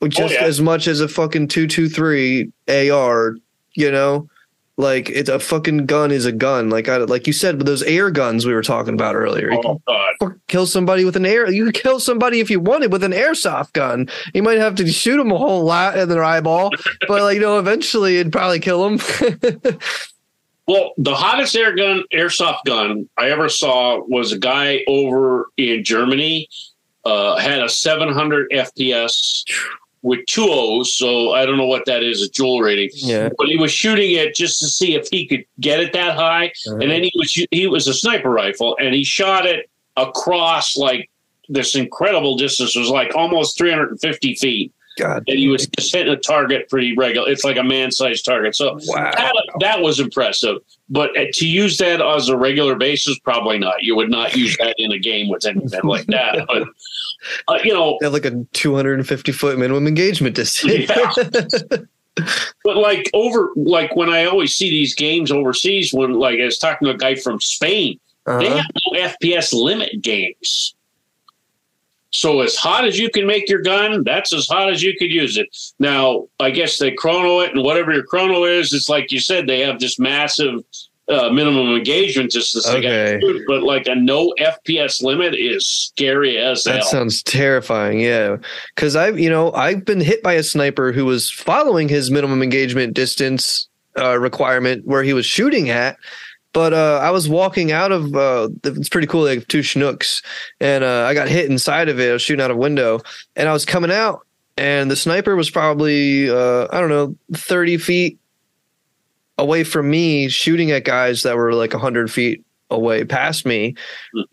with 0.00 0.12
Oh, 0.14 0.20
just 0.22 0.34
yeah. 0.34 0.44
as 0.44 0.60
much 0.60 0.86
as 0.86 1.00
a 1.00 1.08
fucking 1.08 1.48
223 1.48 2.50
AR, 2.90 3.36
you 3.74 3.90
know? 3.90 4.28
Like 4.76 5.10
it's 5.10 5.28
a 5.28 5.38
fucking 5.38 5.84
gun 5.84 6.10
is 6.10 6.24
a 6.24 6.32
gun. 6.32 6.70
Like 6.70 6.88
I 6.88 6.96
like 6.98 7.26
you 7.26 7.34
said 7.34 7.58
with 7.58 7.66
those 7.66 7.82
air 7.82 8.10
guns 8.10 8.46
we 8.46 8.54
were 8.54 8.62
talking 8.62 8.94
about 8.94 9.14
earlier. 9.14 9.50
You 9.52 9.60
Oh 9.62 9.82
God! 9.86 10.36
kill 10.48 10.64
somebody 10.66 11.04
with 11.04 11.16
an 11.16 11.26
air 11.26 11.50
you 11.50 11.64
can 11.64 11.72
kill 11.74 12.00
somebody 12.00 12.40
if 12.40 12.48
you 12.50 12.60
wanted 12.60 12.90
with 12.90 13.04
an 13.04 13.12
airsoft 13.12 13.74
gun. 13.74 14.08
You 14.32 14.42
might 14.42 14.56
have 14.56 14.76
to 14.76 14.88
shoot 14.90 15.18
them 15.18 15.32
a 15.32 15.36
whole 15.36 15.64
lot 15.64 15.98
in 15.98 16.08
their 16.08 16.24
eyeball, 16.24 16.70
but 17.08 17.20
like 17.22 17.34
you 17.34 17.42
know 17.42 17.58
eventually 17.58 18.20
it'd 18.20 18.32
probably 18.32 18.58
kill 18.60 18.88
them. 18.88 18.98
Well, 20.66 20.92
the 20.98 21.14
hottest 21.16 21.56
air 21.56 21.74
gun, 21.74 22.04
airsoft 22.12 22.58
gun 22.64 23.08
I 23.18 23.30
ever 23.30 23.48
saw 23.48 24.00
was 24.06 24.30
a 24.30 24.38
guy 24.38 24.84
over 24.86 25.48
in 25.56 25.82
Germany. 25.82 26.48
Uh, 27.10 27.36
had 27.38 27.60
a 27.60 27.68
700 27.68 28.50
FPS 28.52 29.42
with 30.02 30.24
two 30.26 30.46
O's, 30.48 30.94
so 30.94 31.32
I 31.32 31.44
don't 31.44 31.56
know 31.56 31.66
what 31.66 31.84
that 31.86 32.02
is, 32.02 32.22
a 32.22 32.28
joule 32.30 32.60
rating. 32.60 32.90
yeah. 32.94 33.28
But 33.36 33.48
he 33.48 33.56
was 33.56 33.72
shooting 33.72 34.12
it 34.12 34.34
just 34.34 34.60
to 34.60 34.68
see 34.68 34.94
if 34.94 35.08
he 35.10 35.26
could 35.26 35.44
get 35.58 35.80
it 35.80 35.92
that 35.92 36.14
high. 36.14 36.52
and 36.66 36.82
then 36.82 37.02
he 37.02 37.12
was 37.16 37.32
he 37.50 37.66
was 37.66 37.88
a 37.88 37.94
sniper 37.94 38.30
rifle 38.30 38.76
and 38.80 38.94
he 38.94 39.02
shot 39.04 39.44
it 39.44 39.68
across 39.96 40.76
like 40.76 41.10
this 41.48 41.74
incredible 41.74 42.36
distance 42.36 42.76
it 42.76 42.78
was 42.78 42.90
like 42.90 43.10
almost 43.16 43.58
350 43.58 44.34
feet 44.36 44.72
God. 45.00 45.24
and 45.26 45.38
he 45.38 45.48
was 45.48 45.66
just 45.66 45.94
hitting 45.94 46.12
a 46.12 46.16
target 46.16 46.68
pretty 46.68 46.94
regular 46.96 47.28
it's 47.30 47.44
like 47.44 47.56
a 47.56 47.62
man-sized 47.64 48.24
target 48.24 48.54
so 48.54 48.78
Wow. 48.86 49.10
that, 49.16 49.32
that 49.60 49.80
was 49.80 49.98
impressive 50.00 50.58
but 50.88 51.10
uh, 51.18 51.24
to 51.34 51.46
use 51.48 51.78
that 51.78 52.00
as 52.00 52.28
a 52.28 52.36
regular 52.36 52.74
basis 52.76 53.18
probably 53.20 53.58
not 53.58 53.82
you 53.82 53.96
would 53.96 54.10
not 54.10 54.36
use 54.36 54.56
that 54.58 54.74
in 54.78 54.92
a 54.92 54.98
game 54.98 55.28
with 55.28 55.44
anything 55.46 55.80
like 55.84 56.06
that 56.06 56.44
but 56.48 56.62
uh, 57.48 57.58
you 57.64 57.72
know 57.72 57.96
They 58.00 58.06
have 58.06 58.12
like 58.12 58.24
a 58.24 58.44
250 58.52 59.32
foot 59.32 59.58
minimum 59.58 59.86
engagement 59.86 60.36
distance. 60.36 60.90
But 62.64 62.76
like 62.76 63.08
over, 63.14 63.50
like 63.56 63.96
when 63.96 64.10
I 64.10 64.24
always 64.24 64.54
see 64.54 64.68
these 64.68 64.94
games 64.94 65.30
overseas, 65.32 65.92
when 65.94 66.14
like 66.14 66.38
I 66.40 66.44
was 66.44 66.58
talking 66.58 66.86
to 66.86 66.92
a 66.92 66.96
guy 66.96 67.14
from 67.14 67.40
Spain, 67.40 67.98
they 68.26 68.32
Uh-huh. 68.32 68.56
have 68.56 68.66
no 68.92 69.00
FPS 69.00 69.54
limit 69.54 70.02
games. 70.02 70.74
So 72.10 72.40
as 72.40 72.56
hot 72.56 72.84
as 72.84 72.98
you 72.98 73.08
can 73.10 73.26
make 73.26 73.48
your 73.48 73.62
gun, 73.62 74.02
that's 74.04 74.32
as 74.32 74.46
hot 74.48 74.70
as 74.70 74.82
you 74.82 74.94
could 74.98 75.10
use 75.12 75.36
it. 75.36 75.48
Now, 75.78 76.26
I 76.40 76.50
guess 76.50 76.78
they 76.78 76.90
chrono 76.90 77.40
it, 77.40 77.54
and 77.54 77.62
whatever 77.62 77.92
your 77.92 78.02
chrono 78.02 78.44
is, 78.44 78.72
it's 78.72 78.88
like 78.88 79.12
you 79.12 79.20
said, 79.20 79.46
they 79.46 79.60
have 79.60 79.78
this 79.78 79.98
massive 79.98 80.60
uh, 81.08 81.28
minimum 81.30 81.74
engagement 81.76 82.30
just 82.30 82.56
Okay. 82.68 83.20
but 83.48 83.62
like 83.64 83.86
a 83.88 83.94
no 83.96 84.32
FPS 84.38 85.02
limit 85.02 85.34
is 85.34 85.66
scary 85.66 86.36
as 86.38 86.62
That 86.64 86.76
hell. 86.76 86.82
sounds 86.86 87.22
terrifying. 87.24 87.98
Yeah. 88.00 88.36
Cause 88.76 88.94
I've, 88.94 89.18
you 89.18 89.28
know, 89.28 89.52
I've 89.52 89.84
been 89.84 90.00
hit 90.00 90.22
by 90.22 90.34
a 90.34 90.42
sniper 90.44 90.92
who 90.92 91.04
was 91.04 91.28
following 91.28 91.88
his 91.88 92.12
minimum 92.12 92.42
engagement 92.44 92.94
distance 92.94 93.68
uh, 93.98 94.18
requirement 94.20 94.86
where 94.86 95.02
he 95.02 95.12
was 95.12 95.26
shooting 95.26 95.68
at. 95.68 95.96
But 96.52 96.72
uh, 96.72 96.98
I 97.02 97.10
was 97.10 97.28
walking 97.28 97.70
out 97.70 97.92
of, 97.92 98.14
uh, 98.14 98.48
it's 98.64 98.88
pretty 98.88 99.06
cool. 99.06 99.22
They 99.22 99.36
have 99.36 99.46
two 99.48 99.62
Chinooks 99.62 100.22
and 100.60 100.82
uh, 100.82 101.04
I 101.04 101.14
got 101.14 101.28
hit 101.28 101.48
inside 101.48 101.88
of 101.88 102.00
it. 102.00 102.10
I 102.10 102.12
was 102.14 102.22
shooting 102.22 102.42
out 102.42 102.50
a 102.50 102.56
window 102.56 103.00
and 103.36 103.48
I 103.48 103.52
was 103.52 103.64
coming 103.64 103.92
out 103.92 104.26
and 104.56 104.90
the 104.90 104.96
sniper 104.96 105.36
was 105.36 105.50
probably, 105.50 106.28
uh, 106.28 106.66
I 106.72 106.80
don't 106.80 106.88
know, 106.88 107.16
30 107.34 107.78
feet 107.78 108.18
away 109.38 109.64
from 109.64 109.88
me 109.88 110.28
shooting 110.28 110.70
at 110.70 110.84
guys 110.84 111.22
that 111.22 111.36
were 111.36 111.54
like 111.54 111.72
100 111.72 112.10
feet 112.10 112.44
away 112.70 113.04
past 113.04 113.46
me. 113.46 113.74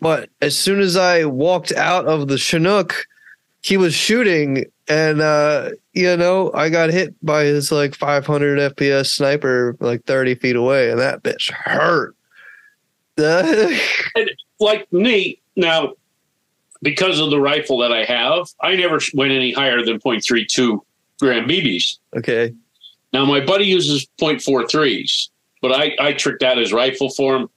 But 0.00 0.28
as 0.40 0.56
soon 0.56 0.80
as 0.80 0.96
I 0.96 1.24
walked 1.24 1.72
out 1.72 2.06
of 2.06 2.28
the 2.28 2.38
Chinook, 2.38 3.06
he 3.62 3.76
was 3.76 3.94
shooting 3.94 4.64
and 4.86 5.20
uh 5.20 5.70
you 5.98 6.16
know 6.16 6.52
i 6.54 6.68
got 6.68 6.90
hit 6.90 7.12
by 7.26 7.42
his 7.42 7.72
like 7.72 7.94
500 7.94 8.76
fps 8.76 9.06
sniper 9.06 9.76
like 9.80 10.04
30 10.04 10.36
feet 10.36 10.54
away 10.54 10.90
and 10.90 10.98
that 11.00 11.22
bitch 11.22 11.50
hurt. 11.50 12.14
Like 14.60 14.92
me 14.92 15.40
now 15.54 15.94
because 16.82 17.20
of 17.20 17.30
the 17.30 17.40
rifle 17.40 17.78
that 17.78 17.92
i 17.92 18.04
have 18.04 18.48
i 18.60 18.74
never 18.74 19.00
went 19.14 19.32
any 19.32 19.52
higher 19.52 19.84
than 19.84 20.00
0.32 20.00 20.80
gram 21.20 21.46
bb's 21.46 21.98
okay. 22.16 22.54
Now 23.12 23.24
my 23.24 23.44
buddy 23.44 23.66
uses 23.66 24.06
0.43s 24.20 25.28
but 25.62 25.72
i 25.72 25.96
i 26.00 26.12
tricked 26.12 26.42
out 26.42 26.58
his 26.58 26.72
rifle 26.72 27.10
for 27.10 27.36
him. 27.36 27.48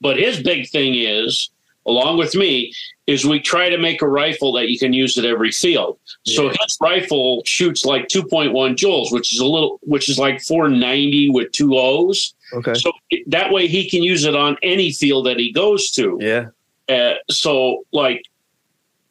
But 0.00 0.18
his 0.18 0.42
big 0.42 0.68
thing 0.68 0.94
is 0.94 1.50
along 1.86 2.18
with 2.18 2.34
me 2.34 2.72
is 3.06 3.24
we 3.24 3.38
try 3.38 3.68
to 3.68 3.76
make 3.76 4.00
a 4.00 4.08
rifle 4.08 4.52
that 4.52 4.68
you 4.68 4.78
can 4.78 4.92
use 4.92 5.18
at 5.18 5.24
every 5.24 5.50
field. 5.50 5.98
So 6.24 6.48
his 6.48 6.78
rifle 6.80 7.42
shoots 7.44 7.84
like 7.84 8.08
2.1 8.08 8.52
joules 8.76 9.12
which 9.12 9.34
is 9.34 9.40
a 9.40 9.46
little 9.46 9.78
which 9.82 10.08
is 10.08 10.18
like 10.18 10.40
490 10.40 11.30
with 11.30 11.52
two 11.52 11.76
o's. 11.76 12.34
Okay. 12.54 12.74
So 12.74 12.92
that 13.26 13.52
way 13.52 13.66
he 13.66 13.88
can 13.88 14.02
use 14.02 14.24
it 14.24 14.34
on 14.34 14.56
any 14.62 14.92
field 14.92 15.26
that 15.26 15.38
he 15.38 15.52
goes 15.52 15.90
to. 15.92 16.18
Yeah. 16.20 16.46
Uh, 16.88 17.14
so 17.30 17.84
like 17.92 18.22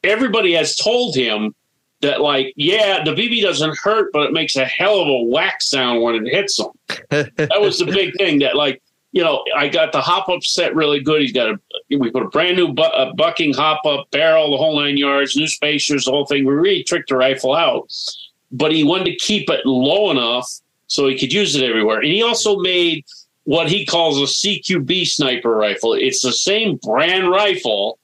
everybody 0.04 0.54
has 0.54 0.76
told 0.76 1.16
him 1.16 1.54
that 2.02 2.20
like 2.20 2.54
yeah 2.58 3.02
the 3.04 3.12
bb 3.12 3.42
doesn't 3.42 3.78
hurt 3.78 4.12
but 4.12 4.28
it 4.28 4.34
makes 4.34 4.58
a 4.58 4.66
hell 4.66 5.00
of 5.00 5.08
a 5.08 5.24
whack 5.24 5.62
sound 5.62 6.02
when 6.02 6.16
it 6.16 6.32
hits 6.32 6.60
him. 6.60 6.68
That 7.38 7.62
was 7.62 7.78
the 7.78 7.86
big 7.86 8.16
thing 8.18 8.40
that 8.40 8.56
like 8.56 8.82
you 9.14 9.24
know 9.24 9.44
i 9.56 9.70
got 9.70 9.94
the 9.94 10.02
hop 10.02 10.28
up 10.28 10.44
set 10.44 10.76
really 10.76 11.00
good 11.00 11.22
he's 11.22 11.32
got 11.32 11.50
a 11.50 11.60
we 11.98 12.12
put 12.12 12.24
a 12.24 12.30
brand 12.30 12.58
new 12.58 12.74
bu- 12.74 12.82
uh, 12.82 13.14
bucking 13.14 13.54
hop 13.54 13.86
up 13.86 14.10
barrel 14.12 14.52
the 14.52 14.58
whole 14.58 14.78
nine 14.80 14.98
yards 14.98 15.36
new 15.38 15.48
spacers 15.48 16.06
the 16.06 16.12
whole 16.12 16.26
thing 16.26 16.46
we 16.46 16.54
really 16.54 16.84
tricked 16.84 17.10
the 17.10 17.16
rifle 17.16 17.56
out 17.56 17.90
but 18.52 18.72
he 18.72 18.84
wanted 18.84 19.06
to 19.06 19.16
keep 19.16 19.50
it 19.50 19.66
low 19.66 20.12
enough 20.12 20.50
so 20.88 21.08
he 21.08 21.18
could 21.18 21.32
use 21.32 21.56
it 21.56 21.64
everywhere 21.64 22.00
and 22.00 22.12
he 22.12 22.22
also 22.22 22.58
made 22.60 23.06
what 23.46 23.70
he 23.70 23.86
calls 23.86 24.18
a 24.18 24.26
CQB 24.26 25.08
sniper 25.08 25.56
rifle. 25.56 25.94
It's 25.94 26.22
the 26.22 26.32
same 26.32 26.78
brand 26.78 27.30
rifle, 27.30 28.00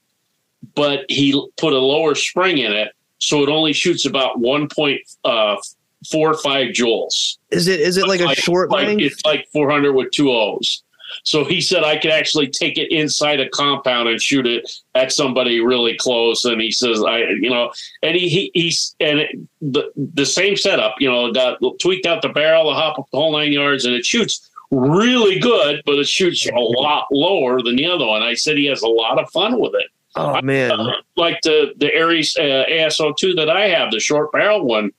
but 0.74 1.06
he 1.08 1.32
put 1.56 1.72
a 1.72 1.78
lower 1.78 2.14
spring 2.14 2.58
in 2.58 2.72
it, 2.72 2.92
so 3.18 3.42
it 3.42 3.48
only 3.48 3.72
shoots 3.72 4.04
about 4.04 4.38
one 4.38 4.68
point 4.68 5.00
four 5.24 6.30
or 6.30 6.38
five 6.38 6.68
joules. 6.68 7.36
is 7.50 7.68
it 7.68 7.80
is 7.80 7.96
it 7.96 8.06
like 8.06 8.20
a 8.20 8.34
short 8.34 8.70
Like 8.70 8.98
it's 8.98 9.24
like 9.24 9.46
400 9.52 9.92
with 9.92 10.10
two 10.12 10.30
O's. 10.30 10.82
So 11.24 11.44
he 11.44 11.60
said 11.60 11.84
I 11.84 11.98
could 11.98 12.10
actually 12.10 12.48
take 12.48 12.78
it 12.78 12.90
inside 12.92 13.40
a 13.40 13.48
compound 13.48 14.08
and 14.08 14.20
shoot 14.20 14.46
it 14.46 14.70
at 14.94 15.12
somebody 15.12 15.60
really 15.60 15.96
close. 15.96 16.44
And 16.44 16.60
he 16.60 16.70
says 16.70 17.02
I, 17.02 17.18
you 17.18 17.50
know, 17.50 17.72
and 18.02 18.16
he, 18.16 18.28
he 18.28 18.50
he's 18.54 18.94
and 19.00 19.20
it, 19.20 19.30
the 19.60 19.90
the 19.96 20.26
same 20.26 20.56
setup, 20.56 20.96
you 20.98 21.10
know, 21.10 21.32
got 21.32 21.58
tweaked 21.80 22.06
out 22.06 22.22
the 22.22 22.28
barrel, 22.28 22.68
the 22.68 22.74
hop 22.74 22.98
up 22.98 23.06
the 23.12 23.18
whole 23.18 23.32
nine 23.32 23.52
yards, 23.52 23.84
and 23.84 23.94
it 23.94 24.04
shoots 24.04 24.50
really 24.70 25.38
good, 25.38 25.82
but 25.84 25.98
it 25.98 26.08
shoots 26.08 26.46
a 26.46 26.54
lot 26.54 27.06
lower 27.10 27.62
than 27.62 27.76
the 27.76 27.86
other 27.86 28.06
one. 28.06 28.22
I 28.22 28.34
said 28.34 28.56
he 28.56 28.66
has 28.66 28.82
a 28.82 28.88
lot 28.88 29.18
of 29.18 29.30
fun 29.30 29.60
with 29.60 29.74
it. 29.74 29.86
oh 30.16 30.40
man 30.42 30.70
Uh, 30.72 30.92
like 31.16 31.40
the 31.42 31.72
the 31.76 31.96
Ares 31.98 32.36
uh, 32.36 32.64
ASO2 32.68 33.36
that 33.36 33.50
I 33.50 33.68
have, 33.68 33.90
the 33.90 34.00
short 34.00 34.32
barrel 34.32 34.64
one. 34.64 34.92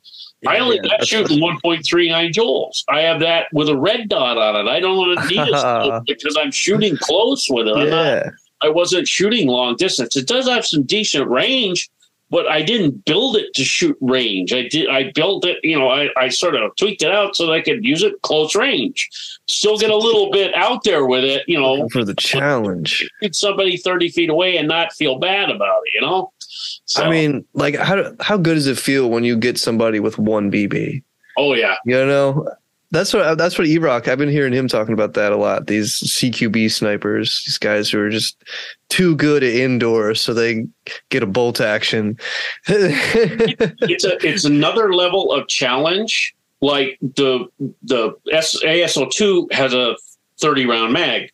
I 0.47 0.59
only 0.59 0.77
Yeah, 0.77 0.97
got 0.97 1.05
shooting 1.05 1.39
1.39 1.39 2.31
joules. 2.34 2.84
I 2.89 3.01
have 3.01 3.19
that 3.19 3.47
with 3.53 3.69
a 3.69 3.77
red 3.77 4.09
dot 4.09 4.38
on 4.38 4.55
it. 4.55 4.69
I 4.69 4.80
don't 4.80 4.97
want 4.97 5.19
to 5.19 5.27
need 5.27 5.39
it 5.39 6.03
because 6.07 6.38
I'm 6.39 6.51
shooting 6.51 6.97
close 6.97 7.47
with 7.49 7.68
it. 7.68 7.76
I'm 7.76 7.89
not, 7.89 8.23
I 8.61 8.69
wasn't 8.69 9.07
shooting 9.07 9.47
long 9.47 9.76
distance. 9.76 10.15
It 10.15 10.27
does 10.27 10.47
have 10.47 10.65
some 10.65 10.84
decent 10.84 11.30
range, 11.30 11.89
but 12.31 12.47
I 12.47 12.61
didn't 12.61 13.05
build 13.05 13.35
it 13.35 13.53
to 13.55 13.63
shoot 13.63 13.97
range. 14.01 14.53
I 14.53 14.68
did. 14.68 14.89
I 14.89 15.11
built 15.13 15.45
it. 15.45 15.57
You 15.63 15.77
know, 15.77 15.89
I, 15.89 16.09
I 16.18 16.30
sort 16.30 16.55
of 16.55 16.76
tweaked 16.76 17.03
it 17.03 17.11
out 17.11 17.35
so 17.35 17.45
that 17.45 17.51
I 17.53 17.61
could 17.61 17.84
use 17.84 18.01
it 18.03 18.22
close 18.22 18.55
range. 18.55 19.09
Still 19.47 19.77
get 19.77 19.89
a 19.89 19.97
little 19.97 20.31
bit 20.31 20.53
out 20.55 20.84
there 20.84 21.05
with 21.05 21.23
it. 21.23 21.43
You 21.47 21.59
know, 21.59 21.88
for 21.89 22.03
the 22.03 22.15
challenge 22.15 23.07
somebody 23.31 23.77
30 23.77 24.09
feet 24.09 24.30
away 24.30 24.57
and 24.57 24.68
not 24.68 24.93
feel 24.93 25.19
bad 25.19 25.49
about 25.49 25.81
it, 25.85 25.93
you 25.95 26.01
know? 26.01 26.31
So, 26.86 27.04
I 27.04 27.10
mean, 27.10 27.46
like 27.54 27.76
how 27.76 28.14
how 28.20 28.38
good 28.38 28.56
does 28.56 28.68
it 28.68 28.78
feel 28.78 29.10
when 29.10 29.24
you 29.24 29.36
get 29.36 29.58
somebody 29.58 30.00
with 30.00 30.18
one 30.18 30.52
BB? 30.52 31.04
oh 31.38 31.54
yeah, 31.54 31.76
You 31.86 32.06
know, 32.06 32.48
that's 32.92 33.14
what 33.14 33.38
that's 33.38 33.58
what 33.58 33.68
E-Rock. 33.68 34.08
I've 34.08 34.18
been 34.18 34.30
hearing 34.30 34.54
him 34.54 34.68
talking 34.68 34.94
about 34.94 35.14
that 35.14 35.32
a 35.32 35.38
lot. 35.38 35.68
These 35.68 36.02
CQB 36.02 36.72
snipers, 36.72 37.44
these 37.46 37.58
guys 37.58 37.90
who 37.90 38.00
are 38.00 38.10
just 38.10 38.44
too 38.90 39.16
good 39.16 39.44
at 39.44 39.54
indoors, 39.54 40.22
so 40.22 40.34
they 40.34 40.66
get 41.10 41.24
a 41.24 41.28
bolt 41.28 41.62
action. 41.62 42.18
it's 42.68 44.04
a 44.04 44.28
it's 44.28 44.44
another 44.44 44.94
level 44.94 45.32
of 45.32 45.48
challenge. 45.48 46.36
Like 46.60 46.98
the 47.02 47.48
the 47.84 48.14
ASO 48.32 49.10
two 49.10 49.48
has 49.52 49.74
a 49.74 49.96
30 50.40 50.66
round 50.66 50.94
mag. 50.94 51.32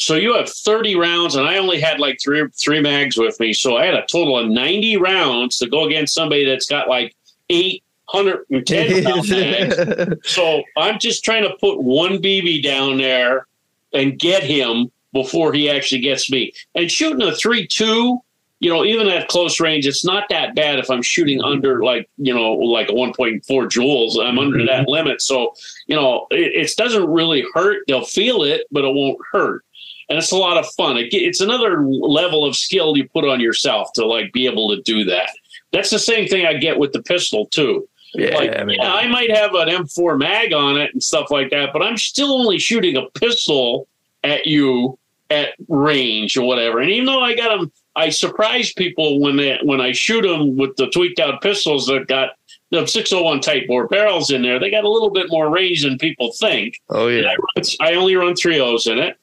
So 0.00 0.14
you 0.14 0.34
have 0.34 0.48
30 0.48 0.96
rounds, 0.96 1.34
and 1.36 1.46
I 1.46 1.58
only 1.58 1.78
had 1.78 2.00
like 2.00 2.18
three 2.22 2.42
three 2.58 2.80
mags 2.80 3.18
with 3.18 3.38
me. 3.38 3.52
So 3.52 3.76
I 3.76 3.84
had 3.84 3.94
a 3.94 4.06
total 4.06 4.38
of 4.38 4.48
90 4.48 4.96
rounds 4.96 5.58
to 5.58 5.68
go 5.68 5.84
against 5.84 6.14
somebody 6.14 6.46
that's 6.46 6.64
got 6.64 6.88
like 6.88 7.14
810 7.50 9.04
round 9.04 9.28
mags. 9.28 10.16
So 10.24 10.62
I'm 10.78 10.98
just 10.98 11.22
trying 11.22 11.42
to 11.42 11.54
put 11.60 11.82
one 11.82 12.16
BB 12.16 12.62
down 12.62 12.96
there 12.96 13.46
and 13.92 14.18
get 14.18 14.42
him 14.42 14.90
before 15.12 15.52
he 15.52 15.68
actually 15.68 16.00
gets 16.00 16.30
me. 16.30 16.54
And 16.74 16.90
shooting 16.90 17.20
a 17.20 17.34
three 17.34 17.66
two, 17.66 18.22
you 18.60 18.70
know, 18.70 18.86
even 18.86 19.06
at 19.06 19.28
close 19.28 19.60
range, 19.60 19.86
it's 19.86 20.04
not 20.04 20.30
that 20.30 20.54
bad 20.54 20.78
if 20.78 20.90
I'm 20.90 21.02
shooting 21.02 21.40
mm-hmm. 21.40 21.52
under 21.52 21.84
like 21.84 22.08
you 22.16 22.32
know 22.32 22.54
like 22.54 22.88
a 22.88 22.92
1.4 22.92 23.42
joules. 23.44 24.18
I'm 24.18 24.38
under 24.38 24.56
mm-hmm. 24.56 24.66
that 24.66 24.88
limit, 24.88 25.20
so 25.20 25.52
you 25.88 25.94
know 25.94 26.26
it, 26.30 26.54
it 26.54 26.76
doesn't 26.78 27.06
really 27.06 27.44
hurt. 27.52 27.82
They'll 27.86 28.06
feel 28.06 28.44
it, 28.44 28.62
but 28.70 28.86
it 28.86 28.94
won't 28.94 29.18
hurt. 29.30 29.62
And 30.10 30.18
it's 30.18 30.32
a 30.32 30.36
lot 30.36 30.58
of 30.58 30.70
fun. 30.72 30.98
It, 30.98 31.08
it's 31.12 31.40
another 31.40 31.82
level 31.86 32.44
of 32.44 32.56
skill 32.56 32.96
you 32.96 33.08
put 33.08 33.24
on 33.24 33.40
yourself 33.40 33.92
to 33.94 34.04
like 34.04 34.32
be 34.32 34.46
able 34.46 34.68
to 34.74 34.82
do 34.82 35.04
that. 35.04 35.30
That's 35.72 35.90
the 35.90 35.98
same 35.98 36.26
thing 36.26 36.44
I 36.44 36.54
get 36.54 36.78
with 36.78 36.92
the 36.92 37.02
pistol 37.02 37.46
too 37.46 37.88
yeah, 38.14 38.36
like, 38.36 38.58
I 38.58 38.64
mean, 38.64 38.78
yeah, 38.80 38.92
I 38.92 39.06
might 39.08 39.34
have 39.34 39.54
an 39.54 39.68
M4 39.68 40.18
mag 40.18 40.52
on 40.52 40.76
it 40.78 40.92
and 40.92 41.02
stuff 41.02 41.30
like 41.30 41.50
that, 41.50 41.72
but 41.72 41.82
I'm 41.82 41.96
still 41.96 42.32
only 42.32 42.58
shooting 42.58 42.96
a 42.96 43.06
pistol 43.18 43.86
at 44.24 44.46
you 44.46 44.98
at 45.30 45.50
range 45.68 46.36
or 46.36 46.42
whatever. 46.42 46.80
And 46.80 46.90
even 46.90 47.06
though 47.06 47.20
I 47.20 47.36
got 47.36 47.56
them, 47.56 47.70
I 47.94 48.08
surprise 48.08 48.72
people 48.72 49.20
when 49.20 49.36
they 49.36 49.58
when 49.62 49.80
I 49.80 49.92
shoot 49.92 50.22
them 50.22 50.56
with 50.56 50.76
the 50.76 50.88
tweaked 50.88 51.20
out 51.20 51.40
pistols 51.40 51.86
that 51.86 52.08
got 52.08 52.30
the 52.70 52.86
601 52.86 53.40
type 53.40 53.66
bore 53.68 53.86
barrels 53.86 54.30
in 54.30 54.42
there. 54.42 54.58
They 54.58 54.70
got 54.70 54.84
a 54.84 54.90
little 54.90 55.10
bit 55.10 55.26
more 55.28 55.50
range 55.50 55.82
than 55.82 55.98
people 55.98 56.32
think. 56.32 56.80
oh 56.88 57.06
yeah, 57.08 57.28
I, 57.28 57.36
run, 57.36 57.64
I 57.80 57.94
only 57.94 58.16
run 58.16 58.34
three 58.34 58.58
O's 58.58 58.86
in 58.86 58.98
it, 58.98 59.18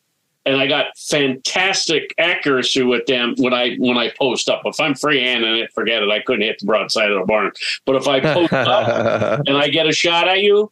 and 0.48 0.56
I 0.56 0.66
got 0.66 0.98
fantastic 0.98 2.14
accuracy 2.18 2.82
with 2.84 3.06
them 3.06 3.36
when 3.38 3.54
I 3.54 3.76
when 3.76 3.98
I 3.98 4.12
post 4.18 4.50
up. 4.50 4.62
If 4.66 4.80
I'm 4.80 4.94
freehanding 4.94 5.62
it, 5.62 5.72
forget 5.74 6.02
it. 6.02 6.10
I 6.10 6.20
couldn't 6.22 6.42
hit 6.44 6.58
the 6.60 6.66
broadside 6.66 7.12
of 7.12 7.20
the 7.20 7.26
barn. 7.26 7.52
But 7.86 7.98
if 7.98 8.08
I 8.08 8.20
post 8.22 8.54
up 8.54 9.42
and 9.46 9.58
I 9.58 9.68
get 9.68 9.88
a 9.88 9.92
shot 9.94 10.28
at 10.28 10.42
you, 10.42 10.72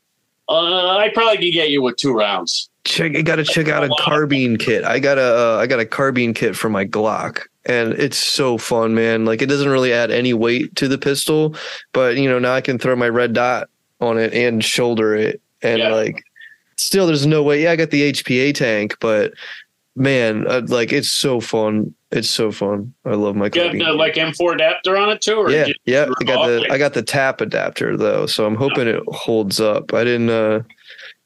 uh, 0.49 0.97
I 0.97 1.10
probably 1.14 1.38
could 1.38 1.53
get 1.53 1.69
you 1.69 1.81
with 1.81 1.97
two 1.97 2.14
rounds. 2.14 2.69
check. 2.85 3.15
I 3.15 3.22
got 3.22 3.35
to 3.35 3.43
check 3.43 3.68
out 3.68 3.84
a 3.84 3.89
carbine 3.99 4.57
kit. 4.57 4.84
I 4.84 4.99
got 4.99 5.18
a 5.18 5.22
uh, 5.56 5.57
I 5.61 5.68
got 5.68 5.80
a 5.80 5.85
carbine 5.85 6.34
kit 6.34 6.56
for 6.56 6.69
my 6.69 6.85
Glock, 6.85 7.41
and 7.65 7.93
it's 7.93 8.18
so 8.18 8.57
fun, 8.57 8.95
man. 8.95 9.26
Like 9.26 9.41
it 9.41 9.47
doesn't 9.47 9.69
really 9.69 9.91
add 9.91 10.10
any 10.11 10.34
weight 10.34 10.76
to 10.77 10.88
the 10.88 10.97
pistol, 10.97 11.56
but 11.93 12.15
you 12.18 12.30
know 12.30 12.39
now 12.39 12.53
I 12.53 12.61
can 12.61 12.80
throw 12.80 12.95
my 12.95 13.10
red 13.10 13.34
dot 13.34 13.69
on 14.02 14.18
it 14.18 14.34
and 14.34 14.64
shoulder 14.64 15.15
it, 15.15 15.41
and 15.61 15.80
Yeah. 15.80 15.93
like 15.93 16.23
still 16.77 17.07
there's 17.07 17.26
no 17.26 17.41
way. 17.41 17.64
Yeah, 17.64 17.72
I 17.72 17.76
got 17.76 17.89
the 17.89 18.11
HPA 18.11 18.53
tank, 18.53 18.95
but 18.99 19.34
man, 19.95 20.45
uh, 20.47 20.61
like 20.67 20.91
it's 20.91 21.09
so 21.09 21.39
fun. 21.39 21.93
It's 22.11 22.30
so 22.30 22.51
fun. 22.51 22.93
I 23.05 23.15
love 23.15 23.35
my 23.35 23.45
have 23.45 23.53
the 23.53 23.93
like 23.95 24.15
M4 24.15 24.55
adapter 24.55 24.97
on 24.97 25.09
it 25.09 25.22
too, 25.22 25.35
or 25.35 25.49
yeah, 25.49 25.67
yeah. 25.85 26.07
I 26.22 26.23
got 26.23 26.47
the 26.47 26.57
Okay. 26.59 26.69
I 26.69 26.77
got 26.77 26.93
the 26.93 27.03
tap 27.03 27.41
adapter 27.41 27.97
though, 27.97 28.26
so 28.26 28.45
I'm 28.45 28.55
hoping 28.55 28.88
it 28.88 29.03
holds 29.07 29.59
up. 29.59 29.93
I 29.93 30.03
didn't. 30.03 30.30
uh 30.30 30.61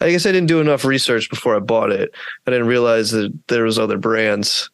I 0.01 0.11
guess 0.11 0.25
I 0.25 0.31
didn't 0.31 0.47
do 0.47 0.61
enough 0.61 0.85
research 0.85 1.29
before 1.29 1.55
I 1.55 1.59
bought 1.59 1.91
it. 1.91 2.11
I 2.47 2.51
didn't 2.51 2.67
realize 2.67 3.11
that 3.11 3.33
there 3.47 3.63
was 3.63 3.77
other 3.77 3.97
brands. 3.97 4.69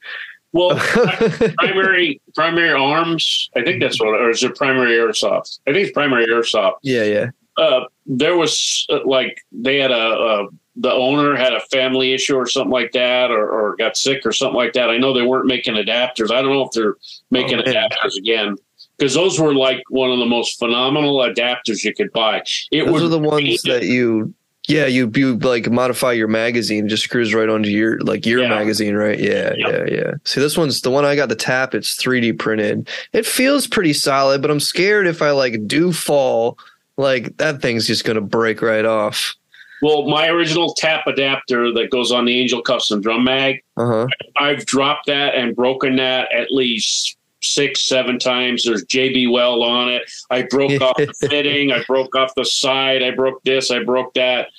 Well, 0.52 0.78
primary 1.58 2.22
primary 2.34 2.72
arms. 2.72 3.50
I 3.56 3.64
think 3.64 3.82
that's 3.82 4.00
what, 4.00 4.10
or 4.10 4.30
is 4.30 4.44
it 4.44 4.56
primary 4.56 4.92
airsoft? 4.92 5.60
I 5.68 5.74
think 5.74 5.88
it's 5.88 5.94
primary 5.94 6.28
airsoft. 6.28 6.76
yeah, 6.84 7.04
yeah. 7.04 7.30
uh, 7.58 7.86
there 8.06 8.38
was 8.38 8.86
uh, 8.90 9.00
like 9.06 9.42
they 9.52 9.78
had 9.80 9.92
a, 9.92 9.96
a 9.96 10.48
the 10.76 10.92
owner 10.92 11.36
had 11.36 11.54
a 11.54 11.60
family 11.72 12.14
issue 12.14 12.36
or 12.36 12.46
something 12.48 12.72
like 12.72 12.92
that, 12.92 13.32
or, 13.32 13.50
or 13.50 13.76
got 13.78 13.96
sick 13.96 14.26
or 14.26 14.32
something 14.32 14.56
like 14.58 14.74
that. 14.74 14.90
I 14.90 14.98
know 14.98 15.14
they 15.14 15.22
weren't 15.22 15.46
making 15.48 15.76
adapters. 15.76 16.32
I 16.32 16.42
don't 16.42 16.54
know 16.54 16.64
if 16.66 16.72
they're 16.72 16.96
making 17.32 17.60
Oh, 17.60 17.64
adapters 17.64 18.18
again 18.18 18.58
because 18.98 19.14
those 19.14 19.40
were 19.40 19.54
like 19.54 19.82
one 19.90 20.12
of 20.12 20.20
the 20.20 20.26
most 20.26 20.60
phenomenal 20.60 21.18
adapters 21.20 21.84
you 21.84 21.94
could 21.94 22.12
buy. 22.12 22.42
It 22.72 22.84
Those 22.86 22.94
was 22.94 23.04
are 23.04 23.08
the 23.08 23.20
ones 23.20 23.62
that 23.64 23.84
you. 23.84 24.34
Yeah, 24.68 24.88
you 24.88 25.12
you 25.14 25.38
like 25.38 25.70
modify 25.70 26.14
your 26.14 26.28
magazine, 26.28 26.90
just 26.90 27.04
screws 27.04 27.36
right 27.36 27.48
onto 27.48 27.70
your 27.70 28.00
like 28.00 28.26
your 28.26 28.42
Yeah. 28.42 28.50
magazine, 28.50 28.96
right? 28.96 29.20
Yeah, 29.20 29.54
Yep. 29.56 29.58
yeah, 29.60 29.84
yeah. 29.96 30.12
See, 30.24 30.42
this 30.42 30.58
one's 30.58 30.82
the 30.82 30.90
one 30.90 31.06
I 31.06 31.16
got 31.16 31.30
the 31.30 31.36
tap. 31.36 31.76
It's 31.76 31.96
3D 32.02 32.40
printed. 32.40 32.90
It 33.14 33.28
feels 33.28 33.68
pretty 33.68 33.94
solid, 33.94 34.42
but 34.42 34.50
I'm 34.50 34.60
scared 34.60 35.06
if 35.06 35.22
I 35.22 35.30
like 35.32 35.68
do 35.68 35.94
fall, 35.94 36.58
like 36.98 37.38
that 37.38 37.62
thing's 37.62 37.86
just 37.86 38.06
gonna 38.06 38.22
break 38.22 38.64
right 38.64 38.86
off. 38.86 39.36
Well, 39.82 40.08
my 40.08 40.30
original 40.30 40.74
tap 40.74 41.08
adapter 41.08 41.72
that 41.74 41.90
goes 41.92 42.12
on 42.12 42.26
the 42.26 42.40
Angel 42.40 42.62
Custom 42.62 43.02
Drum 43.02 43.24
Mag. 43.24 43.64
Uh 43.78 43.86
huh. 43.86 44.08
I've 44.38 44.66
dropped 44.66 45.08
that 45.08 45.36
and 45.36 45.56
broken 45.56 45.96
that 45.98 46.32
at 46.34 46.52
least 46.52 47.18
six, 47.42 47.86
seven 47.86 48.20
times. 48.20 48.64
There's 48.64 48.86
JB 48.86 49.32
Weld 49.32 49.64
on 49.64 49.90
it. 49.90 50.10
I 50.30 50.44
broke 50.44 50.82
off 50.82 50.98
the 50.98 51.14
fitting. 51.30 51.72
I 51.72 51.84
broke 51.84 52.16
off 52.16 52.34
the 52.36 52.46
side. 52.46 53.04
I 53.04 53.12
broke 53.12 53.44
this. 53.44 53.72
I 53.72 53.84
broke 53.84 54.14
that. 54.16 54.50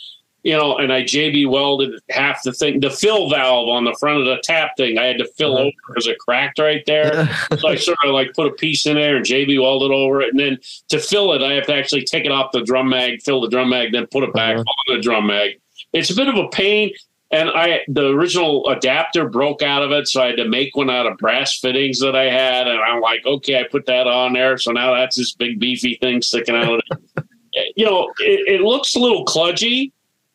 You 0.46 0.56
know, 0.56 0.76
and 0.78 0.92
I 0.92 1.02
JB 1.02 1.50
welded 1.50 1.90
half 2.08 2.40
the 2.44 2.52
thing. 2.52 2.78
The 2.78 2.88
fill 2.90 3.28
valve 3.28 3.68
on 3.68 3.82
the 3.84 3.96
front 3.98 4.20
of 4.20 4.26
the 4.26 4.40
tap 4.44 4.70
thing, 4.76 4.96
I 4.96 5.06
had 5.06 5.18
to 5.18 5.26
fill 5.36 5.54
Uh-huh. 5.54 5.62
over 5.64 5.72
because 5.88 6.06
it 6.06 6.18
cracked 6.20 6.60
right 6.60 6.84
there. 6.86 7.26
so 7.58 7.66
I 7.68 7.74
sort 7.74 7.98
of 8.04 8.12
like 8.12 8.32
put 8.32 8.46
a 8.46 8.52
piece 8.52 8.86
in 8.86 8.94
there 8.94 9.16
and 9.16 9.24
JB 9.26 9.60
welded 9.60 9.90
over 9.90 10.20
it. 10.22 10.30
And 10.30 10.38
then 10.38 10.58
to 10.90 11.00
fill 11.00 11.32
it, 11.32 11.42
I 11.42 11.54
have 11.54 11.66
to 11.66 11.74
actually 11.74 12.04
take 12.04 12.24
it 12.26 12.30
off 12.30 12.52
the 12.52 12.62
drum 12.62 12.88
mag, 12.90 13.22
fill 13.24 13.40
the 13.40 13.48
drum 13.48 13.70
mag, 13.70 13.90
then 13.90 14.06
put 14.06 14.22
it 14.22 14.32
back 14.34 14.56
Uh-huh. 14.58 14.64
on 14.92 14.96
the 14.96 15.02
drum 15.02 15.26
mag. 15.26 15.60
It's 15.92 16.10
a 16.10 16.14
bit 16.14 16.28
of 16.28 16.36
a 16.36 16.46
pain. 16.50 16.92
And 17.32 17.50
I 17.50 17.80
the 17.88 18.10
original 18.10 18.68
adapter 18.68 19.28
broke 19.28 19.62
out 19.62 19.82
of 19.82 19.90
it, 19.90 20.06
so 20.06 20.22
I 20.22 20.26
had 20.28 20.36
to 20.36 20.48
make 20.48 20.76
one 20.76 20.90
out 20.90 21.06
of 21.06 21.18
brass 21.18 21.58
fittings 21.58 21.98
that 21.98 22.14
I 22.14 22.30
had. 22.30 22.68
And 22.68 22.78
I'm 22.78 23.00
like, 23.00 23.26
okay, 23.26 23.58
I 23.58 23.64
put 23.64 23.84
that 23.86 24.06
on 24.06 24.32
there. 24.32 24.58
So 24.58 24.70
now 24.70 24.94
that's 24.94 25.16
this 25.16 25.34
big 25.34 25.58
beefy 25.58 25.98
thing 26.00 26.22
sticking 26.22 26.54
out. 26.54 26.74
Of 26.74 26.80
it. 26.90 27.24
You 27.74 27.86
know, 27.86 28.12
it, 28.18 28.56
it 28.56 28.60
looks 28.60 28.94
a 28.96 28.98
little 28.98 29.24
kludgy, 29.24 29.90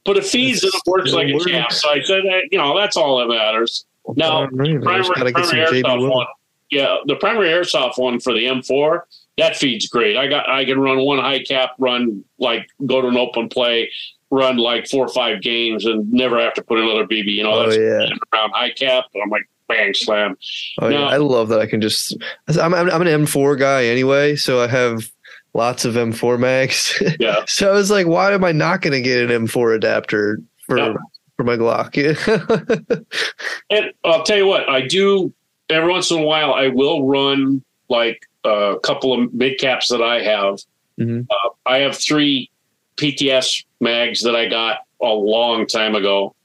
but 0.06 0.18
it 0.18 0.26
feeds 0.26 0.64
and 0.64 0.74
it 0.74 0.82
works 0.86 1.12
like 1.14 1.30
a 1.30 1.34
works. 1.34 1.46
champ. 1.46 1.72
So 1.72 1.90
I 1.90 2.02
said, 2.02 2.24
you 2.52 2.58
know, 2.58 2.78
that's 2.78 2.98
all 2.98 3.20
that 3.20 3.28
matters. 3.28 3.86
Now, 4.16 4.32
All 4.32 4.48
right, 4.48 4.54
man. 4.54 4.88
I 4.88 4.98
just 4.98 5.12
primary, 5.12 5.32
gotta 5.32 5.32
get 5.32 5.46
some 5.46 5.56
primary 5.58 5.84
airsoft 5.84 6.10
one. 6.10 6.28
Yeah, 6.72 6.96
the 7.06 7.16
primary 7.18 7.50
airsoft 7.50 7.98
one 7.98 8.20
for 8.20 8.34
the 8.34 8.46
M4 8.46 9.02
that 9.38 9.56
feeds 9.58 9.88
great. 9.88 10.18
I 10.18 10.28
got 10.28 10.50
I 10.50 10.66
can 10.66 10.80
run 10.80 11.00
one 11.06 11.20
high 11.20 11.44
cap, 11.44 11.72
run 11.80 12.24
like 12.40 12.68
go 12.86 13.02
to 13.02 13.08
an 13.08 13.18
open 13.18 13.50
play, 13.50 13.90
run 14.30 14.58
like 14.58 14.88
four 14.88 15.06
or 15.06 15.10
five 15.14 15.42
games, 15.42 15.86
and 15.86 16.12
never 16.12 16.40
have 16.40 16.54
to 16.56 16.64
put 16.64 16.80
another 16.80 17.06
BB. 17.06 17.26
You 17.34 17.44
know, 17.44 17.54
Oh, 17.54 17.64
that's 17.70 17.78
yeah. 17.78 18.16
around 18.34 18.52
high 18.52 18.72
cap. 18.72 19.06
I'm 19.22 19.30
like 19.30 19.48
bang 19.68 19.94
slam. 19.94 20.36
Oh 20.80 20.88
yeah, 20.90 21.04
I 21.06 21.18
love 21.18 21.50
that 21.50 21.60
I 21.60 21.66
can 21.66 21.80
just. 21.82 22.16
I'm 22.60 22.74
I'm, 22.74 22.90
I'm 22.90 23.02
an 23.02 23.08
M4 23.26 23.58
guy 23.60 23.86
anyway, 23.86 24.36
so 24.36 24.62
I 24.62 24.68
have 24.68 25.10
lots 25.54 25.86
of 25.86 25.96
M4 25.96 26.40
mags. 26.40 27.02
Yeah. 27.20 27.44
so 27.48 27.70
I 27.70 27.74
was 27.74 27.92
like, 27.92 28.08
why 28.08 28.32
am 28.34 28.44
I 28.44 28.52
not 28.52 28.82
going 28.82 28.94
to 28.94 29.02
get 29.02 29.30
an 29.30 29.46
M4 29.48 29.76
adapter 29.76 30.40
for 30.68 30.78
Yeah. 30.78 30.94
for 31.38 31.44
my 31.44 31.58
Glock? 31.58 31.96
And 33.70 33.94
I'll 34.04 34.24
tell 34.24 34.38
you 34.38 34.48
what, 34.48 34.68
I 34.70 34.82
do 34.82 35.34
every 35.70 35.90
once 35.92 36.12
in 36.12 36.20
a 36.20 36.24
while. 36.24 36.54
I 36.54 36.68
will 36.68 37.08
run 37.08 37.64
like 37.90 38.26
a 38.44 38.76
couple 38.84 39.14
of 39.14 39.34
mid 39.34 39.60
caps 39.60 39.88
that 39.90 40.02
I 40.02 40.22
have. 40.22 40.60
Mhm. 41.00 41.28
Uh, 41.30 41.50
I 41.66 41.78
have 41.80 41.96
three 41.98 42.50
PTS 42.98 43.64
mags 43.80 44.22
that 44.24 44.36
I 44.36 44.48
got 44.48 44.80
a 45.02 45.08
long 45.08 45.66
time 45.68 45.96
ago 45.96 46.36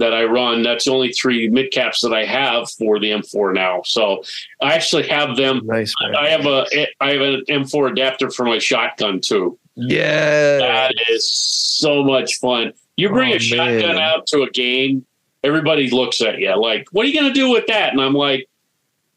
that 0.00 0.12
I 0.12 0.24
run. 0.24 0.62
That's 0.62 0.84
the 0.86 0.90
only 0.92 1.12
three 1.12 1.48
mid 1.48 1.70
caps 1.72 2.00
that 2.02 2.12
I 2.12 2.24
have 2.24 2.70
for 2.72 2.98
the 2.98 3.10
M4 3.10 3.54
now. 3.54 3.82
So 3.84 4.22
I 4.60 4.74
actually 4.74 5.06
have 5.08 5.36
them. 5.36 5.60
nice 5.64 5.94
man. 6.02 6.16
I 6.16 6.28
have 6.28 6.44
a 6.46 6.66
I 7.00 7.12
have 7.12 7.20
an 7.22 7.44
M4 7.48 7.92
adapter 7.92 8.30
for 8.30 8.44
my 8.44 8.58
shotgun 8.58 9.20
too. 9.20 9.58
yeah. 9.76 10.58
That 10.58 10.94
is 11.08 11.32
so 11.32 12.02
much 12.02 12.38
fun. 12.38 12.72
You 12.96 13.08
bring 13.08 13.32
Oh, 13.32 13.36
a 13.36 13.38
shotgun 13.38 13.94
man. 13.94 13.98
out 13.98 14.26
to 14.28 14.42
a 14.42 14.50
game, 14.50 15.06
everybody 15.44 15.88
looks 15.90 16.20
at 16.20 16.38
you 16.38 16.54
like, 16.60 16.86
"What 16.92 17.06
are 17.06 17.08
you 17.08 17.14
going 17.18 17.32
to 17.32 17.38
do 17.38 17.48
with 17.50 17.66
that?" 17.68 17.92
And 17.92 18.00
I'm 18.02 18.12
like, 18.12 18.46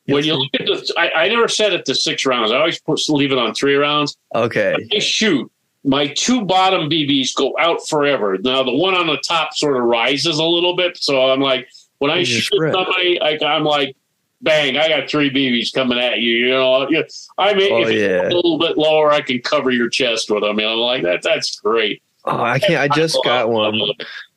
"When 0.06 0.24
you 0.24 0.36
look 0.36 0.50
at 0.60 0.66
the, 0.66 0.94
I, 0.98 1.24
I 1.24 1.28
never 1.28 1.48
set 1.50 1.74
it 1.74 1.84
to 1.86 1.96
six 1.96 2.26
rounds. 2.26 2.52
I 2.52 2.58
always 2.58 2.80
put, 2.80 3.00
leave 3.10 3.32
it 3.34 3.38
on 3.38 3.54
three 3.54 3.76
rounds. 3.76 4.16
Okay. 4.34 4.76
I 4.94 5.00
shoot. 5.00 5.52
My 5.84 6.08
two 6.08 6.46
bottom 6.46 6.90
BBs 6.90 7.36
go 7.36 7.54
out 7.60 7.86
forever. 7.88 8.38
Now 8.38 8.64
the 8.64 8.74
one 8.76 8.94
on 8.96 9.08
the 9.08 9.18
top 9.18 9.54
sort 9.54 9.76
of 9.78 9.84
rises 9.84 10.38
a 10.40 10.44
little 10.46 10.76
bit, 10.76 10.98
so 10.98 11.30
I'm 11.32 11.42
like, 11.42 11.68
when 12.00 12.10
I 12.12 12.24
shoot 12.24 12.44
spread. 12.44 12.74
somebody, 12.74 13.20
I, 13.22 13.38
I'm 13.46 13.64
like, 13.64 13.96
bang, 14.42 14.78
I 14.78 14.88
got 14.90 15.10
three 15.10 15.30
BBs 15.30 15.74
coming 15.74 15.98
at 16.00 16.20
you. 16.20 16.38
You 16.38 16.50
know, 16.52 16.84
I 16.84 17.54
mean, 17.54 17.72
Oh, 17.72 17.82
if 17.82 17.90
it's 17.90 18.02
yeah. 18.02 18.28
a 18.28 18.34
little 18.34 18.58
bit 18.60 18.78
lower, 18.78 19.12
I 19.12 19.22
can 19.22 19.40
cover 19.42 19.72
your 19.72 19.90
chest 19.90 20.30
with 20.30 20.44
them. 20.44 20.60
You 20.60 20.66
know, 20.66 20.74
I'm 20.74 20.80
like 20.80 21.04
that. 21.04 21.22
That's 21.22 21.60
great. 21.60 22.02
Oh, 22.26 22.42
I 22.42 22.60
can't. 22.60 22.76
I 22.80 22.88
just 22.94 23.18
got 23.26 23.50
one. 23.50 23.80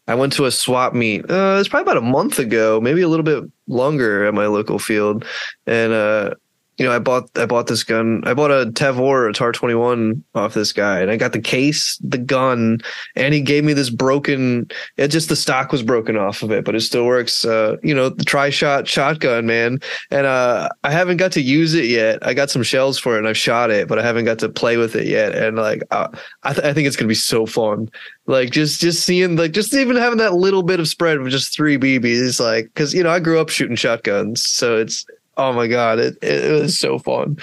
I 0.08 0.14
went 0.14 0.32
to 0.34 0.44
a 0.46 0.50
swap 0.52 0.94
meet. 0.94 1.28
Uh, 1.28 1.56
it's 1.58 1.68
probably 1.68 1.82
about 1.82 1.96
a 1.96 2.06
month 2.06 2.38
ago, 2.38 2.80
maybe 2.80 3.02
a 3.02 3.08
little 3.08 3.24
bit 3.24 3.44
longer 3.66 4.24
at 4.26 4.34
my 4.34 4.46
local 4.46 4.78
field, 4.78 5.24
and 5.66 5.92
uh, 5.92 6.34
you 6.78 6.84
know, 6.84 6.92
I 6.92 6.98
bought 6.98 7.30
I 7.36 7.46
bought 7.46 7.68
this 7.68 7.82
gun. 7.84 8.22
I 8.26 8.34
bought 8.34 8.50
a 8.50 8.70
Tavor, 8.70 9.28
a 9.28 9.32
Tar 9.32 9.52
twenty 9.52 9.74
one 9.74 10.22
off 10.34 10.54
this 10.54 10.72
guy, 10.72 11.00
and 11.00 11.10
I 11.10 11.16
got 11.16 11.32
the 11.32 11.40
case, 11.40 11.96
the 11.98 12.18
gun, 12.18 12.80
and 13.14 13.32
he 13.32 13.40
gave 13.40 13.64
me 13.64 13.72
this 13.72 13.88
broken. 13.88 14.70
It 14.96 15.08
just 15.08 15.28
the 15.30 15.36
stock 15.36 15.72
was 15.72 15.82
broken 15.82 16.16
off 16.16 16.42
of 16.42 16.50
it, 16.50 16.64
but 16.64 16.74
it 16.74 16.80
still 16.80 17.06
works. 17.06 17.44
Uh, 17.44 17.76
you 17.82 17.94
know, 17.94 18.10
the 18.10 18.24
tri 18.24 18.50
shot 18.50 18.86
shotgun, 18.86 19.46
man. 19.46 19.78
And 20.10 20.26
uh, 20.26 20.68
I 20.84 20.90
haven't 20.90 21.16
got 21.16 21.32
to 21.32 21.40
use 21.40 21.72
it 21.74 21.86
yet. 21.86 22.26
I 22.26 22.34
got 22.34 22.50
some 22.50 22.62
shells 22.62 22.98
for 22.98 23.14
it, 23.14 23.18
and 23.20 23.28
I've 23.28 23.38
shot 23.38 23.70
it, 23.70 23.88
but 23.88 23.98
I 23.98 24.02
haven't 24.02 24.26
got 24.26 24.38
to 24.40 24.48
play 24.48 24.76
with 24.76 24.96
it 24.96 25.06
yet. 25.06 25.34
And 25.34 25.56
like, 25.56 25.82
uh, 25.90 26.08
I, 26.42 26.52
th- 26.52 26.64
I 26.64 26.74
think 26.74 26.86
it's 26.86 26.96
gonna 26.96 27.08
be 27.08 27.14
so 27.14 27.46
fun 27.46 27.90
like 28.26 28.50
just 28.50 28.80
just 28.80 29.04
seeing 29.04 29.36
like 29.36 29.52
just 29.52 29.72
even 29.72 29.96
having 29.96 30.18
that 30.18 30.34
little 30.34 30.62
bit 30.62 30.80
of 30.80 30.88
spread 30.88 31.20
with 31.20 31.30
just 31.30 31.54
three 31.54 31.78
BBs 31.78 32.40
like 32.40 32.64
because 32.66 32.92
you 32.92 33.02
know 33.02 33.10
I 33.10 33.20
grew 33.20 33.38
up 33.38 33.48
shooting 33.48 33.76
shotguns 33.76 34.44
so 34.44 34.76
it's 34.76 35.06
oh 35.36 35.52
my 35.52 35.66
god 35.66 35.98
it, 35.98 36.18
it, 36.22 36.50
was 36.50 36.78
so 36.78 36.98
fun 36.98 37.36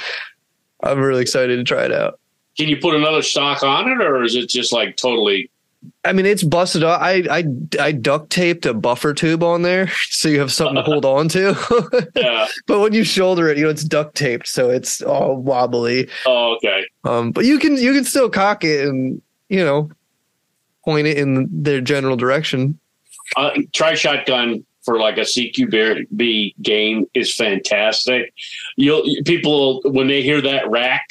I'm 0.81 0.99
really 0.99 1.21
excited 1.21 1.57
to 1.57 1.63
try 1.63 1.85
it 1.85 1.91
out 1.91 2.19
Can 2.57 2.67
you 2.67 2.77
put 2.77 2.95
another 2.95 3.21
stock 3.21 3.63
on 3.63 3.89
it, 3.89 4.01
or 4.01 4.23
is 4.23 4.35
it 4.35 4.49
just 4.49 4.73
like 4.73 4.97
totally? 4.97 5.49
I 6.05 6.13
mean 6.13 6.25
it's 6.25 6.43
busted 6.43 6.83
off 6.83 7.01
I 7.01 7.23
I 7.29 7.43
I 7.79 7.91
duct 7.91 8.29
taped 8.29 8.65
a 8.65 8.73
buffer 8.73 9.13
tube 9.13 9.43
on 9.43 9.63
there 9.63 9.89
so 10.09 10.29
you 10.29 10.39
have 10.39 10.51
something 10.51 10.75
to 10.75 10.81
hold 10.81 11.05
on 11.05 11.27
to 11.29 12.09
Yeah. 12.15 12.47
but 12.67 12.79
when 12.79 12.93
you 12.93 13.03
shoulder 13.03 13.49
it 13.49 13.57
you 13.57 13.65
know 13.65 13.69
it's 13.69 13.83
duct 13.83 14.15
taped 14.15 14.47
so 14.47 14.69
it's 14.69 15.01
all 15.01 15.35
wobbly 15.37 16.09
oh, 16.25 16.55
okay. 16.55 16.85
um 17.03 17.31
but 17.31 17.45
you 17.45 17.59
can 17.59 17.75
you 17.77 17.93
can 17.93 18.05
still 18.05 18.29
cock 18.29 18.63
it 18.63 18.87
and 18.87 19.21
you 19.49 19.63
know 19.63 19.89
point 20.85 21.07
it 21.07 21.17
in 21.17 21.47
their 21.51 21.81
general 21.81 22.15
direction 22.15 22.79
uh, 23.35 23.51
try 23.73 23.93
shotgun 23.93 24.65
for 24.83 24.99
like 24.99 25.17
a 25.17 25.21
CQB 25.21 26.55
game 26.61 27.05
is 27.13 27.33
fantastic. 27.35 28.33
You'll 28.77 29.03
people 29.25 29.81
when 29.85 30.07
they 30.07 30.21
hear 30.21 30.41
that 30.41 30.69
rack, 30.69 31.07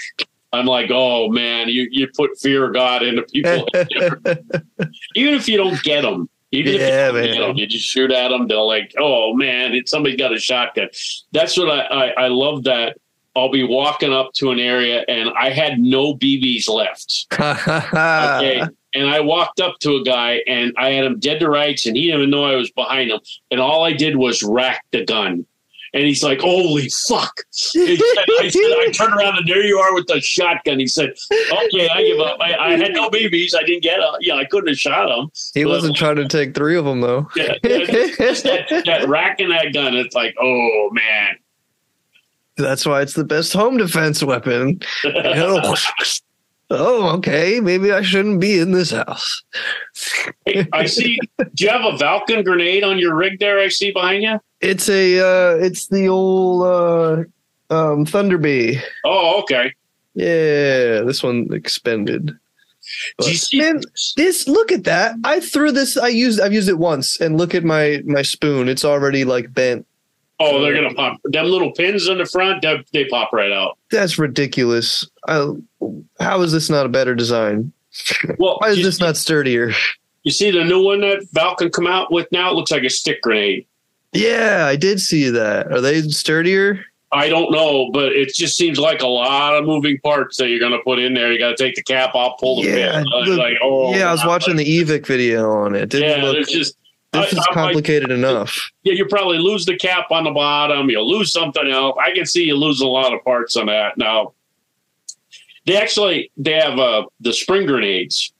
I'm 0.52 0.66
like, 0.66 0.90
oh 0.92 1.28
man, 1.28 1.68
you 1.68 1.88
you 1.90 2.08
put 2.14 2.38
fear 2.38 2.66
of 2.66 2.74
God 2.74 3.02
into 3.02 3.22
people. 3.22 3.66
Even 5.14 5.34
if 5.34 5.48
you 5.48 5.56
don't 5.56 5.82
get 5.82 6.02
them, 6.02 6.28
even 6.52 6.74
if 6.74 6.80
Yeah, 6.80 7.06
you, 7.08 7.12
man. 7.14 7.42
'em, 7.42 7.56
you 7.56 7.66
just 7.66 7.86
shoot 7.86 8.10
at 8.10 8.28
them. 8.28 8.46
They're 8.46 8.58
like, 8.58 8.92
oh 8.98 9.34
man, 9.34 9.72
it, 9.72 9.88
somebody 9.88 10.16
got 10.16 10.34
a 10.34 10.38
shotgun. 10.38 10.88
That's 11.32 11.56
what 11.56 11.70
I, 11.70 11.80
I 11.86 12.06
I 12.24 12.28
love 12.28 12.64
that. 12.64 12.98
I'll 13.34 13.50
be 13.50 13.62
walking 13.64 14.12
up 14.12 14.34
to 14.34 14.50
an 14.50 14.58
area 14.60 15.04
and 15.08 15.30
I 15.30 15.48
had 15.50 15.78
no 15.78 16.14
BBs 16.14 16.68
left. 16.68 17.26
Okay. 17.40 18.62
And 18.94 19.08
I 19.08 19.20
walked 19.20 19.60
up 19.60 19.78
to 19.80 19.96
a 19.96 20.04
guy 20.04 20.42
and 20.46 20.72
I 20.76 20.90
had 20.90 21.04
him 21.04 21.18
dead 21.18 21.40
to 21.40 21.48
rights 21.48 21.86
and 21.86 21.96
he 21.96 22.04
didn't 22.04 22.20
even 22.20 22.30
know 22.30 22.44
I 22.44 22.56
was 22.56 22.70
behind 22.70 23.10
him. 23.10 23.20
And 23.50 23.60
all 23.60 23.84
I 23.84 23.92
did 23.92 24.16
was 24.16 24.42
rack 24.42 24.84
the 24.92 25.04
gun. 25.04 25.46
And 25.94 26.04
he's 26.04 26.22
like, 26.22 26.40
holy 26.40 26.88
fuck. 27.06 27.42
Said, 27.50 27.98
I, 28.40 28.48
said, 28.48 28.60
I 28.60 28.90
turned 28.92 29.12
around 29.12 29.36
and 29.36 29.46
there 29.46 29.62
you 29.62 29.78
are 29.78 29.92
with 29.94 30.06
the 30.06 30.20
shotgun. 30.22 30.78
He 30.78 30.86
said, 30.86 31.12
okay, 31.30 31.88
I 31.88 32.02
give 32.02 32.18
up. 32.18 32.38
I, 32.40 32.54
I 32.54 32.76
had 32.76 32.94
no 32.94 33.10
BBs. 33.10 33.54
I 33.54 33.62
didn't 33.62 33.82
get 33.82 34.00
them. 34.00 34.14
Yeah, 34.20 34.36
I 34.36 34.46
couldn't 34.46 34.68
have 34.68 34.78
shot 34.78 35.10
him. 35.10 35.30
He 35.52 35.66
wasn't 35.66 35.96
trying 35.96 36.16
to 36.16 36.28
take 36.28 36.54
three 36.54 36.76
of 36.76 36.84
them 36.84 37.00
though. 37.00 37.28
Yeah, 37.36 37.54
that, 37.62 38.82
that 38.86 39.08
racking 39.08 39.50
that 39.50 39.72
gun, 39.74 39.94
it's 39.94 40.14
like, 40.14 40.34
oh 40.40 40.90
man. 40.92 41.36
That's 42.56 42.86
why 42.86 43.02
it's 43.02 43.14
the 43.14 43.24
best 43.24 43.52
home 43.52 43.76
defense 43.76 44.22
weapon. 44.22 44.80
You 45.04 45.12
know? 45.12 45.74
Oh, 46.74 47.10
okay. 47.16 47.60
Maybe 47.60 47.92
I 47.92 48.00
shouldn't 48.00 48.40
be 48.40 48.58
in 48.58 48.72
this 48.72 48.90
house. 48.92 49.42
I 50.72 50.86
see. 50.86 51.18
Do 51.38 51.64
you 51.64 51.68
have 51.68 51.84
a 51.84 51.96
Valken 51.98 52.44
grenade 52.44 52.82
on 52.82 52.98
your 52.98 53.14
rig 53.14 53.38
there? 53.40 53.58
I 53.58 53.68
see 53.68 53.90
behind 53.90 54.22
you. 54.22 54.40
It's 54.60 54.88
a 54.88 55.18
uh 55.18 55.56
it's 55.56 55.88
the 55.88 56.08
old 56.08 56.62
uh 56.62 57.24
um 57.74 58.06
Thunder 58.06 58.38
B. 58.38 58.78
Oh, 59.04 59.40
okay. 59.42 59.74
Yeah, 60.14 61.02
this 61.02 61.22
one 61.22 61.48
expended. 61.52 62.26
Do 62.26 62.32
you 62.32 62.36
But, 63.18 63.26
see? 63.26 63.58
man, 63.58 63.80
this 64.16 64.48
look 64.48 64.72
at 64.72 64.84
that. 64.84 65.14
I 65.24 65.40
threw 65.40 65.72
this 65.72 65.96
I 65.96 66.08
used 66.08 66.40
I've 66.40 66.52
used 66.54 66.68
it 66.70 66.78
once 66.78 67.20
and 67.20 67.36
look 67.36 67.54
at 67.54 67.64
my 67.64 68.02
my 68.06 68.22
spoon. 68.22 68.68
It's 68.68 68.84
already 68.84 69.24
like 69.24 69.52
bent. 69.52 69.86
Oh, 70.42 70.60
they're 70.60 70.74
gonna 70.74 70.94
pop. 70.94 71.18
Them 71.24 71.46
little 71.46 71.72
pins 71.72 72.08
in 72.08 72.18
the 72.18 72.26
front, 72.26 72.62
they, 72.62 72.82
they 72.92 73.04
pop 73.06 73.32
right 73.32 73.52
out. 73.52 73.78
That's 73.90 74.18
ridiculous. 74.18 75.06
I, 75.28 75.52
how 76.20 76.42
is 76.42 76.52
this 76.52 76.68
not 76.70 76.86
a 76.86 76.88
better 76.88 77.14
design? 77.14 77.72
Well, 78.38 78.56
Why 78.60 78.70
is 78.70 78.78
you, 78.78 78.84
this 78.84 79.00
not 79.00 79.16
sturdier? 79.16 79.70
you 80.22 80.30
see 80.32 80.50
the 80.50 80.64
new 80.64 80.82
one 80.82 81.00
that 81.02 81.26
Valken 81.34 81.70
come 81.72 81.86
out 81.86 82.10
with 82.12 82.26
now? 82.32 82.50
It 82.50 82.54
looks 82.54 82.70
like 82.70 82.82
a 82.84 82.90
stick 82.90 83.20
grenade. 83.22 83.66
Yeah, 84.12 84.64
I 84.66 84.76
did 84.76 85.00
see 85.00 85.30
that. 85.30 85.72
Are 85.72 85.80
they 85.80 86.02
sturdier? 86.02 86.84
I 87.14 87.28
don't 87.28 87.52
know, 87.52 87.90
but 87.92 88.12
it 88.12 88.34
just 88.34 88.56
seems 88.56 88.78
like 88.78 89.02
a 89.02 89.06
lot 89.06 89.54
of 89.54 89.66
moving 89.66 89.98
parts 90.00 90.38
that 90.38 90.48
you're 90.48 90.58
gonna 90.58 90.78
put 90.82 90.98
in 90.98 91.12
there. 91.12 91.30
You 91.30 91.38
got 91.38 91.56
to 91.56 91.62
take 91.62 91.74
the 91.74 91.82
cap 91.82 92.14
off, 92.14 92.40
pull 92.40 92.62
the 92.62 92.68
Yeah, 92.68 92.92
pin. 93.02 93.04
The- 93.26 93.36
like, 93.36 93.58
oh, 93.62 93.94
yeah, 93.94 94.08
I 94.08 94.12
was 94.12 94.24
watching 94.24 94.56
the 94.56 94.64
Evike 94.64 95.06
video 95.06 95.50
on 95.50 95.74
it. 95.74 95.90
Didn't 95.90 96.08
Yeah, 96.08 96.24
look, 96.24 96.34
there's 96.36 96.48
just. 96.48 96.76
This 97.12 97.24
I- 97.24 97.28
is 97.28 97.34
like, 97.36 97.46
complicated 97.52 98.10
enough. 98.10 98.70
yeah, 98.82 98.94
you 98.94 99.06
probably 99.06 99.38
lose 99.38 99.64
the 99.66 99.76
cap 99.76 100.10
on 100.10 100.24
the 100.24 100.30
bottom. 100.30 100.88
You'll 100.90 101.08
lose 101.08 101.32
something 101.32 101.68
else. 101.68 101.96
I 102.02 102.12
can 102.12 102.26
see 102.26 102.44
you 102.44 102.56
lose 102.56 102.80
a 102.80 102.86
lot 102.86 103.12
of 103.12 103.22
parts 103.24 103.56
on 103.56 103.66
that. 103.66 103.98
Now, 103.98 104.32
they 105.66 105.76
actually 105.76 106.30
they 106.36 106.54
have 106.54 106.78
uh, 106.78 107.04
the 107.20 107.32
spring 107.32 107.66
grenades. 107.66 108.32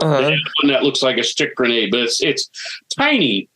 Uh-huh. 0.00 0.20
They 0.20 0.30
have 0.32 0.40
one 0.62 0.72
that 0.72 0.82
looks 0.82 1.02
like 1.02 1.18
a 1.18 1.24
stick 1.24 1.54
grenade, 1.54 1.90
but 1.90 2.00
it's 2.00 2.20
it's 2.22 2.50
tiny. 2.96 3.48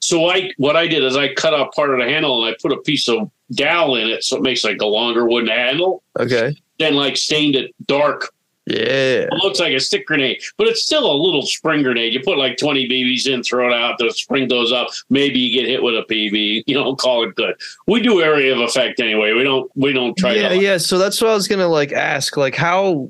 So 0.00 0.28
I 0.28 0.50
what 0.56 0.76
I 0.76 0.86
did 0.86 1.04
is 1.04 1.16
I 1.16 1.32
cut 1.34 1.54
off 1.54 1.74
part 1.74 1.90
of 1.90 1.98
the 1.98 2.04
handle 2.04 2.44
and 2.44 2.52
I 2.54 2.58
put 2.60 2.72
a 2.72 2.78
piece 2.78 3.08
of 3.08 3.30
dowel 3.52 3.96
in 3.96 4.08
it, 4.08 4.24
so 4.24 4.36
it 4.36 4.42
makes 4.42 4.64
like 4.64 4.80
a 4.80 4.86
longer 4.86 5.26
wooden 5.26 5.48
handle. 5.48 6.02
Okay. 6.18 6.56
Then 6.78 6.94
like 6.94 7.16
stained 7.16 7.54
it 7.54 7.74
dark. 7.86 8.32
Yeah. 8.70 9.26
It 9.26 9.32
looks 9.42 9.58
like 9.58 9.72
a 9.72 9.80
stick 9.80 10.06
grenade, 10.06 10.42
but 10.56 10.68
it's 10.68 10.82
still 10.82 11.10
a 11.10 11.14
little 11.14 11.42
spring 11.42 11.82
grenade. 11.82 12.12
You 12.12 12.20
put 12.20 12.38
like 12.38 12.56
twenty 12.56 12.88
BBs 12.88 13.26
in, 13.26 13.42
throw 13.42 13.68
it 13.68 13.74
out, 13.74 13.98
the 13.98 14.10
spring 14.10 14.48
goes 14.48 14.72
up. 14.72 14.88
Maybe 15.08 15.38
you 15.38 15.60
get 15.60 15.68
hit 15.68 15.82
with 15.82 15.94
a 15.94 16.04
BB. 16.10 16.64
You 16.66 16.74
know, 16.74 16.94
call 16.94 17.24
it 17.24 17.34
good. 17.34 17.56
We 17.86 18.00
do 18.00 18.22
area 18.22 18.54
of 18.54 18.60
effect 18.60 19.00
anyway. 19.00 19.32
We 19.32 19.42
don't 19.42 19.70
we 19.74 19.92
don't 19.92 20.16
try 20.16 20.34
yeah, 20.34 20.50
to. 20.50 20.56
yeah. 20.58 20.78
So 20.78 20.98
that's 20.98 21.20
what 21.20 21.30
I 21.30 21.34
was 21.34 21.48
gonna 21.48 21.68
like 21.68 21.92
ask, 21.92 22.36
like 22.36 22.54
how, 22.54 23.08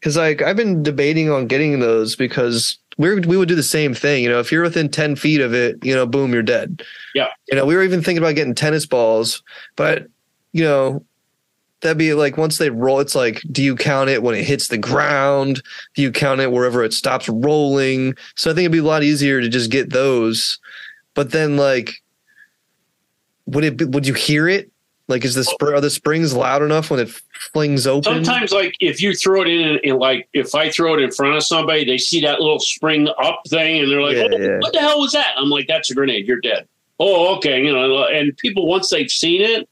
because 0.00 0.16
like 0.16 0.42
I've 0.42 0.56
been 0.56 0.82
debating 0.82 1.30
on 1.30 1.46
getting 1.46 1.78
those 1.80 2.16
because 2.16 2.78
we 2.98 3.20
we 3.20 3.36
would 3.36 3.48
do 3.48 3.54
the 3.54 3.62
same 3.62 3.94
thing. 3.94 4.24
You 4.24 4.30
know, 4.30 4.40
if 4.40 4.50
you're 4.50 4.62
within 4.62 4.88
ten 4.88 5.16
feet 5.16 5.40
of 5.40 5.54
it, 5.54 5.84
you 5.84 5.94
know, 5.94 6.06
boom, 6.06 6.32
you're 6.32 6.42
dead. 6.42 6.82
Yeah. 7.14 7.28
You 7.48 7.56
know, 7.56 7.64
we 7.64 7.76
were 7.76 7.82
even 7.82 8.02
thinking 8.02 8.22
about 8.22 8.34
getting 8.34 8.54
tennis 8.54 8.86
balls, 8.86 9.42
but 9.76 10.08
you 10.52 10.64
know, 10.64 11.04
that'd 11.82 11.98
be 11.98 12.14
like 12.14 12.36
once 12.36 12.58
they 12.58 12.70
roll, 12.70 13.00
it's 13.00 13.14
like, 13.14 13.40
do 13.50 13.62
you 13.62 13.76
count 13.76 14.08
it 14.08 14.22
when 14.22 14.34
it 14.34 14.44
hits 14.44 14.68
the 14.68 14.78
ground? 14.78 15.62
Do 15.94 16.02
you 16.02 16.10
count 16.10 16.40
it 16.40 16.50
wherever 16.50 16.82
it 16.82 16.92
stops 16.92 17.28
rolling? 17.28 18.14
So 18.36 18.50
I 18.50 18.54
think 18.54 18.64
it'd 18.64 18.72
be 18.72 18.78
a 18.78 18.84
lot 18.84 19.02
easier 19.02 19.40
to 19.40 19.48
just 19.48 19.70
get 19.70 19.90
those. 19.90 20.58
But 21.14 21.32
then, 21.32 21.56
like, 21.56 22.02
would 23.46 23.64
it? 23.64 23.76
Be, 23.76 23.84
would 23.84 24.06
you 24.06 24.14
hear 24.14 24.48
it? 24.48 24.70
Like, 25.08 25.24
is 25.24 25.34
the 25.34 25.42
spr- 25.42 25.74
are 25.74 25.80
the 25.80 25.90
springs 25.90 26.34
loud 26.34 26.62
enough 26.62 26.90
when 26.90 27.00
it 27.00 27.10
flings 27.52 27.86
open? 27.86 28.24
Sometimes, 28.24 28.52
like 28.52 28.74
if 28.80 29.02
you 29.02 29.14
throw 29.14 29.42
it 29.42 29.48
in, 29.48 29.78
in, 29.82 29.98
like 29.98 30.28
if 30.32 30.54
I 30.54 30.70
throw 30.70 30.94
it 30.94 31.00
in 31.00 31.10
front 31.10 31.36
of 31.36 31.42
somebody, 31.42 31.84
they 31.84 31.98
see 31.98 32.20
that 32.22 32.40
little 32.40 32.60
spring 32.60 33.08
up 33.18 33.42
thing, 33.48 33.82
and 33.82 33.90
they're 33.90 34.00
like, 34.00 34.16
Yeah, 34.16 34.28
oh, 34.32 34.38
yeah. 34.38 34.58
"What 34.60 34.72
the 34.72 34.78
hell 34.78 35.00
was 35.00 35.12
that?" 35.12 35.34
I'm 35.36 35.50
like, 35.50 35.66
"That's 35.66 35.90
a 35.90 35.94
grenade. 35.94 36.26
You're 36.26 36.40
dead." 36.40 36.66
Oh, 36.98 37.34
okay. 37.36 37.62
You 37.62 37.72
know, 37.72 38.04
and 38.04 38.36
people 38.38 38.66
once 38.66 38.88
they've 38.88 39.10
seen 39.10 39.42
it, 39.42 39.68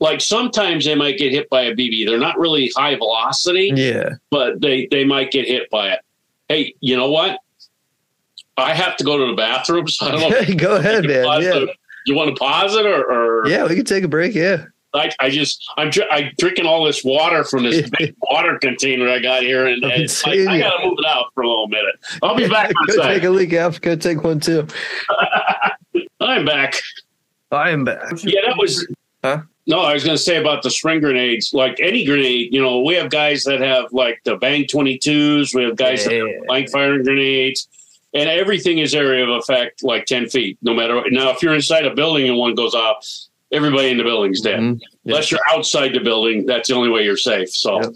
like 0.00 0.20
sometimes 0.20 0.84
they 0.84 0.94
might 0.94 1.18
get 1.18 1.30
hit 1.32 1.48
by 1.50 1.62
a 1.62 1.74
BB. 1.74 2.06
They're 2.06 2.18
not 2.18 2.38
really 2.38 2.72
high 2.76 2.96
velocity, 2.96 3.72
Yeah. 3.74 4.14
but 4.30 4.60
they 4.60 4.88
they 4.90 5.04
might 5.04 5.30
get 5.30 5.46
hit 5.46 5.68
by 5.70 5.90
it. 5.90 6.00
Hey, 6.48 6.74
you 6.80 6.96
know 6.96 7.10
what? 7.10 7.38
I 8.56 8.74
have 8.74 8.96
to 8.96 9.04
go 9.04 9.16
to 9.18 9.26
the 9.26 9.34
bathroom, 9.36 9.88
so 9.88 10.06
I 10.06 10.10
don't 10.10 10.48
know. 10.48 10.54
Go 10.56 10.76
ahead, 10.78 11.04
man. 11.06 11.24
Pause 11.24 11.44
Yeah. 11.44 11.54
it. 11.56 11.76
You 12.06 12.14
want 12.14 12.34
to 12.34 12.38
pause 12.40 12.74
it, 12.74 12.86
or, 12.86 13.04
or 13.42 13.46
Yeah, 13.48 13.66
we 13.66 13.76
can 13.76 13.84
take 13.84 14.04
a 14.04 14.08
break. 14.08 14.34
Yeah. 14.34 14.64
I, 14.92 15.12
I 15.20 15.30
just 15.30 15.62
I'm 15.76 15.90
dr- 15.90 16.08
I'm 16.10 16.32
drinking 16.38 16.66
all 16.66 16.84
this 16.84 17.04
water 17.04 17.44
from 17.44 17.62
this 17.62 17.88
big 17.98 18.16
water 18.22 18.58
container 18.58 19.08
I 19.08 19.20
got 19.20 19.42
here, 19.42 19.66
and, 19.66 19.84
I've 19.84 19.92
been 19.92 20.00
and 20.26 20.48
I, 20.48 20.54
I 20.54 20.58
gotta 20.58 20.84
move 20.88 20.98
it 20.98 21.06
out 21.06 21.26
for 21.34 21.42
a 21.44 21.48
little 21.48 21.68
minute. 21.68 21.94
I'll 22.22 22.34
be 22.34 22.48
back 22.48 22.72
for 22.72 22.92
a 22.94 22.96
Go 22.96 23.02
take 23.06 23.22
a 23.22 23.30
leak 23.30 23.52
out. 23.52 23.80
Go 23.80 23.94
take 23.94 24.24
one 24.24 24.40
too. 24.40 24.66
I'm 26.20 26.44
back. 26.44 26.80
I 27.52 27.70
am 27.70 27.84
back. 27.84 28.12
Yeah, 28.24 28.40
that 28.46 28.56
was. 28.58 28.86
Huh? 29.22 29.42
No, 29.70 29.78
I 29.82 29.94
was 29.94 30.02
going 30.02 30.16
to 30.16 30.22
say 30.22 30.36
about 30.38 30.64
the 30.64 30.70
spring 30.70 30.98
grenades. 31.00 31.54
Like 31.54 31.78
any 31.80 32.04
grenade, 32.04 32.52
you 32.52 32.60
know, 32.60 32.80
we 32.80 32.94
have 32.96 33.08
guys 33.08 33.44
that 33.44 33.60
have 33.60 33.92
like 33.92 34.20
the 34.24 34.34
Bang 34.36 34.64
22s. 34.64 35.54
We 35.54 35.62
have 35.62 35.76
guys 35.76 36.04
that 36.04 36.12
Yeah. 36.12 36.26
have 36.26 36.46
blank 36.48 36.70
firing 36.70 37.04
grenades, 37.04 37.68
and 38.12 38.28
everything 38.28 38.78
is 38.78 38.96
area 38.96 39.22
of 39.22 39.30
effect, 39.30 39.84
like 39.84 40.06
10 40.06 40.28
feet, 40.28 40.58
no 40.60 40.74
matter 40.74 40.96
what. 40.96 41.12
Now, 41.12 41.30
if 41.30 41.40
you're 41.40 41.54
inside 41.54 41.86
a 41.86 41.94
building 41.94 42.28
and 42.28 42.36
one 42.36 42.56
goes 42.56 42.74
off, 42.74 43.06
everybody 43.52 43.90
in 43.90 43.96
the 43.98 44.02
building's 44.02 44.40
dead. 44.40 44.58
Mhm. 44.58 44.80
Yeah. 44.80 45.12
Unless 45.12 45.30
you're 45.30 45.40
outside 45.52 45.94
the 45.94 46.00
building, 46.00 46.46
that's 46.46 46.68
the 46.68 46.74
only 46.74 46.90
way 46.90 47.04
you're 47.04 47.16
safe. 47.16 47.50
So, 47.50 47.76
Yep. 47.80 47.92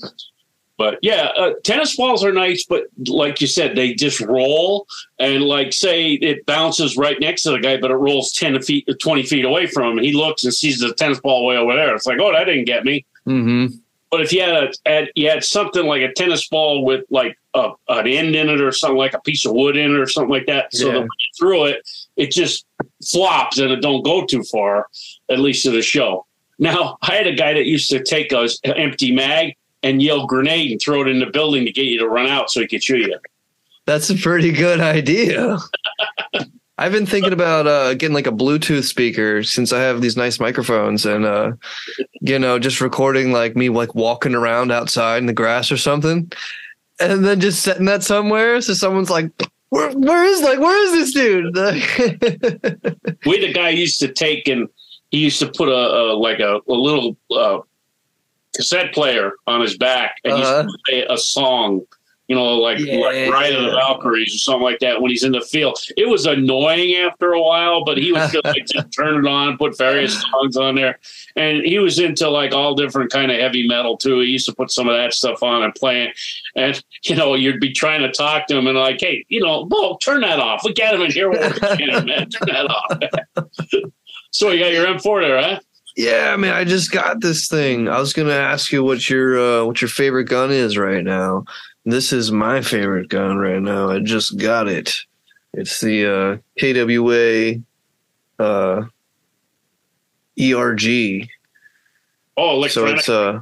But 0.76 0.98
yeah, 1.02 1.28
uh, 1.36 1.52
tennis 1.62 1.96
balls 1.96 2.24
are 2.24 2.32
nice, 2.32 2.64
but 2.64 2.84
like 3.06 3.40
you 3.40 3.46
said, 3.46 3.76
they 3.76 3.94
just 3.94 4.20
roll 4.20 4.86
and 5.18 5.42
like 5.44 5.72
say 5.72 6.12
it 6.14 6.44
bounces 6.46 6.96
right 6.96 7.18
next 7.20 7.42
to 7.42 7.50
the 7.50 7.60
guy, 7.60 7.76
but 7.76 7.90
it 7.90 7.94
rolls 7.96 8.32
ten 8.32 8.60
feet, 8.62 8.88
twenty 9.00 9.22
feet 9.22 9.44
away 9.44 9.66
from 9.66 9.98
him. 9.98 10.04
He 10.04 10.12
looks 10.12 10.44
and 10.44 10.52
sees 10.52 10.80
the 10.80 10.92
tennis 10.94 11.20
ball 11.20 11.46
way 11.46 11.56
over 11.56 11.74
there. 11.74 11.94
It's 11.94 12.06
like, 12.06 12.18
oh, 12.20 12.32
that 12.32 12.44
didn't 12.44 12.64
get 12.66 12.84
me. 12.84 13.04
Mhm. 13.26 13.78
But 14.10 14.20
if 14.20 14.32
you 14.32 14.42
had, 14.42 14.54
a, 14.64 14.70
had 14.86 15.08
you 15.16 15.28
had 15.28 15.42
something 15.42 15.86
like 15.86 16.02
a 16.02 16.12
tennis 16.12 16.46
ball 16.48 16.84
with 16.84 17.04
like 17.10 17.36
a, 17.54 17.70
an 17.88 18.06
end 18.06 18.36
in 18.36 18.48
it 18.48 18.60
or 18.60 18.70
something 18.70 18.96
like 18.96 19.14
a 19.14 19.20
piece 19.20 19.44
of 19.44 19.52
wood 19.52 19.76
in 19.76 19.92
it 19.92 19.98
or 19.98 20.06
something 20.06 20.30
like 20.30 20.46
that, 20.46 20.72
so 20.72 20.86
Yeah. 20.86 20.92
that 20.92 21.00
when 21.00 21.08
you 21.08 21.32
threw 21.38 21.64
it, 21.64 21.88
it 22.16 22.30
just 22.30 22.64
flops 23.10 23.58
and 23.58 23.72
it 23.72 23.80
don't 23.80 24.04
go 24.04 24.24
too 24.24 24.42
far, 24.44 24.86
at 25.30 25.40
least 25.40 25.64
to 25.64 25.70
the 25.72 25.82
show. 25.82 26.26
Now, 26.60 26.96
I 27.02 27.14
had 27.14 27.26
a 27.26 27.34
guy 27.34 27.54
that 27.54 27.64
used 27.66 27.90
to 27.90 28.02
take 28.04 28.30
a 28.32 28.48
empty 28.64 29.10
mag 29.12 29.54
and 29.84 30.02
yell 30.02 30.26
grenade 30.26 30.72
and 30.72 30.80
throw 30.82 31.02
it 31.02 31.08
in 31.08 31.20
the 31.20 31.26
building 31.26 31.64
to 31.66 31.70
get 31.70 31.84
you 31.84 31.98
to 31.98 32.08
run 32.08 32.26
out 32.26 32.50
so 32.50 32.60
he 32.60 32.66
could 32.66 32.82
shoot 32.82 33.06
you. 33.06 33.18
That's 33.86 34.08
a 34.10 34.16
pretty 34.16 34.50
good 34.50 34.80
idea. 34.80 35.58
I've 36.78 36.90
been 36.90 37.06
thinking 37.06 37.32
about 37.32 37.68
uh, 37.68 37.94
getting 37.94 38.14
like 38.14 38.26
a 38.26 38.32
Bluetooth 38.32 38.84
speaker 38.84 39.44
since 39.44 39.72
I 39.72 39.80
have 39.80 40.00
these 40.00 40.16
nice 40.16 40.40
microphones 40.40 41.06
and 41.06 41.24
uh, 41.24 41.52
you 42.20 42.38
know 42.38 42.58
just 42.58 42.80
recording 42.80 43.30
like 43.30 43.54
me 43.54 43.68
like 43.68 43.94
walking 43.94 44.34
around 44.34 44.72
outside 44.72 45.18
in 45.18 45.26
the 45.26 45.32
grass 45.32 45.70
or 45.70 45.76
something, 45.76 46.32
and 46.98 47.24
then 47.24 47.38
just 47.38 47.62
setting 47.62 47.84
that 47.84 48.02
somewhere 48.02 48.60
so 48.60 48.74
someone's 48.74 49.10
like, 49.10 49.30
"Where, 49.68 49.92
where 49.92 50.24
is 50.24 50.42
like 50.42 50.58
where 50.58 50.84
is 50.84 50.92
this 50.92 51.14
dude?" 51.14 51.54
We 53.26 53.40
had 53.40 53.50
a 53.50 53.52
guy 53.52 53.70
used 53.70 54.00
to 54.00 54.08
take 54.08 54.48
and 54.48 54.68
he 55.10 55.18
used 55.18 55.38
to 55.38 55.46
put 55.46 55.68
a, 55.68 55.72
a 55.72 56.02
like 56.14 56.40
a, 56.40 56.60
a 56.68 56.72
little 56.72 57.16
uh, 57.30 57.60
cassette 58.54 58.92
player 58.94 59.32
on 59.46 59.60
his 59.60 59.76
back 59.76 60.16
and 60.24 60.34
Uh-huh. 60.34 60.62
to 60.64 60.78
play 60.88 61.06
a 61.08 61.16
song, 61.18 61.82
you 62.28 62.34
know, 62.34 62.54
like, 62.54 62.78
Yeah. 62.78 62.96
like 62.98 63.30
Ride 63.30 63.52
of 63.54 63.64
the 63.64 63.70
Valkyries 63.72 64.34
or 64.34 64.38
something 64.38 64.62
like 64.62 64.78
that 64.78 65.00
when 65.02 65.10
he's 65.10 65.24
in 65.24 65.32
the 65.32 65.42
field. 65.42 65.76
It 65.98 66.08
was 66.08 66.24
annoying 66.24 66.94
after 66.94 67.32
a 67.34 67.42
while, 67.42 67.84
but 67.84 67.98
he 67.98 68.12
would 68.12 68.28
still 68.30 68.40
like 68.44 68.64
just 68.66 68.90
turn 68.96 69.22
it 69.22 69.28
on, 69.28 69.58
put 69.58 69.76
various 69.76 70.22
songs 70.22 70.56
on 70.56 70.74
there. 70.76 70.98
And 71.36 71.62
he 71.64 71.78
was 71.80 71.98
into 71.98 72.30
like 72.30 72.54
all 72.54 72.74
different 72.74 73.10
kind 73.12 73.30
of 73.30 73.38
heavy 73.38 73.66
metal 73.68 73.96
too. 73.98 74.20
He 74.20 74.28
used 74.28 74.46
to 74.46 74.54
put 74.54 74.70
some 74.70 74.88
of 74.88 74.96
that 74.96 75.12
stuff 75.12 75.42
on 75.42 75.64
and 75.64 75.74
play 75.74 76.04
it. 76.04 76.18
And 76.56 76.82
you 77.02 77.14
know, 77.16 77.34
you'd 77.34 77.60
be 77.60 77.72
trying 77.72 78.00
to 78.02 78.10
talk 78.10 78.46
to 78.46 78.56
him 78.56 78.68
and 78.68 78.78
like, 78.78 79.00
hey, 79.00 79.24
you 79.28 79.40
know, 79.42 79.66
Bo, 79.66 79.98
turn 79.98 80.20
that 80.22 80.38
off. 80.40 80.62
We 80.64 80.72
got 80.72 80.94
him 80.94 81.02
in 81.02 81.10
here. 81.10 81.30
We're 81.30 81.40
working 81.60 81.90
him, 81.90 82.06
man. 82.06 82.30
Turn 82.30 82.48
that 82.48 82.70
off. 82.70 83.44
so 84.30 84.50
you 84.50 84.60
got 84.60 84.72
your 84.72 84.86
M4 84.86 85.20
there, 85.22 85.42
huh? 85.42 85.60
Yeah, 85.96 86.34
man, 86.36 86.52
I 86.54 86.64
just 86.64 86.90
got 86.90 87.20
this 87.20 87.46
thing. 87.48 87.88
I 87.88 88.00
was 88.00 88.12
gonna 88.12 88.32
ask 88.32 88.72
you 88.72 88.82
what 88.82 89.08
your 89.08 89.38
uh, 89.38 89.64
what 89.64 89.80
your 89.80 89.88
favorite 89.88 90.24
gun 90.24 90.50
is 90.50 90.76
right 90.76 91.04
now. 91.04 91.44
This 91.84 92.12
is 92.12 92.32
my 92.32 92.62
favorite 92.62 93.08
gun 93.08 93.36
right 93.38 93.60
now. 93.62 93.90
I 93.90 94.00
just 94.00 94.38
got 94.38 94.66
it. 94.68 94.96
It's 95.52 95.80
the 95.80 96.06
uh, 96.06 96.36
KWA 96.58 97.62
uh, 98.44 98.86
ERG. 100.40 101.28
Oh, 102.36 102.66
So 102.66 102.86
electronic. 102.86 102.98
it's 102.98 103.08
uh 103.08 103.40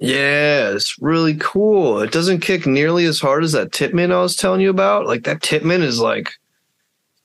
yeah, 0.00 0.70
it's 0.70 0.96
really 1.00 1.36
cool. 1.40 2.00
It 2.02 2.12
doesn't 2.12 2.40
kick 2.40 2.66
nearly 2.66 3.04
as 3.06 3.18
hard 3.18 3.42
as 3.42 3.52
that 3.52 3.72
Tippmann 3.72 4.12
I 4.12 4.20
was 4.20 4.36
telling 4.36 4.60
you 4.60 4.70
about. 4.70 5.06
Like 5.06 5.24
that 5.24 5.42
Tippmann 5.42 5.82
is 5.82 5.98
like 5.98 6.30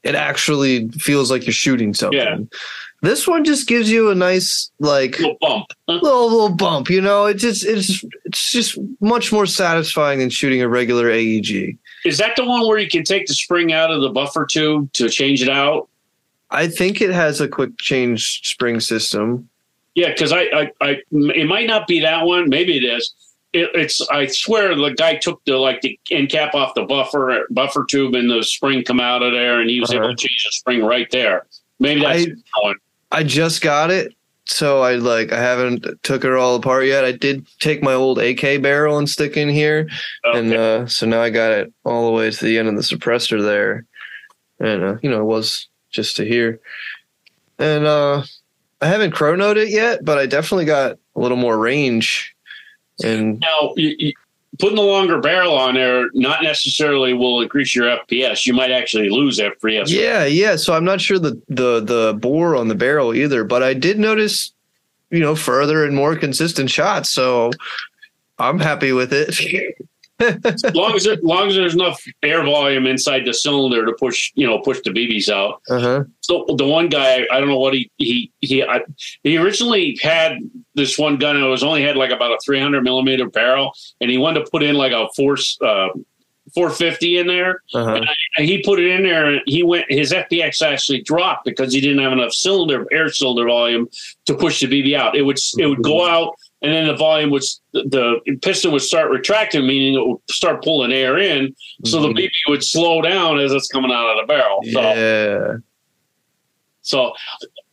it 0.03 0.15
actually 0.15 0.89
feels 0.89 1.29
like 1.29 1.45
you're 1.45 1.53
shooting 1.53 1.93
something. 1.93 2.19
Yeah. 2.19 2.37
This 3.03 3.27
one 3.27 3.43
just 3.43 3.67
gives 3.67 3.91
you 3.91 4.09
a 4.11 4.15
nice 4.15 4.71
like 4.79 5.19
little 5.19 5.37
bump. 5.41 5.65
Little 5.89 6.29
little 6.31 6.49
bump, 6.55 6.89
you 6.89 7.01
know. 7.01 7.25
It 7.25 7.33
just 7.35 7.65
it's 7.65 8.03
it's 8.23 8.51
just 8.51 8.79
much 9.01 9.29
more 9.31 9.45
satisfying 9.45 10.19
than 10.19 10.29
shooting 10.29 10.61
a 10.61 10.69
regular 10.69 11.09
AEG. 11.11 11.77
Is 12.05 12.17
that 12.19 12.37
the 12.37 12.45
one 12.45 12.65
where 12.65 12.77
you 12.77 12.87
can 12.89 13.03
take 13.03 13.27
the 13.27 13.33
spring 13.33 13.73
out 13.73 13.91
of 13.91 14.01
the 14.01 14.09
buffer 14.09 14.45
tube 14.45 14.91
to 14.93 15.09
change 15.09 15.41
it 15.43 15.49
out? 15.49 15.89
I 16.49 16.67
think 16.67 17.01
it 17.01 17.09
has 17.11 17.41
a 17.41 17.47
quick 17.49 17.77
change 17.77 18.39
spring 18.47 18.79
system. 18.79 19.49
Yeah, 19.95 20.09
because 20.13 20.31
I, 20.31 20.43
I, 20.43 20.71
I, 20.81 20.97
it 21.11 21.47
might 21.47 21.67
not 21.67 21.87
be 21.87 21.99
that 21.99 22.25
one. 22.25 22.47
Maybe 22.49 22.77
it 22.77 22.83
is. 22.85 23.13
It, 23.51 23.69
it's. 23.75 24.01
I 24.09 24.27
swear, 24.27 24.73
the 24.75 24.89
guy 24.91 25.15
took 25.17 25.43
the 25.45 25.57
like 25.57 25.81
the 25.81 25.99
end 26.09 26.29
cap 26.29 26.55
off 26.55 26.73
the 26.73 26.83
buffer 26.83 27.45
buffer 27.49 27.83
tube, 27.83 28.15
and 28.15 28.31
the 28.31 28.43
spring 28.43 28.83
come 28.85 29.01
out 29.01 29.21
of 29.23 29.33
there, 29.33 29.59
and 29.59 29.69
he 29.69 29.81
was 29.81 29.91
able 29.91 30.05
Uh-huh. 30.05 30.11
to 30.15 30.17
change 30.27 30.43
the 30.45 30.51
spring 30.53 30.83
right 30.83 31.11
there. 31.11 31.45
Maybe 31.79 31.99
that's 32.01 32.23
I- 32.23 32.25
the 32.27 32.35
one. 32.61 32.75
I 33.13 33.23
just 33.23 33.61
got 33.61 33.91
it, 33.91 34.15
so 34.45 34.81
I 34.81 34.95
like 34.95 35.31
I 35.31 35.39
haven't 35.39 35.85
took 36.01 36.25
it 36.25 36.33
all 36.33 36.55
apart 36.55 36.87
yet. 36.87 37.05
I 37.05 37.11
did 37.11 37.47
take 37.59 37.83
my 37.83 37.93
old 37.93 38.17
AK 38.17 38.61
barrel 38.61 38.97
and 38.97 39.07
stick 39.07 39.37
in 39.37 39.49
here, 39.49 39.87
and 40.23 40.51
uh, 40.53 40.87
so 40.87 41.05
now 41.05 41.21
I 41.21 41.29
got 41.29 41.51
it 41.51 41.71
all 41.85 42.07
the 42.07 42.11
way 42.11 42.31
to 42.31 42.45
the 42.45 42.57
end 42.57 42.67
of 42.67 42.75
the 42.75 42.81
suppressor 42.81 43.41
there, 43.41 43.85
and 44.59 44.83
uh, 44.83 44.97
you 45.03 45.11
know 45.11 45.21
it 45.21 45.25
was 45.25 45.67
just 45.91 46.15
to 46.17 46.25
here, 46.25 46.59
and 47.59 47.85
uh, 47.85 48.23
I 48.81 48.87
haven't 48.87 49.13
chronoed 49.13 49.57
it 49.57 49.69
yet, 49.69 50.03
but 50.03 50.17
I 50.17 50.25
definitely 50.25 50.65
got 50.65 50.97
a 51.15 51.19
little 51.19 51.37
more 51.37 51.57
range, 51.57 52.35
and 53.03 53.39
now, 53.39 53.73
you, 53.77 54.13
putting 54.59 54.75
the 54.75 54.81
longer 54.81 55.19
barrel 55.19 55.55
on 55.55 55.75
there 55.75 56.07
not 56.13 56.43
necessarily 56.43 57.13
will 57.13 57.41
increase 57.41 57.75
your 57.75 57.85
FPS. 57.85 58.45
You 58.45 58.53
might 58.53 58.71
actually 58.71 59.09
lose 59.09 59.39
FPS. 59.39 59.89
yeah, 59.89 60.25
yeah. 60.25 60.55
So 60.55 60.73
I'm 60.73 60.85
not 60.85 61.01
sure 61.01 61.19
the 61.19 61.41
the 61.49 61.79
the 61.79 62.17
bore 62.19 62.55
on 62.55 62.67
the 62.67 62.75
barrel 62.75 63.13
either, 63.13 63.43
but 63.43 63.63
I 63.63 63.73
did 63.73 63.99
notice, 63.99 64.53
you 65.09 65.19
know, 65.19 65.35
further 65.35 65.85
and 65.85 65.95
more 65.95 66.15
consistent 66.15 66.69
shots. 66.69 67.09
So 67.09 67.51
I'm 68.39 68.59
happy 68.59 68.91
with 68.91 69.11
it. 69.13 69.39
as 70.23 70.75
long 70.75 70.93
as, 70.95 71.05
it, 71.05 71.23
long 71.23 71.47
as 71.49 71.55
there's 71.55 71.73
enough 71.75 72.01
air 72.21 72.43
volume 72.43 72.87
inside 72.87 73.25
the 73.25 73.33
cylinder 73.33 73.85
to 73.85 73.93
push, 73.93 74.31
you 74.35 74.45
know, 74.47 74.59
push 74.59 74.79
the 74.83 74.89
BBs 74.91 75.29
out. 75.29 75.61
Uh 75.69 75.79
huh. 75.79 76.03
So 76.21 76.45
the 76.57 76.65
one 76.65 76.89
guy, 76.89 77.25
I 77.31 77.39
don't 77.39 77.49
know 77.49 77.59
what 77.59 77.73
he 77.73 77.91
he 77.97 78.31
he 78.41 78.63
I, 78.63 78.81
he 79.23 79.37
originally 79.37 79.97
had 80.01 80.37
this 80.75 80.97
one 80.97 81.17
gun. 81.17 81.35
And 81.35 81.45
it 81.45 81.49
was 81.49 81.63
only 81.63 81.83
had 81.83 81.95
like 81.97 82.11
about 82.11 82.31
a 82.31 82.37
300 82.45 82.83
millimeter 82.83 83.29
barrel, 83.29 83.73
and 84.01 84.09
he 84.09 84.17
wanted 84.17 84.45
to 84.45 84.51
put 84.51 84.63
in 84.63 84.75
like 84.75 84.91
a 84.93 85.07
force. 85.15 85.57
Uh, 85.61 85.89
450 86.55 87.17
in 87.19 87.25
there, 87.27 87.61
Uh 87.73 87.85
huh. 87.85 88.01
and 88.37 88.45
he 88.45 88.61
put 88.61 88.77
it 88.79 88.87
in 88.87 89.01
there, 89.03 89.25
and 89.27 89.41
he 89.47 89.63
went. 89.63 89.85
His 89.89 90.11
FPS 90.11 90.61
actually 90.61 91.01
dropped 91.01 91.45
because 91.45 91.73
he 91.73 91.79
didn't 91.81 92.03
have 92.03 92.11
enough 92.11 92.33
cylinder 92.33 92.85
air 92.91 93.09
cylinder 93.09 93.45
volume 93.47 93.87
to 94.25 94.35
push 94.35 94.59
the 94.59 94.67
BB 94.67 94.93
out. 94.95 95.15
It 95.15 95.21
would 95.23 95.39
it 95.57 95.65
would 95.67 95.81
go 95.81 96.05
out, 96.05 96.35
and 96.63 96.73
then 96.73 96.87
the 96.87 96.95
volume 96.95 97.29
would 97.29 97.43
the 97.73 98.19
piston 98.41 98.71
would 98.71 98.81
start 98.81 99.11
retracting, 99.11 99.67
meaning 99.67 99.93
it 99.95 100.07
would 100.07 100.17
start 100.31 100.63
pulling 100.63 100.91
air 100.93 101.17
in. 101.19 101.53
So 101.85 102.01
the. 102.01 102.07
BB 102.09 102.29
would 102.47 102.63
slow 102.63 103.01
down 103.01 103.37
as 103.39 103.51
it's 103.51 103.67
coming 103.67 103.91
out 103.91 104.07
of 104.17 104.25
the 104.25 104.33
barrel. 104.33 104.59
So 104.71 104.81
Yeah. 104.81 105.57
so, 106.81 107.13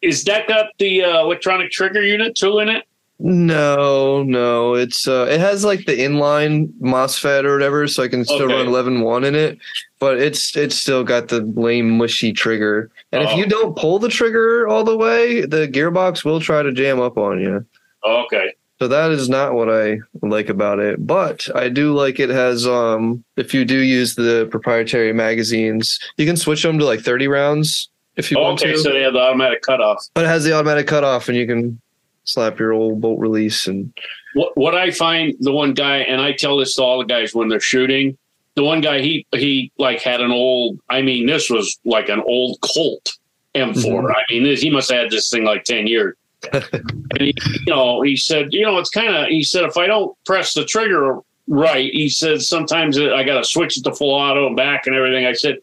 is 0.03 0.25
that 0.25 0.47
got 0.49 0.67
the 0.79 1.05
uh, 1.05 1.21
electronic 1.21 1.71
trigger 1.71 2.03
unit 2.03 2.35
too 2.35 2.59
in 2.59 2.69
it? 2.69 2.85
No, 3.23 4.23
no. 4.23 4.75
It's 4.75 5.07
uh 5.07 5.27
it 5.31 5.41
has 5.41 5.63
like 5.63 5.85
the 5.85 5.93
inline 5.93 6.73
MOSFET 6.81 7.45
or 7.45 7.53
whatever, 7.53 7.87
so 7.87 8.03
I 8.03 8.09
can 8.09 8.25
still 8.25 8.45
Okay. 8.45 8.55
run 8.55 8.67
eleven 8.67 9.03
one 9.03 9.25
in 9.25 9.35
it. 9.35 9.59
But 9.99 10.19
it's 10.19 10.57
it's 10.57 10.75
still 10.75 11.05
got 11.05 11.29
the 11.29 11.41
lame 11.43 11.91
mushy 11.99 12.33
trigger. 12.33 12.91
And 13.13 13.23
if 13.23 13.29
Oh. 13.31 13.37
you 13.37 13.45
don't 13.45 13.77
pull 13.77 13.99
the 13.99 14.09
trigger 14.09 14.67
all 14.67 14.85
the 14.85 14.97
way, 14.97 15.43
the 15.43 15.69
gearbox 15.69 16.25
will 16.25 16.41
try 16.41 16.63
to 16.63 16.73
jam 16.73 16.99
up 16.99 17.19
on 17.19 17.41
you. 17.41 17.67
Okay. 18.07 18.55
So 18.81 18.89
that 18.89 19.11
is 19.11 19.29
not 19.29 19.53
what 19.55 19.69
I 19.69 19.99
like 20.23 20.49
about 20.49 20.79
it. 20.79 21.07
But 21.07 21.47
I 21.55 21.69
do 21.69 21.93
like 21.93 22.19
it 22.19 22.31
has 22.31 22.67
um 22.67 23.23
if 23.37 23.53
you 23.53 23.65
do 23.67 23.77
use 23.79 24.15
the 24.15 24.49
proprietary 24.51 25.13
magazines, 25.13 25.99
you 26.17 26.25
can 26.27 26.37
switch 26.37 26.63
them 26.63 26.79
to 26.79 26.85
like 26.87 27.01
30 27.01 27.29
rounds 27.29 27.91
if 28.17 28.31
you 28.31 28.39
want 28.39 28.63
okay, 28.63 28.73
to. 28.73 28.79
so 28.79 28.91
they 28.93 29.03
have 29.03 29.13
the 29.13 29.19
automatic 29.21 29.63
cutoff. 29.63 30.05
but 30.15 30.25
it 30.25 30.29
has 30.29 30.45
the 30.45 30.53
automatic 30.55 30.87
cutoff 30.87 31.29
and 31.29 31.37
you 31.37 31.47
can 31.47 31.79
slap 32.25 32.59
your 32.59 32.73
old 32.73 33.01
bolt 33.01 33.19
release 33.21 33.67
and 33.67 33.93
What 34.35 34.57
what 34.57 34.75
I 34.75 34.91
find 34.91 35.35
the 35.41 35.53
one 35.53 35.75
guy, 35.75 35.99
and 35.99 36.21
I 36.21 36.33
tell 36.33 36.57
this 36.57 36.75
to 36.77 36.83
all 36.83 36.99
the 36.99 37.05
guys 37.05 37.35
when 37.35 37.49
they're 37.49 37.61
shooting. 37.61 38.17
The 38.55 38.65
one 38.65 38.81
guy 38.81 39.01
he 39.01 39.27
he 39.35 39.73
like 39.79 40.01
had 40.01 40.21
an 40.21 40.31
old. 40.31 40.79
I 40.89 41.03
mean, 41.03 41.27
this 41.27 41.51
was 41.51 41.79
like 41.85 42.09
an 42.09 42.21
old 42.27 42.59
Colt 42.63 43.13
M4. 43.55 43.75
Mhm. 43.75 44.11
I 44.15 44.23
mean, 44.31 44.45
this, 44.45 44.61
he 44.63 44.71
must 44.71 44.91
have 44.91 45.03
had 45.03 45.11
this 45.11 45.29
thing 45.31 45.45
like 45.45 45.65
ten 45.65 45.87
years. 45.87 46.15
and 46.53 47.21
he, 47.21 47.35
you 47.67 47.75
know, 47.75 48.03
he 48.03 48.17
said, 48.17 48.53
you 48.53 48.63
know, 48.63 48.79
it's 48.79 48.91
kind 48.91 49.15
of. 49.15 49.29
He 49.29 49.43
said, 49.43 49.65
if 49.65 49.77
I 49.77 49.87
don't 49.87 50.17
press 50.25 50.55
the 50.55 50.65
trigger 50.65 51.19
right, 51.47 51.93
he 51.93 52.09
said 52.09 52.43
sometimes 52.43 52.99
I 52.99 53.23
got 53.25 53.39
to 53.39 53.45
switch 53.45 53.77
it 53.77 53.85
to 53.85 53.95
full 53.95 54.15
auto 54.15 54.47
and 54.47 54.57
back 54.57 54.87
and 54.87 54.95
everything. 54.95 55.27
I 55.27 55.33
said, 55.33 55.59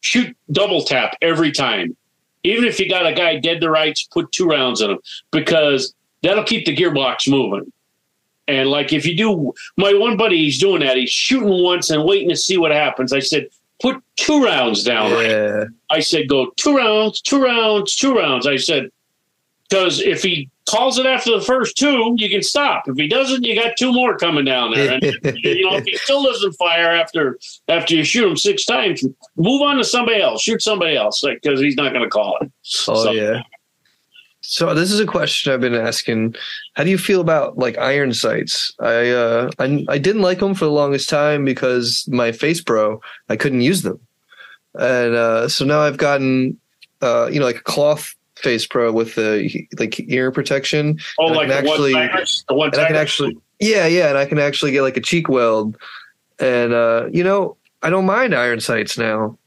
shoot 0.00 0.36
double 0.50 0.82
tap 0.82 1.16
every 1.22 1.52
time. 1.52 1.96
Even 2.44 2.64
if 2.64 2.80
you 2.80 2.88
got 2.88 3.06
a 3.06 3.12
guy 3.12 3.38
dead 3.38 3.60
to 3.60 3.70
rights, 3.70 4.08
put 4.10 4.32
two 4.32 4.46
rounds 4.46 4.80
in 4.80 4.90
him 4.90 4.98
because 5.30 5.94
that'll 6.22 6.44
keep 6.44 6.66
the 6.66 6.76
gearbox 6.76 7.28
moving. 7.28 7.72
And 8.48 8.68
like 8.68 8.92
if 8.92 9.06
you 9.06 9.16
do, 9.16 9.52
my 9.76 9.94
one 9.94 10.16
buddy, 10.16 10.38
he's 10.38 10.58
doing 10.58 10.80
that. 10.80 10.96
He's 10.96 11.10
shooting 11.10 11.62
once 11.62 11.90
and 11.90 12.04
waiting 12.04 12.28
to 12.28 12.36
see 12.36 12.58
what 12.58 12.72
happens. 12.72 13.12
I 13.12 13.20
said, 13.20 13.46
put 13.80 14.02
two 14.16 14.44
rounds 14.44 14.82
down. 14.82 15.12
Right? 15.12 15.68
I 15.90 16.00
said, 16.00 16.28
go 16.28 16.50
two 16.56 16.76
rounds, 16.76 17.20
two 17.20 17.42
rounds, 17.42 17.94
two 17.94 18.16
rounds. 18.16 18.46
I 18.46 18.56
said, 18.56 18.90
Because 19.72 20.02
if 20.02 20.22
he 20.22 20.50
calls 20.68 20.98
it 20.98 21.06
after 21.06 21.30
the 21.30 21.40
first 21.42 21.78
two, 21.78 22.14
you 22.18 22.28
can 22.28 22.42
stop. 22.42 22.84
If 22.86 22.96
he 22.96 23.08
doesn't, 23.08 23.42
you 23.42 23.54
got 23.54 23.74
two 23.78 23.90
more 23.90 24.18
coming 24.18 24.44
down 24.44 24.72
there. 24.74 24.92
And 24.92 25.02
you 25.02 25.64
know, 25.64 25.76
if 25.76 25.84
he 25.84 25.96
still 25.96 26.22
doesn't 26.22 26.52
fire 26.52 26.90
after 26.90 27.38
after 27.68 27.94
you 27.94 28.04
shoot 28.04 28.28
him 28.28 28.36
six 28.36 28.66
times, 28.66 29.02
move 29.36 29.62
on 29.62 29.76
to 29.78 29.84
somebody 29.84 30.20
else. 30.20 30.42
Shoot 30.42 30.60
somebody 30.60 30.94
else 30.94 31.22
because 31.22 31.58
he's 31.58 31.74
not 31.76 31.92
going 31.92 32.04
to 32.04 32.10
call 32.10 32.36
it. 32.42 32.52
Oh 32.86 33.04
So- 33.04 33.10
yeah. 33.12 33.40
So 34.44 34.74
this 34.74 34.90
is 34.90 34.98
a 34.98 35.06
question 35.06 35.52
I've 35.52 35.60
been 35.60 35.74
asking. 35.74 36.34
How 36.74 36.82
do 36.82 36.90
you 36.90 36.98
feel 36.98 37.20
about 37.20 37.56
like 37.58 37.78
iron 37.78 38.12
sights? 38.12 38.74
I 38.80 39.10
uh 39.10 39.50
I 39.60 39.84
I 39.88 39.98
didn't 39.98 40.20
like 40.22 40.40
them 40.40 40.54
for 40.54 40.64
the 40.64 40.70
longest 40.72 41.08
time 41.08 41.44
because 41.44 42.06
my 42.08 42.32
face 42.32 42.60
pro 42.60 43.00
I 43.28 43.36
couldn't 43.36 43.60
use 43.60 43.82
them, 43.82 44.00
and 44.74 45.14
uh, 45.14 45.48
so 45.48 45.64
now 45.64 45.80
I've 45.80 45.96
gotten 45.96 46.58
uh 47.02 47.30
you 47.32 47.38
know 47.38 47.46
like 47.46 47.58
a 47.58 47.62
cloth 47.62 48.14
face 48.42 48.66
pro 48.66 48.92
with 48.92 49.14
the 49.14 49.66
like 49.78 49.98
ear 50.10 50.30
protection. 50.30 50.98
Oh, 51.18 51.26
like 51.26 51.48
the 51.48 51.54
actually- 51.56 51.94
one 51.94 52.10
the 52.48 52.54
one 52.54 52.70
I 52.78 52.86
can 52.86 52.96
actually 52.96 53.38
yeah 53.60 53.86
yeah 53.86 54.08
and 54.08 54.18
I 54.18 54.26
can 54.26 54.38
actually 54.38 54.72
get 54.72 54.82
like 54.82 54.96
a 54.96 55.00
cheek 55.00 55.28
weld, 55.28 55.76
and 56.38 56.72
uh 56.72 57.08
you 57.12 57.24
know 57.24 57.56
I 57.82 57.90
don't 57.90 58.06
mind 58.06 58.34
iron 58.34 58.60
sights 58.60 58.96
now. 58.98 59.38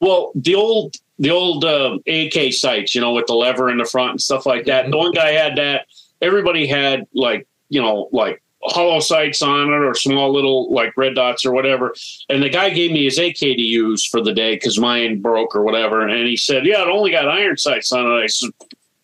Well, 0.00 0.32
the 0.34 0.54
old 0.54 0.96
the 1.18 1.30
old 1.30 1.64
uh, 1.64 1.98
AK 2.06 2.52
sights, 2.54 2.94
you 2.94 3.00
know, 3.00 3.12
with 3.12 3.26
the 3.26 3.34
lever 3.34 3.68
in 3.70 3.76
the 3.76 3.84
front 3.84 4.12
and 4.12 4.20
stuff 4.20 4.46
like 4.46 4.64
that. 4.64 4.90
The 4.90 4.96
one 4.96 5.12
guy 5.12 5.32
had 5.32 5.56
that. 5.56 5.86
Everybody 6.22 6.66
had 6.66 7.06
like 7.14 7.46
you 7.68 7.80
know 7.80 8.08
like 8.12 8.42
hollow 8.62 9.00
sights 9.00 9.42
on 9.42 9.68
it 9.68 9.76
or 9.76 9.94
small 9.94 10.32
little 10.32 10.72
like 10.72 10.96
red 10.96 11.14
dots 11.14 11.44
or 11.44 11.52
whatever. 11.52 11.94
And 12.28 12.42
the 12.42 12.48
guy 12.48 12.70
gave 12.70 12.92
me 12.92 13.04
his 13.04 13.18
AK 13.18 13.36
to 13.36 13.62
use 13.62 14.04
for 14.04 14.22
the 14.22 14.32
day 14.32 14.56
because 14.56 14.78
mine 14.78 15.20
broke 15.20 15.54
or 15.56 15.62
whatever. 15.62 16.06
And 16.06 16.26
he 16.26 16.36
said, 16.36 16.66
"Yeah, 16.66 16.82
it 16.82 16.88
only 16.88 17.10
got 17.10 17.28
iron 17.28 17.56
sights 17.56 17.92
on 17.92 18.06
it." 18.06 18.24
I 18.24 18.26
said. 18.26 18.50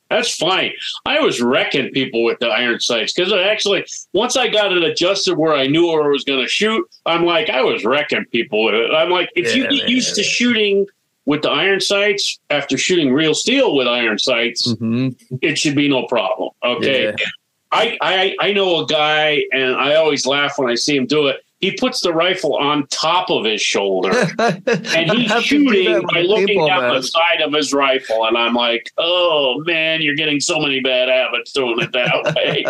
That's 0.09 0.37
fine. 0.37 0.73
I 1.05 1.19
was 1.19 1.41
wrecking 1.41 1.91
people 1.91 2.23
with 2.23 2.39
the 2.39 2.47
iron 2.47 2.78
sights 2.78 3.12
because 3.12 3.33
actually, 3.33 3.85
once 4.12 4.37
I 4.37 4.47
got 4.47 4.73
it 4.73 4.85
adjusted 4.85 5.37
where 5.37 5.53
I 5.53 5.66
knew 5.66 5.89
where 5.89 6.05
I 6.05 6.09
was 6.09 6.23
going 6.23 6.41
to 6.41 6.49
shoot, 6.49 6.89
I'm 7.07 7.24
like, 7.24 7.51
I 7.51 7.62
was 7.62 7.85
wrecking 7.85 8.24
people 8.27 8.65
with 8.65 8.74
it. 8.74 8.93
I'm 8.93 9.11
like, 9.11 9.31
if 9.35 9.57
you 9.57 9.62
get 9.65 9.73
man. 9.73 9.89
used 9.89 10.15
to 10.15 10.23
shooting 10.23 10.87
with 11.24 11.43
the 11.43 11.51
iron 11.51 11.81
sights 11.81 12.39
after 12.51 12.78
shooting 12.78 13.12
real 13.12 13.35
steel 13.35 13.74
with 13.74 13.89
iron 13.89 14.19
sights, 14.19 14.70
hmm 14.78 15.09
it 15.43 15.59
should 15.59 15.74
be 15.74 15.89
no 15.89 16.07
problem. 16.07 16.51
Okay. 16.62 17.07
Yeah. 17.07 17.27
I, 17.72 17.98
I 18.01 18.36
I 18.40 18.52
know 18.52 18.80
a 18.82 18.86
guy 18.86 19.43
and 19.52 19.74
I 19.76 19.97
always 19.97 20.26
laugh 20.26 20.59
when 20.59 20.70
I 20.70 20.74
see 20.74 20.97
him 20.97 21.06
do 21.06 21.28
it. 21.28 21.45
He 21.66 21.76
puts 21.76 22.01
the 22.01 22.12
rifle 22.12 22.55
on 22.55 22.86
top 22.88 23.28
of 23.28 23.44
his 23.44 23.60
shoulder 23.60 24.12
and 24.38 25.10
he's 25.10 25.32
shooting 25.43 26.01
by 26.12 26.20
looking 26.20 26.64
down 26.64 26.94
the 26.94 27.02
side 27.02 27.40
of 27.43 27.52
his 27.52 27.72
rifle. 27.72 28.24
And 28.24 28.38
I'm 28.38 28.55
like, 28.55 28.93
oh 28.98 29.60
man, 29.66 30.01
you're 30.01 30.14
getting 30.14 30.38
so 30.38 30.60
many 30.60 30.80
bad 30.80 31.09
habits 31.09 31.51
doing 31.51 31.80
it 31.80 31.90
that 31.93 32.34
way. 32.36 32.64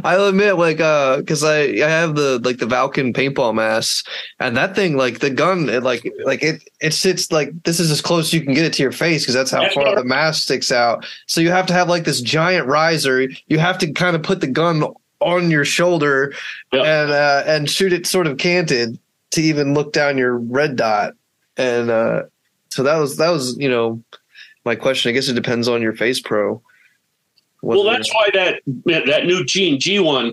I'll 0.04 0.26
admit, 0.26 0.56
like, 0.56 0.80
uh, 0.80 1.18
because 1.18 1.44
I 1.44 1.60
I 1.60 1.88
have 1.88 2.16
the 2.16 2.40
like 2.42 2.58
the 2.58 2.66
Valken 2.66 3.14
paintball 3.14 3.54
mask, 3.54 4.08
and 4.40 4.56
that 4.56 4.74
thing, 4.74 4.96
like 4.96 5.20
the 5.20 5.30
gun, 5.30 5.68
it 5.68 5.84
like 5.84 6.02
like 6.24 6.42
it 6.42 6.68
it 6.80 6.92
sits 6.92 7.30
like 7.30 7.50
this 7.62 7.78
is 7.78 7.92
as 7.92 8.00
close 8.00 8.26
as 8.26 8.34
you 8.34 8.42
can 8.42 8.54
get 8.54 8.64
it 8.64 8.72
to 8.74 8.82
your 8.82 8.92
face 8.92 9.22
because 9.22 9.34
that's 9.34 9.52
how 9.52 9.62
That's 9.62 9.74
far 9.74 9.94
the 9.94 10.04
mask 10.04 10.42
sticks 10.42 10.72
out. 10.72 11.06
So 11.28 11.40
you 11.40 11.50
have 11.50 11.66
to 11.66 11.72
have 11.72 11.88
like 11.88 12.02
this 12.02 12.20
giant 12.20 12.66
riser. 12.66 13.28
You 13.46 13.60
have 13.60 13.78
to 13.78 13.92
kind 13.92 14.16
of 14.16 14.24
put 14.24 14.40
the 14.40 14.48
gun 14.48 14.82
on 15.22 15.50
your 15.50 15.64
shoulder 15.64 16.32
Yep. 16.72 16.84
and 16.84 17.10
uh, 17.10 17.42
and 17.46 17.70
shoot 17.70 17.92
it 17.92 18.06
sort 18.06 18.26
of 18.26 18.38
canted 18.38 18.98
to 19.32 19.42
even 19.42 19.74
look 19.74 19.92
down 19.92 20.18
your 20.18 20.36
red 20.36 20.76
dot. 20.76 21.14
And 21.56 21.90
uh, 21.90 22.24
so 22.70 22.82
that 22.82 22.96
was 22.98 23.16
that 23.16 23.30
was 23.30 23.56
you 23.58 23.68
know 23.68 24.02
my 24.64 24.74
question. 24.74 25.08
I 25.10 25.12
guess 25.12 25.28
it 25.28 25.34
depends 25.34 25.68
on 25.68 25.82
your 25.82 25.94
face 25.94 26.20
pro. 26.20 26.62
well, 27.62 27.84
that's 27.84 28.12
why 28.14 28.28
that 28.34 28.62
that 29.06 29.26
new 29.26 29.44
G 29.44 29.70
and 29.70 29.80
G 29.80 29.98
one, 29.98 30.32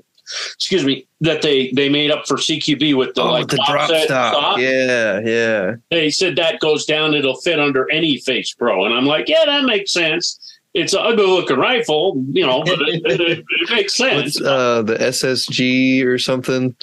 excuse 0.54 0.86
me, 0.86 1.06
that 1.22 1.42
they 1.42 1.72
they 1.72 1.90
made 1.90 2.10
up 2.12 2.26
for 2.28 2.38
CQB 2.38 2.96
with 2.98 3.16
the 3.16 3.22
oh, 3.24 3.32
like 3.32 3.48
the 3.48 3.62
drop 3.68 3.90
stop. 3.90 4.34
stop. 4.34 4.58
Yeah, 4.60 5.20
yeah. 5.20 5.76
They 5.92 6.10
said 6.10 6.36
that 6.38 6.60
goes 6.60 6.86
down, 6.86 7.14
it'll 7.14 7.40
fit 7.42 7.60
under 7.60 7.90
any 7.92 8.18
Face 8.18 8.54
Pro, 8.54 8.86
and 8.86 8.94
I'm 8.94 9.06
like, 9.06 9.28
yeah, 9.28 9.44
that 9.46 9.64
makes 9.66 9.92
sense. 9.92 10.40
It's 10.74 10.94
an 10.94 11.00
ugly 11.02 11.26
looking 11.26 11.58
rifle, 11.58 12.24
you 12.32 12.46
know, 12.46 12.64
but 12.64 12.80
it, 12.82 13.02
it, 13.06 13.22
it, 13.22 13.40
it 13.50 13.70
makes 13.72 13.96
sense. 13.98 14.40
Uh, 14.40 14.84
the 14.84 14.96
SSG 14.96 16.06
or 16.06 16.18
something? 16.20 16.76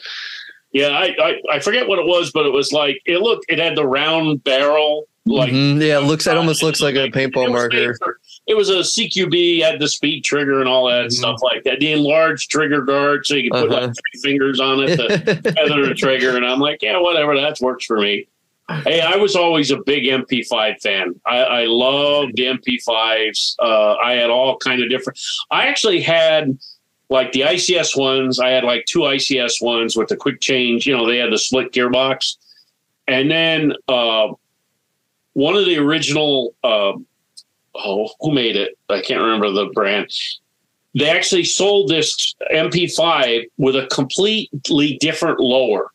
Yeah, 0.72 0.88
I, 0.88 1.14
I 1.22 1.40
I 1.52 1.60
forget 1.60 1.86
what 1.88 1.98
it 1.98 2.04
was, 2.06 2.32
but 2.32 2.44
it 2.46 2.52
was 2.52 2.72
like 2.72 3.00
it 3.06 3.18
looked. 3.20 3.46
It 3.48 3.58
had 3.58 3.76
the 3.76 3.86
round 3.86 4.42
barrel, 4.44 5.08
like 5.24 5.52
Mhm, 5.52 5.80
Yeah, 5.80 5.98
it 5.98 6.02
looks. 6.02 6.26
It 6.26 6.36
almost 6.36 6.62
looks 6.62 6.80
like 6.82 6.96
a 6.96 7.08
paintball 7.10 7.44
was 7.50 7.52
marker. 7.52 7.96
It 8.48 8.56
was 8.56 8.68
a 8.68 8.80
CQB, 8.80 9.62
had 9.62 9.80
the 9.80 9.88
speed 9.88 10.22
trigger 10.22 10.60
and 10.60 10.68
all 10.68 10.86
that 10.88 11.06
Mhm. 11.06 11.12
stuff 11.12 11.40
like 11.42 11.62
that. 11.64 11.80
The 11.80 11.92
enlarged 11.92 12.50
trigger 12.50 12.82
guard, 12.82 13.24
so 13.24 13.34
you 13.36 13.50
could 13.50 13.60
put 13.68 13.72
Uh-huh. 13.72 13.86
like 13.86 13.94
three 13.96 14.20
fingers 14.32 14.60
on 14.60 14.80
it 14.82 14.96
to 14.96 15.08
feather 15.52 15.86
the 15.86 15.94
trigger. 15.96 16.36
And 16.36 16.44
I'm 16.44 16.60
like, 16.60 16.82
yeah, 16.82 16.98
whatever, 16.98 17.34
that 17.36 17.58
works 17.60 17.86
for 17.86 17.98
me. 17.98 18.26
Hey, 18.68 19.00
I 19.00 19.16
was 19.16 19.36
always 19.36 19.70
a 19.70 19.78
big 19.78 20.04
MP5 20.04 20.80
fan. 20.80 21.14
I, 21.24 21.38
I 21.38 21.64
loved 21.66 22.36
the 22.36 22.44
MP5s. 22.44 23.54
Uh, 23.60 23.94
I 23.94 24.14
had 24.14 24.28
all 24.28 24.56
kind 24.58 24.82
of 24.82 24.90
different. 24.90 25.18
I 25.50 25.66
actually 25.66 26.00
had 26.00 26.58
like 27.08 27.30
the 27.30 27.42
ICS 27.42 27.96
ones. 27.96 28.40
I 28.40 28.48
had 28.48 28.64
like 28.64 28.84
two 28.86 29.00
ICS 29.00 29.62
ones 29.62 29.96
with 29.96 30.08
the 30.08 30.16
quick 30.16 30.40
change. 30.40 30.86
You 30.86 30.96
know, 30.96 31.06
they 31.06 31.18
had 31.18 31.32
the 31.32 31.38
split 31.38 31.72
gearbox, 31.72 32.36
and 33.06 33.30
then 33.30 33.74
uh, 33.88 34.28
one 35.34 35.54
of 35.54 35.64
the 35.64 35.78
original. 35.78 36.54
Uh, 36.64 36.94
oh, 37.76 38.08
who 38.20 38.32
made 38.32 38.56
it? 38.56 38.76
I 38.88 39.00
can't 39.00 39.20
remember 39.20 39.50
the 39.50 39.66
brand. 39.66 40.10
They 40.98 41.10
actually 41.10 41.44
sold 41.44 41.88
this 41.88 42.34
MP5 42.52 43.44
with 43.58 43.76
a 43.76 43.86
completely 43.88 44.96
different 44.98 45.38
lower, 45.38 45.92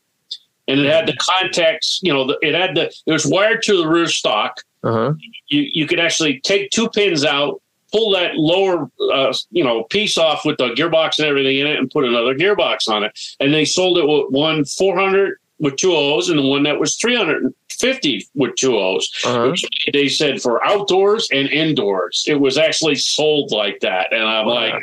and 0.67 0.79
it 0.79 0.85
had 0.91 1.07
the 1.07 1.15
contacts. 1.17 1.99
You 2.03 2.13
know, 2.13 2.35
it 2.41 2.53
had 2.55 2.75
the 2.75 2.91
it 3.05 3.11
was 3.11 3.25
wired 3.25 3.61
to 3.63 3.77
the 3.77 3.87
rear 3.87 4.07
stock. 4.07 4.61
Uh-huh. 4.83 5.13
You 5.47 5.69
you 5.73 5.87
could 5.87 5.99
actually 5.99 6.39
take 6.41 6.71
two 6.71 6.89
pins 6.89 7.23
out, 7.23 7.61
pull 7.91 8.11
that 8.11 8.35
lower 8.35 8.89
uh, 9.13 9.33
you 9.51 9.63
know 9.63 9.83
piece 9.85 10.17
off 10.17 10.43
with 10.45 10.57
the 10.57 10.69
gearbox 10.69 11.19
and 11.19 11.27
everything 11.27 11.57
in 11.59 11.67
it, 11.67 11.77
and 11.77 11.89
put 11.91 12.03
another 12.05 12.33
gearbox 12.35 12.89
on 12.89 13.03
it. 13.03 13.17
And 13.39 13.53
they 13.53 13.65
sold 13.65 13.97
it 13.97 14.07
with 14.07 14.31
one 14.31 14.65
400 14.65 15.37
with 15.59 15.75
two 15.75 15.93
O's 15.95 16.29
and 16.29 16.39
the 16.39 16.43
one 16.47 16.63
that 16.63 16.79
was 16.79 16.95
350 16.95 18.27
with 18.33 18.55
two 18.55 18.77
O's 18.77 19.09
Uh-huh. 19.25 19.53
they 19.93 20.07
said 20.07 20.41
for 20.41 20.65
outdoors 20.65 21.27
and 21.31 21.47
indoors. 21.49 22.25
It 22.27 22.39
was 22.39 22.57
actually 22.57 22.95
sold 22.95 23.51
like 23.51 23.79
that, 23.81 24.11
and 24.11 24.23
I'm 24.23 24.47
like, 24.47 24.73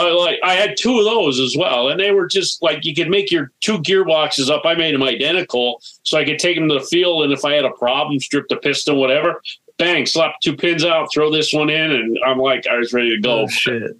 I 0.00 0.10
like 0.12 0.38
I 0.42 0.54
had 0.54 0.76
two 0.76 0.98
of 0.98 1.04
those 1.04 1.38
as 1.38 1.56
well, 1.56 1.88
and 1.88 1.98
they 2.00 2.10
were 2.10 2.26
just 2.26 2.62
like 2.62 2.84
you 2.84 2.94
could 2.94 3.08
make 3.10 3.30
your 3.30 3.52
two 3.60 3.78
gearboxes 3.78 4.50
up. 4.50 4.62
I 4.64 4.74
made 4.74 4.94
them 4.94 5.02
identical, 5.02 5.80
so 6.02 6.18
I 6.18 6.24
could 6.24 6.38
take 6.38 6.56
them 6.56 6.68
to 6.68 6.74
the 6.74 6.84
field, 6.84 7.24
and 7.24 7.32
if 7.32 7.44
I 7.44 7.52
had 7.54 7.64
a 7.64 7.70
problem, 7.70 8.18
strip 8.20 8.46
the 8.48 8.56
piston, 8.56 8.96
whatever. 8.96 9.40
Bang, 9.78 10.04
slap 10.06 10.34
two 10.42 10.56
pins 10.56 10.84
out, 10.84 11.08
throw 11.12 11.30
this 11.30 11.52
one 11.52 11.70
in, 11.70 11.90
and 11.92 12.18
I'm 12.26 12.38
like, 12.38 12.66
I 12.66 12.76
was 12.76 12.92
ready 12.92 13.10
to 13.16 13.20
go. 13.20 13.40
Oh 13.42 13.46
shit. 13.48 13.96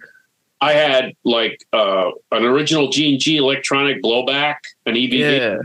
I 0.63 0.73
had 0.73 1.13
like 1.23 1.65
uh, 1.73 2.11
an 2.31 2.43
original 2.43 2.89
G 2.89 3.11
and 3.13 3.19
G 3.19 3.37
electronic 3.37 4.01
blowback, 4.03 4.57
an 4.85 4.93
EVD. 4.93 5.39
Yeah. 5.39 5.57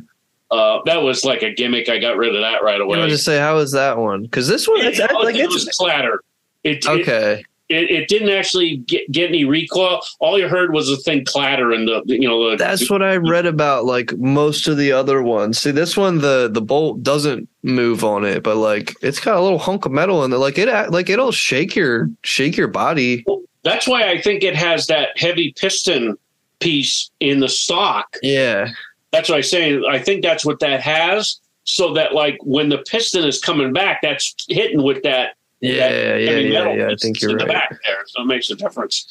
Uh, 0.51 0.81
that 0.87 1.03
was 1.03 1.25
like 1.25 1.43
a 1.43 1.53
gimmick. 1.53 1.89
I 1.91 1.99
got 1.99 2.17
rid 2.17 2.35
of 2.35 2.41
that 2.41 2.63
right 2.63 2.81
away. 2.81 2.99
I 3.01 3.05
was 3.05 3.13
just 3.13 3.25
say, 3.27 3.39
how 3.39 3.59
is 3.59 3.73
that 3.73 3.99
one? 3.99 4.23
Because 4.23 4.49
this 4.49 4.67
one, 4.67 4.81
it's 4.81 4.99
It- 4.99 5.13
like 5.13 5.35
it 5.35 5.49
was 5.49 5.67
it's 5.67 5.77
clatter. 5.77 6.23
It, 6.65 6.79
it, 6.85 6.89
okay. 6.89 7.41
it, 7.41 7.47
it 7.69 8.09
didn't 8.09 8.31
actually 8.31 8.79
get, 8.79 9.11
get 9.11 9.29
any 9.29 9.45
recoil. 9.45 10.01
All 10.21 10.39
you 10.39 10.49
heard 10.49 10.73
was 10.73 10.91
a 10.91 10.97
thing 10.97 11.25
clatter 11.25 11.73
and 11.73 11.89
the 11.89 12.03
you 12.07 12.29
know 12.29 12.51
the 12.51 12.57
That's 12.57 12.89
what 12.91 13.03
I 13.03 13.17
read 13.17 13.47
about. 13.47 13.85
Like 13.85 14.17
most 14.17 14.69
of 14.69 14.77
the 14.77 14.93
other 14.93 15.23
ones. 15.23 15.59
See, 15.59 15.71
this 15.71 15.97
one, 15.97 16.19
the 16.19 16.49
the 16.53 16.63
bolt 16.63 17.03
doesn't 17.03 17.49
move 17.63 18.05
on 18.05 18.25
it, 18.25 18.43
but 18.43 18.57
like 18.57 18.95
it's 19.03 19.21
got 19.21 19.37
a 19.37 19.43
little 19.43 19.59
hunk 19.59 19.85
of 19.85 19.93
metal 19.93 20.25
in 20.25 20.33
it. 20.33 20.37
Like 20.37 20.59
it 20.59 20.69
like 20.91 21.11
it'll 21.11 21.33
shake 21.33 21.75
your 21.75 22.11
shake 22.23 22.57
your 22.57 22.69
body. 22.69 23.25
that's 23.65 23.89
why 23.89 24.09
I 24.09 24.21
think 24.21 24.43
it 24.43 24.55
has 24.55 24.87
that 24.87 25.19
heavy 25.19 25.53
piston 25.59 26.17
piece 26.61 27.11
in 27.21 27.41
the 27.41 27.49
stock. 27.49 28.17
Yeah. 28.23 28.69
That's 29.13 29.29
what 29.29 29.37
I'm 29.37 29.43
saying. 29.43 29.85
I 29.89 29.99
think 29.99 30.23
that's 30.23 30.45
what 30.45 30.61
that 30.61 30.81
has. 30.81 31.41
So 31.65 31.93
that 31.95 32.15
like 32.15 32.39
when 32.43 32.69
the 32.69 32.79
piston 32.79 33.25
is 33.25 33.41
coming 33.41 33.73
back, 33.73 34.01
that's 34.03 34.35
hitting 34.49 34.83
with 34.83 35.03
that 35.03 35.35
Yeah. 35.61 35.89
Yeah. 35.91 36.31
heavy 36.31 36.49
Yeah. 36.49 36.75
Yeah. 36.75 36.89
I 36.91 36.97
think 36.97 37.21
you're 37.21 37.33
the 37.33 37.47
right. 37.47 37.49
back 37.49 37.71
there, 37.87 37.99
so 38.07 38.23
it 38.23 38.27
makes 38.27 38.51
a 38.51 38.55
difference. 38.57 39.07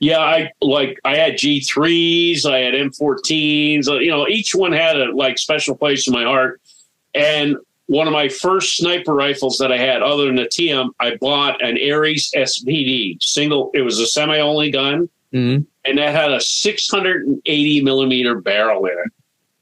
Yeah, 0.00 0.20
I 0.20 0.50
like 0.60 0.98
I 1.04 1.16
had 1.16 1.36
G 1.38 1.60
threes, 1.60 2.46
I 2.46 2.58
had 2.60 2.74
M 2.74 2.90
fourteens. 2.90 3.86
You 4.02 4.10
know, 4.10 4.28
each 4.28 4.54
one 4.54 4.72
had 4.72 4.96
a 4.96 5.12
like 5.14 5.38
special 5.38 5.76
place 5.76 6.06
in 6.06 6.12
my 6.12 6.24
heart. 6.24 6.60
And 7.14 7.56
one 7.86 8.06
of 8.06 8.12
my 8.12 8.28
first 8.28 8.76
sniper 8.76 9.14
rifles 9.14 9.56
that 9.58 9.72
I 9.72 9.78
had, 9.78 10.02
other 10.02 10.26
than 10.26 10.38
a 10.38 10.44
TM, 10.46 10.90
I 11.00 11.16
bought 11.16 11.60
an 11.62 11.78
Ares 11.90 12.30
SPD 12.36 13.16
single. 13.20 13.70
It 13.74 13.80
was 13.80 13.98
a 13.98 14.06
semi-only 14.06 14.70
gun, 14.70 15.08
Mhm. 15.34 15.64
and 15.84 15.98
that 15.98 16.14
had 16.14 16.30
a 16.30 16.40
680 16.40 17.80
millimeter 17.80 18.40
barrel 18.40 18.84
in 18.86 18.92
it. 18.92 19.12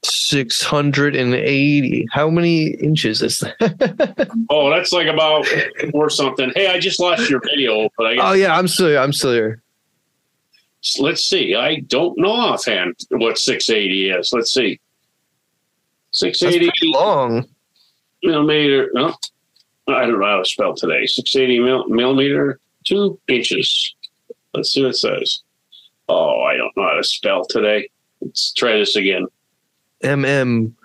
680. 0.03 2.07
How 2.11 2.29
many 2.29 2.67
inches 2.75 3.21
is 3.21 3.39
that? 3.39 4.29
Oh, 4.49 4.69
that's 4.69 4.93
like 4.93 5.07
about 5.07 5.47
or 5.93 6.09
something. 6.09 6.51
Hey, 6.55 6.67
I 6.67 6.79
just 6.79 6.99
lost 6.99 7.29
your 7.29 7.41
video, 7.41 7.89
but 7.97 8.07
I 8.07 8.11
oh, 8.11 8.15
guess 8.15 8.25
oh 8.25 8.33
yeah, 8.33 8.57
I'm 8.57 8.67
still 8.67 8.87
here. 8.87 8.99
I'm 8.99 9.13
still 9.13 9.33
here. 9.33 9.61
let's 10.99 11.25
see. 11.25 11.55
I 11.55 11.81
don't 11.81 12.17
know 12.17 12.31
offhand 12.31 12.95
what 13.09 13.37
680 13.37 14.11
is. 14.11 14.31
Let's 14.31 14.53
see. 14.53 14.79
680 16.11 16.71
long. 16.87 17.45
millimeter. 18.23 18.89
No, 18.93 19.13
I 19.87 20.05
don't 20.05 20.19
know 20.19 20.25
how 20.25 20.39
to 20.39 20.45
spell 20.45 20.75
today. 20.75 21.05
680 21.05 21.59
mil, 21.59 21.87
millimeter, 21.89 22.59
two 22.85 23.19
inches. 23.27 23.95
Let's 24.53 24.73
see 24.73 24.81
what 24.81 24.91
it 24.91 24.97
says. 24.97 25.41
Oh, 26.09 26.41
I 26.41 26.55
don't 26.55 26.75
know 26.77 26.83
how 26.83 26.95
to 26.95 27.03
spell 27.03 27.45
today. 27.45 27.89
Let's 28.21 28.53
try 28.53 28.77
this 28.77 28.95
again. 28.95 29.27
M 30.01 30.25
M 30.25 30.75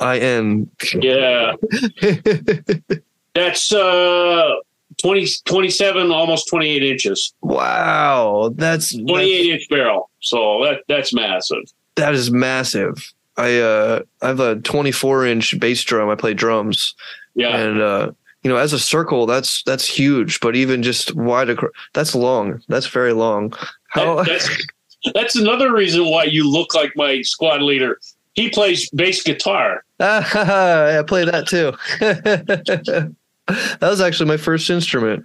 I 0.00 0.18
N. 0.18 0.70
Yeah, 0.94 1.54
that's 3.34 3.72
uh 3.72 4.52
20, 5.02 5.26
27, 5.44 6.10
almost 6.12 6.48
28 6.48 6.82
inches. 6.82 7.34
Wow, 7.42 8.52
that's 8.54 8.94
28 8.96 9.50
inch 9.54 9.68
barrel. 9.68 10.08
So 10.20 10.62
that 10.64 10.82
that's 10.88 11.12
massive. 11.12 11.62
that 11.96 12.14
is 12.14 12.30
massive. 12.30 13.12
I 13.36 13.58
uh 13.58 14.02
I 14.22 14.28
have 14.28 14.40
a 14.40 14.56
24 14.56 15.26
inch 15.26 15.58
bass 15.58 15.82
drum. 15.82 16.08
I 16.10 16.14
play 16.14 16.34
drums, 16.34 16.94
Yeah. 17.34 17.56
and 17.56 17.80
uh 17.80 18.12
you 18.44 18.50
know 18.50 18.56
as 18.56 18.72
a 18.72 18.78
circle 18.78 19.26
that's 19.26 19.62
that's 19.64 19.86
huge. 19.86 20.38
But 20.40 20.54
even 20.54 20.82
just 20.82 21.14
wide 21.16 21.50
across, 21.50 21.72
that's 21.92 22.14
long. 22.14 22.62
That's 22.68 22.86
very 22.86 23.12
long. 23.12 23.52
How? 23.88 24.16
That- 24.16 24.26
that's, 24.26 24.66
that's 25.12 25.36
another 25.36 25.72
reason 25.74 26.06
why 26.06 26.24
you 26.24 26.48
look 26.50 26.74
like 26.74 26.92
my 26.96 27.20
squad 27.22 27.60
leader. 27.62 27.98
He 28.34 28.50
plays 28.50 28.90
bass 28.90 29.22
guitar. 29.22 29.84
I 30.00 31.02
play 31.06 31.24
that 31.24 31.46
too. 31.46 31.72
that 33.46 33.78
was 33.80 34.00
actually 34.00 34.28
my 34.28 34.36
first 34.36 34.68
instrument, 34.70 35.24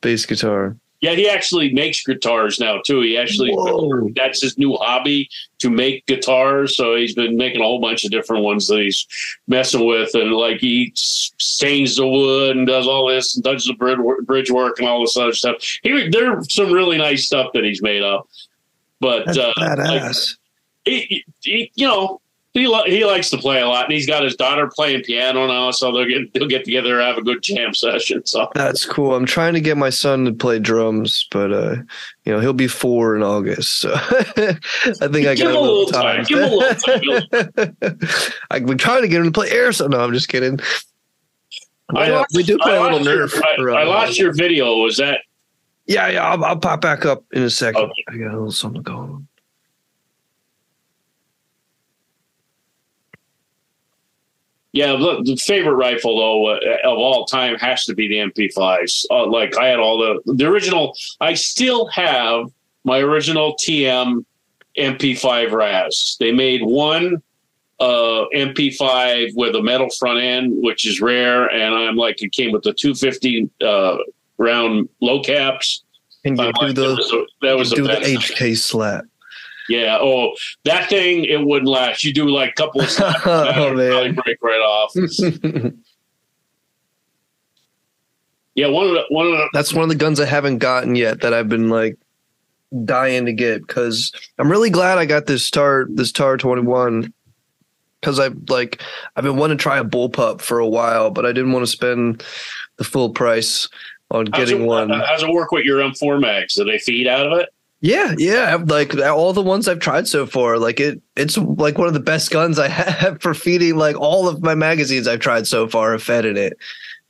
bass 0.00 0.26
guitar. 0.26 0.76
Yeah, 1.00 1.12
he 1.12 1.28
actually 1.30 1.72
makes 1.72 2.04
guitars 2.04 2.60
now 2.60 2.80
too. 2.84 3.00
He 3.00 3.16
actually 3.16 3.52
Whoa. 3.52 4.10
that's 4.14 4.42
his 4.42 4.58
new 4.58 4.74
hobby 4.74 5.30
to 5.58 5.70
make 5.70 6.04
guitars. 6.04 6.76
So 6.76 6.94
he's 6.94 7.14
been 7.14 7.36
making 7.36 7.62
a 7.62 7.64
whole 7.64 7.80
bunch 7.80 8.04
of 8.04 8.10
different 8.10 8.44
ones 8.44 8.66
that 8.68 8.80
he's 8.80 9.06
messing 9.48 9.86
with, 9.86 10.14
and 10.14 10.32
like 10.32 10.60
he 10.60 10.92
stains 10.94 11.96
the 11.96 12.06
wood 12.06 12.56
and 12.56 12.66
does 12.66 12.86
all 12.86 13.08
this 13.08 13.34
and 13.34 13.42
does 13.42 13.64
the 13.64 13.74
bridge 13.74 14.50
work, 14.50 14.78
and 14.78 14.88
all 14.88 15.00
this 15.00 15.16
other 15.16 15.32
stuff. 15.32 15.56
He, 15.82 16.08
there's 16.10 16.52
some 16.52 16.70
really 16.70 16.98
nice 16.98 17.24
stuff 17.24 17.52
that 17.54 17.64
he's 17.64 17.80
made 17.80 18.02
up, 18.02 18.28
but 19.00 19.24
That's 19.24 19.38
uh, 19.38 19.52
like, 19.56 19.78
badass. 19.78 20.36
he, 20.84 21.24
he, 21.40 21.72
you 21.76 21.86
know, 21.86 22.20
he 22.52 22.66
li- 22.66 22.82
he 22.90 23.04
likes 23.04 23.30
to 23.30 23.38
play 23.38 23.60
a 23.60 23.66
lot, 23.68 23.84
and 23.84 23.92
he's 23.92 24.06
got 24.08 24.24
his 24.24 24.34
daughter 24.34 24.68
playing 24.74 25.02
piano 25.04 25.46
now, 25.46 25.70
so 25.70 25.92
they'll 25.92 26.04
get 26.06 26.32
they'll 26.34 26.48
get 26.48 26.64
together 26.64 26.98
and 26.98 27.06
have 27.06 27.16
a 27.18 27.22
good 27.22 27.42
jam 27.42 27.72
session. 27.84 28.26
So 28.26 28.50
That's 28.54 28.84
cool. 28.84 29.14
I'm 29.14 29.24
trying 29.26 29.54
to 29.54 29.60
get 29.60 29.76
my 29.76 29.90
son 29.90 30.24
to 30.24 30.32
play 30.32 30.58
drums, 30.58 31.26
but 31.30 31.52
uh, 31.52 31.76
you 32.24 32.32
know 32.32 32.40
he'll 32.40 32.52
be 32.52 32.66
four 32.66 33.14
in 33.14 33.22
August, 33.22 33.80
so 33.80 33.92
I 33.94 33.98
think 35.08 35.26
I 35.28 35.34
Give 35.34 35.38
got 35.46 35.50
him 35.50 35.56
a 35.56 35.60
little 35.60 35.86
time. 35.86 36.24
Give 36.24 36.38
him 36.38 36.52
a 36.52 36.56
little 36.56 37.46
time. 38.50 38.64
Been 38.66 38.78
trying 38.78 39.02
to 39.02 39.08
get 39.08 39.18
him 39.20 39.26
to 39.26 39.32
play 39.32 39.50
air. 39.50 39.72
So 39.72 39.86
no, 39.86 40.00
I'm 40.00 40.12
just 40.12 40.28
kidding. 40.28 40.58
I 41.94 42.06
Yeah, 42.08 42.12
lost- 42.18 42.36
we 42.36 42.42
do 42.42 42.58
play 42.58 42.72
I 42.72 42.76
a 42.76 42.82
little 42.96 42.98
lost 43.22 43.34
your- 43.58 43.74
I, 43.76 43.82
I 43.82 43.84
lost 43.84 44.18
your 44.18 44.32
video. 44.32 44.76
Was 44.78 44.96
that 44.98 45.20
Yeah, 45.86 46.08
yeah. 46.08 46.24
I'll, 46.24 46.44
I'll 46.44 46.56
pop 46.56 46.80
back 46.80 47.04
up 47.04 47.24
in 47.32 47.42
a 47.42 47.50
second. 47.50 47.82
Okay. 47.82 48.04
I 48.08 48.16
got 48.16 48.28
a 48.28 48.34
little 48.36 48.52
something 48.52 48.82
going 48.82 49.26
Yeah, 54.72 54.92
look, 54.92 55.24
the 55.24 55.36
favorite 55.36 55.74
rifle 55.74 56.18
though 56.18 56.46
uh, 56.46 56.58
of 56.84 56.98
all 56.98 57.26
time 57.26 57.56
has 57.56 57.84
to 57.86 57.94
be 57.94 58.06
the 58.08 58.16
MP5s. 58.16 59.04
Uh, 59.10 59.26
like 59.26 59.56
I 59.56 59.66
had 59.66 59.80
all 59.80 59.98
the 59.98 60.34
the 60.34 60.46
original. 60.46 60.96
I 61.20 61.34
still 61.34 61.86
have 61.88 62.46
my 62.84 62.98
original 62.98 63.56
TM 63.56 64.24
MP5 64.78 65.52
RAS. 65.52 66.16
They 66.20 66.32
made 66.32 66.62
one 66.62 67.20
uh, 67.80 68.26
MP5 68.34 69.32
with 69.34 69.56
a 69.56 69.62
metal 69.62 69.88
front 69.98 70.20
end, 70.20 70.52
which 70.62 70.86
is 70.86 71.00
rare, 71.00 71.50
and 71.50 71.74
I'm 71.74 71.96
like 71.96 72.22
it 72.22 72.32
came 72.32 72.52
with 72.52 72.62
the 72.62 72.72
250 72.72 73.50
uh, 73.64 73.96
round 74.38 74.88
low 75.00 75.20
caps. 75.22 75.82
Can 76.22 76.36
you 76.36 76.52
do 76.52 76.60
like, 76.60 76.74
the 76.74 76.82
that 76.82 76.96
was, 76.96 77.12
a, 77.12 77.24
that 77.42 77.56
was 77.56 77.72
do 77.72 77.82
the. 77.84 77.94
HK 77.94 78.56
slap? 78.56 79.04
Yeah. 79.70 79.98
Oh, 80.00 80.32
that 80.64 80.88
thing 80.90 81.24
it 81.24 81.40
wouldn't 81.46 81.70
last. 81.70 82.02
You 82.04 82.12
do 82.12 82.28
like 82.28 82.50
a 82.50 82.54
couple 82.54 82.80
of 82.80 82.90
snaps, 82.90 83.20
Oh, 83.24 83.72
man. 83.72 83.90
probably 83.92 84.12
break 84.12 84.42
right 84.42 84.60
off. 84.60 84.92
Yeah, 88.56 88.66
one 88.66 88.88
of 88.88 88.92
the 88.92 89.04
one 89.10 89.26
of 89.26 89.32
the 89.32 89.48
That's 89.52 89.72
one 89.72 89.84
of 89.84 89.88
the 89.88 89.94
guns 89.94 90.18
I 90.20 90.26
haven't 90.26 90.58
gotten 90.58 90.96
yet 90.96 91.20
that 91.20 91.32
I've 91.32 91.48
been 91.48 91.70
like 91.70 91.96
dying 92.84 93.26
to 93.26 93.32
get 93.32 93.66
because 93.66 94.12
I'm 94.38 94.50
really 94.50 94.70
glad 94.70 94.98
I 94.98 95.06
got 95.06 95.26
this 95.26 95.48
tar 95.50 95.86
this 95.88 96.10
tar 96.12 96.36
21 96.36 97.12
because 98.00 98.18
I 98.18 98.30
like 98.48 98.82
I've 99.14 99.24
been 99.24 99.36
wanting 99.36 99.56
to 99.56 99.62
try 99.62 99.78
a 99.78 99.84
bullpup 99.84 100.40
for 100.40 100.58
a 100.58 100.66
while, 100.66 101.10
but 101.10 101.24
I 101.24 101.32
didn't 101.32 101.52
want 101.52 101.62
to 101.64 101.70
spend 101.70 102.24
the 102.76 102.84
full 102.84 103.10
price 103.10 103.68
on 104.10 104.26
how's 104.32 104.48
getting 104.48 104.64
it, 104.64 104.66
one. 104.66 104.90
How's 104.90 105.22
it 105.22 105.30
work 105.30 105.52
with 105.52 105.64
your 105.64 105.78
M4 105.78 106.20
mags? 106.20 106.54
Do 106.54 106.64
they 106.64 106.78
feed 106.78 107.06
out 107.06 107.32
of 107.32 107.38
it? 107.38 107.48
Yeah, 107.82 108.14
yeah. 108.18 108.58
Like 108.66 108.94
all 108.98 109.32
the 109.32 109.42
ones 109.42 109.66
I've 109.66 109.78
tried 109.78 110.06
so 110.06 110.26
far, 110.26 110.58
like 110.58 110.80
it, 110.80 111.00
it's 111.16 111.38
like 111.38 111.78
one 111.78 111.88
of 111.88 111.94
the 111.94 112.00
best 112.00 112.30
guns 112.30 112.58
I 112.58 112.68
have 112.68 113.20
for 113.22 113.32
feeding. 113.34 113.76
Like 113.76 113.98
all 113.98 114.28
of 114.28 114.42
my 114.42 114.54
magazines 114.54 115.08
I've 115.08 115.20
tried 115.20 115.46
so 115.46 115.66
far 115.68 115.92
have 115.92 116.02
fed 116.02 116.26
in 116.26 116.36
it. 116.36 116.58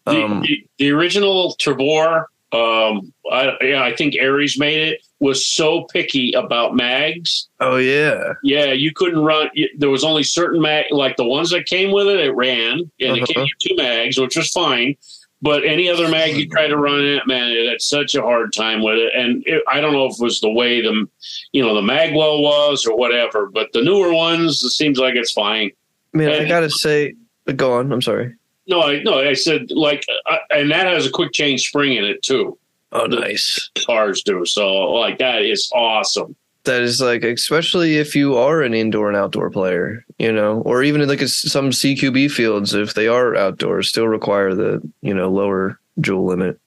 The, 0.06 0.22
Um, 0.24 0.42
the, 0.42 0.64
the 0.78 0.90
original 0.92 1.56
Tavor, 1.60 2.24
um, 2.52 3.12
I, 3.32 3.52
yeah, 3.62 3.82
I 3.82 3.94
think 3.94 4.16
Ares 4.20 4.58
made 4.58 4.88
it. 4.92 5.00
Was 5.22 5.46
so 5.46 5.84
picky 5.92 6.32
about 6.32 6.74
mags. 6.74 7.46
oh 7.60 7.76
yeah, 7.76 8.32
Yeah, 8.42 8.72
you 8.72 8.90
couldn't 8.90 9.18
run. 9.22 9.50
There 9.76 9.90
was 9.90 10.02
only 10.02 10.22
certain 10.22 10.62
mag, 10.62 10.86
like 10.92 11.18
the 11.18 11.26
ones 11.26 11.50
that 11.50 11.66
came 11.66 11.92
with 11.92 12.06
it. 12.06 12.20
It 12.20 12.30
ran, 12.34 12.78
and 12.78 12.90
it 12.98 13.10
Uh-huh. 13.10 13.26
came 13.26 13.42
with 13.42 13.50
two 13.60 13.76
mags, 13.76 14.18
which 14.18 14.34
was 14.36 14.48
fine. 14.50 14.96
But 15.42 15.64
any 15.64 15.88
other 15.88 16.08
mag 16.08 16.36
you 16.36 16.48
try 16.48 16.66
to 16.66 16.76
run 16.76 17.02
it, 17.02 17.26
man, 17.26 17.50
it 17.50 17.68
had 17.68 17.80
such 17.80 18.14
a 18.14 18.20
hard 18.20 18.52
time 18.52 18.82
with 18.82 18.98
it. 18.98 19.14
And 19.14 19.42
it, 19.46 19.62
I 19.66 19.80
don't 19.80 19.94
know 19.94 20.06
if 20.06 20.14
it 20.14 20.22
was 20.22 20.40
the 20.40 20.50
way 20.50 20.82
the, 20.82 21.08
you 21.52 21.62
know, 21.62 21.74
the 21.74 21.80
magwell 21.80 22.42
was 22.42 22.84
or 22.84 22.96
whatever. 22.96 23.46
But 23.46 23.72
the 23.72 23.82
newer 23.82 24.12
ones, 24.12 24.62
it 24.62 24.70
seems 24.70 24.98
like 24.98 25.14
it's 25.14 25.32
fine. 25.32 25.70
man. 26.12 26.30
I 26.30 26.46
gotta 26.46 26.68
say, 26.68 27.14
go 27.56 27.72
on. 27.72 27.90
I'm 27.90 28.02
sorry. 28.02 28.34
No, 28.66 28.82
I 28.82 29.02
no, 29.02 29.18
I 29.18 29.32
said 29.32 29.70
like, 29.70 30.04
uh, 30.26 30.36
and 30.50 30.70
that 30.70 30.86
has 30.86 31.06
a 31.06 31.10
quick 31.10 31.32
change 31.32 31.66
spring 31.66 31.94
in 31.94 32.04
it 32.04 32.22
too. 32.22 32.58
Oh, 32.92 33.06
nice. 33.06 33.70
Cars 33.86 34.22
do 34.22 34.44
so. 34.44 34.68
Like 34.92 35.18
that 35.18 35.42
is 35.42 35.70
awesome. 35.74 36.36
That 36.64 36.82
is 36.82 37.00
like 37.00 37.22
especially 37.24 37.96
if 37.96 38.14
you 38.14 38.36
are 38.36 38.62
an 38.62 38.74
indoor 38.74 39.08
and 39.08 39.16
outdoor 39.16 39.50
player 39.50 40.04
you 40.18 40.30
know 40.30 40.60
or 40.62 40.82
even 40.82 41.00
in 41.00 41.08
like 41.08 41.22
a, 41.22 41.28
some 41.28 41.70
cqb 41.70 42.30
fields 42.30 42.74
if 42.74 42.94
they 42.94 43.08
are 43.08 43.34
outdoors 43.34 43.88
still 43.88 44.08
require 44.08 44.54
the 44.54 44.80
you 45.00 45.14
know 45.14 45.30
lower 45.30 45.80
joule 46.00 46.26
limit. 46.26 46.58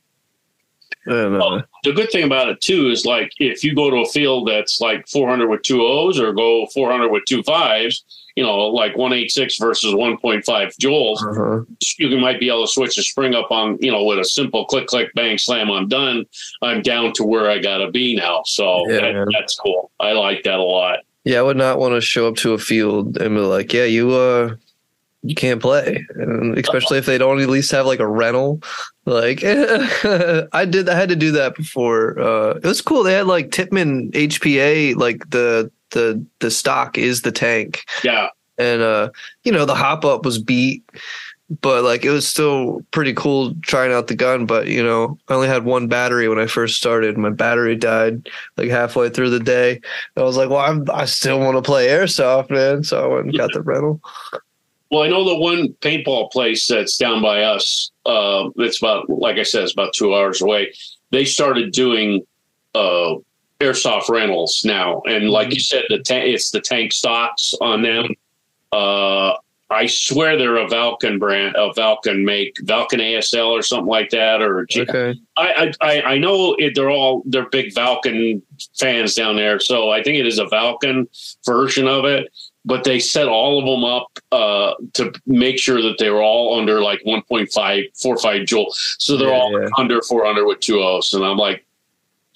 And, 1.05 1.35
uh, 1.35 1.39
Well, 1.39 1.63
the 1.83 1.91
good 1.91 2.11
thing 2.11 2.23
about 2.23 2.49
it 2.49 2.61
too 2.61 2.89
is 2.89 3.05
like 3.05 3.31
if 3.37 3.63
you 3.63 3.75
go 3.75 3.89
to 3.89 3.97
a 3.97 4.05
field 4.05 4.47
that's 4.47 4.79
like 4.79 5.07
400 5.07 5.49
with 5.49 5.61
two 5.63 5.81
O's 5.81 6.19
or 6.19 6.31
go 6.33 6.65
400 6.67 7.09
with 7.09 7.25
two 7.25 7.43
fives, 7.43 8.03
you 8.35 8.43
know, 8.43 8.57
like 8.67 8.97
186 8.97 9.57
versus 9.57 9.93
1.5 9.93 10.43
joules, 10.77 11.21
uh-huh. 11.21 11.63
you 11.99 12.17
might 12.17 12.39
be 12.39 12.49
able 12.49 12.65
to 12.65 12.71
switch 12.71 12.95
the 12.95 13.03
spring 13.03 13.35
up 13.35 13.51
on, 13.51 13.77
you 13.79 13.91
know, 13.91 14.03
with 14.03 14.19
a 14.19 14.25
simple 14.25 14.65
click, 14.65 14.87
click, 14.87 15.13
bang, 15.13 15.37
slam. 15.37 15.69
I'm 15.69 15.87
done. 15.87 16.25
I'm 16.61 16.81
down 16.81 17.13
to 17.13 17.23
where 17.23 17.49
I 17.49 17.59
got 17.59 17.77
to 17.77 17.91
be 17.91 18.15
now. 18.15 18.41
So 18.45 18.89
Yeah, 18.89 19.01
that, 19.01 19.27
that's 19.31 19.55
cool. 19.55 19.91
I 19.99 20.13
like 20.13 20.43
that 20.43 20.59
a 20.59 20.63
lot. 20.63 20.99
yeah 21.23 21.39
i 21.39 21.41
would 21.41 21.57
not 21.57 21.79
want 21.79 21.93
to 21.93 22.01
show 22.01 22.27
up 22.27 22.35
to 22.35 22.53
a 22.53 22.57
field 22.57 23.17
and 23.17 23.35
be 23.35 23.41
like 23.41 23.71
yeah 23.73 23.85
you 23.85 24.11
uh 24.11 24.53
you 25.21 25.35
can't 25.35 25.61
play 25.61 26.05
and 26.15 26.57
especially 26.57 26.97
if 26.97 27.05
they 27.05 27.17
don't 27.17 27.39
at 27.39 27.49
least 27.49 27.71
have 27.71 27.85
like 27.85 27.99
a 27.99 28.07
rental 28.07 28.61
like 29.05 29.41
i 29.43 30.65
did 30.69 30.89
i 30.89 30.95
had 30.95 31.09
to 31.09 31.15
do 31.15 31.31
that 31.31 31.55
before 31.55 32.19
uh 32.19 32.49
it 32.55 32.65
was 32.65 32.81
cool 32.81 33.03
they 33.03 33.13
had 33.13 33.25
like 33.25 33.49
Tippmann 33.49 34.11
hpa 34.11 34.95
like 34.95 35.29
the 35.29 35.71
the 35.93 36.23
the 36.39 36.51
stock 36.51 36.97
is 36.97 37.21
the 37.21 37.31
tank 37.31 37.83
Yeah. 38.03 38.27
and 38.57 38.81
uh 38.81 39.09
you 39.43 39.51
know 39.51 39.65
the 39.65 39.75
hop 39.75 40.03
up 40.05 40.25
was 40.25 40.37
beat 40.37 40.83
but 41.61 41.83
like 41.83 42.03
it 42.03 42.09
was 42.09 42.27
still 42.27 42.81
pretty 42.91 43.13
cool 43.13 43.53
trying 43.61 43.91
out 43.93 44.07
the 44.07 44.15
gun 44.15 44.45
but 44.45 44.67
you 44.67 44.83
know 44.83 45.17
i 45.29 45.33
only 45.33 45.47
had 45.47 45.65
one 45.65 45.87
battery 45.87 46.27
when 46.27 46.39
i 46.39 46.47
first 46.47 46.77
started 46.77 47.17
my 47.17 47.29
battery 47.29 47.75
died 47.75 48.27
like 48.57 48.69
halfway 48.69 49.09
through 49.09 49.29
the 49.29 49.39
day 49.39 49.79
i 50.17 50.21
was 50.21 50.35
like 50.37 50.49
well 50.49 50.59
I'm, 50.59 50.85
i 50.91 51.05
still 51.05 51.39
want 51.39 51.55
to 51.57 51.61
play 51.61 51.87
airsoft 51.87 52.49
man 52.49 52.83
so 52.83 53.03
i 53.03 53.07
went 53.07 53.25
and 53.25 53.37
got 53.37 53.53
the 53.53 53.61
rental 53.61 53.99
Well, 54.91 55.01
I 55.03 55.09
know 55.09 55.23
the 55.27 55.35
one 55.39 55.69
paintball 55.81 56.31
place 56.31 56.67
that's 56.67 56.97
down 56.97 57.19
by 57.23 57.41
us. 57.41 57.89
Uh, 58.05 58.49
it's 58.57 58.77
about, 58.79 59.09
like 59.09 59.37
I 59.39 59.43
said, 59.43 59.63
it's 59.63 59.73
about 59.73 59.93
two 59.93 60.13
hours 60.13 60.39
away. 60.39 60.71
They 61.09 61.25
started 61.25 61.71
doing 61.71 62.21
uh, 62.75 63.15
airsoft 63.63 64.09
rentals 64.09 64.61
now, 64.65 65.01
and 65.05 65.29
like 65.29 65.53
you 65.53 65.59
said, 65.59 65.83
the 65.89 65.99
ta- 65.99 66.15
it's 66.15 66.51
the 66.51 66.61
tank 66.61 66.91
stocks 66.91 67.53
on 67.61 67.81
them. 67.81 68.07
Uh, 68.71 69.33
I 69.69 69.87
swear 69.87 70.37
they're 70.37 70.57
a 70.57 70.67
Valken 70.67 71.19
brand, 71.19 71.55
a 71.55 71.69
Valken 71.71 72.23
make, 72.23 72.55
Valken 72.63 72.99
ASL 72.99 73.47
or 73.47 73.61
something 73.63 73.87
like 73.87 74.09
that, 74.11 74.41
or 74.41 74.65
G- 74.69 74.81
Okay. 74.81 75.19
I, 75.37 75.73
I 75.81 76.01
I 76.01 76.17
know 76.17 76.55
it, 76.59 76.75
they're 76.75 76.91
all 76.91 77.23
they're 77.25 77.49
big 77.49 77.73
Valken 77.73 78.41
fans 78.77 79.15
down 79.15 79.35
there, 79.35 79.59
so 79.59 79.89
I 79.89 80.03
think 80.03 80.17
it 80.19 80.27
is 80.27 80.37
a 80.39 80.45
Valken 80.45 81.07
version 81.45 81.87
of 81.87 82.05
it. 82.05 82.31
But 82.65 82.85
they 82.85 82.99
set 82.99 83.27
all 83.27 83.59
of 83.59 83.65
them 83.65 83.83
up 83.83 84.07
uh, 84.31 84.75
to 84.93 85.11
make 85.25 85.59
sure 85.59 85.81
that 85.81 85.97
they 85.99 86.09
were 86.09 86.21
all 86.23 86.57
under 86.57 86.81
like 86.81 87.01
1.5, 87.05 87.83
45 88.01 88.45
joule, 88.45 88.67
so 88.99 89.17
they're 89.17 89.27
Yeah, 89.29 89.33
all 89.37 89.61
yeah. 89.61 89.67
under 89.77 90.01
400 90.01 90.45
with 90.45 90.61
two 90.61 90.79
O's. 90.81 91.13
And 91.13 91.25
I'm 91.25 91.35
like, 91.35 91.65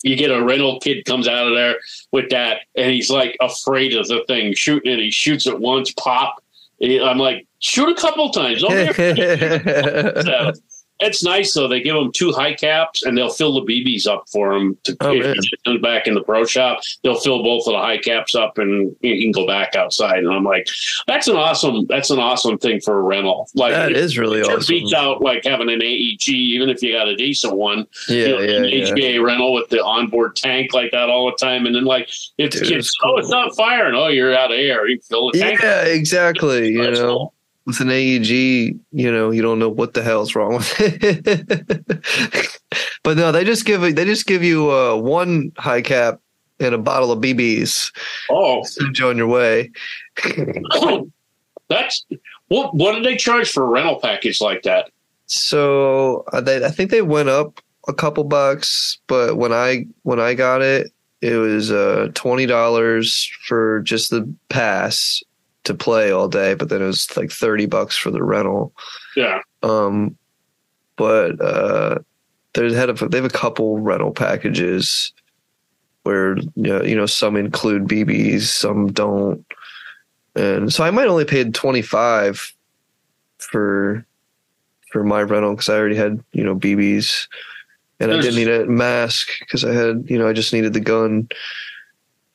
you 0.03 0.15
get 0.15 0.32
a 0.32 0.44
rental 0.44 0.80
kid 0.80 1.06
comes 1.06 1.28
out 1.28 1.48
of 1.48 1.56
there 1.56 1.78
with 2.11 2.30
that, 2.30 2.61
and 2.76 2.91
he's 2.91 3.10
like 3.10 3.36
afraid 3.41 3.95
of 3.95 4.07
the 4.07 4.24
thing, 4.28 4.53
shooting 4.53 4.94
it. 4.94 4.99
He 4.99 5.11
shoots 5.11 5.48
it 5.48 5.60
once, 5.60 5.91
pop. 5.94 6.44
I'm 6.82 7.18
like, 7.18 7.48
shoot 7.60 7.90
a 7.90 7.95
couple 7.95 8.30
times. 8.32 8.61
Don't 8.61 8.72
be 8.95 9.11
afraid. 9.14 10.24
So, 10.24 10.52
it's 10.99 11.24
nice 11.24 11.53
though. 11.53 11.68
They 11.68 11.82
give 11.82 11.95
them 11.95 12.11
two 12.11 12.32
high 12.32 12.53
caps 12.53 13.03
and 13.03 13.18
they'll 13.18 13.30
fill 13.30 13.53
the 13.53 13.61
BBs 13.61 14.07
up 14.07 14.26
for 14.32 14.53
them. 14.53 14.78
To, 14.84 14.98
Oh, 15.02 15.14
if 15.14 15.82
back 15.82 16.07
in 16.07 16.15
the 16.15 16.24
pro 16.24 16.44
shop, 16.45 16.80
they'll 17.03 17.19
fill 17.19 17.44
both 17.44 17.68
of 17.68 17.74
the 17.74 17.80
high 17.80 17.98
caps 17.98 18.36
up 18.36 18.57
and 18.57 18.95
you 19.02 19.22
can 19.22 19.32
go 19.32 19.45
back 19.45 19.76
outside. 19.76 20.19
And 20.19 20.30
I'm 20.30 20.44
like, 20.44 20.68
that's 21.06 21.28
an 21.28 21.36
awesome. 21.36 21.86
That's 21.88 22.10
an 22.10 22.19
awesome 22.19 22.57
thing 22.57 22.82
for 22.82 22.99
a 22.99 23.02
rental. 23.02 23.49
Like 23.53 23.74
that 23.74 23.91
it 23.91 23.98
is 23.98 24.18
really 24.18 24.44
sure 24.44 24.57
awesome. 24.57 24.74
beats 24.74 24.94
out 24.94 25.22
like 25.22 25.45
having 25.45 25.69
an 25.69 25.82
AEG, 25.82 26.30
even 26.30 26.69
if 26.69 26.82
you 26.82 26.94
got 26.94 27.07
a 27.07 27.15
decent 27.15 27.56
one. 27.56 27.86
Yeah, 28.10 28.15
you 28.15 28.28
know, 28.28 28.40
yeah, 28.40 28.57
an 28.57 28.64
yeah. 28.65 28.86
HPA 28.90 29.24
rental 29.24 29.53
with 29.53 29.69
the 29.69 29.84
onboard 29.84 30.36
tank 30.36 30.74
like 30.74 30.91
that 30.91 31.10
all 31.10 31.28
the 31.28 31.38
time. 31.38 31.65
And 31.65 31.76
then 31.76 31.86
like 31.86 32.10
if 32.38 32.52
the 32.52 32.60
Dude, 32.60 32.68
kids, 32.69 32.88
it's 32.88 32.98
oh, 33.03 33.10
cool. 33.10 33.19
it's 33.19 33.30
not 33.30 33.56
firing. 33.56 33.95
Oh, 33.95 34.07
you're 34.07 34.36
out 34.36 34.52
of 34.52 34.57
air. 34.57 34.88
You 34.88 34.99
fill 35.07 35.32
the 35.32 35.40
tank. 35.40 35.61
Yeah, 35.61 35.84
exactly. 35.84 36.69
You 36.72 36.91
know, 36.91 37.07
cool. 37.07 37.34
With 37.68 37.81
an 37.81 37.91
AEG, 37.91 38.80
you 38.94 39.11
know, 39.11 39.30
you 39.30 39.41
don't 39.41 39.60
know 39.60 39.68
what 39.68 39.94
the 39.94 40.02
hell's 40.02 40.34
wrong 40.34 40.56
with 40.56 40.73
it. 40.80 42.61
but 43.03 43.18
no, 43.18 43.34
they 43.34 43.44
just 43.44 43.65
give 43.65 43.81
they 43.81 44.06
just 44.06 44.26
give 44.26 44.41
you 44.41 44.72
uh, 44.72 44.95
one 44.95 45.52
high 45.57 45.81
cap 45.81 46.22
and 46.61 46.73
a 46.73 46.77
bottle 46.77 47.11
of 47.11 47.19
BBs. 47.19 47.94
Oh, 48.30 48.64
Send 48.64 48.98
you 48.98 49.10
on 49.10 49.18
your 49.18 49.27
way. 49.27 49.69
that's 51.69 52.06
what. 52.48 52.73
What 52.73 52.95
did 52.95 53.03
they 53.03 53.18
charge 53.18 53.52
for 53.52 53.65
a 53.65 53.68
rental 53.68 53.99
package 53.99 54.39
like 54.39 54.64
that? 54.64 54.89
So 55.26 56.23
uh, 56.31 56.39
they, 56.39 56.64
I 56.64 56.69
think 56.69 56.89
they 56.89 57.02
went 57.02 57.27
up 57.27 57.60
a 57.89 57.94
couple 57.94 58.23
bucks, 58.23 58.98
but 59.07 59.35
when 59.35 59.52
I 59.52 59.88
when 60.03 60.22
I 60.22 60.35
got 60.35 60.61
it, 60.61 60.94
it 61.22 61.35
was 61.35 61.69
uh, 61.69 62.11
twenty 62.14 62.45
dollars 62.45 63.30
for 63.45 63.81
just 63.81 64.10
the 64.10 64.34
pass 64.48 65.22
to 65.68 65.76
play 65.76 66.11
all 66.11 66.27
day. 66.27 66.56
But 66.56 66.69
then 66.69 66.81
it 66.81 66.85
was 66.85 67.15
like 67.15 67.31
thirty 67.31 67.65
bucks 67.65 67.95
for 67.95 68.11
the 68.11 68.23
rental. 68.23 68.73
Yeah. 69.15 69.41
Um, 69.64 70.18
but 70.95 71.39
uh, 71.39 71.99
they 72.53 72.73
had 72.73 72.89
a, 72.89 72.94
they 72.94 73.18
have 73.18 73.26
a 73.26 73.30
couple 73.30 73.80
rental 73.80 74.11
packages 74.11 75.14
where 76.03 76.38
you 76.38 76.48
know, 76.56 76.81
you 76.84 76.95
know 76.95 77.06
some 77.06 77.38
include 77.38 77.84
BBs, 77.84 78.44
some 78.44 78.91
don't, 78.91 79.45
and 80.35 80.73
so 80.73 80.84
I 80.84 80.91
might 80.91 81.07
only 81.07 81.26
paid 81.26 81.53
twenty 81.53 81.81
five 81.81 82.53
for 83.38 84.06
for 84.91 85.03
my 85.03 85.22
rental 85.22 85.52
because 85.52 85.69
I 85.69 85.77
already 85.77 85.95
had 85.95 86.23
you 86.34 86.44
know 86.44 86.56
BBs, 86.56 87.27
and 87.99 88.11
I 88.11 88.22
didn't 88.22 88.35
need 88.35 88.49
a 88.49 88.65
mask 88.65 89.30
because 89.39 89.64
I 89.64 89.73
had 89.73 90.10
you 90.10 90.18
know 90.18 90.27
I 90.27 90.34
just 90.34 90.53
needed 90.53 90.73
the 90.73 90.80
gun. 90.80 91.30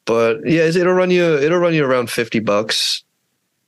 But 0.04 0.40
yeah, 0.44 0.62
it'll 0.62 0.92
run 0.92 1.10
you 1.10 1.36
it'll 1.38 1.58
run 1.58 1.74
you 1.74 1.84
around 1.84 2.10
fifty 2.10 2.40
bucks. 2.40 3.02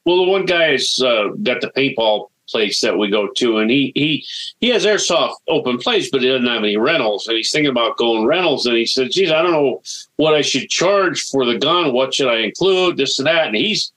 Well, 0.05 0.24
the 0.24 0.31
one 0.31 0.44
guy's 0.44 1.01
uh, 1.01 1.28
got 1.43 1.60
the 1.60 1.72
paintball 1.76 2.28
place 2.48 2.81
that 2.82 2.98
we 2.98 3.09
go 3.10 3.28
to, 3.36 3.59
and 3.59 3.70
he 3.70 3.93
he 3.94 4.24
he 4.60 4.68
has 4.68 4.85
airsoft 4.85 5.35
open 5.48 5.78
place, 5.78 6.10
but 6.10 6.22
he 6.22 6.28
doesn't 6.28 6.47
have 6.47 6.62
any 6.62 6.76
rentals, 6.76 7.26
and 7.26 7.36
he's 7.36 7.51
thinking 7.51 7.70
about 7.70 7.97
going 7.97 8.26
rentals. 8.26 8.66
And 8.66 8.76
he 8.76 8.86
said, 8.86 9.10
"Geez, 9.10 9.31
I 9.31 9.43
don't 9.43 9.52
know 9.52 9.82
what 10.16 10.35
I 10.35 10.43
should 10.43 10.68
charge 10.68 11.22
for 11.22 11.44
the 11.44 11.59
gun. 11.59 11.93
What 11.93 12.14
should 12.14 12.28
I 12.28 12.39
include? 12.39 12.97
This 12.97 13.18
and 13.18 13.26
that." 13.26 13.48
And 13.48 13.56
he's 13.56 13.93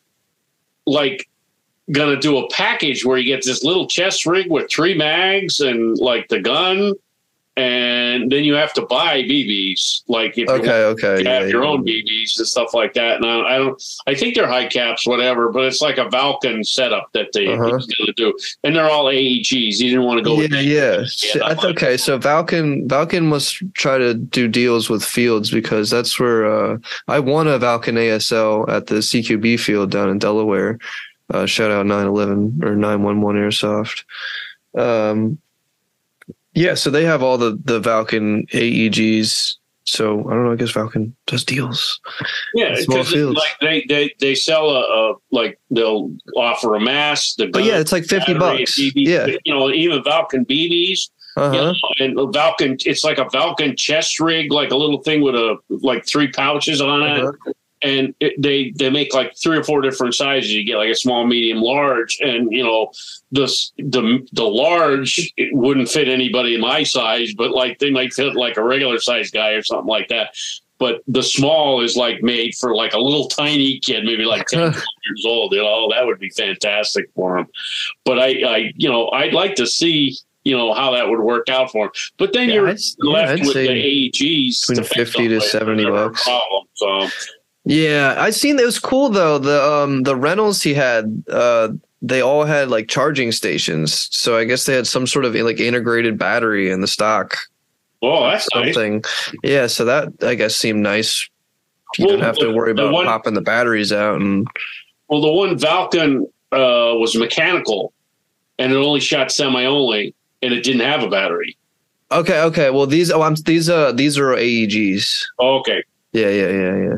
like 0.85 1.27
gonna 1.91 2.19
do 2.19 2.38
a 2.38 2.49
package 2.49 3.05
where 3.05 3.17
you 3.17 3.25
get 3.25 3.45
this 3.45 3.63
little 3.63 3.88
chest 3.88 4.25
rig 4.25 4.51
with 4.51 4.69
three 4.69 4.93
mags 4.93 5.59
and 5.59 5.97
like 5.97 6.27
the 6.29 6.39
gun, 6.39 6.93
and 7.57 8.31
then 8.31 8.43
you 8.43 8.53
have 8.53 8.71
to 8.73 8.84
buy 8.84 9.23
BBs. 9.23 10.03
Like 10.07 10.31
if 10.31 10.38
you 10.38 10.45
want 10.47 10.61
Okay, 10.61 10.84
okay, 10.84 11.17
you 11.23 11.25
yeah, 11.29 11.39
have 11.41 11.49
your 11.49 11.63
yeah. 11.63 11.69
own 11.69 11.84
BBs 11.85 12.38
and 12.38 12.47
stuff 12.47 12.73
like 12.73 12.93
that. 12.93 13.17
And 13.17 13.25
I, 13.25 13.55
I 13.55 13.57
don't, 13.57 13.84
I 14.05 14.13
think 14.15 14.35
they're 14.35 14.47
high 14.47 14.67
caps, 14.67 15.07
whatever, 15.07 15.49
but 15.51 15.63
it's 15.65 15.81
like 15.81 15.97
a 15.97 16.05
Valken 16.05 16.65
setup 16.65 17.09
that 17.13 17.34
they 17.34 17.47
Uh-huh. 17.47 17.79
to 18.05 18.13
do, 18.13 18.38
and 18.63 18.75
they're 18.75 18.89
all 18.89 19.05
AEGs. 19.05 19.47
He 19.77 19.89
didn't 19.89 20.03
want 20.03 20.19
to 20.19 20.23
go. 20.23 20.35
with 20.38 20.51
Yeah, 20.53 20.59
yeah. 20.61 21.03
Yeah, 21.35 21.45
I 21.45 21.53
th- 21.55 21.65
okay, 21.75 21.97
so 21.97 22.19
Valken 22.19 22.88
Valken 22.88 23.23
must 23.23 23.61
try 23.73 23.97
to 23.97 24.13
do 24.13 24.47
deals 24.47 24.89
with 24.89 25.03
fields 25.03 25.49
because 25.51 25.89
that's 25.89 26.19
where 26.19 26.45
uh, 26.45 26.77
I 27.07 27.19
won 27.19 27.47
a 27.47 27.57
Valken 27.59 27.95
ASL 27.97 28.69
at 28.69 28.88
the 28.88 28.95
CQB 28.95 29.59
field 29.59 29.91
down 29.91 30.09
in 30.09 30.19
Delaware. 30.19 30.77
Uh, 31.34 31.45
shout 31.45 31.71
out 31.71 31.85
911 31.85 32.61
or 32.63 32.75
911 32.75 33.41
Airsoft. 33.41 34.03
Um, 34.77 35.38
yeah, 36.57 36.73
so 36.73 36.89
they 36.89 37.05
have 37.05 37.21
all 37.23 37.38
the 37.38 37.59
the 37.63 37.79
Valken 37.79 38.49
AEGs. 38.51 39.53
So 39.84 40.19
I 40.27 40.34
don't 40.34 40.43
know. 40.43 40.51
I 40.51 40.55
guess 40.57 40.71
Valken 40.73 41.13
does 41.27 41.45
deals. 41.45 42.01
yeah, 42.53 42.75
small 42.75 43.05
fields. 43.05 43.38
like 43.39 43.55
they 43.61 43.85
they 43.88 44.13
they 44.19 44.35
sell 44.35 44.69
a, 44.69 44.81
a 44.81 45.13
like 45.31 45.59
they'll 45.71 46.11
offer 46.35 46.75
a 46.75 46.79
mask. 46.81 47.38
The 47.38 47.47
But 47.47 47.63
yeah, 47.63 47.79
it's 47.79 47.93
like 47.93 48.03
50 48.03 48.34
battery, 48.34 48.59
bucks. 48.59 48.77
BB, 48.77 48.91
Yeah. 48.95 49.27
you 49.45 49.53
know, 49.53 49.69
even 49.71 50.03
Valken 50.03 50.45
BBs. 50.45 51.09
Uh 51.38 51.51
you 51.53 51.59
huh. 51.59 51.71
know, 51.73 51.75
and 51.99 52.17
Valken, 52.34 52.81
it's 52.85 53.03
like 53.05 53.17
a 53.19 53.25
Valken 53.25 53.77
chest 53.77 54.19
rig, 54.19 54.51
like 54.51 54.71
a 54.71 54.75
little 54.75 55.01
thing 55.03 55.21
with 55.21 55.35
a 55.35 55.55
like 55.69 56.05
three 56.05 56.29
pouches 56.31 56.81
on 56.81 57.03
it. 57.03 57.23
Uh-huh. 57.23 57.53
And 57.81 58.13
it, 58.19 58.33
they 58.41 58.71
they 58.75 58.89
make 58.89 59.13
like 59.13 59.35
three 59.37 59.57
or 59.57 59.63
four 59.63 59.81
different 59.81 60.15
sizes. 60.15 60.51
You 60.53 60.63
get 60.63 60.77
like 60.77 60.89
a 60.89 60.95
small, 60.95 61.25
medium, 61.27 61.59
large, 61.61 62.17
and 62.21 62.51
you 62.51 62.63
know 62.63 62.91
the 63.31 63.45
the 63.77 64.27
the 64.33 64.43
large 64.43 65.31
it 65.37 65.53
wouldn't 65.55 65.89
fit 65.89 66.07
anybody 66.07 66.55
in 66.55 66.61
my 66.61 66.83
size, 66.83 67.33
but 67.35 67.51
like 67.51 67.79
they 67.79 67.91
might 67.91 68.13
fit 68.13 68.35
like 68.35 68.57
a 68.57 68.63
regular 68.63 68.99
size 68.99 69.31
guy 69.31 69.51
or 69.51 69.61
something 69.63 69.87
like 69.87 70.07
that. 70.09 70.33
But 70.79 71.01
the 71.07 71.23
small 71.23 71.81
is 71.81 71.95
like 71.97 72.21
made 72.21 72.53
for 72.53 72.75
like 72.75 72.93
a 72.93 72.99
little 72.99 73.27
tiny 73.27 73.79
kid, 73.79 74.03
maybe 74.05 74.25
like 74.25 74.45
10 74.47 74.59
years 74.61 75.23
old. 75.25 75.51
You 75.53 75.63
know, 75.63 75.89
that 75.91 76.05
would 76.05 76.19
be 76.19 76.29
fantastic 76.29 77.09
for 77.15 77.37
him. 77.39 77.47
But 78.05 78.19
I, 78.19 78.27
I, 78.47 78.73
you 78.75 78.87
know, 78.87 79.09
I'd 79.09 79.33
like 79.33 79.55
to 79.55 79.65
see, 79.65 80.15
you 80.43 80.55
know, 80.55 80.75
how 80.75 80.91
that 80.91 81.09
would 81.09 81.19
work 81.19 81.49
out 81.49 81.71
for 81.71 81.85
him. 81.85 81.91
But 82.19 82.31
then 82.33 82.49
Yeah, 82.49 82.53
you're 82.55 82.67
I'd- 82.67 82.81
left 82.99 83.31
I'd 83.41 83.45
with 83.47 83.55
the 83.55 83.67
AEGs 83.69 84.67
between 84.67 84.85
50 84.85 85.27
to 85.29 85.41
70 85.41 85.85
bucks. 85.85 86.23
Problem. 86.23 86.63
So 86.75 87.07
Yeah, 87.69 88.15
I 88.18 88.30
seen 88.30 88.57
it 88.60 88.65
was 88.65 88.80
cool 88.80 89.10
though. 89.10 89.38
The 89.38 89.61
um 89.61 90.03
the 90.03 90.15
rentals 90.15 90.61
he 90.64 90.73
had, 90.73 91.23
uh, 91.30 91.69
they 92.02 92.22
all 92.22 92.45
had 92.45 92.69
like 92.69 92.88
charging 92.88 93.31
stations. 93.34 94.07
So 94.11 94.38
I 94.38 94.45
guess 94.45 94.65
they 94.65 94.73
had 94.73 94.88
some 94.88 95.06
sort 95.06 95.26
of 95.26 95.35
like 95.35 95.60
integrated 95.60 96.18
battery 96.18 96.69
in 96.72 96.80
the 96.80 96.88
stock. 96.88 97.35
Oh, 98.02 98.23
that's 98.30 98.48
nice. 98.56 98.73
Something. 98.73 99.03
Yeah, 99.44 99.68
so 99.68 99.84
that 99.85 100.10
I 100.22 100.35
guess 100.35 100.56
seemed 100.56 100.81
nice. 100.81 101.27
You 101.98 102.06
Well, 102.06 102.15
don't 102.15 102.26
have 102.26 102.38
to 102.38 102.52
worry 102.52 102.72
about 102.72 102.94
one- 102.94 103.06
popping 103.06 103.34
the 103.34 103.41
batteries 103.41 103.91
out 103.91 104.22
and 104.22 104.48
Well, 105.10 105.22
the 105.22 105.31
one 105.31 105.57
Valken 105.57 106.22
uh, 106.53 106.95
was 106.98 107.15
mechanical, 107.18 107.91
and 108.60 108.72
it 108.72 108.76
only 108.77 108.99
shot 109.02 109.30
semi 109.31 109.65
only, 109.65 110.14
and 110.41 110.53
it 110.53 110.64
didn't 110.64 110.81
have 110.81 111.03
a 111.03 111.10
battery. 111.10 111.57
Okay, 112.14 112.39
okay. 112.44 112.69
Well 112.69 112.85
these 112.85 113.11
oh 113.11 113.22
I'm 113.23 113.35
these 113.35 113.68
uh 113.69 113.91
these 113.91 114.18
are 114.18 114.27
AEGs. 114.35 115.26
Oh, 115.39 115.57
okay, 115.60 115.84
Yeah, 116.14 116.30
yeah, 116.30 116.49
yeah, 116.49 116.76
yeah. 116.77 116.95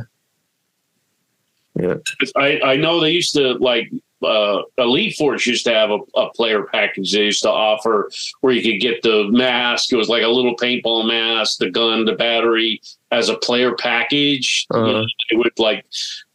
Yeah. 1.80 1.96
I, 2.36 2.60
I 2.64 2.76
know 2.76 3.00
they 3.00 3.12
used 3.12 3.34
to 3.34 3.54
like 3.54 3.92
uh, 4.22 4.62
Elite 4.78 5.16
Force 5.16 5.46
used 5.46 5.66
to 5.66 5.74
have 5.74 5.92
a, 5.92 6.00
a 6.16 6.30
player 6.32 6.64
package 6.64 7.14
they 7.14 7.26
used 7.26 7.44
to 7.44 7.52
offer 7.52 8.10
where 8.42 8.54
you 8.54 8.62
could 8.62 8.82
get 8.82 9.02
the 9.02 9.30
mask. 9.32 9.94
It 9.94 9.96
was 9.96 10.10
like 10.10 10.24
a 10.24 10.28
little 10.28 10.56
paintball 10.56 11.08
mask, 11.08 11.60
the 11.60 11.70
gun, 11.70 12.06
the 12.06 12.16
battery 12.16 12.82
as 13.12 13.30
a 13.30 13.38
player 13.38 13.76
package. 13.76 14.68
Uh-huh. 14.72 14.86
know, 14.86 15.06
it 15.30 15.38
would 15.38 15.58
like 15.58 15.86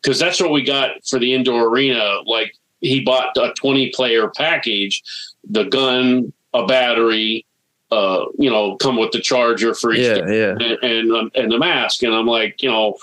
because 0.02 0.18
that's 0.18 0.40
what 0.40 0.50
we 0.50 0.62
got 0.62 1.04
for 1.06 1.18
the 1.18 1.34
indoor 1.34 1.68
arena. 1.68 2.20
Like 2.24 2.54
he 2.80 3.00
bought 3.00 3.36
a 3.36 3.52
twenty 3.54 3.90
player 3.90 4.28
package, 4.28 5.02
the 5.48 5.64
gun, 5.64 6.32
a 6.52 6.66
battery. 6.66 7.46
Uh, 7.90 8.24
you 8.38 8.50
know, 8.50 8.76
come 8.78 8.96
with 8.96 9.12
the 9.12 9.20
charger 9.20 9.72
for 9.72 9.92
each 9.92 10.00
Yeah, 10.00 10.26
yeah. 10.26 10.50
and 10.58 10.78
and, 10.82 11.12
um, 11.12 11.30
and 11.36 11.52
the 11.52 11.58
mask. 11.58 12.02
And 12.02 12.12
I'm 12.12 12.26
like, 12.26 12.60
you 12.60 12.68
know, 12.68 12.96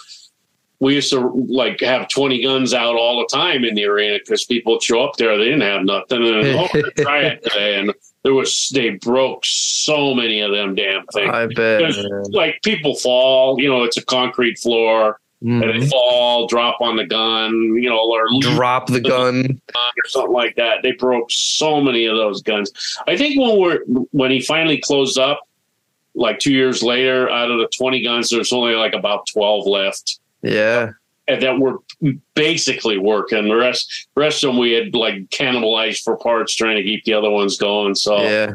we 0.81 0.95
used 0.95 1.11
to 1.11 1.19
like 1.47 1.79
have 1.79 2.09
20 2.09 2.41
guns 2.41 2.73
out 2.73 2.95
all 2.95 3.19
the 3.19 3.27
time 3.37 3.63
in 3.63 3.75
the 3.75 3.85
arena 3.85 4.17
because 4.19 4.43
people 4.45 4.73
would 4.73 4.83
show 4.83 5.01
up 5.03 5.15
there, 5.15 5.37
they 5.37 5.45
didn't 5.45 5.61
have 5.61 5.83
nothing, 5.85 6.23
and 6.25 6.47
oh, 6.59 6.67
try 6.97 7.19
it 7.21 7.43
today. 7.43 7.79
And 7.79 7.93
there 8.23 8.33
was 8.33 8.69
they 8.73 8.89
broke 8.91 9.45
so 9.45 10.13
many 10.13 10.41
of 10.41 10.51
them 10.51 10.75
damn 10.75 11.05
things. 11.07 11.29
I 11.29 11.45
bet. 11.47 11.93
Like 12.31 12.61
people 12.63 12.95
fall, 12.95 13.61
you 13.61 13.69
know, 13.69 13.83
it's 13.83 13.97
a 13.97 14.05
concrete 14.05 14.57
floor. 14.57 15.19
and 15.43 15.63
they 15.63 15.67
Mhm. 15.79 15.89
fall, 15.89 16.45
drop 16.45 16.81
on 16.81 16.97
the 16.97 17.03
gun, 17.05 17.51
you 17.75 17.89
know, 17.89 17.97
or 18.11 18.27
Drop 18.41 18.85
the 18.85 18.99
gun. 18.99 19.59
or 19.75 20.05
something 20.07 20.31
like 20.31 20.55
that. 20.57 20.83
They 20.83 20.91
broke 20.91 21.31
so 21.31 21.81
many 21.81 22.05
of 22.05 22.15
those 22.15 22.43
guns. 22.43 22.71
I 23.07 23.17
think 23.17 23.39
when 23.39 23.57
we're 23.59 23.79
when 24.11 24.29
he 24.29 24.39
finally 24.41 24.77
closed 24.77 25.17
up, 25.17 25.39
like 26.13 26.37
two 26.37 26.53
years 26.53 26.83
later, 26.83 27.27
out 27.29 27.49
of 27.49 27.57
the 27.57 27.67
twenty 27.75 28.03
guns, 28.03 28.29
there's 28.29 28.53
only 28.53 28.75
like 28.75 28.93
about 28.93 29.25
twelve 29.33 29.65
left, 29.65 30.19
Yeah. 30.43 30.91
and 31.27 31.41
that 31.43 31.59
were 31.59 31.77
basically 32.33 32.97
working. 32.97 33.47
The 33.47 33.55
rest, 33.55 34.07
rest 34.15 34.43
of 34.43 34.49
them, 34.49 34.57
we 34.57 34.71
had 34.71 34.93
like 34.95 35.29
cannibalized 35.29 36.01
for 36.03 36.17
parts, 36.17 36.53
trying 36.55 36.77
to 36.77 36.83
keep 36.83 37.03
the 37.05 37.13
other 37.13 37.29
ones 37.29 37.57
going. 37.57 37.95
So 37.95 38.17
Yeah. 38.21 38.53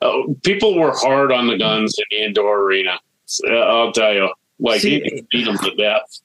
uh, 0.00 0.22
people 0.44 0.78
were 0.78 0.92
hard 0.96 1.32
on 1.32 1.46
the 1.48 1.58
guns 1.58 1.96
in 1.98 2.04
the 2.18 2.24
indoor 2.26 2.60
arena. 2.62 2.98
Uh, 3.46 3.52
I'll 3.54 3.92
tell 3.92 4.14
you, 4.14 4.30
like 4.60 4.80
See- 4.80 5.02
you 5.04 5.26
beat 5.30 5.44
them 5.44 5.58
to 5.58 5.74
death. 5.74 6.20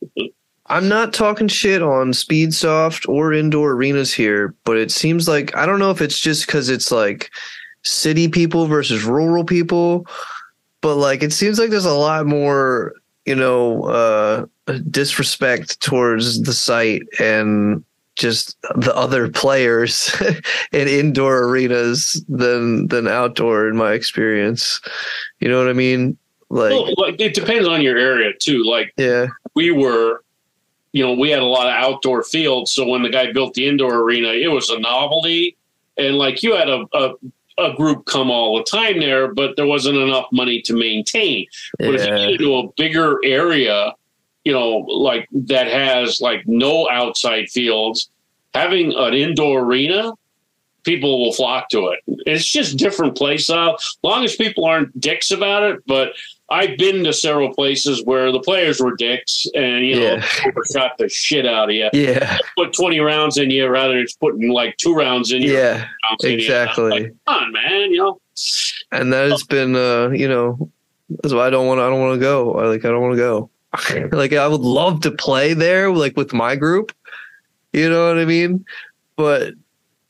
I'm 0.67 0.87
not 0.87 1.11
talking 1.13 1.49
shit 1.49 1.81
on 1.81 2.13
Speedsoft 2.13 3.09
or 3.09 3.33
indoor 3.33 3.71
arenas 3.71 4.13
here, 4.13 4.55
but 4.63 4.77
it 4.77 4.91
seems 4.91 5.27
like 5.27 5.53
I 5.57 5.65
don't 5.65 5.79
know 5.79 5.91
if 5.91 6.01
it's 6.01 6.17
just 6.19 6.45
because 6.45 6.69
it's 6.69 6.89
like 6.89 7.29
city 7.81 8.29
people 8.29 8.67
versus 8.67 9.03
rural 9.03 9.43
people, 9.43 10.07
but 10.79 10.95
like 10.95 11.21
it 11.21 11.33
seems 11.33 11.59
like 11.59 11.69
there's 11.69 11.83
a 11.83 11.93
lot 11.93 12.25
more, 12.25 12.93
you 13.25 13.35
know, 13.35 13.83
uh, 13.83 14.45
disrespect 14.89 15.79
towards 15.81 16.41
the 16.43 16.53
site 16.53 17.03
and 17.19 17.83
just 18.15 18.57
the 18.75 18.95
other 18.95 19.29
players 19.29 20.15
in 20.71 20.87
indoor 20.87 21.43
arenas 21.43 22.23
than 22.29 22.87
than 22.87 23.07
outdoor 23.07 23.67
in 23.67 23.75
my 23.75 23.93
experience. 23.93 24.81
You 25.39 25.49
know 25.49 25.57
what 25.57 25.69
I 25.69 25.73
mean? 25.73 26.17
Like, 26.49 26.71
Well, 26.71 26.93
like 26.97 27.19
it 27.19 27.33
depends 27.33 27.67
on 27.67 27.81
your 27.81 27.97
area 27.97 28.31
too. 28.39 28.63
Like 28.63 28.93
yeah, 28.97 29.27
we 29.55 29.71
were, 29.71 30.23
you 30.91 31.03
know, 31.03 31.13
we 31.13 31.31
had 31.31 31.39
a 31.41 31.45
lot 31.45 31.67
of 31.67 31.73
outdoor 31.73 32.23
fields. 32.23 32.71
So 32.71 32.87
when 32.87 33.01
the 33.01 33.09
guy 33.09 33.31
built 33.31 33.55
the 33.55 33.67
indoor 33.67 33.95
arena, 33.95 34.29
it 34.29 34.51
was 34.51 34.69
a 34.69 34.79
novelty. 34.79 35.57
And 35.97 36.17
like 36.17 36.43
you 36.43 36.55
had 36.55 36.69
a, 36.69 36.85
a, 36.93 37.13
a 37.57 37.73
group 37.73 38.05
come 38.05 38.31
all 38.31 38.57
the 38.57 38.63
time 38.63 38.99
there, 38.99 39.33
but 39.33 39.55
there 39.55 39.67
wasn't 39.67 39.97
enough 39.97 40.27
money 40.31 40.61
to 40.63 40.73
maintain. 40.73 41.45
But 41.79 41.95
if 41.95 42.01
you 42.01 42.07
get 42.07 42.29
into 42.31 42.55
a 42.55 42.71
bigger 42.77 43.19
area, 43.23 43.93
you 44.43 44.51
know, 44.51 44.77
like 44.79 45.27
that 45.31 45.67
has 45.67 46.19
like 46.19 46.47
no 46.47 46.89
outside 46.89 47.49
fields, 47.49 48.09
having 48.53 48.93
an 48.93 49.13
indoor 49.13 49.61
arena, 49.61 50.13
people 50.83 51.23
will 51.23 51.33
flock 51.33 51.69
to 51.69 51.87
it. 51.87 51.99
It's 52.25 52.45
just 52.45 52.77
different 52.77 53.15
play 53.15 53.37
style. 53.37 53.77
Long 54.03 54.23
as 54.23 54.35
people 54.35 54.65
aren't 54.65 54.99
dicks 54.99 55.31
about 55.31 55.63
it, 55.63 55.83
but 55.87 56.13
I've 56.53 56.77
been 56.77 57.03
to 57.05 57.13
several 57.13 57.53
places 57.53 58.03
where 58.05 58.31
the 58.31 58.39
players 58.39 58.79
were 58.79 58.95
dicks 58.95 59.45
and 59.55 59.85
you 59.85 59.95
know 59.95 60.01
Yeah. 60.15 60.25
overshot 60.47 60.97
the 60.99 61.09
shit 61.09 61.45
out 61.45 61.69
of 61.69 61.75
you. 61.75 61.89
yeah, 61.93 62.37
Put 62.57 62.73
twenty 62.73 62.99
rounds 62.99 63.37
in 63.37 63.49
you 63.49 63.67
rather 63.67 63.95
than 63.95 64.03
just 64.03 64.19
putting 64.19 64.49
like 64.51 64.77
two 64.77 64.93
rounds 64.93 65.31
in 65.31 65.41
you. 65.41 65.53
yeah. 65.53 65.87
rounds 66.09 66.23
in 66.23 66.31
you. 66.31 66.37
exactly. 66.37 66.89
Like, 66.91 67.13
come 67.27 67.43
on, 67.43 67.51
man. 67.53 67.91
You 67.91 67.97
know. 67.97 68.21
and 68.91 69.11
that 69.13 69.31
has 69.31 69.43
been 69.43 69.75
uh 69.75 70.09
you 70.09 70.27
know 70.27 70.69
that's 71.21 71.33
why 71.33 71.45
i 71.45 71.49
don't 71.51 71.67
want 71.67 71.77
to 71.79 71.83
i 71.83 71.89
don't 71.89 71.99
want 71.99 72.15
to 72.15 72.19
go 72.19 72.53
I, 72.55 72.65
like 72.67 72.83
i 72.85 72.89
don't 72.89 73.01
want 73.01 73.13
to 73.13 73.17
go 73.17 73.49
like 74.17 74.33
i 74.33 74.47
would 74.47 74.61
love 74.61 75.01
to 75.01 75.11
play 75.11 75.53
there 75.53 75.91
like 75.91 76.17
with 76.17 76.33
my 76.33 76.55
group 76.55 76.91
you 77.73 77.87
know 77.89 78.07
what 78.07 78.17
i 78.17 78.25
mean 78.25 78.65
but 79.15 79.53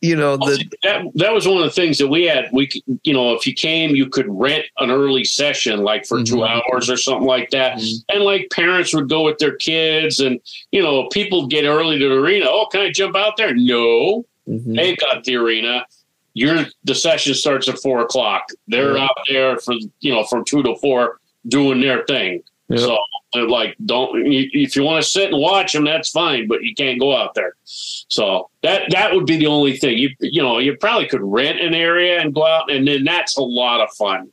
you 0.04 0.18
know 0.18 0.36
the 0.36 0.62
that 0.84 1.02
that 1.16 1.34
was 1.34 1.48
one 1.48 1.60
of 1.60 1.64
the 1.64 1.72
things 1.72 1.98
that 1.98 2.10
we 2.10 2.26
had. 2.26 2.50
We, 2.52 2.70
you 3.04 3.14
know, 3.14 3.34
if 3.36 3.48
you 3.48 3.54
came, 3.54 3.96
you 3.96 4.08
could 4.08 4.26
rent 4.30 4.66
an 4.80 4.92
early 4.92 5.24
session, 5.24 5.82
like 5.82 6.06
for 6.06 6.22
two 6.22 6.36
Mhm. 6.36 6.50
hours 6.74 6.90
or 6.90 6.98
something 6.98 7.26
like 7.26 7.50
that. 7.52 7.82
And 8.10 8.24
like 8.24 8.50
parents 8.52 8.94
would 8.94 9.08
go 9.08 9.22
with 9.24 9.38
their 9.38 9.56
kids, 9.56 10.20
and 10.20 10.42
you 10.74 10.84
know, 10.84 11.08
people 11.08 11.48
get 11.48 11.64
early 11.64 11.98
to 12.00 12.10
the 12.10 12.16
arena. 12.16 12.48
Oh, 12.50 12.66
can 12.70 12.82
I 12.82 12.92
jump 12.92 13.16
out 13.16 13.38
there? 13.38 13.56
No, 13.56 14.26
Mhm. 14.50 14.76
they 14.76 14.96
got 14.98 15.24
the 15.24 15.38
arena. 15.38 15.86
Your 16.34 16.66
the 16.84 16.96
session 16.96 17.34
starts 17.34 17.70
at 17.70 17.80
four 17.80 18.02
o'clock. 18.02 18.50
They're 18.68 18.98
out 18.98 19.18
there 19.30 19.58
for 19.60 19.74
you 20.02 20.12
know 20.14 20.26
from 20.26 20.44
two 20.44 20.62
to 20.64 20.76
four 20.82 21.22
doing 21.48 21.80
their 21.80 22.04
thing. 22.06 22.44
Yeah. 22.68 22.78
So 22.78 22.98
like, 23.36 23.76
don't 23.86 24.12
if 24.26 24.76
you 24.76 24.84
want 24.84 25.04
to 25.04 25.10
sit 25.10 25.32
and 25.32 25.40
watch 25.42 25.74
them, 25.74 25.86
that's 25.86 26.10
fine, 26.12 26.48
but 26.48 26.64
you 26.64 26.74
can't 26.76 27.00
go 27.00 27.16
out 27.16 27.34
there. 27.34 27.56
So 27.66 28.50
that 28.62 28.84
that 28.92 29.14
would 29.14 29.26
be 29.26 29.38
the 29.38 29.48
only 29.48 29.78
thing. 29.78 29.98
You 29.98 30.10
you 30.20 30.42
know 30.42 30.60
you 30.60 30.76
probably 30.78 31.08
could 31.08 31.22
rent 31.22 31.60
an 31.60 31.74
area 31.74 32.20
and 32.20 32.34
go 32.34 32.46
out, 32.46 32.72
and 32.72 32.88
then 32.88 33.04
that's 33.04 33.38
a 33.38 33.42
lot 33.44 33.82
of 33.82 33.90
fun. 33.96 34.30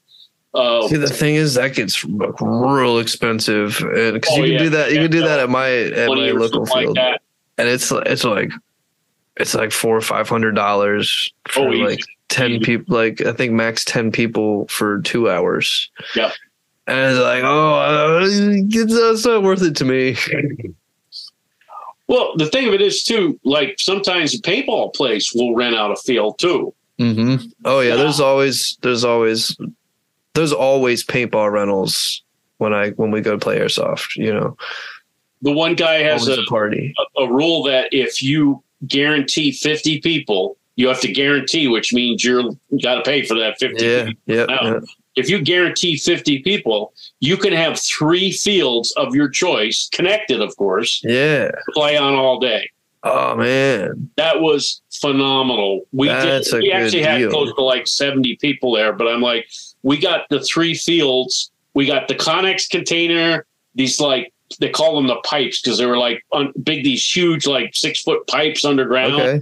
Uh, 0.52 0.88
See, 0.88 0.96
the 0.96 1.06
thing 1.08 1.36
is 1.36 1.54
that 1.54 1.74
gets 1.74 2.04
real 2.04 2.98
expensive 2.98 3.78
and 3.80 4.14
because 4.14 4.30
Oh, 4.32 4.42
you 4.42 4.42
can 4.44 4.52
yeah. 4.52 4.58
do 4.58 4.68
that. 4.70 4.90
You 4.90 4.96
Yeah, 4.96 5.02
can 5.02 5.10
do 5.12 5.20
that 5.20 5.38
at 5.40 5.48
my 5.50 5.70
at 5.70 6.08
my 6.08 6.30
local 6.32 6.66
field, 6.66 6.96
like 6.96 7.20
and 7.58 7.68
it's 7.68 7.90
it's 7.92 8.24
like 8.24 8.50
it's 9.36 9.54
like 9.54 9.70
four 9.72 9.96
or 9.96 10.00
five 10.00 10.28
hundred 10.28 10.56
dollars 10.56 11.32
for 11.48 11.68
Oh, 11.68 11.70
like 11.70 12.00
ten 12.28 12.58
people. 12.60 12.94
Like 12.96 13.20
I 13.22 13.32
think 13.32 13.52
max 13.52 13.84
ten 13.84 14.10
people 14.10 14.66
for 14.66 15.00
two 15.02 15.30
hours. 15.30 15.88
Yeah. 16.16 16.32
And 16.90 17.12
it's 17.12 17.20
like, 17.20 17.42
oh, 17.44 17.74
uh, 17.74 18.20
it's, 18.24 19.24
not 19.26 19.42
worth 19.42 19.62
it 19.62 19.76
to 19.76 19.84
me. 19.84 20.16
Well, 22.06 22.32
the 22.36 22.46
thing 22.46 22.66
of 22.66 22.74
it 22.74 22.82
is 22.82 23.04
too, 23.04 23.38
like 23.44 23.76
sometimes 23.78 24.34
a 24.34 24.38
paintball 24.42 24.92
place 24.94 25.32
will 25.32 25.54
rent 25.54 25.76
out 25.76 25.92
a 25.92 25.96
field 25.96 26.40
too. 26.40 26.74
hmm 26.98 27.36
Oh 27.64 27.78
yeah, 27.78 27.94
there's 27.94 28.18
always 28.18 28.76
there's 28.82 29.04
always 29.04 29.56
there's 30.34 30.52
always 30.52 31.04
paintball 31.06 31.52
rentals 31.52 32.22
when 32.58 32.74
I 32.74 32.90
when 32.90 33.12
we 33.12 33.20
go 33.20 33.30
to 33.30 33.38
play 33.38 33.60
airsoft. 33.60 34.16
You 34.16 34.34
know, 34.34 34.56
The 35.42 35.52
one 35.52 35.76
guy 35.76 36.02
has 36.02 36.26
a, 36.26 36.40
a 36.40 36.46
party. 36.46 36.92
a, 37.16 37.22
a 37.22 37.32
rule 37.32 37.62
that 37.64 37.90
if 37.92 38.20
you 38.20 38.60
guarantee 38.88 39.52
50 39.52 40.00
people, 40.00 40.56
you 40.74 40.88
have 40.88 41.00
to 41.02 41.12
guarantee, 41.12 41.68
which 41.68 41.92
means 41.92 42.24
you're 42.24 42.40
you 42.42 42.80
got 42.82 42.96
to 42.96 43.02
pay 43.02 43.22
for 43.22 43.38
that 43.38 43.56
50 43.60 43.84
Yeah, 43.86 44.10
yeah, 44.26 44.46
yeah. 44.48 44.80
If 45.16 45.28
you 45.28 45.42
guarantee 45.42 45.96
50 45.96 46.42
people, 46.42 46.94
you 47.18 47.36
can 47.36 47.52
have 47.52 47.78
three 47.80 48.30
fields 48.30 48.92
of 48.96 49.14
your 49.14 49.28
choice, 49.28 49.88
connected, 49.92 50.40
of 50.40 50.56
course, 50.56 51.02
yeah. 51.04 51.50
play 51.74 51.96
on 51.96 52.14
all 52.14 52.38
day. 52.38 52.70
Oh 53.02 53.34
man, 53.34 54.10
That 54.16 54.40
was 54.40 54.82
phenomenal. 55.00 55.86
We 55.92 56.08
That's 56.08 56.50
did, 56.50 56.62
we 56.62 56.70
actually 56.70 57.02
had 57.02 57.18
deal. 57.18 57.30
close 57.30 57.52
to 57.54 57.62
like 57.62 57.86
70 57.86 58.36
people 58.36 58.74
there, 58.74 58.92
but 58.92 59.08
I'm 59.08 59.22
like, 59.22 59.50
we 59.82 59.98
got 59.98 60.28
the 60.28 60.40
three 60.40 60.74
fields. 60.74 61.50
We 61.72 61.86
got 61.86 62.08
the 62.08 62.14
Connex 62.14 62.68
container, 62.68 63.46
these 63.74 64.00
like 64.00 64.32
they 64.58 64.68
call 64.68 64.96
them 64.96 65.06
the 65.06 65.16
pipes 65.24 65.62
because 65.62 65.78
they 65.78 65.86
were 65.86 65.96
like 65.96 66.24
un- 66.32 66.52
big, 66.62 66.84
these 66.84 67.08
huge 67.08 67.46
like 67.46 67.74
six 67.74 68.02
foot 68.02 68.26
pipes 68.26 68.64
underground. 68.64 69.14
okay. 69.14 69.40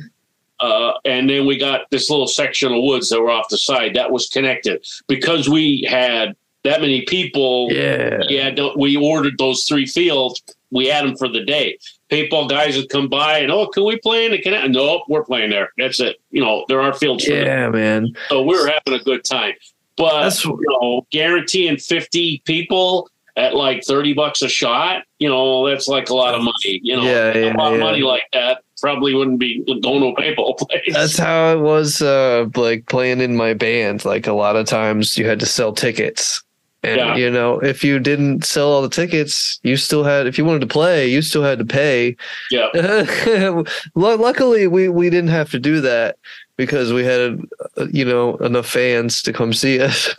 Uh, 0.61 0.93
and 1.05 1.31
then 1.31 1.47
we 1.47 1.57
got 1.57 1.89
this 1.91 2.11
little 2.11 2.27
section 2.27 2.73
of 2.73 2.83
woods 2.83 3.09
that 3.11 3.21
were 3.21 3.31
off 3.31 3.49
the 3.49 3.59
side 3.59 3.95
that 3.95 4.11
was 4.11 4.29
connected 4.29 4.85
because 5.07 5.49
we 5.49 5.87
had 5.89 6.35
that 6.65 6.81
many 6.81 7.03
people. 7.03 7.69
Yeah, 7.71 8.21
Yeah, 8.29 8.69
we 8.77 8.97
ordered 8.97 9.35
those 9.39 9.65
three 9.65 9.87
fields. 9.87 10.43
We 10.71 10.87
had 10.87 11.05
them 11.05 11.17
for 11.17 11.29
the 11.29 11.45
day. 11.45 11.79
Paintball 12.11 12.49
guys 12.49 12.77
would 12.77 12.89
come 12.89 13.09
by 13.09 13.39
and 13.39 13.53
oh, 13.53 13.67
can 13.69 13.85
we 13.85 13.99
play 13.99 14.27
in 14.27 14.33
the 14.33 14.43
Connex? 14.43 14.71
Nope, 14.71 15.03
we're 15.09 15.25
playing 15.25 15.51
there. 15.51 15.71
That's 15.79 16.01
it. 16.01 16.17
You 16.31 16.43
know, 16.43 16.65
there 16.69 16.81
are 16.81 16.93
fields 16.93 17.27
yeah, 17.27 17.69
man. 17.69 18.09
So 18.29 18.43
we 18.43 18.59
were 18.59 18.67
having 18.67 19.01
a 19.01 19.05
good 19.05 19.25
time. 19.25 19.55
But 19.97 20.23
That's 20.23 20.45
you 20.45 20.59
know, 20.81 21.07
guaranteeing 21.11 21.77
fifty 21.77 22.41
people 22.45 23.11
at 23.37 23.55
like 23.55 23.85
thirty 23.85 24.15
bucks 24.15 24.43
a 24.43 24.49
shot, 24.49 25.05
you 25.19 25.29
know, 25.29 25.69
that's 25.69 25.89
like 25.89 26.09
a 26.09 26.15
lot 26.15 26.35
of 26.35 26.43
money. 26.43 26.81
You 26.83 26.97
know, 26.97 27.03
Yeah, 27.03 27.33
a 27.33 27.47
yeah, 27.47 27.57
lot 27.57 27.75
of 27.75 27.81
money 27.81 28.03
like 28.03 28.25
that 28.33 28.63
probably 28.81 29.15
wouldn't 29.15 29.39
be 29.39 29.63
going 29.83 30.01
to 30.01 30.07
a 30.09 30.15
paintball 30.17 30.59
place. 30.59 30.93
That's 30.93 31.19
how 31.19 31.53
it 31.53 31.61
was 31.61 32.01
uh 32.03 32.47
like 32.55 32.87
playing 32.87 33.21
in 33.21 33.37
my 33.37 33.55
band. 33.55 34.05
Like 34.05 34.27
a 34.27 34.33
lot 34.33 34.57
of 34.57 34.67
times 34.67 35.17
you 35.19 35.27
had 35.27 35.41
to 35.41 35.47
sell 35.47 35.73
tickets. 35.73 36.43
And 36.85 36.97
Yeah. 36.99 37.17
you 37.17 37.29
know, 37.31 37.59
if 37.59 37.83
you 37.83 37.99
didn't 37.99 38.45
sell 38.45 38.69
all 38.69 38.83
the 38.83 38.89
tickets, 38.89 39.59
you 39.65 39.77
still 39.77 40.05
had 40.05 40.27
if 40.29 40.39
you 40.39 40.45
wanted 40.45 40.61
to 40.61 40.69
play, 40.69 41.09
you 41.09 41.23
still 41.23 41.43
had 41.43 41.59
to 41.59 41.65
pay. 41.65 42.17
yeah. 42.53 42.69
Luckily, 43.95 44.67
we 44.69 44.89
we 44.89 45.11
didn't 45.11 45.31
have 45.31 45.51
to 45.51 45.59
do 45.59 45.81
that 45.81 46.17
because 46.57 46.93
we 46.93 47.05
had 47.05 47.41
uh, 47.77 47.87
you 47.93 48.05
know 48.05 48.37
enough 48.37 48.67
fans 48.67 49.23
to 49.23 49.33
come 49.33 49.53
see 49.53 49.81
us. 49.81 50.15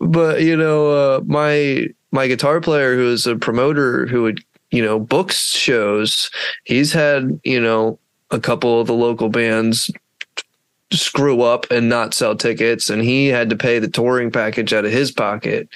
but 0.00 0.42
you 0.42 0.56
know, 0.56 0.90
uh, 0.90 1.20
my 1.24 1.86
my 2.12 2.26
guitar 2.26 2.60
player, 2.60 2.96
who 2.96 3.10
is 3.12 3.26
a 3.26 3.36
promoter, 3.36 4.06
who 4.06 4.22
would 4.24 4.42
you 4.70 4.82
know 4.82 4.98
books 4.98 5.54
shows, 5.54 6.30
he's 6.64 6.92
had 6.92 7.40
you 7.44 7.60
know 7.60 7.98
a 8.30 8.40
couple 8.40 8.80
of 8.80 8.86
the 8.86 8.94
local 8.94 9.28
bands 9.28 9.90
screw 10.92 11.42
up 11.42 11.70
and 11.70 11.88
not 11.88 12.14
sell 12.14 12.36
tickets, 12.36 12.90
and 12.90 13.02
he 13.02 13.28
had 13.28 13.50
to 13.50 13.56
pay 13.56 13.78
the 13.78 13.88
touring 13.88 14.30
package 14.30 14.72
out 14.72 14.84
of 14.84 14.92
his 14.92 15.10
pocket. 15.10 15.68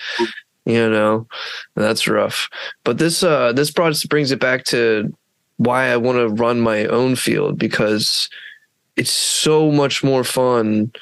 You 0.66 0.88
know, 0.88 1.26
that's 1.74 2.08
rough. 2.08 2.48
But 2.84 2.98
this 2.98 3.22
uh 3.22 3.52
this 3.52 3.70
brings 3.70 4.32
it 4.32 4.40
back 4.40 4.64
to 4.66 5.12
why 5.56 5.86
I 5.88 5.96
want 5.96 6.18
to 6.18 6.28
run 6.28 6.60
my 6.60 6.86
own 6.86 7.16
field 7.16 7.58
because 7.58 8.28
it's 8.96 9.10
so 9.10 9.70
much 9.70 10.02
more 10.02 10.24
fun 10.24 10.92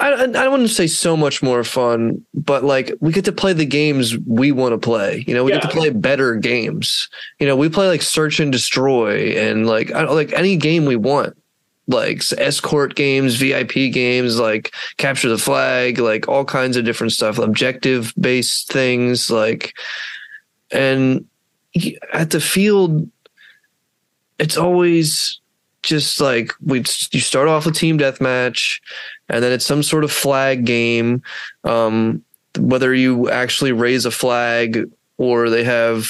I, 0.00 0.24
I 0.24 0.48
wouldn't 0.48 0.70
say 0.70 0.86
so 0.86 1.16
much 1.16 1.42
more 1.42 1.62
fun, 1.62 2.24
but 2.32 2.64
like 2.64 2.92
we 3.00 3.12
get 3.12 3.26
to 3.26 3.32
play 3.32 3.52
the 3.52 3.66
games 3.66 4.16
we 4.18 4.50
want 4.50 4.72
to 4.72 4.78
play. 4.78 5.24
You 5.26 5.34
know, 5.34 5.44
we 5.44 5.52
get 5.52 5.62
to 5.62 5.68
play 5.68 5.90
better 5.90 6.36
games. 6.36 7.08
You 7.38 7.46
know, 7.46 7.54
we 7.54 7.68
play 7.68 7.86
like 7.86 8.00
search 8.00 8.40
and 8.40 8.50
destroy 8.50 9.32
and 9.36 9.66
like 9.66 9.92
I 9.92 10.04
like 10.04 10.32
any 10.32 10.56
game 10.56 10.86
we 10.86 10.96
want. 10.96 11.36
Like 11.86 12.22
escort 12.38 12.94
games, 12.94 13.34
VIP 13.34 13.92
games, 13.92 14.38
like 14.38 14.72
capture 14.96 15.28
the 15.28 15.38
flag, 15.38 15.98
like 15.98 16.28
all 16.28 16.44
kinds 16.44 16.76
of 16.76 16.84
different 16.84 17.12
stuff, 17.12 17.38
objective 17.38 18.14
based 18.18 18.68
things, 18.68 19.28
like 19.30 19.74
and 20.70 21.26
at 22.12 22.30
the 22.30 22.40
field, 22.40 23.08
it's 24.38 24.56
always 24.56 25.40
just 25.82 26.20
like 26.20 26.52
we 26.60 26.78
you 27.10 27.20
start 27.20 27.48
off 27.48 27.64
with 27.64 27.74
team 27.74 27.98
deathmatch 27.98 28.80
and 29.30 29.42
then 29.42 29.52
it's 29.52 29.66
some 29.66 29.82
sort 29.82 30.04
of 30.04 30.12
flag 30.12 30.64
game 30.64 31.22
um 31.64 32.22
whether 32.58 32.94
you 32.94 33.30
actually 33.30 33.72
raise 33.72 34.04
a 34.04 34.10
flag 34.10 34.90
or 35.18 35.50
they 35.50 35.64
have 35.64 36.08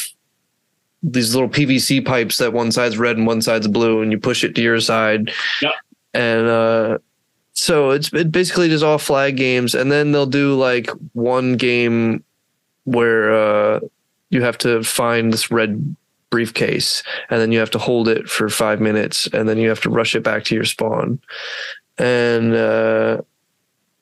these 1.02 1.34
little 1.34 1.48
PVC 1.48 2.04
pipes 2.04 2.38
that 2.38 2.52
one 2.52 2.72
side's 2.72 2.98
red 2.98 3.16
and 3.16 3.26
one 3.26 3.42
side's 3.42 3.68
blue 3.68 4.02
and 4.02 4.12
you 4.12 4.18
push 4.18 4.44
it 4.44 4.54
to 4.54 4.62
your 4.62 4.80
side. 4.80 5.30
Yep. 5.62 5.72
and 6.14 6.46
uh 6.46 6.98
so 7.52 7.90
it's 7.90 8.12
it 8.12 8.30
basically 8.32 8.68
just 8.68 8.84
all 8.84 8.98
flag 8.98 9.36
games. 9.36 9.74
And 9.74 9.90
then 9.90 10.12
they'll 10.12 10.26
do 10.26 10.56
like 10.56 10.88
one 11.12 11.56
game 11.56 12.24
where 12.84 13.34
uh 13.34 13.80
you 14.30 14.42
have 14.42 14.58
to 14.58 14.82
find 14.82 15.32
this 15.32 15.50
red 15.50 15.96
briefcase 16.30 17.02
and 17.28 17.40
then 17.40 17.50
you 17.50 17.58
have 17.58 17.72
to 17.72 17.78
hold 17.78 18.06
it 18.08 18.28
for 18.28 18.48
five 18.48 18.80
minutes 18.80 19.26
and 19.32 19.48
then 19.48 19.58
you 19.58 19.68
have 19.68 19.80
to 19.80 19.90
rush 19.90 20.14
it 20.14 20.22
back 20.22 20.44
to 20.44 20.54
your 20.54 20.64
spawn 20.64 21.18
and 22.00 22.54
uh 22.54 23.20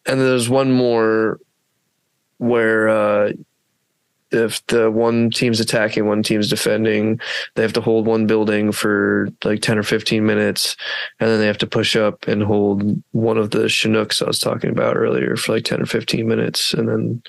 and 0.07 0.21
there's 0.21 0.49
one 0.49 0.73
more 0.73 1.41
where 2.39 2.89
uh 2.89 3.33
if 4.31 4.65
the 4.67 4.91
one 4.91 5.31
team's 5.31 5.59
attacking 5.59 6.07
one 6.07 6.23
team's 6.23 6.51
defending 6.51 7.19
they 7.55 7.63
have 7.63 7.73
to 7.73 7.81
hold 7.81 8.07
one 8.07 8.27
building 8.27 8.71
for 8.73 9.29
like 9.43 9.61
10 9.63 9.79
or 9.79 9.83
15 9.83 10.25
minutes 10.25 10.77
and 11.19 11.31
then 11.31 11.41
they 11.41 11.47
have 11.47 11.59
to 11.59 11.67
push 11.67 11.97
up 11.97 12.29
and 12.29 12.43
hold 12.43 13.03
one 13.13 13.39
of 13.39 13.51
the 13.51 13.69
chinooks 13.69 14.21
i 14.21 14.27
was 14.27 14.39
talking 14.39 14.71
about 14.71 14.97
earlier 14.97 15.35
for 15.37 15.53
like 15.53 15.65
10 15.65 15.81
or 15.81 15.87
15 15.87 16.29
minutes 16.29 16.75
and 16.75 16.89
then 16.89 17.23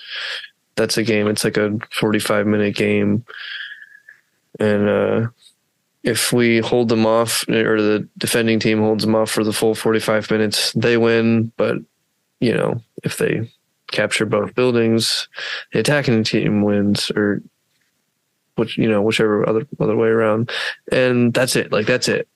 that's 0.80 0.98
a 0.98 1.04
game. 1.04 1.28
It's 1.28 1.44
like 1.44 1.58
a 1.58 1.78
45 1.92 2.48
minute 2.48 2.76
game. 2.76 3.26
And 4.60 4.90
uh 4.90 5.28
if 6.04 6.32
we 6.32 6.60
hold 6.60 6.90
them 6.90 7.06
off 7.06 7.48
or 7.50 7.82
the 7.82 8.08
defending 8.18 8.60
team 8.60 8.80
holds 8.80 9.04
them 9.04 9.16
off 9.16 9.30
for 9.30 9.44
the 9.44 9.54
full 9.54 9.76
45 9.76 10.32
minutes 10.32 10.74
they 10.74 10.98
win. 10.98 11.52
But 11.58 11.78
you 12.40 12.54
know 12.54 12.82
if 13.04 13.18
they 13.18 13.50
capture 13.92 14.26
both 14.26 14.54
buildings 14.54 15.28
the 15.74 15.80
attacking 15.80 16.24
team 16.24 16.62
wins 16.62 17.10
or 17.12 17.42
which 18.56 18.78
you 18.78 18.88
know 18.88 19.02
whichever 19.02 19.48
other 19.48 19.66
other 19.80 19.96
way 19.96 20.10
around. 20.10 20.52
And 20.92 21.34
that's 21.34 21.56
it. 21.56 21.72
Like 21.72 21.88
that's 21.88 22.08
it. 22.08 22.28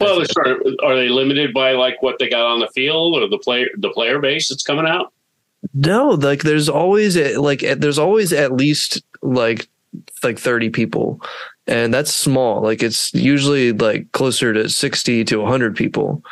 Well, 0.00 0.22
they're 0.34 0.58
are 0.84 0.96
they 0.96 1.08
limited 1.08 1.54
by 1.54 1.72
like 1.72 2.02
what 2.02 2.18
they 2.18 2.28
got 2.28 2.44
on 2.44 2.60
the 2.60 2.68
field 2.68 3.16
or 3.16 3.26
the 3.28 3.38
player 3.38 3.68
the 3.76 3.90
player 3.90 4.20
base 4.20 4.48
that's 4.48 4.62
coming 4.62 4.86
out? 4.86 5.12
no 5.72 6.10
like 6.10 6.42
there's 6.42 6.68
always 6.68 7.16
like 7.38 7.60
there's 7.78 7.98
always 7.98 8.34
at 8.34 8.52
least 8.52 9.02
like 9.22 9.66
like 10.22 10.38
30 10.38 10.68
people 10.70 11.22
and 11.66 11.92
that's 11.92 12.14
small 12.14 12.60
like 12.60 12.82
it's 12.82 13.12
usually 13.14 13.72
like 13.72 14.10
closer 14.12 14.52
to 14.52 14.68
60 14.68 15.24
to 15.24 15.40
100 15.40 15.76
people 15.76 16.22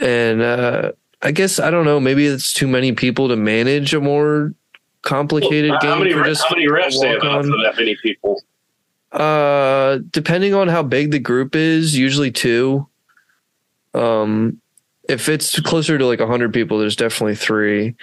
and 0.00 0.42
uh 0.42 0.92
i 1.22 1.32
guess 1.32 1.58
i 1.58 1.70
don't 1.70 1.84
know 1.84 1.98
maybe 1.98 2.26
it's 2.26 2.52
too 2.52 2.68
many 2.68 2.92
people 2.92 3.28
to 3.28 3.36
manage 3.36 3.94
a 3.94 4.00
more 4.00 4.54
complicated 5.02 5.72
How 5.72 5.80
game 5.80 5.98
many, 5.98 6.12
for 6.12 6.24
just 6.24 6.44
how 6.44 6.54
many 6.54 6.68
refs 6.68 7.00
they 7.00 7.08
have 7.08 7.22
on. 7.22 7.44
for 7.44 7.62
that 7.62 7.76
many 7.76 7.96
people? 7.96 8.42
Uh, 9.10 9.98
depending 10.10 10.54
on 10.54 10.68
how 10.68 10.82
big 10.82 11.10
the 11.10 11.18
group 11.18 11.54
is, 11.54 11.96
usually 11.96 12.30
two. 12.30 12.88
Um, 13.92 14.60
if 15.08 15.28
it's 15.28 15.60
closer 15.60 15.98
to 15.98 16.06
like 16.06 16.20
a 16.20 16.26
hundred 16.26 16.54
people, 16.54 16.78
there's 16.78 16.96
definitely 16.96 17.34
three. 17.34 17.94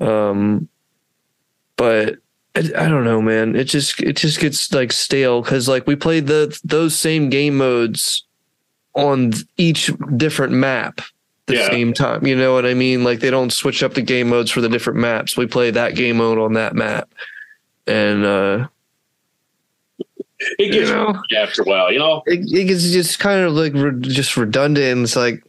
Um, 0.00 0.68
but 1.76 2.16
I, 2.56 2.60
I 2.60 2.88
don't 2.88 3.04
know, 3.04 3.20
man. 3.22 3.54
It 3.54 3.64
just 3.64 4.00
it 4.02 4.16
just 4.16 4.40
gets 4.40 4.72
like 4.72 4.90
stale 4.92 5.42
because 5.42 5.68
like 5.68 5.86
we 5.86 5.94
played 5.94 6.26
the 6.26 6.58
those 6.64 6.98
same 6.98 7.28
game 7.30 7.56
modes 7.56 8.24
on 8.94 9.32
each 9.58 9.90
different 10.16 10.54
map 10.54 11.00
the 11.46 11.56
Yeah. 11.56 11.68
same 11.70 11.92
time. 11.92 12.26
You 12.26 12.34
know 12.34 12.54
what 12.54 12.64
I 12.66 12.72
mean? 12.74 13.04
Like 13.04 13.20
they 13.20 13.30
don't 13.30 13.52
switch 13.52 13.82
up 13.82 13.92
the 13.94 14.02
game 14.02 14.28
modes 14.30 14.50
for 14.50 14.60
the 14.62 14.68
different 14.70 14.98
maps. 14.98 15.36
We 15.36 15.46
play 15.46 15.70
that 15.70 15.94
game 15.94 16.16
mode 16.16 16.38
on 16.38 16.54
that 16.54 16.74
map, 16.74 17.08
and 17.86 18.24
uh, 18.24 18.68
It 20.58 20.72
gets 20.72 20.88
you 20.88 20.94
know. 20.96 21.22
after 21.38 21.62
a 21.62 21.64
while, 21.66 21.92
you 21.92 21.98
know. 21.98 22.22
it, 22.26 22.40
it 22.52 22.64
gets 22.68 22.82
just 22.90 23.18
kind 23.18 23.42
of 23.42 23.52
like 23.52 23.74
re- 23.74 24.00
just 24.00 24.36
redundant. 24.36 25.02
It's 25.02 25.14
like 25.16 25.44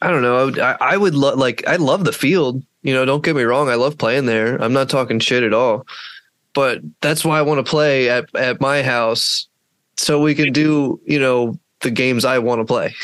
I 0.00 0.10
don't 0.10 0.22
know. 0.22 0.36
I 0.36 0.44
would, 0.44 0.58
I, 0.58 0.76
I 0.80 0.96
would 0.96 1.14
love 1.14 1.38
like 1.38 1.66
I 1.66 1.76
love 1.76 2.04
the 2.04 2.12
field. 2.12 2.62
You 2.82 2.92
know, 2.94 3.04
don't 3.04 3.24
get 3.24 3.36
me 3.36 3.42
wrong. 3.42 3.68
I 3.68 3.74
love 3.76 3.96
playing 3.98 4.26
there. 4.26 4.60
I'm 4.60 4.72
not 4.72 4.88
talking 4.88 5.18
shit 5.20 5.42
at 5.42 5.54
all. 5.54 5.86
But 6.54 6.80
that's 7.00 7.24
why 7.24 7.38
I 7.38 7.42
want 7.42 7.64
to 7.64 7.70
play 7.70 8.10
at 8.10 8.26
at 8.34 8.60
my 8.60 8.82
house, 8.82 9.48
so 9.96 10.20
we 10.20 10.34
can 10.34 10.52
do 10.52 11.00
you 11.06 11.18
know 11.18 11.58
the 11.80 11.90
games 11.90 12.24
I 12.24 12.38
want 12.40 12.60
to 12.60 12.64
play, 12.64 12.94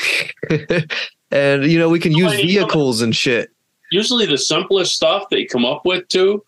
and 1.31 1.65
you 1.65 1.79
know 1.79 1.89
we 1.89 1.99
can 1.99 2.13
use 2.13 2.27
Well, 2.33 2.35
you 2.41 2.61
know- 2.61 2.67
vehicles 2.67 3.01
and 3.01 3.15
shit. 3.17 3.51
Usually, 3.91 4.27
the 4.27 4.37
simplest 4.37 4.95
stuff 4.97 5.31
they 5.31 5.47
come 5.47 5.65
up 5.65 5.87
with 5.87 6.07
too 6.09 6.45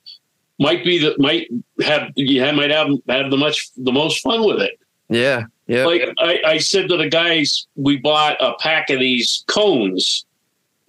might 0.59 0.85
be 0.85 0.99
that 0.99 1.19
might 1.19 1.49
have 1.83 2.11
you 2.17 2.43
have, 2.43 2.55
might 2.55 2.71
have 2.71 2.89
have 3.09 3.31
the 3.31 3.37
much 3.39 3.71
the 3.79 3.93
most 3.93 4.21
fun 4.21 4.45
with 4.45 4.61
it. 4.61 4.79
Yeah, 5.09 5.45
yeah. 5.67 5.87
Like 5.87 6.03
I, 6.19 6.41
I 6.45 6.59
said 6.59 6.91
to 6.91 6.99
the 6.99 7.09
guys, 7.09 7.67
we 7.77 7.97
bought 7.97 8.37
a 8.41 8.53
pack 8.59 8.91
of 8.91 9.01
these 9.01 9.43
cones, 9.47 10.27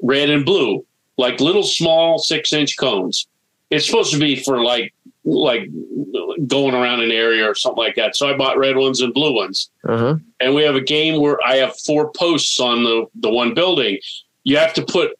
red 0.01 0.29
and 0.29 0.43
blue, 0.45 0.85
like 1.17 1.39
little 1.39 1.63
small 1.63 2.17
six 2.17 2.53
inch 2.53 2.77
cones. 2.77 3.27
It's 3.69 3.85
supposed 3.85 4.11
to 4.13 4.19
be 4.19 4.35
for 4.43 4.63
like 4.63 4.93
like 5.23 5.69
going 6.47 6.73
around 6.73 7.01
an 7.01 7.11
area 7.11 7.47
or 7.49 7.53
something 7.55 7.83
like 7.83 7.95
that. 7.95 8.15
So 8.15 8.27
I 8.27 8.35
bought 8.35 8.57
red 8.57 8.75
ones 8.75 9.01
and 9.01 9.13
blue 9.13 9.33
ones. 9.33 9.69
Uh 9.87 9.97
huh. 9.97 10.15
And 10.39 10.55
we 10.55 10.63
have 10.63 10.75
a 10.75 10.81
game 10.81 11.21
where 11.21 11.37
I 11.45 11.57
have 11.57 11.77
four 11.85 12.11
posts 12.11 12.59
on 12.59 12.83
the, 12.83 13.05
the 13.15 13.29
one 13.29 13.53
building. 13.53 13.99
You 14.43 14.57
have 14.57 14.73
to 14.73 14.85
put 14.85 15.11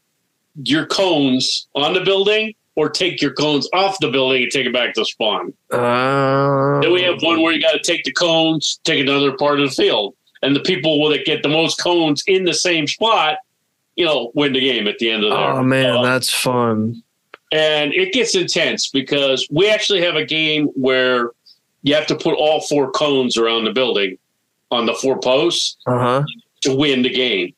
your 0.64 0.86
cones 0.88 1.68
on 1.76 1.94
the 1.94 2.02
building 2.02 2.56
or 2.76 2.90
take 2.90 3.22
your 3.22 3.34
cones 3.34 3.70
off 3.74 3.98
the 4.02 4.10
building 4.10 4.44
and 4.44 4.52
take 4.52 4.66
it 4.66 4.74
back 4.74 4.96
to 4.96 5.06
spawn. 5.06 5.54
Uh, 5.72 6.80
Then 6.82 6.92
we 6.92 7.04
have 7.04 7.22
one 7.22 7.42
where 7.42 7.54
you 7.54 7.62
got 7.62 7.74
to 7.74 7.80
take 7.84 8.04
the 8.04 8.14
cones, 8.14 8.80
take 8.84 9.00
another 9.02 9.34
part 9.38 9.60
of 9.60 9.70
the 9.70 9.76
field, 9.76 10.16
and 10.42 10.56
the 10.56 10.62
people 10.62 11.08
that 11.10 11.26
get 11.26 11.44
the 11.44 11.50
most 11.50 11.76
cones 11.80 12.24
in 12.28 12.46
the 12.46 12.54
same 12.54 12.88
spot, 12.88 13.38
you 13.96 14.06
know, 14.06 14.32
win 14.36 14.54
the 14.54 14.60
game 14.60 14.88
at 14.88 14.98
the 15.00 15.10
end 15.10 15.24
of 15.24 15.30
the. 15.32 15.38
oh 15.38 15.64
man, 15.64 15.98
Uh, 15.98 16.02
that's 16.04 16.30
fun. 16.30 17.02
and 17.52 17.94
it 17.94 18.14
gets 18.14 18.36
intense 18.36 18.90
because 18.90 19.48
we 19.52 19.68
actually 19.70 20.02
have 20.02 20.16
a 20.16 20.26
game 20.26 20.68
where 20.76 21.32
you 21.84 21.94
have 21.96 22.08
to 22.08 22.16
put 22.16 22.36
all 22.36 22.62
four 22.62 22.92
cones 22.92 23.38
around 23.38 23.66
the 23.66 23.72
building 23.74 24.18
on 24.72 24.86
the 24.86 24.94
four 24.94 25.20
posts 25.20 25.78
Uh 25.86 26.00
huh. 26.00 26.24
to 26.62 26.76
win 26.76 27.02
the 27.02 27.10
game. 27.10 27.54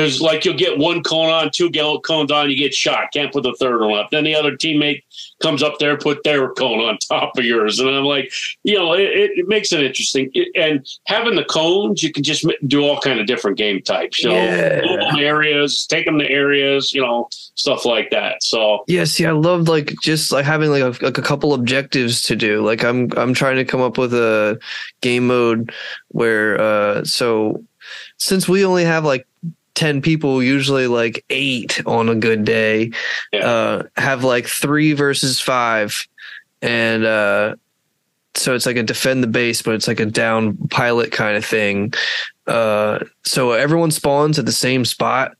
Because 0.00 0.20
like 0.20 0.44
you'll 0.44 0.54
get 0.56 0.78
one 0.78 1.02
cone 1.02 1.30
on, 1.30 1.50
two 1.50 1.70
cones 2.04 2.30
on, 2.30 2.50
you 2.50 2.56
get 2.56 2.74
shot. 2.74 3.12
Can't 3.12 3.32
put 3.32 3.42
the 3.42 3.54
third 3.58 3.80
one 3.80 3.98
up. 3.98 4.10
Then 4.10 4.24
the 4.24 4.34
other 4.34 4.56
teammate 4.56 5.02
comes 5.42 5.62
up 5.62 5.78
there, 5.78 5.96
put 5.96 6.22
their 6.24 6.48
cone 6.54 6.80
on 6.80 6.98
top 6.98 7.36
of 7.38 7.44
yours, 7.44 7.78
and 7.80 7.88
I'm 7.88 8.04
like, 8.04 8.32
you 8.62 8.76
know, 8.78 8.92
it, 8.92 9.10
it, 9.36 9.48
makes 9.48 9.72
it 9.72 9.82
interesting. 9.82 10.30
It- 10.34 10.48
and 10.54 10.86
having 11.06 11.34
the 11.36 11.44
cones, 11.44 12.02
you 12.02 12.12
can 12.12 12.22
just 12.22 12.46
do 12.66 12.82
all 12.82 13.00
kind 13.00 13.20
of 13.20 13.26
different 13.26 13.56
game 13.56 13.80
types. 13.82 14.22
You 14.22 14.30
know, 14.30 14.34
Yeah. 14.36 15.16
areas, 15.18 15.86
take 15.86 16.06
them 16.06 16.18
to 16.18 16.28
areas, 16.30 16.92
you 16.92 17.00
know, 17.00 17.28
stuff 17.54 17.84
like 17.84 18.10
that. 18.10 18.42
So 18.42 18.84
Yeah, 18.86 19.04
see, 19.04 19.26
I 19.26 19.32
love 19.32 19.68
like 19.68 19.94
just 20.02 20.32
like 20.32 20.44
having 20.44 20.70
like 20.70 20.82
a, 20.82 21.04
like 21.04 21.18
a 21.18 21.22
couple 21.22 21.54
objectives 21.54 22.22
to 22.24 22.36
do. 22.36 22.60
Like 22.64 22.84
I'm 22.84 23.10
I'm 23.16 23.34
trying 23.34 23.56
to 23.56 23.64
come 23.64 23.80
up 23.80 23.98
with 23.98 24.12
a 24.14 24.58
game 25.00 25.26
mode 25.26 25.72
where 26.08 26.60
uh 26.60 27.04
so 27.04 27.64
since 28.18 28.48
we 28.48 28.64
only 28.64 28.84
have 28.84 29.04
like 29.04 29.26
10 29.74 30.02
people 30.02 30.42
usually 30.42 30.86
like 30.86 31.24
8 31.30 31.86
on 31.86 32.08
a 32.08 32.14
good 32.14 32.44
day 32.44 32.90
Yeah. 33.32 33.46
uh 33.48 33.82
have 33.96 34.24
like 34.24 34.46
3 34.46 34.92
versus 34.94 35.40
5 35.40 36.06
and 36.62 37.04
uh 37.04 37.54
so 38.34 38.54
it's 38.54 38.66
like 38.66 38.76
a 38.76 38.82
defend 38.82 39.22
the 39.22 39.26
base 39.28 39.62
but 39.62 39.74
it's 39.74 39.88
like 39.88 40.00
a 40.00 40.06
down 40.06 40.56
pilot 40.68 41.10
kind 41.12 41.36
of 41.36 41.44
thing. 41.44 41.92
Uh 42.46 42.98
so 43.24 43.52
everyone 43.52 43.90
spawns 43.90 44.38
at 44.38 44.46
the 44.46 44.52
same 44.52 44.84
spot 44.84 45.32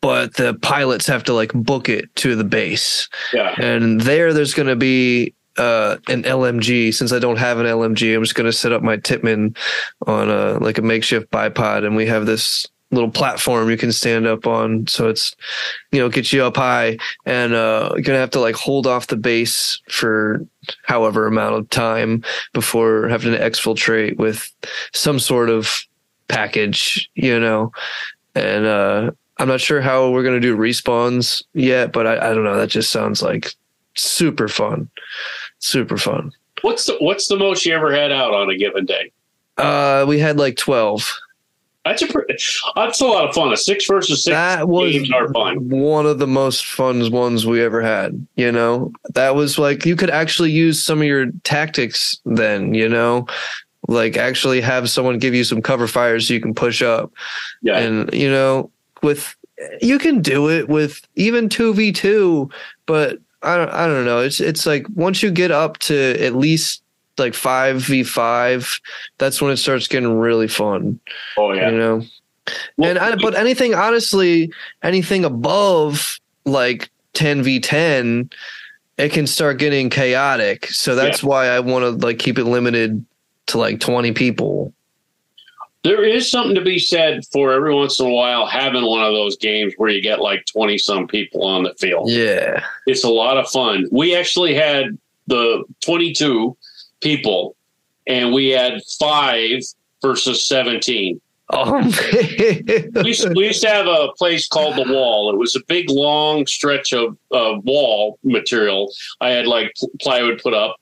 but 0.00 0.34
the 0.34 0.52
pilots 0.54 1.06
have 1.06 1.24
to 1.24 1.32
like 1.32 1.52
book 1.54 1.88
it 1.88 2.14
to 2.16 2.36
the 2.36 2.44
base. 2.44 3.08
Yeah, 3.32 3.54
and 3.58 4.00
there 4.02 4.34
there's 4.34 4.52
going 4.52 4.68
to 4.68 4.76
be 4.76 5.32
uh, 5.58 5.96
an 6.08 6.22
LMG. 6.22 6.92
Since 6.94 7.12
I 7.12 7.18
don't 7.18 7.38
have 7.38 7.58
an 7.58 7.66
LMG, 7.66 8.14
I'm 8.14 8.22
just 8.22 8.34
going 8.34 8.46
to 8.50 8.52
set 8.52 8.72
up 8.72 8.82
my 8.82 8.96
Tippmann 8.96 9.56
on 10.06 10.30
a 10.30 10.58
like 10.58 10.78
a 10.78 10.82
makeshift 10.82 11.30
bipod, 11.30 11.86
and 11.86 11.96
we 11.96 12.06
have 12.06 12.26
this 12.26 12.66
little 12.94 13.10
platform 13.10 13.68
you 13.68 13.76
can 13.76 13.92
stand 13.92 14.26
up 14.26 14.46
on. 14.46 14.86
So 14.86 15.08
it's, 15.08 15.34
you 15.92 15.98
know, 15.98 16.08
gets 16.08 16.32
you 16.32 16.44
up 16.44 16.56
high 16.56 16.98
and 17.26 17.52
uh, 17.52 17.90
you're 17.94 18.04
to 18.04 18.20
have 18.20 18.30
to 18.30 18.40
like 18.40 18.54
hold 18.54 18.86
off 18.86 19.08
the 19.08 19.16
base 19.16 19.80
for 19.90 20.46
however 20.84 21.26
amount 21.26 21.56
of 21.56 21.68
time 21.70 22.22
before 22.52 23.08
having 23.08 23.32
to 23.32 23.38
exfiltrate 23.38 24.16
with 24.16 24.50
some 24.92 25.18
sort 25.18 25.50
of 25.50 25.82
package, 26.28 27.10
you 27.14 27.38
know, 27.38 27.72
and 28.34 28.64
uh, 28.64 29.10
I'm 29.38 29.48
not 29.48 29.60
sure 29.60 29.80
how 29.80 30.10
we're 30.10 30.22
to 30.40 30.40
do 30.40 30.56
respawns 30.56 31.42
yet, 31.52 31.92
but 31.92 32.06
I, 32.06 32.30
I 32.30 32.34
don't 32.34 32.44
know. 32.44 32.56
That 32.56 32.70
just 32.70 32.90
sounds 32.90 33.22
like 33.22 33.52
super 33.94 34.48
fun. 34.48 34.88
Super 35.64 35.96
fun. 35.96 36.30
What's 36.60 36.84
the 36.84 36.98
what's 37.00 37.26
the 37.26 37.38
most 37.38 37.64
you 37.64 37.74
ever 37.74 37.90
had 37.90 38.12
out 38.12 38.34
on 38.34 38.50
a 38.50 38.56
given 38.56 38.84
day? 38.84 39.10
Uh, 39.56 40.04
we 40.06 40.18
had 40.18 40.36
like 40.36 40.58
12. 40.58 41.10
That's 41.86 42.02
a 42.02 42.06
pretty, 42.06 42.34
that's 42.76 43.00
a 43.00 43.06
lot 43.06 43.26
of 43.26 43.34
fun. 43.34 43.50
A 43.50 43.56
six 43.56 43.86
versus 43.86 44.24
six 44.24 44.34
that 44.34 44.68
was 44.68 44.92
games 44.92 45.10
are 45.10 45.32
fun. 45.32 45.70
one 45.70 46.04
of 46.04 46.18
the 46.18 46.26
most 46.26 46.66
fun 46.66 47.10
ones 47.10 47.46
we 47.46 47.62
ever 47.62 47.80
had. 47.80 48.26
You 48.36 48.52
know, 48.52 48.92
that 49.14 49.36
was 49.36 49.58
like 49.58 49.86
you 49.86 49.96
could 49.96 50.10
actually 50.10 50.50
use 50.50 50.84
some 50.84 51.00
of 51.00 51.06
your 51.06 51.30
tactics 51.44 52.20
then. 52.26 52.74
You 52.74 52.90
know, 52.90 53.26
like 53.88 54.18
actually 54.18 54.60
have 54.60 54.90
someone 54.90 55.18
give 55.18 55.34
you 55.34 55.44
some 55.44 55.62
cover 55.62 55.86
fire 55.86 56.20
so 56.20 56.34
you 56.34 56.40
can 56.42 56.54
push 56.54 56.82
up. 56.82 57.10
Yeah. 57.62 57.78
And 57.78 58.12
you 58.12 58.30
know, 58.30 58.70
with 59.02 59.34
you 59.80 59.98
can 59.98 60.20
do 60.20 60.50
it 60.50 60.68
with 60.68 61.00
even 61.14 61.48
two 61.48 61.72
v 61.72 61.90
two, 61.90 62.50
but 62.84 63.18
I 63.44 63.56
don't 63.56 63.70
I 63.70 63.86
don't 63.86 64.04
know. 64.04 64.20
It's 64.20 64.40
it's 64.40 64.66
like 64.66 64.86
once 64.94 65.22
you 65.22 65.30
get 65.30 65.50
up 65.50 65.78
to 65.78 66.16
at 66.20 66.34
least 66.34 66.82
like 67.18 67.34
five 67.34 67.80
v 67.80 68.02
five, 68.02 68.80
that's 69.18 69.40
when 69.40 69.52
it 69.52 69.56
starts 69.58 69.86
getting 69.86 70.18
really 70.18 70.48
fun. 70.48 70.98
oh 71.36 71.52
yeah. 71.52 71.70
You 71.70 71.78
know. 71.78 72.02
Well, 72.76 72.90
and 72.90 72.98
I, 72.98 73.16
but 73.16 73.34
anything 73.34 73.74
honestly, 73.74 74.52
anything 74.82 75.24
above 75.24 76.18
like 76.44 76.90
10v10, 77.14 78.30
it 78.98 79.12
can 79.12 79.26
start 79.26 79.58
getting 79.58 79.88
chaotic. 79.88 80.66
So 80.66 80.94
that's 80.94 81.22
why 81.22 81.48
I 81.48 81.60
want 81.60 81.84
to 81.84 82.06
like 82.06 82.18
keep 82.18 82.38
it 82.38 82.44
limited 82.44 83.04
to 83.46 83.58
like 83.58 83.80
20 83.80 84.12
people. 84.12 84.72
There 85.84 86.02
is 86.02 86.30
something 86.30 86.54
to 86.54 86.62
be 86.62 86.78
said 86.78 87.26
for 87.26 87.52
every 87.52 87.74
once 87.74 88.00
in 88.00 88.06
a 88.06 88.10
while 88.10 88.46
having 88.46 88.84
one 88.84 89.04
of 89.04 89.12
those 89.12 89.36
games 89.36 89.74
where 89.76 89.90
you 89.90 90.00
get 90.00 90.18
like 90.18 90.46
20 90.46 90.78
some 90.78 91.06
people 91.06 91.46
on 91.46 91.62
the 91.62 91.74
field. 91.74 92.10
Yeah. 92.10 92.64
It's 92.86 93.04
a 93.04 93.10
lot 93.10 93.36
of 93.36 93.48
fun. 93.48 93.86
We 93.92 94.16
actually 94.16 94.54
had 94.54 94.98
the 95.26 95.62
22 95.82 96.56
people 97.02 97.54
and 98.06 98.32
we 98.32 98.48
had 98.48 98.82
five 98.98 99.60
versus 100.00 100.46
17. 100.46 101.20
Oh, 101.50 101.82
We 102.94 103.08
used, 103.08 103.28
we 103.36 103.46
used 103.46 103.62
to 103.62 103.68
have 103.68 103.86
a 103.86 104.08
place 104.16 104.48
called 104.48 104.76
the 104.76 104.90
Wall. 104.90 105.30
It 105.30 105.36
was 105.36 105.54
a 105.54 105.60
big, 105.68 105.90
long 105.90 106.46
stretch 106.46 106.94
of 106.94 107.18
uh, 107.32 107.60
wall 107.62 108.18
material. 108.24 108.90
I 109.20 109.30
had 109.30 109.46
like 109.46 109.74
plywood 110.00 110.40
put 110.42 110.54
up, 110.54 110.76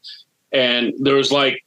and 0.52 0.92
there 0.98 1.16
was 1.16 1.32
like 1.32 1.64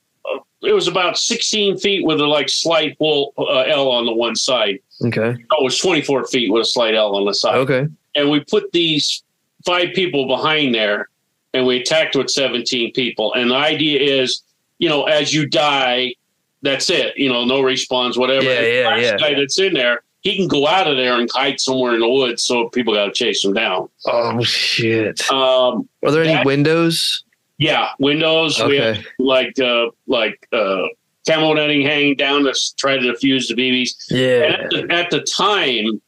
it 0.61 0.73
was 0.73 0.87
about 0.87 1.17
16 1.17 1.77
feet 1.77 2.05
with 2.05 2.19
a 2.19 2.25
like 2.25 2.49
slight 2.49 2.97
full 2.97 3.33
uh, 3.37 3.61
L 3.61 3.89
on 3.89 4.05
the 4.05 4.13
one 4.13 4.35
side. 4.35 4.79
okay. 5.03 5.35
Oh, 5.51 5.61
it 5.61 5.63
was 5.63 5.77
24 5.77 6.25
feet 6.27 6.51
with 6.51 6.61
a 6.61 6.65
slight 6.65 6.95
L 6.95 7.15
on 7.15 7.25
the 7.25 7.33
side. 7.33 7.55
Okay. 7.57 7.87
And 8.15 8.29
we 8.29 8.39
put 8.39 8.71
these 8.71 9.23
five 9.65 9.93
people 9.93 10.27
behind 10.27 10.73
there, 10.73 11.09
and 11.53 11.65
we 11.65 11.81
attacked 11.81 12.15
with 12.15 12.29
17 12.29 12.93
people. 12.93 13.33
And 13.33 13.51
the 13.51 13.55
idea 13.55 14.21
is, 14.21 14.41
you 14.79 14.87
know, 14.89 15.03
as 15.03 15.33
you 15.33 15.47
die, 15.47 16.15
that's 16.61 16.89
it. 16.89 17.17
You 17.17 17.29
know, 17.29 17.45
no 17.45 17.61
respawns, 17.61 18.17
whatever. 18.17 18.45
Yeah, 18.45 18.61
The 18.61 18.73
yeah, 18.81 18.87
last 18.87 19.01
yeah. 19.01 19.17
guy 19.17 19.33
that's 19.35 19.59
in 19.59 19.73
there, 19.73 20.01
he 20.21 20.35
can 20.37 20.47
go 20.47 20.65
out 20.65 20.87
of 20.87 20.97
there 20.97 21.19
and 21.19 21.29
hide 21.31 21.59
somewhere 21.59 21.93
in 21.93 21.99
the 21.99 22.09
woods, 22.09 22.43
so 22.43 22.69
people 22.69 22.93
got 22.95 23.05
to 23.05 23.11
chase 23.11 23.43
him 23.45 23.53
down. 23.53 23.89
Oh 24.07 24.41
shit. 24.43 25.29
Um, 25.31 25.87
Are 26.03 26.11
there 26.11 26.23
any 26.23 26.33
that- 26.33 26.45
windows? 26.45 27.23
Yeah, 27.57 27.89
windows. 27.99 28.61
We 28.63 28.77
have 28.77 28.97
like 29.19 29.59
uh, 29.59 29.87
like 30.07 30.47
uh, 30.51 30.87
camo 31.27 31.53
netting 31.53 31.81
hanging 31.81 32.15
down 32.15 32.43
to 32.43 32.53
try 32.77 32.97
to 32.97 33.01
defuse 33.01 33.47
the 33.47 33.55
BBs. 33.55 33.95
Yeah. 34.09 34.63
at 34.63 34.69
the, 34.69 34.93
at 34.93 35.09
the 35.09 35.21
time, 35.21 36.01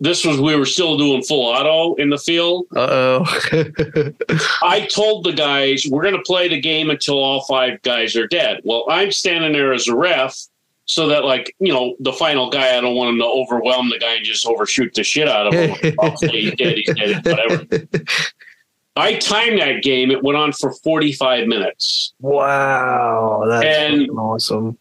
this 0.00 0.24
was 0.24 0.40
we 0.40 0.54
were 0.54 0.66
still 0.66 0.96
doing 0.96 1.22
full 1.22 1.46
auto 1.46 1.94
in 1.96 2.10
the 2.10 2.18
field. 2.18 2.66
Uh 2.74 2.88
oh. 3.20 3.24
I 4.62 4.86
told 4.92 5.24
the 5.24 5.32
guys 5.32 5.86
we're 5.90 6.02
going 6.02 6.14
to 6.16 6.22
play 6.22 6.48
the 6.48 6.60
game 6.60 6.90
until 6.90 7.18
all 7.18 7.44
five 7.46 7.82
guys 7.82 8.14
are 8.16 8.28
dead. 8.28 8.60
Well, 8.64 8.84
I'm 8.88 9.10
standing 9.10 9.52
there 9.52 9.72
as 9.72 9.88
a 9.88 9.96
ref, 9.96 10.36
so 10.84 11.08
that 11.08 11.24
like 11.24 11.54
you 11.58 11.72
know 11.72 11.96
the 11.98 12.12
final 12.12 12.48
guy, 12.48 12.76
I 12.76 12.80
don't 12.80 12.94
want 12.94 13.10
him 13.10 13.18
to 13.18 13.26
overwhelm 13.26 13.90
the 13.90 13.98
guy 13.98 14.14
and 14.14 14.24
just 14.24 14.46
overshoot 14.46 14.94
the 14.94 15.02
shit 15.02 15.28
out 15.28 15.48
of 15.48 15.54
him. 15.54 15.70
He's 16.30 16.54
dead, 16.54 16.78
he's 16.78 16.94
dead, 16.94 17.26
whatever. 17.26 17.66
I 18.98 19.14
timed 19.18 19.60
that 19.60 19.82
game. 19.82 20.10
It 20.10 20.22
went 20.22 20.36
on 20.36 20.52
for 20.52 20.72
45 20.82 21.46
minutes. 21.46 22.12
wow. 22.20 23.44
That's 23.48 23.64
And- 23.66 24.10
awesome. 24.10 24.76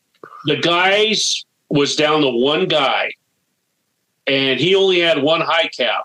the 0.45 0.57
guys 0.57 1.45
was 1.69 1.95
down 1.95 2.22
to 2.22 2.30
one 2.30 2.65
guy 2.68 3.11
and 4.26 4.60
he 4.60 4.76
only 4.76 4.99
had 4.99 5.22
one 5.22 5.41
high 5.41 5.68
cap 5.77 6.03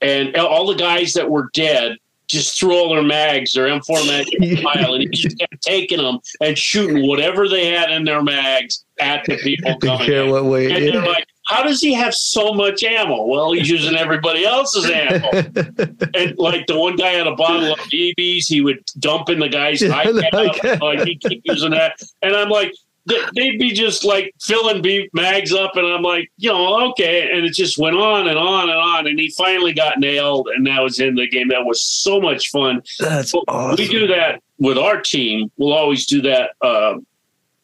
and 0.00 0.36
all 0.36 0.66
the 0.66 0.74
guys 0.74 1.12
that 1.14 1.28
were 1.30 1.48
dead 1.54 1.96
just 2.28 2.58
threw 2.58 2.74
all 2.74 2.90
their 2.94 3.02
mags 3.02 3.52
their 3.52 3.66
m4 3.66 4.06
mags 4.06 4.30
in 4.32 4.40
the 4.54 4.62
pile 4.62 4.94
and 4.94 5.02
he 5.02 5.08
just 5.08 5.38
kept 5.38 5.60
taking 5.62 5.98
them 5.98 6.18
and 6.40 6.56
shooting 6.58 7.06
whatever 7.06 7.48
they 7.48 7.66
had 7.66 7.90
in 7.90 8.04
their 8.04 8.22
mags 8.22 8.84
at 9.00 9.24
the 9.24 9.36
people 9.38 9.76
coming 9.80 10.06
care 10.06 10.30
what 10.30 10.44
way. 10.44 10.70
and 10.70 10.86
they're 10.94 11.06
like 11.06 11.26
how 11.46 11.62
does 11.62 11.80
he 11.80 11.92
have 11.92 12.14
so 12.14 12.52
much 12.54 12.82
ammo 12.84 13.26
well 13.26 13.52
he's 13.52 13.68
using 13.68 13.96
everybody 13.96 14.44
else's 14.44 14.88
ammo 14.90 15.28
and 16.14 16.38
like 16.38 16.66
the 16.66 16.76
one 16.78 16.96
guy 16.96 17.10
had 17.10 17.26
a 17.26 17.34
bottle 17.34 17.72
of 17.72 17.78
BBs, 17.90 18.46
he 18.46 18.60
would 18.60 18.84
dump 18.98 19.28
in 19.28 19.38
the 19.38 19.48
guy's 19.48 19.82
Yeah, 19.82 19.90
high 19.92 20.12
the 20.12 20.22
cap, 20.22 20.32
high 20.32 20.48
cap. 20.50 20.80
like 20.80 21.06
he 21.06 21.16
keep 21.16 21.42
using 21.44 21.70
that, 21.70 22.00
and 22.22 22.34
I'm 22.36 22.48
like, 22.48 22.72
they- 23.06 23.24
they'd 23.34 23.58
be 23.58 23.72
just 23.72 24.04
like 24.04 24.32
filling 24.40 24.80
beef 24.82 25.08
mags 25.12 25.52
up, 25.52 25.74
and 25.76 25.86
I'm 25.86 26.02
like, 26.02 26.30
you 26.36 26.50
know, 26.50 26.90
okay, 26.90 27.30
and 27.32 27.44
it 27.44 27.52
just 27.54 27.76
went 27.78 27.96
on 27.96 28.28
and 28.28 28.38
on 28.38 28.68
and 28.70 28.78
on, 28.78 29.06
and 29.08 29.18
he 29.18 29.30
finally 29.36 29.72
got 29.72 29.98
nailed, 29.98 30.48
and 30.54 30.66
that 30.68 30.80
was 30.82 31.00
in 31.00 31.16
the 31.16 31.26
game. 31.26 31.48
That 31.48 31.64
was 31.64 31.82
so 31.82 32.20
much 32.20 32.50
fun. 32.50 32.82
That's 33.00 33.34
awesome. 33.48 33.76
We 33.84 33.88
do 33.90 34.06
that 34.06 34.40
with 34.58 34.78
our 34.78 35.00
team. 35.00 35.50
We'll 35.56 35.72
always 35.72 36.06
do 36.06 36.22
that. 36.22 36.52
Uh, 36.60 36.98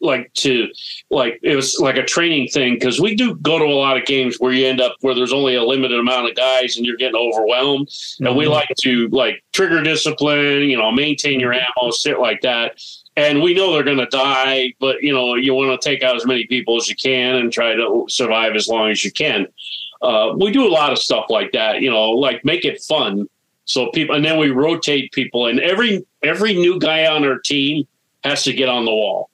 like 0.01 0.33
to 0.35 0.69
like 1.11 1.41
it 1.43 1.57
was 1.57 1.79
like 1.81 1.97
a 1.97 2.05
training 2.05 2.49
thing 2.49 2.75
because 2.75 3.01
we 3.01 3.15
do 3.15 3.35
go 3.37 3.59
to 3.59 3.65
a 3.65 3.75
lot 3.75 3.97
of 3.97 4.05
games 4.07 4.37
where 4.39 4.53
you 4.53 4.67
end 4.67 4.81
up 4.81 4.95
where 5.01 5.15
there's 5.15 5.33
only 5.33 5.57
a 5.57 5.63
limited 5.65 5.99
amount 5.99 6.29
of 6.29 6.37
guys 6.37 6.77
and 6.77 6.87
you're 6.87 6.97
getting 6.97 7.17
overwhelmed. 7.17 7.89
And 8.21 8.37
we 8.37 8.45
Mhm. 8.45 8.51
like 8.51 8.69
to 8.83 9.09
like 9.09 9.43
trigger 9.53 9.83
discipline 9.83 10.71
you 10.71 10.77
know 10.77 10.93
maintain 10.93 11.41
your 11.41 11.53
ammo 11.53 11.91
sit 11.91 12.21
like 12.21 12.41
that. 12.43 12.81
And 13.17 13.43
we 13.43 13.53
know 13.55 13.73
they're 13.73 13.83
going 13.83 13.99
to 13.99 14.07
die 14.07 14.73
but 14.79 15.03
you 15.03 15.13
know 15.13 15.35
you 15.35 15.53
want 15.55 15.81
to 15.81 15.89
take 15.89 16.03
out 16.05 16.15
as 16.17 16.25
many 16.27 16.47
people 16.47 16.77
as 16.77 16.89
you 16.89 16.95
can 16.95 17.35
and 17.37 17.53
try 17.53 17.75
to 17.75 18.07
survive 18.09 18.55
as 18.55 18.69
long 18.69 18.91
as 18.91 19.05
you 19.05 19.11
can. 19.11 19.47
Uh, 20.01 20.33
we 20.37 20.53
do 20.53 20.65
a 20.65 20.71
lot 20.71 20.93
of 20.93 20.99
stuff 20.99 21.25
like 21.29 21.51
that 21.53 21.83
you 21.83 21.91
know 21.91 22.11
like 22.11 22.45
make 22.45 22.65
it 22.65 22.81
fun. 22.83 23.29
So 23.65 23.91
people 23.91 24.15
and 24.15 24.25
then 24.25 24.39
we 24.39 24.51
rotate 24.51 25.11
people 25.13 25.47
and 25.47 25.59
every 25.59 26.05
every 26.23 26.55
new 26.55 26.79
guy 26.79 27.07
on 27.07 27.25
our 27.25 27.39
team 27.39 27.87
has 28.25 28.45
to 28.45 28.53
get 28.53 28.69
on 28.69 28.85
the 28.85 28.91
wall 28.93 29.29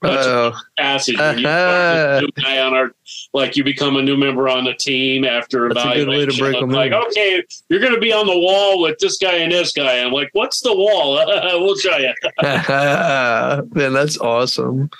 that's 0.00 0.26
Uh-oh. 0.26 0.52
passage 0.78 1.14
you 1.14 1.18
start 1.40 1.42
a 1.44 2.20
new 2.20 2.28
guy 2.42 2.58
on 2.60 2.72
our 2.74 2.92
like 3.34 3.56
you 3.56 3.64
become 3.64 3.96
a 3.96 4.02
new 4.02 4.16
member 4.16 4.48
on 4.48 4.64
the 4.64 4.74
team 4.74 5.24
after 5.24 5.68
That's 5.72 5.84
a 5.84 5.94
good 5.94 6.08
way 6.08 6.24
to 6.26 6.38
break 6.38 6.56
I'm 6.56 6.64
'em 6.64 6.70
like, 6.70 6.92
in. 6.92 6.98
okay, 6.98 7.42
you're 7.68 7.80
going 7.80 7.94
to 7.94 8.00
be 8.00 8.12
on 8.12 8.26
the 8.26 8.38
wall 8.38 8.80
with 8.80 8.98
this 8.98 9.18
guy 9.18 9.34
and 9.38 9.50
this 9.52 9.72
guy. 9.72 9.98
I'm 9.98 10.12
like, 10.12 10.30
what's 10.32 10.60
the 10.60 10.72
wall? 10.74 11.14
we'll 11.60 11.76
show 11.76 11.96
you. 11.96 12.12
Man, 12.42 13.92
that's 13.92 14.18
awesome. 14.18 14.90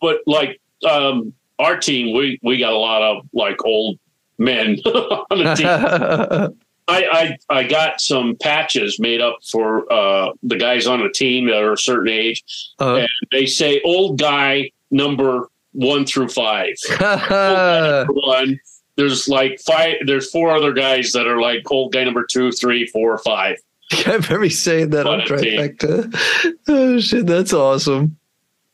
But 0.00 0.18
like 0.26 0.60
um, 0.88 1.32
our 1.58 1.76
team, 1.76 2.16
we 2.16 2.38
we 2.42 2.58
got 2.58 2.72
a 2.72 2.76
lot 2.78 3.02
of 3.02 3.26
like 3.32 3.64
old 3.64 3.98
men 4.38 4.78
on 4.86 5.38
the 5.38 6.48
team. 6.48 6.58
I, 6.88 7.36
I 7.50 7.58
I 7.60 7.62
got 7.64 8.00
some 8.00 8.36
patches 8.40 8.98
made 8.98 9.20
up 9.20 9.38
for 9.50 9.90
uh, 9.92 10.32
the 10.42 10.56
guys 10.56 10.86
on 10.86 11.00
the 11.02 11.08
team 11.10 11.46
that 11.46 11.62
are 11.62 11.72
a 11.74 11.78
certain 11.78 12.08
age, 12.08 12.42
Uh, 12.80 12.96
and 12.96 13.08
they 13.30 13.46
say 13.46 13.80
old 13.84 14.18
guy 14.18 14.70
number 14.90 15.48
one 15.72 16.04
through 16.04 16.28
five. 16.28 16.74
Old 16.90 16.98
guy 17.00 17.80
number 18.06 18.12
one. 18.14 18.60
There's 18.96 19.28
like 19.28 19.58
five. 19.60 19.94
There's 20.06 20.30
four 20.30 20.54
other 20.54 20.72
guys 20.72 21.12
that 21.12 21.26
are 21.26 21.40
like 21.40 21.70
old 21.70 21.92
guy 21.92 22.04
number 22.04 22.26
two, 22.28 22.52
three, 22.52 22.86
four, 22.86 23.16
five. 23.18 23.56
I 23.92 24.12
remember 24.14 24.50
saying 24.50 24.90
that 24.90 25.06
on 25.06 25.18
What 25.20 25.30
a 25.30 25.36
team. 25.40 25.58
trifecta. 25.60 26.54
Oh 26.68 26.98
shit, 27.00 27.26
that's 27.26 27.52
awesome. 27.52 28.16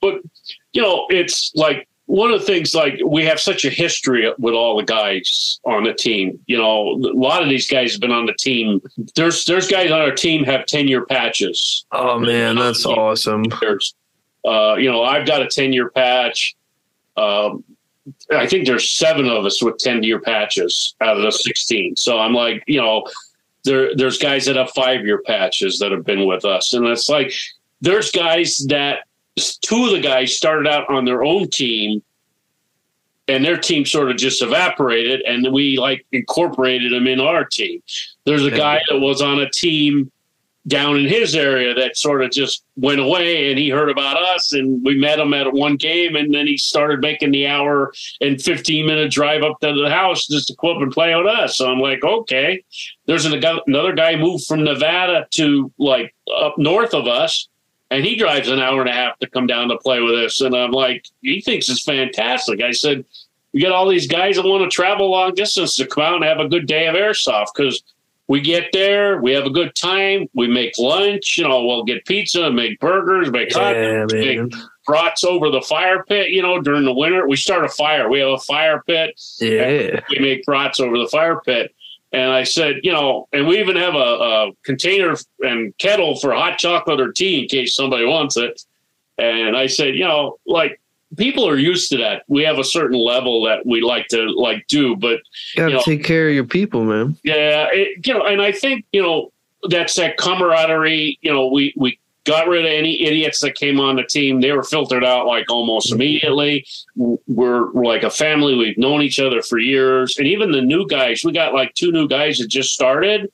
But 0.01 0.15
you 0.73 0.83
know, 0.83 1.07
it's 1.11 1.53
like 1.55 1.89
one 2.09 2.33
of 2.33 2.41
the 2.41 2.47
things. 2.47 2.75
Like 2.75 2.99
we 3.05 3.25
have 3.27 3.39
such 3.39 3.65
a 3.67 3.71
history 3.71 4.33
with 4.39 4.55
all 4.55 4.77
the 4.79 4.83
guys 4.83 5.61
on 5.65 5.85
the 5.85 5.93
team. 5.93 6.41
You 6.47 6.57
know, 6.57 6.93
a 6.93 7.13
lot 7.15 7.43
of 7.43 7.51
these 7.51 7.71
guys 7.71 7.93
have 7.93 8.01
been 8.01 8.13
on 8.13 8.25
the 8.25 8.33
team. 8.33 8.81
There's 9.15 9.45
there's 9.45 9.69
guys 9.69 9.91
on 9.91 10.01
our 10.01 10.13
team 10.13 10.45
have 10.45 10.67
ten 10.67 10.89
year 10.89 11.05
patches. 11.05 11.85
Oh 11.93 12.19
man, 12.19 12.57
that's 12.57 12.87
awesome. 12.87 13.45
There's, 13.61 13.95
uh, 14.45 14.77
you 14.79 14.91
know, 14.91 15.03
I've 15.03 15.27
got 15.27 15.43
a 15.43 15.47
ten 15.47 15.73
year 15.73 15.91
patch. 15.91 16.57
Um, 17.17 17.63
I 18.31 18.47
think 18.47 18.67
there's 18.67 18.89
seven 18.89 19.29
of 19.29 19.45
us 19.45 19.63
with 19.63 19.77
10 19.77 20.03
year 20.03 20.19
patches 20.19 20.95
out 21.03 21.19
of 21.19 21.23
the 21.23 21.31
16. 21.31 21.97
So 21.97 22.19
I'm 22.19 22.33
like, 22.33 22.65
you 22.67 22.81
know, 22.81 23.05
there 23.65 23.95
there's 23.95 24.17
guys 24.17 24.47
that 24.47 24.57
have 24.57 24.71
five 24.71 25.05
year 25.05 25.21
patches 25.27 25.79
that 25.81 25.93
have 25.93 26.05
been 26.05 26.27
with 26.27 26.47
us, 26.47 26.73
and 26.73 26.87
it's 26.87 27.09
like 27.09 27.33
there's 27.83 28.11
guys 28.11 28.65
that 28.69 29.01
two 29.39 29.87
of 29.87 29.93
the 29.93 30.01
guys 30.01 30.37
started 30.37 30.69
out 30.69 30.89
on 30.91 31.05
their 31.05 31.23
own 31.23 31.49
team 31.49 32.03
and 33.29 33.45
their 33.45 33.59
team 33.59 33.85
sort 33.85 34.11
of 34.11 34.17
just 34.17 34.43
evaporated 34.43 35.21
and 35.23 35.53
we 35.53 35.79
like 35.79 36.05
incorporated 36.13 36.93
them 36.93 37.07
in 37.07 37.21
our 37.21 37.45
team. 37.45 37.83
There's 38.25 38.45
a 38.45 38.51
guy 38.51 38.81
that 38.89 38.99
was 38.99 39.21
on 39.21 39.39
a 39.39 39.51
team 39.51 40.11
down 40.67 40.99
in 40.99 41.07
his 41.07 41.35
area 41.35 41.73
that 41.75 41.97
sort 41.97 42.23
of 42.23 42.31
just 42.31 42.63
went 42.77 43.01
away 43.01 43.51
and 43.51 43.59
he 43.59 43.71
heard 43.71 43.89
about 43.89 44.17
us 44.17 44.53
and 44.53 44.85
we 44.85 44.99
met 44.99 45.19
him 45.19 45.33
at 45.33 45.51
one 45.53 45.77
game 45.77 46.15
and 46.15 46.35
then 46.35 46.47
he 46.47 46.59
started 46.59 47.01
making 47.01 47.31
the 47.31 47.47
hour 47.47 47.93
and 48.21 48.43
15 48.43 48.85
minute 48.85 49.11
drive 49.11 49.43
up 49.43 49.59
to 49.61 49.73
the 49.73 49.89
house 49.89 50.27
just 50.27 50.49
to 50.49 50.57
come 50.57 50.77
up 50.77 50.83
and 50.83 50.93
play 50.93 51.15
with 51.15 51.27
us. 51.27 51.57
So 51.57 51.71
i'm 51.71 51.81
like 51.81 52.03
okay. 52.03 52.63
There's 53.07 53.25
another 53.25 53.95
guy 53.95 54.17
moved 54.17 54.47
from 54.47 54.65
nevada 54.65 55.27
to 55.33 55.73
like 55.79 56.15
up 56.35 56.59
north 56.59 56.93
of 56.93 57.07
us 57.07 57.49
and 57.91 58.05
he 58.05 58.17
drives 58.17 58.49
an 58.49 58.61
hour 58.61 58.81
and 58.81 58.91
a 58.91 58.93
half 58.93 59.19
to 59.19 59.29
come 59.29 59.47
down 59.47 59.69
to 59.69 59.79
play 59.79 60.01
with 60.01 60.15
us 60.15 60.41
and 60.41 60.55
i'm 60.55 60.73
like 60.73 61.07
he 61.23 61.41
thinks 61.41 61.69
it's 61.69 61.83
fantastic 61.83 62.61
i 62.63 62.73
said 62.73 63.05
we 63.53 63.61
got 63.61 63.73
all 63.73 63.89
these 63.89 64.07
guys 64.07 64.37
that 64.37 64.45
want 64.45 64.63
to 64.63 64.75
travel 64.75 65.11
long 65.11 65.35
distance 65.35 65.77
to 65.77 65.87
come 65.87 66.03
out 66.03 66.15
and 66.17 66.25
have 66.25 66.41
a 66.41 66.49
good 66.49 66.67
day 66.67 66.87
of 66.87 66.95
airsoft 66.95 67.49
because 67.55 67.83
we 68.29 68.43
get 68.43 68.69
there, 68.75 69.21
we 69.23 69.33
have 69.33 69.47
a 69.47 69.51
good 69.51 69.75
time, 69.75 70.29
we 70.35 70.47
make 70.49 70.79
lunch, 70.79 71.39
you 71.39 71.49
know, 71.49 71.65
we'll 71.65 71.83
get 71.83 72.05
pizza, 72.05 72.51
make 72.51 72.79
burgers, 72.79 73.31
make 73.31 73.53
hot 73.55 73.75
yeah, 73.75 74.01
dogs, 74.01 74.13
make 74.13 74.53
brats 74.87 75.25
over 75.25 75.51
the 75.51 75.63
fire 75.63 76.05
pit, 76.05 76.29
you 76.29 76.43
know, 76.43 76.61
during 76.61 76.85
the 76.85 76.93
winter. 76.93 77.27
We 77.27 77.37
start 77.37 77.65
a 77.65 77.69
fire. 77.71 78.11
We 78.11 78.21
have 78.21 78.29
a 78.29 78.39
fire 78.39 78.83
pit. 78.87 79.19
Yeah. 79.41 80.01
We 80.11 80.19
make 80.19 80.45
brats 80.45 80.79
over 80.79 80.99
the 80.99 81.09
fire 81.09 81.41
pit. 81.41 81.75
And 82.13 82.31
I 82.33 82.45
said, 82.45 82.77
you 82.83 82.93
know, 82.93 83.29
and 83.33 83.47
we 83.47 83.61
even 83.61 83.77
have 83.77 83.95
a, 83.95 83.99
a 83.99 84.51
container 84.65 85.15
and 85.41 85.77
kettle 85.79 86.17
for 86.17 86.33
hot 86.33 86.59
chocolate 86.59 87.01
or 87.01 87.13
tea 87.13 87.43
in 87.43 87.49
case 87.49 87.75
somebody 87.75 88.07
wants 88.07 88.37
it. 88.37 88.63
And 89.19 89.57
I 89.57 89.67
said, 89.67 89.95
you 89.95 90.05
know, 90.05 90.39
like 90.47 90.81
people 91.17 91.49
are 91.49 91.57
used 91.57 91.91
to 91.91 91.99
that. 91.99 92.23
We 92.29 92.43
have 92.45 92.59
a 92.59 92.65
certain 92.65 92.99
level 92.99 93.45
that 93.45 93.67
we 93.67 93.81
like 93.81 94.09
to 94.09 94.27
like 94.29 94.67
do, 94.69 94.97
but 94.97 95.21
you 95.55 95.57
gotta 95.57 95.71
you 95.71 95.77
know, 95.77 95.83
take 95.83 96.05
care 96.05 96.29
of 96.29 96.35
your 96.35 96.45
people, 96.45 96.85
man. 96.85 97.17
Yeah, 97.25 97.67
it, 97.73 98.07
you 98.07 98.15
know, 98.15 98.25
and 98.25 98.41
I 98.41 98.53
think 98.53 98.85
you 98.93 99.03
know 99.03 99.33
that's 99.69 99.95
that 99.97 100.17
camaraderie. 100.17 101.19
You 101.21 101.33
know, 101.33 101.49
we 101.49 101.75
we 101.77 101.99
got 102.29 102.47
rid 102.47 102.65
of 102.65 102.71
any 102.71 103.03
idiots 103.03 103.41
that 103.41 103.55
came 103.55 103.81
on 103.81 103.97
the 103.97 104.05
team. 104.05 104.41
They 104.41 104.53
were 104.53 104.63
filtered 104.63 105.05
out 105.05 105.27
like 105.27 105.51
almost 105.51 105.93
immediately. 105.93 106.67
We're, 106.95 107.73
we're 107.73 107.85
like 107.85 108.03
a 108.03 108.11
family. 108.11 108.55
We've 108.55 108.79
known 108.79 109.03
each 109.03 109.19
other 109.19 109.43
for 109.43 109.59
years, 109.59 110.17
and 110.19 110.27
even 110.27 110.53
the 110.53 110.61
new 110.61 110.87
guys. 110.87 111.25
We 111.25 111.33
got 111.33 111.55
like 111.55 111.75
two 111.75 111.91
new 111.91 112.07
guys 112.07 112.39
that 112.39 112.49
just 112.49 112.75
started. 112.75 113.33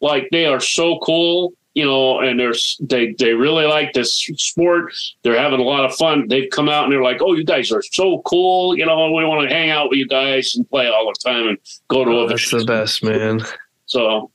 Like 0.00 0.28
they 0.32 0.46
are 0.46 0.60
so 0.60 0.98
cool 0.98 1.54
you 1.74 1.86
know, 1.86 2.20
and 2.20 2.38
they're 2.38 2.52
they 2.80 3.14
they 3.18 3.32
really 3.32 3.64
like 3.64 3.94
this 3.94 4.14
sport. 4.36 4.92
They're 5.22 5.40
having 5.40 5.60
a 5.60 5.62
lot 5.62 5.84
of 5.84 5.94
fun. 5.94 6.28
They've 6.28 6.50
come 6.50 6.68
out 6.68 6.84
and 6.84 6.92
they're 6.92 7.02
like, 7.02 7.22
"Oh, 7.22 7.34
you 7.34 7.44
guys 7.44 7.72
are 7.72 7.82
so 7.82 8.20
cool!" 8.26 8.76
You 8.76 8.84
know, 8.84 9.10
we 9.12 9.24
want 9.24 9.48
to 9.48 9.54
hang 9.54 9.70
out 9.70 9.88
with 9.88 9.98
you 9.98 10.06
guys 10.06 10.54
and 10.54 10.68
play 10.68 10.88
all 10.88 11.06
the 11.06 11.30
time 11.30 11.48
and 11.48 11.58
go 11.88 12.04
to. 12.04 12.10
Oh, 12.10 12.28
that's 12.28 12.50
the 12.50 12.64
best, 12.64 13.02
man. 13.02 13.40
So. 13.86 14.31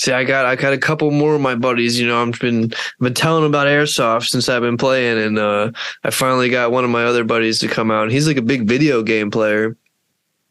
See, 0.00 0.12
I 0.12 0.24
got 0.24 0.46
I 0.46 0.56
got 0.56 0.72
a 0.72 0.78
couple 0.78 1.10
more 1.10 1.34
of 1.34 1.42
my 1.42 1.54
buddies. 1.54 2.00
You 2.00 2.06
know, 2.08 2.22
I've 2.22 2.40
been 2.40 2.72
been 3.00 3.12
telling 3.12 3.44
about 3.44 3.66
airsoft 3.66 4.30
since 4.30 4.48
I've 4.48 4.62
been 4.62 4.78
playing, 4.78 5.18
and 5.18 5.38
uh, 5.38 5.72
I 6.04 6.08
finally 6.08 6.48
got 6.48 6.72
one 6.72 6.84
of 6.84 6.90
my 6.90 7.04
other 7.04 7.22
buddies 7.22 7.58
to 7.58 7.68
come 7.68 7.90
out. 7.90 8.10
He's 8.10 8.26
like 8.26 8.38
a 8.38 8.42
big 8.42 8.66
video 8.66 9.02
game 9.02 9.30
player, 9.30 9.76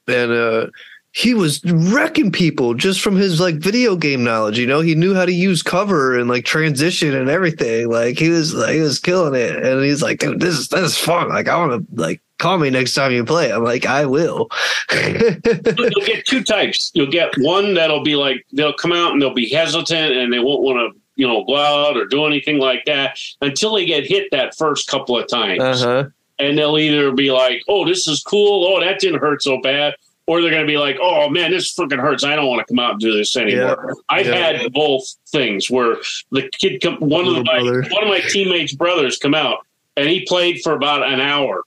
and 0.07 0.31
uh, 0.31 0.67
he 1.13 1.33
was 1.33 1.65
wrecking 1.65 2.31
people 2.31 2.75
just 2.75 3.01
from 3.01 3.15
his 3.15 3.39
like 3.39 3.55
video 3.55 3.95
game 3.95 4.23
knowledge. 4.23 4.59
You 4.59 4.67
know, 4.67 4.81
he 4.81 4.93
knew 4.93 5.15
how 5.15 5.25
to 5.25 5.33
use 5.33 5.63
cover 5.63 6.15
and 6.15 6.29
like 6.29 6.45
transition 6.45 7.15
and 7.15 7.27
everything. 7.27 7.89
Like 7.89 8.19
he 8.19 8.29
was 8.29 8.53
like 8.53 8.75
he 8.75 8.81
was 8.81 8.99
killing 8.99 9.33
it. 9.33 9.65
And 9.65 9.83
he's 9.83 10.03
like, 10.03 10.19
dude, 10.19 10.41
this 10.41 10.59
is 10.59 10.67
this 10.67 10.91
is 10.91 10.97
fun. 10.99 11.29
Like 11.29 11.47
I 11.47 11.57
want 11.57 11.71
to 11.89 11.99
like 11.99 12.21
call 12.39 12.57
me 12.57 12.69
next 12.71 12.95
time 12.95 13.11
you 13.11 13.23
play. 13.23 13.51
I'm 13.51 13.63
like, 13.63 13.85
I 13.85 14.05
will. 14.05 14.49
You'll 14.91 16.05
get 16.05 16.25
two 16.25 16.43
types. 16.43 16.89
You'll 16.95 17.11
get 17.11 17.37
one 17.37 17.75
that'll 17.75 18.03
be 18.03 18.15
like 18.15 18.45
they'll 18.51 18.73
come 18.73 18.91
out 18.91 19.11
and 19.11 19.21
they'll 19.21 19.33
be 19.33 19.49
hesitant 19.49 20.13
and 20.13 20.33
they 20.33 20.39
won't 20.39 20.63
want 20.63 20.77
to 20.77 20.99
you 21.15 21.27
know 21.27 21.43
go 21.43 21.57
out 21.57 21.97
or 21.97 22.05
do 22.05 22.25
anything 22.25 22.57
like 22.57 22.85
that 22.85 23.19
until 23.41 23.75
they 23.75 23.85
get 23.85 24.07
hit 24.07 24.29
that 24.31 24.55
first 24.55 24.87
couple 24.87 25.17
of 25.17 25.27
times. 25.27 25.61
Uh-huh. 25.61 26.09
And 26.39 26.57
they'll 26.57 26.77
either 26.77 27.11
be 27.11 27.31
like, 27.31 27.61
"Oh, 27.67 27.85
this 27.85 28.07
is 28.07 28.23
cool. 28.23 28.65
Oh, 28.65 28.79
that 28.79 28.99
didn't 28.99 29.19
hurt 29.19 29.43
so 29.43 29.59
bad," 29.61 29.93
or 30.25 30.41
they're 30.41 30.51
going 30.51 30.65
to 30.65 30.71
be 30.71 30.77
like, 30.77 30.97
"Oh 31.01 31.29
man, 31.29 31.51
this 31.51 31.75
freaking 31.75 31.99
hurts. 31.99 32.23
I 32.23 32.37
don't 32.37 32.47
want 32.47 32.65
to 32.65 32.73
come 32.73 32.79
out 32.79 32.93
and 32.93 32.99
do 33.01 33.11
this 33.11 33.35
anymore." 33.35 33.85
Yeah. 33.89 33.93
I've 34.07 34.27
yeah. 34.27 34.35
had 34.35 34.71
both 34.71 35.03
things 35.27 35.69
where 35.69 35.97
the 36.31 36.49
kid, 36.57 36.81
come, 36.81 36.95
one 37.01 37.27
of 37.27 37.43
my 37.43 37.59
brother. 37.59 37.83
one 37.89 38.03
of 38.03 38.09
my 38.09 38.21
teammates' 38.21 38.73
brothers, 38.73 39.17
come 39.17 39.35
out 39.35 39.65
and 39.99 40.09
he 40.09 40.25
played 40.25 40.61
for 40.63 40.73
about 40.73 41.03
an 41.03 41.19
hour, 41.19 41.63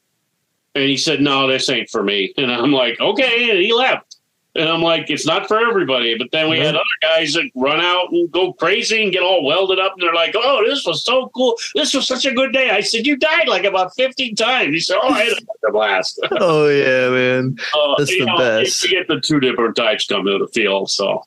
and 0.74 0.84
he 0.84 0.96
said, 0.96 1.20
"No, 1.20 1.46
this 1.46 1.68
ain't 1.68 1.90
for 1.90 2.02
me." 2.02 2.32
And 2.36 2.50
I'm 2.50 2.72
like, 2.72 3.00
"Okay," 3.00 3.50
and 3.50 3.58
he 3.58 3.72
left. 3.72 4.16
And 4.54 4.68
I'm 4.68 4.82
like, 4.82 5.08
it's 5.08 5.26
not 5.26 5.48
for 5.48 5.58
everybody. 5.58 6.16
But 6.18 6.30
then 6.30 6.50
we 6.50 6.58
had 6.58 6.74
other 6.74 6.84
guys 7.00 7.32
that 7.34 7.50
run 7.54 7.80
out 7.80 8.12
and 8.12 8.30
go 8.30 8.52
crazy 8.52 9.02
and 9.02 9.10
get 9.10 9.22
all 9.22 9.44
welded 9.44 9.78
up. 9.78 9.94
And 9.94 10.02
they're 10.02 10.14
like, 10.14 10.34
oh, 10.36 10.62
this 10.66 10.84
was 10.84 11.04
so 11.04 11.30
cool. 11.34 11.56
This 11.74 11.94
was 11.94 12.06
such 12.06 12.26
a 12.26 12.34
good 12.34 12.52
day. 12.52 12.68
I 12.70 12.82
said, 12.82 13.06
you 13.06 13.16
died 13.16 13.48
like 13.48 13.64
about 13.64 13.94
15 13.94 14.36
times. 14.36 14.74
He 14.74 14.80
said, 14.80 14.98
oh, 15.02 15.08
I 15.08 15.22
had 15.22 15.32
a 15.66 15.72
blast. 15.72 16.20
oh, 16.32 16.68
yeah, 16.68 17.08
man. 17.08 17.56
Uh, 17.74 17.94
That's 17.96 18.10
the 18.10 18.26
know, 18.26 18.36
best. 18.36 18.84
You 18.84 18.90
get 18.90 19.08
the 19.08 19.20
two 19.20 19.40
different 19.40 19.74
types 19.74 20.06
come 20.06 20.26
to 20.26 20.38
the 20.38 20.48
field. 20.48 20.90
So. 20.90 21.24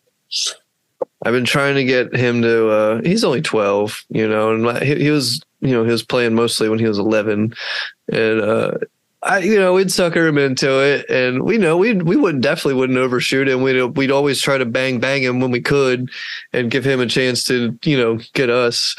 I've 1.26 1.34
been 1.34 1.46
trying 1.46 1.76
to 1.76 1.84
get 1.84 2.16
him 2.16 2.44
to. 2.44 2.70
Uh, 2.70 3.02
he's 3.04 3.24
only 3.24 3.42
twelve, 3.42 4.04
you 4.10 4.28
know, 4.28 4.52
and 4.52 4.84
he, 4.84 4.96
he, 4.96 5.10
was, 5.10 5.42
you 5.60 5.72
know, 5.72 5.84
he 5.84 5.92
was 5.92 6.04
playing 6.04 6.36
mostly 6.36 6.70
when 6.70 6.78
he 6.78 6.88
was 6.88 7.00
eleven, 7.00 7.56
and 8.12 8.42
uh, 8.42 8.72
I, 9.26 9.40
you 9.40 9.58
know, 9.58 9.74
we'd 9.74 9.92
sucker 9.92 10.28
him 10.28 10.38
into 10.38 10.80
it, 10.80 11.10
and 11.10 11.42
we 11.44 11.58
know 11.58 11.78
we 11.78 11.94
we 11.94 12.16
wouldn't 12.16 12.44
definitely 12.44 12.76
wouldn't 12.76 13.00
overshoot 13.00 13.50
him. 13.50 13.64
We'd 13.64 13.82
we'd 13.98 14.12
always 14.12 14.40
try 14.40 14.60
to 14.60 14.66
bang 14.66 15.00
bang 15.00 15.24
him 15.24 15.40
when 15.40 15.50
we 15.50 15.62
could, 15.62 16.12
and 16.54 16.70
give 16.70 16.86
him 16.86 17.00
a 17.02 17.08
chance 17.08 17.44
to 17.46 17.78
you 17.84 17.98
know 17.98 18.20
get 18.34 18.52
us. 18.52 18.96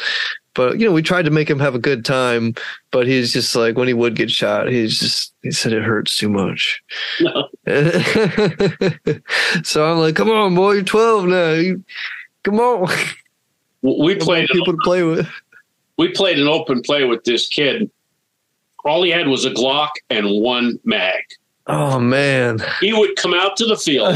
But 0.55 0.81
you 0.81 0.86
know, 0.86 0.93
we 0.93 1.03
tried 1.03 1.27
to 1.27 1.31
make 1.31 1.48
him 1.48 1.61
have 1.61 1.77
a 1.77 1.78
good 1.78 2.05
time. 2.05 2.57
But 2.90 3.07
he's 3.07 3.32
just 3.32 3.55
like 3.55 3.77
when 3.77 3.86
he 3.86 3.94
would 3.94 4.16
get 4.16 4.31
shot, 4.31 4.69
he's 4.69 4.98
just 4.98 5.32
he 5.44 5.53
said 5.53 5.73
it 5.73 5.85
hurts 5.85 6.19
too 6.19 6.28
much. 6.28 6.82
No. 7.20 7.48
so 9.62 9.85
I'm 9.89 9.98
like, 9.98 10.16
come 10.16 10.31
on, 10.31 10.57
boy, 10.57 10.73
you're 10.73 10.82
12 10.82 11.27
now. 11.27 11.53
You, 11.53 11.85
come 12.43 12.59
on. 12.59 12.93
We 13.82 14.16
played 14.16 14.48
people 14.48 14.73
to 14.73 14.78
play 14.82 15.05
with. 15.05 15.28
We 15.98 16.09
played 16.09 16.40
an 16.40 16.48
open 16.48 16.82
play 16.82 17.05
with 17.05 17.23
this 17.23 17.47
kid 17.48 17.90
all 18.87 19.03
he 19.03 19.11
had 19.11 19.29
was 19.29 19.45
a 19.45 19.51
Glock 19.51 19.91
and 20.11 20.43
one 20.43 20.79
mag. 20.85 21.23
Oh 21.67 21.99
man. 21.99 22.59
He 22.81 22.93
would 22.93 23.17
come 23.17 23.35
out 23.35 23.57
to 23.57 23.67
the 23.67 23.77
field 23.77 24.15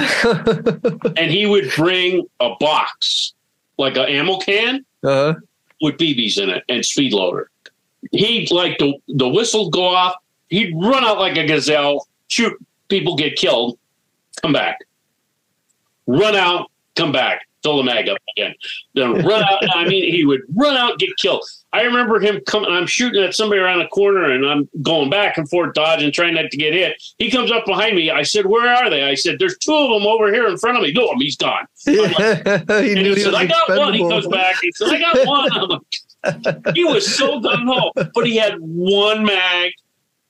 and 1.17 1.31
he 1.31 1.47
would 1.47 1.71
bring 1.75 2.27
a 2.39 2.51
box, 2.61 3.35
like 3.79 3.97
an 3.97 4.07
ammo 4.07 4.39
can 4.39 4.85
uh-huh. 5.03 5.35
with 5.81 5.97
BBs 5.97 6.41
in 6.41 6.51
it 6.51 6.65
and 6.69 6.85
speed 6.85 7.13
loader. 7.13 7.51
He'd 8.13 8.51
like 8.51 8.79
the 8.79 8.95
the 9.09 9.29
whistle 9.29 9.69
go 9.69 9.85
off, 9.85 10.15
he'd 10.49 10.73
run 10.77 11.05
out 11.05 11.19
like 11.19 11.37
a 11.37 11.47
gazelle, 11.47 12.07
shoot 12.29 12.55
people 12.89 13.17
get 13.17 13.37
killed, 13.37 13.79
come 14.41 14.53
back. 14.53 14.79
Run 16.07 16.35
out, 16.35 16.71
come 16.97 17.13
back, 17.13 17.47
fill 17.63 17.77
the 17.79 17.85
mag 17.85 18.09
up 18.09 18.19
again. 18.37 18.55
Then 18.95 19.25
run 19.25 19.43
out. 19.43 19.65
I 19.75 19.87
mean, 19.87 20.13
he 20.13 20.25
would 20.25 20.43
run 20.55 20.77
out, 20.77 20.99
get 20.99 21.17
killed. 21.17 21.45
I 21.73 21.83
remember 21.83 22.19
him 22.19 22.41
coming. 22.47 22.71
I'm 22.71 22.87
shooting 22.87 23.23
at 23.23 23.35
somebody 23.35 23.61
around 23.61 23.79
the 23.79 23.87
corner, 23.87 24.25
and 24.25 24.45
I'm 24.45 24.69
going 24.83 25.09
back 25.09 25.37
and 25.37 25.49
forth, 25.49 25.75
dodging, 25.75 26.11
trying 26.11 26.35
not 26.35 26.51
to 26.51 26.57
get 26.57 26.73
hit. 26.73 27.01
He 27.19 27.31
comes 27.31 27.53
up 27.53 27.65
behind 27.65 27.95
me. 27.95 28.11
I 28.11 28.23
said, 28.23 28.47
"Where 28.47 28.69
are 28.69 28.91
they?" 28.91 29.05
I 29.05 29.15
said, 29.15 29.39
"There's 29.39 29.57
two 29.59 29.73
of 29.73 29.91
them 29.91 30.07
over 30.07 30.33
here 30.33 30.49
in 30.49 30.59
front 30.59 30.79
of 30.79 30.83
me." 30.83 30.93
No, 30.93 31.13
he's 31.19 31.37
gone. 31.37 31.67
Like, 31.87 32.17
he 32.17 32.93
and 32.93 33.07
he, 33.07 33.21
said, 33.21 33.35
"I 33.35 33.47
got 33.47 33.69
one." 33.69 33.95
He 33.95 34.09
comes 34.09 34.27
back. 34.27 34.57
He 34.61 34.73
said, 34.73 34.89
"I 34.89 34.99
got 34.99 35.27
one." 35.27 35.81
Like, 36.45 36.75
he 36.75 36.85
was 36.85 37.15
so 37.15 37.41
gung 37.41 37.67
ho, 37.67 37.93
but 38.15 38.27
he 38.27 38.37
had 38.37 38.57
one 38.59 39.25
mag 39.25 39.73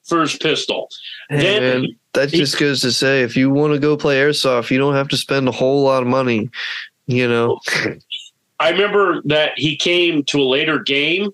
for 0.05 0.21
his 0.21 0.37
pistol. 0.37 0.89
Hey, 1.31 1.39
then 1.39 1.63
man, 1.83 1.97
that 2.13 2.31
he, 2.31 2.39
just 2.39 2.59
goes 2.59 2.83
to 2.83 2.93
say, 2.93 3.23
if 3.23 3.37
you 3.37 3.51
want 3.51 3.73
to 3.73 3.79
go 3.79 3.97
play 3.97 4.21
airsoft, 4.21 4.71
you 4.71 4.79
don't 4.79 4.95
have 4.95 5.09
to 5.09 5.17
spend 5.17 5.49
a 5.49 5.53
whole 5.53 5.83
lot 5.83 6.03
of 6.03 6.09
money. 6.09 6.51
You 7.07 7.29
know. 7.29 7.61
I 8.61 8.71
remember 8.71 9.23
that 9.25 9.53
he 9.57 9.75
came 9.75 10.23
to 10.25 10.41
a 10.41 10.45
later 10.45 10.79
game 10.79 11.31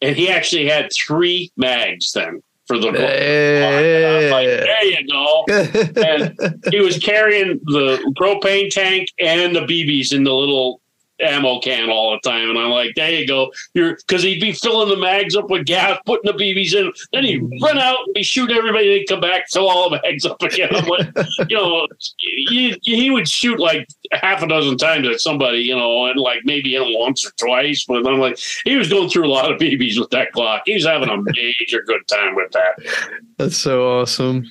and 0.00 0.16
he 0.16 0.30
actually 0.30 0.68
had 0.68 0.90
three 0.92 1.50
mags 1.56 2.12
then 2.12 2.40
for 2.66 2.78
the 2.78 2.92
hey. 2.92 4.30
like, 4.30 4.46
there 4.46 4.84
you 4.84 5.08
go. 5.08 5.44
and 6.02 6.60
he 6.70 6.80
was 6.80 6.98
carrying 6.98 7.60
the 7.64 7.98
propane 8.16 8.70
tank 8.70 9.08
and 9.18 9.56
the 9.56 9.62
BBs 9.62 10.12
in 10.12 10.22
the 10.22 10.32
little 10.32 10.80
ammo 11.22 11.60
can 11.60 11.90
all 11.90 12.12
the 12.12 12.28
time. 12.28 12.50
And 12.50 12.58
I'm 12.58 12.70
like, 12.70 12.94
there 12.94 13.12
you 13.12 13.26
go. 13.26 13.52
You're 13.74 13.96
because 13.96 14.22
he'd 14.22 14.40
be 14.40 14.52
filling 14.52 14.88
the 14.88 14.96
mags 14.96 15.36
up 15.36 15.50
with 15.50 15.66
gas, 15.66 15.98
putting 16.06 16.30
the 16.30 16.38
BBs 16.38 16.74
in. 16.74 16.92
Then 17.12 17.24
he'd 17.24 17.48
run 17.62 17.78
out, 17.78 17.98
he 18.14 18.22
shoot 18.22 18.50
everybody, 18.50 18.88
they'd 18.88 19.04
come 19.06 19.20
back, 19.20 19.48
fill 19.50 19.68
all 19.68 19.90
the 19.90 20.00
mags 20.02 20.26
up 20.26 20.42
again. 20.42 20.68
I'm 20.72 20.86
like, 20.86 21.08
you 21.48 21.56
know, 21.56 21.86
he, 22.18 22.78
he 22.82 23.10
would 23.10 23.28
shoot 23.28 23.58
like 23.58 23.88
half 24.12 24.42
a 24.42 24.46
dozen 24.46 24.76
times 24.76 25.08
at 25.08 25.20
somebody, 25.20 25.58
you 25.58 25.76
know, 25.76 26.06
and 26.06 26.18
like 26.18 26.40
maybe 26.44 26.74
in 26.76 26.82
once 26.98 27.24
or 27.24 27.32
twice. 27.38 27.84
But 27.86 28.06
I'm 28.06 28.18
like, 28.18 28.38
he 28.64 28.76
was 28.76 28.88
going 28.88 29.08
through 29.08 29.26
a 29.26 29.32
lot 29.32 29.50
of 29.50 29.58
BBs 29.60 29.98
with 29.98 30.10
that 30.10 30.32
Glock. 30.32 30.62
He 30.66 30.74
was 30.74 30.86
having 30.86 31.08
a 31.08 31.16
major 31.16 31.82
good 31.86 32.06
time 32.08 32.34
with 32.34 32.52
that. 32.52 33.10
That's 33.38 33.56
so 33.56 34.00
awesome. 34.00 34.50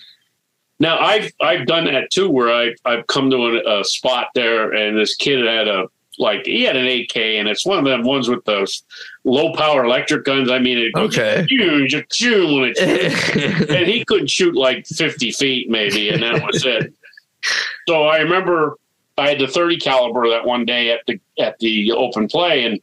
Now 0.82 0.98
I've 0.98 1.32
I've 1.40 1.68
done 1.68 1.86
that 1.86 2.10
too, 2.10 2.28
where 2.28 2.52
I 2.52 2.74
I've 2.86 3.06
come 3.06 3.30
to 3.30 3.38
a, 3.38 3.82
a 3.82 3.86
spot 3.86 4.30
there, 4.34 4.72
and 4.72 4.98
this 4.98 5.16
kid 5.16 5.46
had 5.46 5.68
a 5.68 5.86
like 6.22 6.46
he 6.46 6.64
had 6.64 6.76
an 6.78 6.86
AK, 6.88 7.18
and 7.18 7.48
it's 7.50 7.66
one 7.66 7.80
of 7.80 7.84
them 7.86 8.04
ones 8.04 8.30
with 8.30 8.46
those 8.46 8.84
low 9.24 9.54
power 9.54 9.84
electric 9.84 10.24
guns. 10.24 10.50
I 10.52 10.60
mean, 10.60 10.78
it 10.78 10.94
goes 10.94 11.18
Okay. 11.18 11.46
huge, 11.50 11.94
when 11.94 12.04
it 12.04 12.14
shoots. 12.78 13.70
and 13.72 13.88
he 13.88 14.06
couldn't 14.06 14.28
shoot 14.30 14.56
like 14.56 14.86
fifty 14.86 15.32
feet 15.32 15.70
maybe, 15.70 16.10
and 16.10 16.22
that 16.24 16.46
was 16.46 16.64
it. 16.66 16.94
So 17.90 18.04
I 18.04 18.20
remember 18.20 18.78
I 19.18 19.30
had 19.30 19.40
the 19.40 19.48
thirty 19.48 19.78
caliber 19.78 20.30
that 20.30 20.46
one 20.46 20.64
day 20.64 20.92
at 20.92 21.02
the 21.08 21.20
at 21.40 21.58
the 21.58 21.92
open 21.92 22.28
play, 22.28 22.66
and 22.66 22.80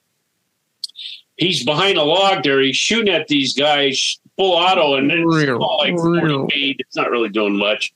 he's 1.36 1.64
behind 1.64 1.96
a 1.96 2.02
log 2.02 2.42
there. 2.42 2.60
He's 2.60 2.76
shooting 2.76 3.14
at 3.14 3.28
these 3.28 3.54
guys 3.54 4.18
full 4.36 4.52
auto, 4.54 4.96
and 4.96 5.10
it's 5.12 5.24
Real, 5.24 5.78
like 5.78 5.94
real. 5.96 6.48
feet. 6.48 6.76
It's 6.80 6.96
not 6.96 7.10
really 7.12 7.28
doing 7.28 7.56
much. 7.56 7.92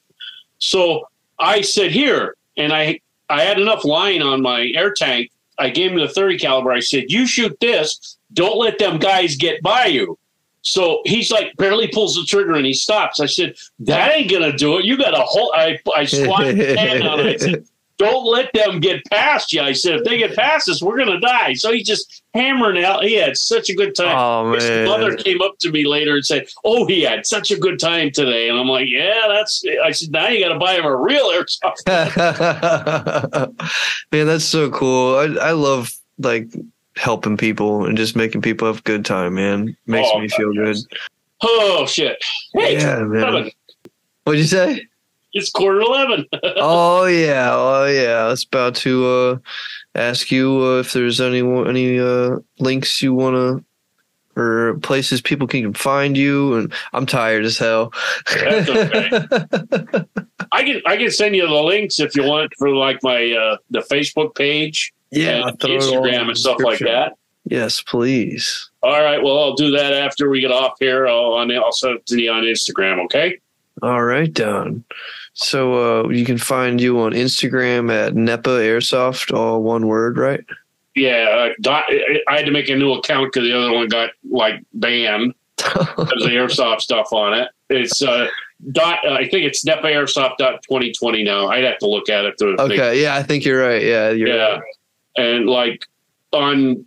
So 0.58 1.08
I 1.40 1.62
said 1.62 1.90
here, 1.90 2.36
and 2.56 2.72
I 2.72 3.00
I 3.28 3.42
had 3.42 3.58
enough 3.58 3.84
line 3.84 4.22
on 4.22 4.40
my 4.40 4.70
air 4.76 4.92
tank. 4.92 5.31
I 5.58 5.70
gave 5.70 5.92
him 5.92 5.98
the 5.98 6.08
thirty 6.08 6.38
caliber. 6.38 6.72
I 6.72 6.80
said, 6.80 7.04
"You 7.08 7.26
shoot 7.26 7.58
this. 7.60 8.16
Don't 8.32 8.58
let 8.58 8.78
them 8.78 8.98
guys 8.98 9.36
get 9.36 9.62
by 9.62 9.86
you." 9.86 10.18
So 10.62 11.02
he's 11.04 11.30
like 11.30 11.56
barely 11.56 11.88
pulls 11.88 12.14
the 12.14 12.24
trigger 12.24 12.54
and 12.54 12.64
he 12.64 12.72
stops. 12.72 13.20
I 13.20 13.26
said, 13.26 13.54
"That 13.80 14.14
ain't 14.14 14.30
gonna 14.30 14.56
do 14.56 14.78
it. 14.78 14.84
You 14.84 14.96
got 14.96 15.14
a 15.14 15.22
whole." 15.22 15.52
I 15.54 15.78
I 15.94 16.04
hand 16.04 17.02
on. 17.04 17.20
I 17.20 17.36
said, 17.36 17.64
"Don't 17.98 18.24
let 18.26 18.52
them 18.52 18.80
get 18.80 19.04
past 19.06 19.52
you." 19.52 19.60
I 19.60 19.72
said, 19.72 19.96
"If 19.96 20.04
they 20.04 20.18
get 20.18 20.34
past 20.36 20.68
us, 20.68 20.82
we're 20.82 20.98
gonna 20.98 21.20
die." 21.20 21.54
So 21.54 21.72
he 21.72 21.82
just 21.82 22.22
hammering 22.34 22.82
out. 22.84 23.04
He 23.04 23.14
had 23.14 23.36
such 23.36 23.68
a 23.68 23.74
good 23.74 23.94
time. 23.94 24.16
Oh 24.16 24.52
His 24.52 24.88
mother 24.88 25.16
came 25.16 25.40
up 25.42 25.58
to 25.60 25.70
me 25.70 25.86
later 25.86 26.14
and 26.14 26.24
said, 26.24 26.46
"Oh, 26.64 26.86
he 26.86 27.02
had 27.02 27.26
such 27.26 27.50
a 27.50 27.56
good 27.58 27.78
time 27.78 28.10
today." 28.10 28.48
And 28.48 28.58
I'm 28.58 28.68
like, 28.68 28.88
"Yeah, 28.88 29.26
that's." 29.28 29.62
I 29.84 29.90
said, 29.90 30.10
"Now 30.10 30.28
you 30.28 30.44
got 30.44 30.52
to 30.52 30.58
buy 30.58 30.74
him 30.74 30.84
a 30.84 30.96
real 30.96 31.30
airsoft." 31.30 31.86
man, 34.12 34.26
that's 34.26 34.44
so 34.44 34.70
cool. 34.70 35.16
I 35.16 35.48
I 35.48 35.52
love 35.52 35.92
like 36.18 36.48
helping 36.96 37.36
people 37.36 37.86
and 37.86 37.96
just 37.96 38.16
making 38.16 38.42
people 38.42 38.66
have 38.66 38.78
a 38.78 38.82
good 38.82 39.04
time, 39.04 39.34
man. 39.34 39.76
Makes 39.86 40.08
Oh, 40.12 40.18
me 40.20 40.28
feel 40.28 40.52
good. 40.52 40.76
Oh 41.42 41.86
shit! 41.86 42.22
Hey, 42.54 42.74
Yeah, 42.78 43.00
man. 43.00 43.50
What'd 44.24 44.38
you 44.40 44.46
say? 44.46 44.86
It's 45.32 45.50
quarter 45.50 45.80
eleven. 45.80 46.26
oh 46.56 47.06
yeah, 47.06 47.50
oh 47.52 47.86
yeah. 47.86 48.24
I 48.24 48.28
was 48.28 48.44
about 48.44 48.74
to 48.76 49.06
uh, 49.06 49.38
ask 49.94 50.30
you 50.30 50.60
uh, 50.62 50.80
if 50.80 50.92
there's 50.92 51.20
any 51.20 51.40
any 51.40 51.98
uh, 51.98 52.36
links 52.58 53.02
you 53.02 53.14
want 53.14 53.36
to 53.36 53.64
or 54.36 54.78
places 54.82 55.20
people 55.20 55.46
can 55.46 55.74
find 55.74 56.16
you. 56.16 56.54
And 56.54 56.72
I'm 56.92 57.06
tired 57.06 57.44
as 57.44 57.58
hell. 57.58 57.92
That's 58.32 58.68
okay. 58.68 59.10
I 60.52 60.64
can 60.64 60.82
I 60.86 60.96
can 60.96 61.10
send 61.10 61.36
you 61.36 61.46
the 61.46 61.54
links 61.54 61.98
if 62.00 62.14
you 62.16 62.24
want 62.24 62.52
for 62.58 62.70
like 62.70 63.02
my 63.02 63.32
uh, 63.32 63.56
the 63.70 63.80
Facebook 63.80 64.34
page 64.34 64.92
yeah, 65.10 65.48
and 65.48 65.60
throw 65.60 65.72
it 65.72 65.82
all 65.84 66.04
in 66.06 66.14
Instagram 66.14 66.28
and 66.28 66.38
stuff 66.38 66.60
like 66.60 66.78
that. 66.80 67.16
Yes, 67.44 67.82
please. 67.82 68.70
All 68.82 69.02
right. 69.02 69.22
Well, 69.22 69.38
I'll 69.38 69.54
do 69.54 69.72
that 69.72 69.92
after 69.92 70.30
we 70.30 70.40
get 70.40 70.52
off 70.52 70.76
here. 70.78 71.08
I'll, 71.08 71.34
I'll 71.34 71.72
send 71.72 71.96
it 71.96 72.06
to 72.06 72.20
you 72.20 72.30
on 72.30 72.44
Instagram. 72.44 73.04
Okay. 73.04 73.38
All 73.82 74.04
right, 74.04 74.32
Don. 74.32 74.84
So 75.34 76.04
uh, 76.04 76.08
you 76.08 76.24
can 76.24 76.38
find 76.38 76.80
you 76.80 77.00
on 77.00 77.12
Instagram 77.12 77.90
at 77.92 78.14
Nepa 78.14 78.50
Airsoft, 78.50 79.34
all 79.34 79.62
one 79.62 79.86
word, 79.86 80.18
right? 80.18 80.44
Yeah. 80.94 81.50
Uh, 81.50 81.54
dot, 81.60 81.84
I 82.28 82.36
had 82.36 82.44
to 82.44 82.52
make 82.52 82.68
a 82.68 82.76
new 82.76 82.92
account 82.92 83.32
because 83.32 83.48
the 83.48 83.56
other 83.56 83.72
one 83.72 83.88
got 83.88 84.10
like 84.30 84.62
banned 84.74 85.34
because 85.56 86.22
the 86.22 86.30
airsoft 86.30 86.82
stuff 86.82 87.12
on 87.12 87.34
it. 87.34 87.48
It's 87.70 88.02
uh, 88.02 88.28
dot. 88.72 88.98
Uh, 89.06 89.14
I 89.14 89.28
think 89.28 89.46
it's 89.46 89.64
nepa 89.64 89.86
airsoft 89.86 90.36
dot 90.36 90.62
twenty 90.62 90.92
twenty 90.92 91.22
now. 91.24 91.48
I'd 91.48 91.64
have 91.64 91.78
to 91.78 91.88
look 91.88 92.10
at 92.10 92.26
it. 92.26 92.36
To 92.38 92.60
okay, 92.60 93.00
yeah, 93.00 93.16
I 93.16 93.22
think 93.22 93.46
you're 93.46 93.60
right. 93.60 93.82
Yeah, 93.82 94.10
you're 94.10 94.28
yeah 94.28 94.58
right. 94.58 94.62
and 95.16 95.46
like 95.46 95.86
on 96.32 96.84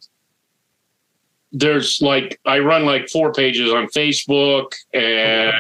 there's 1.51 2.01
like 2.01 2.39
i 2.45 2.59
run 2.59 2.85
like 2.85 3.07
four 3.09 3.31
pages 3.31 3.72
on 3.72 3.88
facebook 3.88 4.73
and 4.93 5.53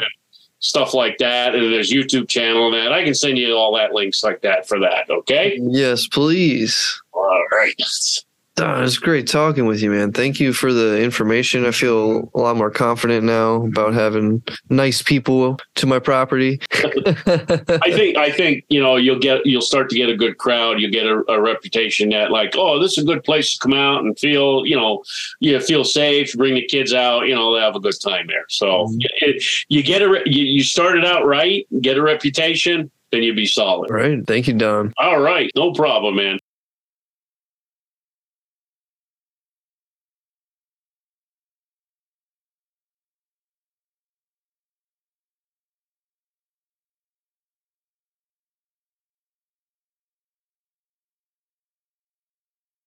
stuff 0.65 0.93
like 0.95 1.17
that. 1.19 1.53
And 1.55 1.71
there's 1.71 1.91
youtube 1.91 2.27
channel 2.27 2.65
and 2.65 2.73
that. 2.73 2.91
I 2.91 3.03
can 3.03 3.13
send 3.13 3.37
you 3.37 3.53
all 3.53 3.75
that 3.75 3.93
links 3.93 4.23
like 4.23 4.41
that 4.41 4.67
for 4.67 4.79
that 4.79 5.09
okay? 5.09 5.59
Yes, 5.61 6.07
please. 6.07 7.01
all 7.13 7.43
right 7.51 8.24
Don, 8.55 8.85
it's 8.85 8.97
great 8.97 9.27
talking 9.27 9.65
with 9.65 9.81
you, 9.81 9.91
man. 9.91 10.13
Thank 10.13 10.39
you 10.39 10.53
for 10.53 10.71
the 10.71 11.01
information. 11.01 11.65
I 11.65 11.71
feel 11.71 12.31
a 12.33 12.39
lot 12.39 12.55
more 12.55 12.71
confident 12.71 13.25
now 13.25 13.65
about 13.65 13.93
having 13.93 14.41
nice 14.69 15.01
people 15.01 15.59
to 15.75 15.85
my 15.85 15.99
property. 15.99 16.61
i 16.71 17.91
think 17.91 18.17
i 18.17 18.31
think 18.31 18.63
you 18.69 18.81
know 18.81 18.95
you'll 18.95 19.19
get 19.19 19.45
you'll 19.45 19.61
start 19.61 19.89
to 19.89 19.95
get 19.95 20.09
a 20.09 20.15
good 20.15 20.37
crowd 20.37 20.79
you'll 20.79 20.91
get 20.91 21.05
a, 21.05 21.23
a 21.29 21.41
reputation 21.41 22.09
that 22.09 22.31
like 22.31 22.53
oh 22.55 22.79
this 22.79 22.97
is 22.97 23.03
a 23.03 23.07
good 23.07 23.23
place 23.23 23.53
to 23.53 23.59
come 23.59 23.73
out 23.73 24.03
and 24.03 24.17
feel 24.17 24.65
you 24.65 24.75
know 24.75 25.03
you 25.39 25.59
feel 25.59 25.83
safe 25.83 26.33
bring 26.33 26.55
the 26.55 26.65
kids 26.65 26.93
out 26.93 27.27
you 27.27 27.35
know 27.35 27.53
they 27.53 27.61
have 27.61 27.75
a 27.75 27.79
good 27.79 27.93
time 28.01 28.27
there 28.27 28.45
so 28.49 28.85
mm-hmm. 28.85 28.97
it, 29.21 29.43
you 29.69 29.83
get 29.83 30.01
a 30.01 30.21
you, 30.25 30.45
you 30.45 30.63
started 30.63 31.05
out 31.05 31.25
right 31.25 31.67
get 31.81 31.97
a 31.97 32.01
reputation 32.01 32.89
then 33.11 33.23
you'd 33.23 33.35
be 33.35 33.45
solid 33.45 33.89
Right. 33.89 34.25
Thank 34.25 34.47
you, 34.47 34.53
Don. 34.53 34.93
all 34.97 35.19
right 35.19 35.51
no 35.55 35.73
problem 35.73 36.15
man 36.15 36.39